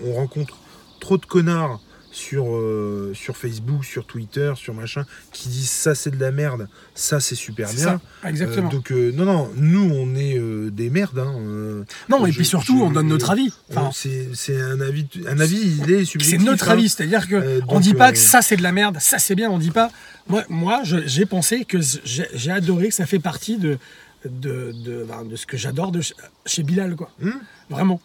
on 0.04 0.14
rencontre 0.14 0.56
trop 0.98 1.16
de 1.16 1.24
connards 1.24 1.80
sur, 2.12 2.56
euh, 2.56 3.12
sur 3.14 3.36
Facebook, 3.36 3.84
sur 3.84 4.04
Twitter, 4.04 4.52
sur 4.56 4.74
machin, 4.74 5.04
qui 5.32 5.48
disent 5.48 5.70
ça, 5.70 5.94
c'est 5.94 6.10
de 6.10 6.20
la 6.20 6.32
merde, 6.32 6.68
ça, 6.94 7.20
c'est 7.20 7.34
super 7.36 7.68
C'est 7.68 7.76
bien. 7.76 8.00
ça, 8.22 8.28
exactement. 8.28 8.68
Euh, 8.68 8.72
donc, 8.72 8.90
euh, 8.90 9.12
non, 9.12 9.24
non, 9.24 9.50
nous, 9.56 9.90
on 9.94 10.14
est 10.16 10.38
des 10.70 10.90
merdes. 10.90 11.18
hein, 11.20 11.84
non, 12.08 12.26
et 12.26 12.32
je- 12.32 12.36
puis 12.36 12.44
surtout, 12.46 12.78
je- 12.78 12.82
on 12.82 12.90
donne 12.90 13.08
notre 13.08 13.30
avis. 13.30 13.52
Enfin, 13.70 13.90
c'est 13.94 14.28
c'est 14.34 14.60
un 14.60 14.80
avis, 14.80 15.06
un 15.28 15.38
avis, 15.38 15.60
il 15.82 15.90
est 15.92 15.98
c'est 16.00 16.04
subjectif. 16.04 16.42
notre 16.44 16.68
hein. 16.68 16.72
avis, 16.72 16.88
c'est-à-dire 16.88 17.28
que 17.28 17.60
on 17.68 17.74
donc, 17.74 17.82
dit 17.82 17.94
pas 17.94 18.10
que 18.12 18.18
ça 18.18 18.42
c'est 18.42 18.56
de 18.56 18.62
la 18.62 18.72
merde, 18.72 18.98
ça 19.00 19.18
c'est 19.18 19.34
bien, 19.34 19.48
on 19.50 19.58
dit 19.58 19.70
pas. 19.70 19.90
Moi, 20.28 20.44
moi, 20.48 20.82
j'ai 20.84 21.26
pensé 21.26 21.64
que 21.64 21.78
j'ai 22.04 22.50
adoré 22.50 22.88
que 22.88 22.94
ça 22.94 23.06
fait 23.06 23.18
partie 23.20 23.56
de 23.56 23.78
de, 24.26 24.72
de, 24.84 25.04
ben, 25.08 25.24
de 25.24 25.34
ce 25.36 25.46
que 25.46 25.56
j'adore 25.56 25.92
de 25.92 26.00
chez 26.44 26.62
Bilal, 26.62 26.94
quoi. 26.96 27.10
Hmm. 27.22 27.30
Vraiment. 27.70 28.00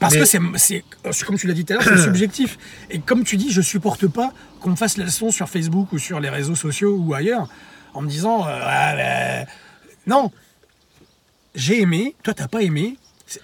Parce 0.00 0.14
Mais- 0.14 0.20
que 0.20 0.26
c'est, 0.58 0.84
comme 1.26 1.36
tu 1.38 1.46
l'as 1.46 1.54
dit 1.54 1.64
tout 1.64 1.74
à 1.74 1.76
l'heure, 1.76 1.84
c'est 1.84 2.02
subjectif. 2.04 2.58
Et 2.90 2.98
comme 3.00 3.24
tu 3.24 3.36
dis, 3.36 3.50
je 3.52 3.60
supporte 3.60 4.06
pas 4.08 4.32
qu'on 4.60 4.70
me 4.70 4.76
fasse 4.76 4.96
la 4.96 5.04
leçon 5.04 5.30
sur 5.30 5.48
Facebook 5.48 5.92
ou 5.92 5.98
sur 5.98 6.18
les 6.20 6.28
réseaux 6.30 6.54
sociaux 6.54 6.96
ou 6.98 7.14
ailleurs 7.14 7.48
en 7.94 8.02
me 8.02 8.08
disant 8.08 8.46
euh, 8.46 8.58
Ah, 8.62 8.94
ben, 8.96 9.46
non, 10.06 10.30
j'ai 11.54 11.80
aimé, 11.82 12.14
toi 12.22 12.34
t'as 12.34 12.48
pas 12.48 12.62
aimé, 12.62 12.96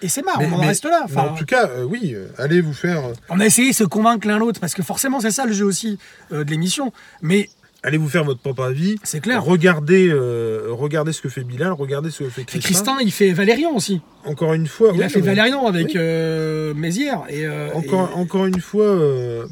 et 0.02 0.08
c'est 0.08 0.22
marrant, 0.24 0.42
on 0.44 0.52
en 0.54 0.58
mais- 0.58 0.66
reste 0.68 0.84
là. 0.84 1.02
Enfin, 1.04 1.28
en 1.28 1.34
tout 1.34 1.44
cas, 1.44 1.66
euh, 1.68 1.84
oui, 1.84 2.12
euh, 2.14 2.28
allez 2.38 2.60
vous 2.60 2.72
faire, 2.74 3.02
on 3.28 3.40
a 3.40 3.46
essayé 3.46 3.70
de 3.70 3.74
se 3.76 3.84
convaincre 3.84 4.26
l'un 4.26 4.38
l'autre 4.38 4.60
parce 4.60 4.74
que 4.74 4.82
forcément 4.82 5.20
c'est 5.20 5.30
ça 5.30 5.44
le 5.46 5.52
jeu 5.52 5.64
aussi 5.64 5.98
de 6.30 6.42
l'émission. 6.42 6.92
Mais 7.22 7.48
allez 7.82 7.98
vous 7.98 8.08
faire 8.08 8.24
votre 8.24 8.40
propre 8.40 8.64
avis. 8.64 8.96
c'est 9.04 9.20
clair. 9.20 9.42
Regardez, 9.44 10.08
euh, 10.08 10.66
regardez 10.70 11.12
ce 11.12 11.22
que 11.22 11.28
fait 11.28 11.44
Bilal, 11.44 11.72
regardez 11.72 12.10
ce 12.10 12.24
que 12.24 12.28
fait 12.30 12.42
Et 12.42 12.44
Christin. 12.44 12.68
Christin, 12.68 12.96
il 13.00 13.12
fait 13.12 13.32
Valérian 13.32 13.70
aussi. 13.74 14.00
Encore 14.24 14.54
une 14.54 14.66
fois, 14.66 14.90
Il 14.94 14.98
oui, 14.98 15.04
a 15.04 15.08
fait 15.08 15.20
mais- 15.20 15.26
Valérian 15.26 15.66
avec 15.66 15.86
oui. 15.88 15.92
euh, 15.96 16.74
Mézières. 16.74 17.22
Et, 17.28 17.46
euh, 17.46 17.68
Encore, 17.74 18.10
et- 18.12 18.18
encore 18.18 18.46
une 18.46 18.60
fois, 18.60 18.96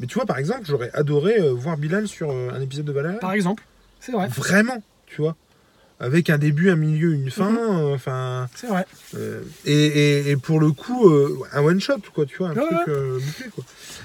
mais 0.01 0.07
tu 0.07 0.15
vois, 0.15 0.27
par 0.27 0.39
exemple, 0.39 0.63
j'aurais 0.65 0.91
adoré 0.93 1.37
voir 1.55 1.77
Bilal 1.77 2.09
sur 2.09 2.31
un 2.31 2.61
épisode 2.61 2.85
de 2.87 2.93
Valérian. 2.93 3.19
par 3.19 3.33
exemple, 3.33 3.63
c'est 4.01 4.13
vrai. 4.13 4.29
Vraiment, 4.29 4.83
tu 5.07 5.21
vois. 5.23 5.37
Avec 5.99 6.29
un 6.29 6.37
début, 6.37 6.69
un 6.69 6.77
milieu, 6.77 7.15
une 7.15 7.31
fin, 7.31 7.49
Mhm. 7.53 7.95
enfin. 7.95 8.49
C'est 8.55 8.67
vrai. 8.67 8.85
et, 9.65 9.73
et- 9.87 10.31
et 10.31 10.37
pour 10.37 10.61
le 10.61 10.73
coup, 10.73 11.11
un 11.55 11.63
one 11.63 11.81
shot, 11.81 11.95
quoi, 12.15 12.27
tu 12.27 12.37
vois, 12.37 12.49
un 12.49 12.55
Ouais, 12.55 12.67
truc 12.67 12.87
ouais. 12.89 12.95
bouclé, 13.25 13.47
quoi. 13.55 13.65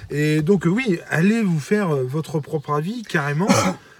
Et 0.09 0.41
donc, 0.41 0.63
oui, 0.65 0.99
allez 1.09 1.41
vous 1.41 1.59
faire 1.59 1.89
votre 1.89 2.39
propre 2.39 2.73
avis, 2.75 3.01
carrément. 3.03 3.47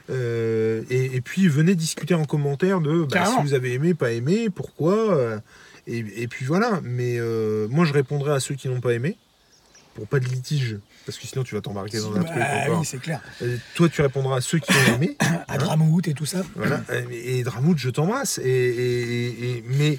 Euh, 0.10 0.84
et, 0.89 1.16
et 1.16 1.22
puis, 1.22 1.47
venez 1.47 1.76
discuter 1.76 2.14
en 2.14 2.26
commentaire 2.26 2.82
de 2.82 3.04
bah, 3.06 3.26
si 3.26 3.41
vous 3.41 3.54
avez 3.54 3.74
aimé, 3.74 3.93
pas 3.93 4.12
aimé, 4.12 4.49
pourquoi. 4.49 4.93
euh, 5.16 5.39
et, 5.88 5.99
et 6.24 6.28
puis 6.28 6.45
voilà. 6.45 6.80
Mais 6.84 7.16
euh, 7.20 7.68
moi, 7.70 7.86
je 7.86 7.93
répondrai 7.93 8.34
à 8.34 8.39
ceux 8.39 8.56
qui 8.56 8.68
n'ont 8.68 8.82
pas 8.82 8.93
aimé, 8.93 9.18
pour 9.95 10.08
pas 10.08 10.20
de 10.20 10.26
litige. 10.26 10.78
Parce 11.06 11.18
que 11.18 11.26
sinon, 11.26 11.43
tu 11.43 11.56
vas 11.56 11.62
t'embarquer 11.62 11.99
dans 11.99 12.12
un 12.16 12.20
Bah, 12.20 12.26
truc 12.30 12.43
encore. 12.43 12.80
oui, 12.80 12.86
c'est 12.86 12.99
clair. 12.99 13.22
Toi, 13.76 13.89
tu 13.89 14.02
répondras 14.02 14.38
à 14.38 14.41
ceux 14.41 14.60
qui 14.60 14.72
ont 14.72 14.95
aimé. 14.95 15.18
À 15.47 15.58
Dramout 15.58 16.08
et 16.08 16.14
tout 16.14 16.26
ça. 16.28 16.43
Voilà. 16.56 16.82
Et 17.12 17.39
et 17.39 17.43
Dramout, 17.43 17.78
je 17.78 17.89
t'embrasse. 17.89 18.39
Et, 18.43 19.64
mais 19.68 19.97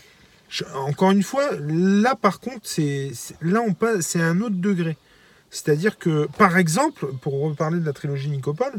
je- 0.49 0.65
encore 0.77 1.11
une 1.11 1.23
fois, 1.25 1.51
là 1.61 2.15
par 2.15 2.39
contre, 2.41 2.61
c'est 2.63 3.11
c'est- 3.15 3.35
là 3.43 3.61
on 3.67 3.75
passe, 3.75 4.07
c'est 4.07 4.21
un 4.23 4.41
autre 4.41 4.57
degré. 4.57 4.97
C'est-à-dire 5.51 5.99
que, 5.99 6.27
par 6.39 6.57
exemple, 6.57 7.07
pour 7.21 7.41
reparler 7.43 7.81
de 7.81 7.85
la 7.85 7.93
trilogie 7.93 8.31
Nicopole, 8.31 8.73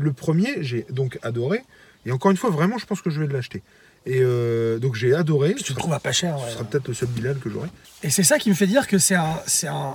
le 0.00 0.12
premier, 0.12 0.62
j'ai 0.62 0.86
donc 0.90 1.18
adoré. 1.22 1.62
Et 2.06 2.12
encore 2.12 2.30
une 2.30 2.36
fois, 2.36 2.50
vraiment, 2.50 2.78
je 2.78 2.86
pense 2.86 3.00
que 3.02 3.10
je 3.10 3.20
vais 3.22 3.32
l'acheter. 3.32 3.62
Et 4.06 4.20
euh, 4.22 4.78
donc 4.78 4.94
j'ai 4.94 5.14
adoré. 5.14 5.54
Tu 5.54 5.72
le 5.72 5.78
trouves 5.78 5.92
à 5.92 6.00
pas 6.00 6.12
cher. 6.12 6.36
ouais. 6.36 6.44
ce 6.48 6.54
sera 6.54 6.64
peut-être 6.64 6.88
le 6.88 6.94
seul 6.94 7.08
Bilal 7.10 7.38
que 7.38 7.50
j'aurai. 7.50 7.68
Et 8.02 8.08
c'est 8.10 8.22
ça 8.22 8.38
qui 8.38 8.48
me 8.48 8.54
fait 8.54 8.66
dire 8.66 8.86
que 8.86 8.96
c'est 8.98 9.14
un, 9.14 9.38
c'est 9.46 9.66
un, 9.68 9.94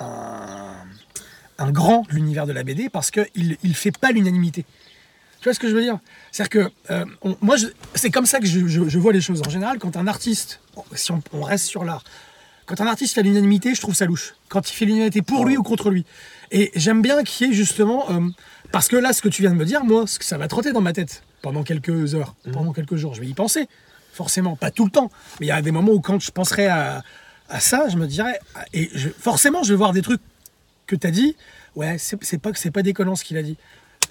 un, 0.00 0.74
un 1.58 1.70
grand 1.70 2.04
l'univers 2.10 2.46
de 2.46 2.52
la 2.52 2.62
BD 2.62 2.88
parce 2.88 3.10
qu'il 3.10 3.58
il 3.62 3.74
fait 3.74 3.96
pas 3.96 4.12
l'unanimité. 4.12 4.64
Tu 5.40 5.44
vois 5.48 5.54
ce 5.54 5.60
que 5.60 5.68
je 5.68 5.74
veux 5.74 5.82
dire? 5.82 5.98
C'est-à-dire 6.30 6.50
que 6.86 6.92
euh, 6.92 7.04
on- 7.22 7.36
moi, 7.42 7.56
je- 7.56 7.66
c'est 7.94 8.10
comme 8.10 8.26
ça 8.26 8.38
que 8.38 8.46
je, 8.46 8.66
je- 8.66 8.88
je 8.88 8.98
vois 8.98 9.12
les 9.12 9.20
choses. 9.20 9.42
En 9.46 9.50
général, 9.50 9.78
quand 9.78 9.96
un 9.96 10.06
artiste, 10.06 10.60
si 10.94 11.10
on, 11.12 11.20
on 11.32 11.42
reste 11.42 11.66
sur 11.66 11.84
l'art, 11.84 12.04
quand 12.64 12.80
un 12.80 12.86
artiste 12.86 13.14
fait 13.14 13.22
l'unanimité, 13.24 13.74
je 13.74 13.80
trouve 13.80 13.94
ça 13.94 14.06
louche. 14.06 14.34
Quand 14.48 14.70
il 14.70 14.72
fait 14.72 14.84
l'unanimité 14.86 15.20
pour 15.20 15.44
lui 15.44 15.56
ou 15.56 15.62
contre 15.64 15.90
lui. 15.90 16.06
Et 16.52 16.70
j'aime 16.76 17.02
bien 17.02 17.22
qu'il 17.24 17.48
y 17.48 17.50
ait 17.50 17.54
justement... 17.54 18.10
euh, 18.10 18.20
parce 18.72 18.88
que 18.88 18.96
là, 18.96 19.12
ce 19.12 19.22
que 19.22 19.28
tu 19.28 19.42
viens 19.42 19.50
de 19.52 19.56
me 19.56 19.64
dire, 19.64 19.84
moi, 19.84 20.04
ça 20.06 20.38
va 20.38 20.48
trotter 20.48 20.72
dans 20.72 20.80
ma 20.80 20.92
tête 20.92 21.22
pendant 21.42 21.62
quelques 21.62 22.14
heures, 22.14 22.34
pendant 22.52 22.72
quelques 22.72 22.96
jours. 22.96 23.14
Je 23.14 23.20
vais 23.20 23.26
y 23.28 23.34
penser, 23.34 23.68
forcément. 24.12 24.56
Pas 24.56 24.70
tout 24.70 24.84
le 24.84 24.90
temps. 24.90 25.10
Mais 25.40 25.46
il 25.46 25.48
y 25.48 25.52
a 25.52 25.62
des 25.62 25.70
moments 25.70 25.92
où 25.92 26.00
quand 26.00 26.18
je 26.20 26.30
penserai 26.30 26.66
à, 26.66 27.02
à 27.48 27.60
ça, 27.60 27.88
je 27.88 27.96
me 27.96 28.06
dirais... 28.06 28.38
Et 28.72 28.90
je- 28.94 29.08
forcément, 29.10 29.62
je 29.62 29.72
vais 29.72 29.76
voir 29.76 29.92
des 29.92 30.02
trucs 30.02 30.20
que 30.86 30.96
tu 30.96 31.06
as 31.06 31.10
dit. 31.10 31.36
Ouais, 31.76 31.96
c'est 31.98 32.38
pas, 32.38 32.52
que 32.52 32.58
c'est 32.58 32.70
pas 32.70 32.82
déconnant 32.82 33.16
ce 33.16 33.24
qu'il 33.24 33.36
a 33.36 33.42
dit. 33.42 33.56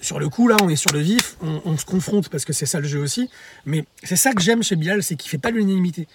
Sur 0.00 0.18
le 0.18 0.28
coup, 0.28 0.48
là, 0.48 0.56
on 0.62 0.68
est 0.68 0.76
sur 0.76 0.90
le 0.92 0.98
vif, 0.98 1.36
on, 1.42 1.60
on 1.64 1.76
se 1.76 1.84
confronte 1.84 2.28
parce 2.28 2.44
que 2.44 2.52
c'est 2.52 2.66
ça 2.66 2.80
le 2.80 2.88
jeu 2.88 2.98
aussi. 2.98 3.30
Mais 3.66 3.84
c'est 4.02 4.16
ça 4.16 4.32
que 4.32 4.42
j'aime 4.42 4.62
chez 4.62 4.74
Bilal, 4.76 5.02
c'est 5.02 5.14
qu'il 5.16 5.30
fait 5.30 5.38
pas 5.38 5.50
l'unanimité. 5.50 6.08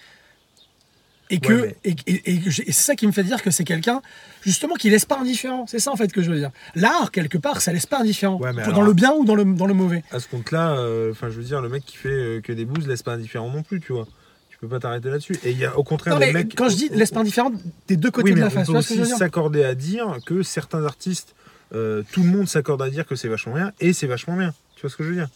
Et 1.30 1.40
que 1.40 1.52
Ouais, 1.52 1.76
et, 1.84 1.94
et- 2.06 2.34
et 2.34 2.50
c'est 2.50 2.72
ça 2.72 2.94
qui 2.94 3.06
me 3.06 3.12
fait 3.12 3.22
dire 3.24 3.42
que 3.42 3.50
c'est 3.50 3.64
quelqu'un 3.64 4.00
justement 4.42 4.74
qui 4.76 4.88
laisse 4.88 5.04
pas 5.04 5.18
indifférent. 5.18 5.66
C'est 5.66 5.78
ça 5.78 5.90
en 5.92 5.96
fait 5.96 6.10
que 6.12 6.22
je 6.22 6.30
veux 6.30 6.38
dire. 6.38 6.50
L'art 6.74 7.10
quelque 7.10 7.36
part, 7.36 7.60
ça 7.60 7.72
laisse 7.72 7.84
pas 7.86 8.00
indifférent. 8.00 8.38
Ouais, 8.38 8.52
dans 8.52 8.60
alors- 8.62 8.82
le 8.82 8.92
bien 8.94 9.12
ou 9.12 9.24
dans 9.24 9.34
le 9.34 9.44
dans 9.44 9.66
le 9.66 9.74
mauvais. 9.74 10.02
À 10.10 10.20
ce 10.20 10.28
compte-là, 10.28 10.76
euh, 10.78 11.10
enfin, 11.12 11.28
je 11.28 11.34
veux 11.36 11.42
dire, 11.44 11.60
le 11.60 11.68
mec 11.68 11.84
qui 11.84 11.96
fait 11.96 12.08
euh, 12.08 12.40
que 12.40 12.52
des 12.52 12.64
bouses 12.64 12.86
laisse 12.88 13.02
pas 13.02 13.12
indifférent 13.12 13.50
non 13.50 13.62
plus, 13.62 13.80
tu 13.80 13.92
vois. 13.92 14.06
Tu 14.50 14.56
peux 14.58 14.68
pas 14.68 14.80
t'arrêter 14.80 15.08
là-dessus. 15.10 15.36
Et 15.44 15.50
il 15.50 15.58
y 15.58 15.64
a 15.66 15.76
au 15.78 15.84
contraire 15.84 16.14
Non 16.14 16.20
mais 16.20 16.32
mecs. 16.32 16.54
quand 16.56 16.68
je 16.68 16.76
dis 16.76 16.88
laisse 16.90 17.10
pas 17.10 17.20
indifférent 17.20 17.52
des 17.86 17.96
deux 17.96 18.10
côtés 18.10 18.30
oui, 18.30 18.34
de 18.34 18.40
la 18.40 18.46
on 18.46 18.50
face, 18.50 18.66
tu 18.66 18.72
peut 18.72 18.78
aussi 18.78 19.06
s'accorder 19.06 19.64
à 19.64 19.74
dire 19.74 20.16
que 20.26 20.42
certains 20.42 20.84
artistes, 20.84 21.34
euh, 21.74 22.02
tout 22.12 22.22
le 22.22 22.28
monde 22.30 22.48
s'accorde 22.48 22.80
à 22.82 22.88
dire 22.88 23.06
que 23.06 23.14
c'est 23.16 23.28
vachement 23.28 23.54
bien 23.54 23.72
et 23.80 23.92
c'est 23.92 24.06
vachement 24.06 24.36
bien. 24.36 24.54
Tu 24.76 24.80
vois 24.82 24.90
ce 24.90 24.96
que 24.96 25.04
je 25.04 25.10
veux 25.10 25.14
dire? 25.16 25.28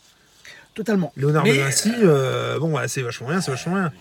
Totalement. 0.75 1.13
Léonard 1.19 1.45
Mais, 1.45 1.53
de 1.53 1.59
Vinci, 1.59 1.93
bon, 2.61 2.75
ouais, 2.77 2.89
c'est 2.89 3.03
vachement 3.03 3.29
bien, 3.29 3.41
c'est 3.43 3.51
vachement 3.51 3.75
bien. 3.75 3.93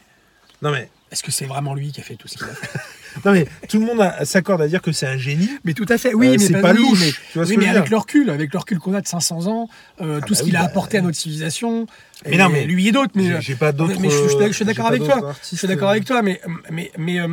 Non 0.61 0.71
mais, 0.71 0.89
Est-ce 1.11 1.23
que 1.23 1.31
c'est 1.31 1.45
vraiment 1.45 1.73
lui 1.73 1.91
qui 1.91 1.99
a 1.99 2.03
fait 2.03 2.15
tout 2.15 2.27
ce 2.27 2.37
qu'il 2.37 2.45
a 2.47 2.53
fait? 2.53 2.79
Non 3.25 3.33
mais 3.33 3.45
tout 3.67 3.77
le 3.77 3.85
monde 3.85 4.01
s'accorde 4.23 4.61
à 4.61 4.67
dire 4.69 4.81
que 4.81 4.93
c'est 4.93 5.05
un 5.07 5.17
génie. 5.17 5.49
Mais 5.65 5.73
tout 5.73 5.85
à 5.89 5.97
fait, 5.97 6.13
oui, 6.13 6.27
Euh, 6.27 6.31
mais 6.31 6.37
c'est 6.37 6.61
pas 6.61 6.71
oui, 6.71 6.77
louche, 6.77 6.99
mais, 7.01 7.11
tu 7.11 7.37
vois 7.39 7.45
ce 7.45 7.49
oui, 7.49 7.55
que 7.57 7.61
mais 7.61 7.67
avec 7.67 7.89
le 7.89 7.97
recul, 7.97 8.29
avec 8.29 8.53
le 8.53 8.59
recul 8.59 8.79
qu'on 8.79 8.93
a 8.93 9.01
de 9.01 9.07
500 9.07 9.47
ans, 9.47 9.67
euh, 9.99 10.21
tout 10.21 10.29
bah 10.33 10.35
ce 10.39 10.43
qu'il 10.43 10.53
oui, 10.53 10.57
a 10.57 10.61
bah, 10.61 10.65
apporté 10.67 10.97
à 10.99 11.01
notre 11.01 11.17
civilisation. 11.17 11.87
Mais 12.25 12.37
non, 12.37 12.47
mais 12.47 12.63
lui 12.65 12.87
et 12.87 12.91
d'autres, 12.93 13.11
mais 13.15 13.41
J'ai- 13.41 13.55
pas 13.55 13.73
d'autres. 13.73 13.99
mais 13.99 14.09
je, 14.09 14.15
suis- 14.15 14.23
je 14.29 14.29
suis- 14.37 14.47
je 14.47 14.51
suis 14.53 14.63
euh, 14.63 14.67
d'accord 14.67 14.85
avec 14.87 15.03
pas 15.05 15.19
toi. 15.19 15.35
Je 15.51 15.55
suis 15.57 15.67
d'accord 15.67 15.89
euh, 15.89 15.91
avec 15.91 16.05
toi, 16.05 16.21
mais 16.21 16.39
mais 16.69 16.89
mais 16.97 17.19
euh, 17.19 17.27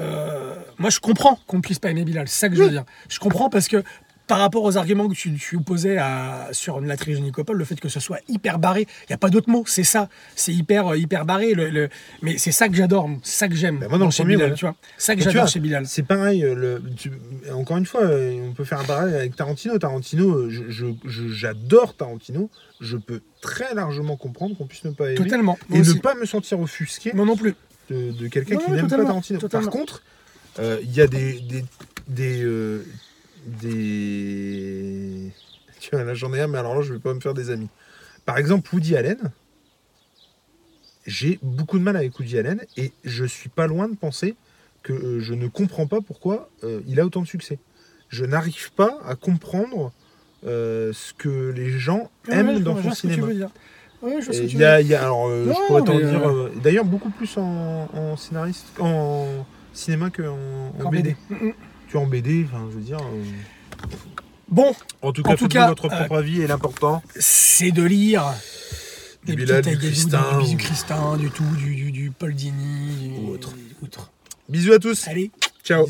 euh, 0.00 0.54
moi 0.78 0.90
je 0.90 1.00
comprends 1.00 1.38
qu'on 1.46 1.56
ne 1.56 1.62
puisse 1.62 1.78
pas 1.78 1.90
aimer 1.90 2.04
Bilal. 2.04 2.28
C'est 2.28 2.38
ça 2.38 2.48
que 2.48 2.54
je 2.56 2.62
veux 2.62 2.70
dire. 2.70 2.84
Je 3.08 3.18
comprends 3.18 3.48
parce 3.48 3.66
que 3.68 3.82
par 4.26 4.38
rapport 4.38 4.64
aux 4.64 4.76
arguments 4.76 5.08
que 5.08 5.14
tu, 5.14 5.32
tu 5.34 5.56
opposais 5.56 5.98
à, 5.98 6.48
sur 6.52 6.80
la 6.80 6.96
trilogie 6.96 7.22
Nicopole, 7.22 7.56
le 7.56 7.64
fait 7.64 7.78
que 7.78 7.88
ce 7.88 8.00
soit 8.00 8.18
hyper 8.28 8.58
barré, 8.58 8.82
il 9.02 9.06
n'y 9.10 9.14
a 9.14 9.18
pas 9.18 9.30
d'autre 9.30 9.48
mot, 9.48 9.62
c'est 9.66 9.84
ça. 9.84 10.08
C'est 10.34 10.52
hyper, 10.52 10.88
euh, 10.92 10.98
hyper 10.98 11.24
barré. 11.24 11.54
Le, 11.54 11.70
le- 11.70 11.88
mais 12.22 12.36
c'est 12.38 12.50
ça 12.52 12.68
que 12.68 12.74
j'adore, 12.74 13.08
c'est 13.22 13.38
ça 13.38 13.48
que 13.48 13.54
j'aime 13.54 13.78
Bah, 13.78 13.86
moi, 13.88 13.98
dans 13.98 14.06
le 14.06 14.10
chez 14.10 14.22
premier, 14.24 14.34
Bilal, 14.36 14.50
ouais. 14.50 14.56
tu 14.56 14.64
vois. 14.64 14.74
C'est 14.98 15.06
ça 15.06 15.14
que 15.14 15.20
tu 15.22 15.30
j'adore 15.30 15.46
chez 15.48 15.60
Bilal. 15.60 15.86
C'est 15.86 16.02
pareil, 16.02 16.44
euh, 16.44 16.54
le, 16.54 16.82
tu- 16.96 17.12
encore 17.52 17.76
une 17.76 17.86
fois, 17.86 18.02
euh, 18.02 18.48
on 18.48 18.52
peut 18.52 18.64
faire 18.64 18.80
un 18.80 18.84
parallèle 18.84 19.14
avec 19.14 19.36
Tarantino. 19.36 19.78
Tarantino, 19.78 20.48
j'adore 21.08 21.94
Tarantino. 21.96 22.50
Je 22.80 22.96
peux 22.96 23.20
très 23.40 23.74
largement 23.74 24.16
comprendre 24.16 24.56
qu'on 24.56 24.66
puisse 24.66 24.84
ne 24.84 24.90
pas 24.90 25.06
aimer. 25.06 25.14
Totalement. 25.16 25.58
Et 25.72 25.78
ne 25.80 25.92
pas 25.94 26.14
me 26.14 26.26
sentir 26.26 26.60
offusqué 26.60 27.12
Moi 27.14 27.24
non 27.24 27.36
plus. 27.36 27.54
de, 27.90 28.10
de 28.12 28.28
quelqu'un 28.28 28.56
qui 28.56 28.70
n'aime 28.70 28.88
pas 28.88 28.96
Tarantino. 28.96 29.38
totalement. 29.38 29.66
Par 29.70 29.72
contre, 29.72 30.02
euh, 30.58 30.78
il 30.82 30.92
y 30.94 31.00
a 31.00 31.06
des. 31.06 31.40
des, 31.40 31.64
des, 32.08 32.42
euh, 32.42 32.84
des- 33.46 35.32
Tu 35.80 35.90
vois, 35.92 36.04
là 36.04 36.14
j'en 36.14 36.32
ai 36.34 36.40
un, 36.40 36.46
mais 36.48 36.58
alors 36.58 36.74
là 36.74 36.82
je 36.82 36.92
vais 36.94 36.98
pas 37.00 37.14
me 37.14 37.20
faire 37.20 37.34
des 37.34 37.50
amis. 37.50 37.68
Par 38.24 38.38
exemple, 38.38 38.68
Woody 38.74 38.96
Allen. 38.96 39.18
J'ai 41.06 41.38
beaucoup 41.42 41.78
de 41.78 41.84
mal 41.84 41.96
avec 41.96 42.18
Woody 42.18 42.36
Allen 42.38 42.60
et 42.76 42.92
je 43.04 43.24
suis 43.24 43.48
pas 43.48 43.68
loin 43.68 43.88
de 43.88 43.94
penser 43.94 44.34
que 44.82 44.92
euh, 44.92 45.20
je 45.20 45.34
ne 45.34 45.46
comprends 45.46 45.86
pas 45.86 46.00
pourquoi 46.00 46.48
euh, 46.64 46.80
il 46.88 46.98
a 46.98 47.06
autant 47.06 47.20
de 47.22 47.26
succès. 47.28 47.58
Je 48.08 48.24
n'arrive 48.24 48.72
pas 48.72 48.98
à 49.04 49.14
comprendre 49.14 49.92
euh, 50.44 50.92
ce 50.92 51.12
que 51.14 51.50
les 51.54 51.70
gens 51.70 52.10
aiment 52.28 52.48
ouais, 52.48 52.60
dans 52.60 52.80
son 52.82 52.90
cinéma. 52.90 53.28
Ouais, 54.02 54.20
je 54.20 54.30
y 54.32 54.64
a, 54.64 54.80
y 54.80 54.94
alors, 54.94 55.28
euh, 55.28 55.46
Non, 55.46 55.54
je 55.54 55.66
pourrais 55.66 55.82
t'en 55.84 55.94
mais, 55.96 56.04
dire. 56.04 56.28
euh, 56.28 56.50
euh, 56.54 56.60
D'ailleurs, 56.60 56.84
beaucoup 56.84 57.10
plus 57.10 57.36
en, 57.38 57.88
en 57.94 58.16
scénariste, 58.16 58.66
en 58.80 59.46
cinéma 59.72 60.10
qu'en 60.10 60.72
en 60.78 60.84
En 60.84 60.90
BD. 60.90 61.14
BD. 61.14 61.16
Mm, 61.30 61.46
mm 61.48 61.52
tu 61.88 61.96
es 61.96 62.00
en 62.00 62.06
BD, 62.06 62.46
enfin, 62.46 62.66
je 62.70 62.76
veux 62.76 62.82
dire. 62.82 62.98
Euh, 62.98 63.24
bon. 64.48 64.74
En 65.02 65.12
tout 65.12 65.22
cas, 65.22 65.32
en 65.32 65.36
tout 65.36 65.48
cas 65.48 65.68
votre 65.68 65.88
propre 65.88 66.12
euh, 66.12 66.18
avis 66.18 66.42
est 66.42 66.46
l'important. 66.46 67.02
C'est 67.16 67.70
de 67.70 67.82
lire. 67.82 68.24
Du 69.24 69.34
des 69.34 69.44
Bilal, 69.44 69.62
du 69.62 69.76
Christin, 69.76 70.42
du. 70.42 70.56
Christin, 70.56 71.16
du 71.16 71.30
tout, 71.30 71.44
du, 71.56 71.74
du, 71.74 71.90
du 71.90 72.10
Paul 72.12 72.32
Dini, 72.32 73.12
ou 73.18 73.30
autre. 73.30 73.52
Bisous 74.48 74.72
à 74.72 74.78
tous. 74.78 75.08
Allez. 75.08 75.32
Ciao. 75.64 75.86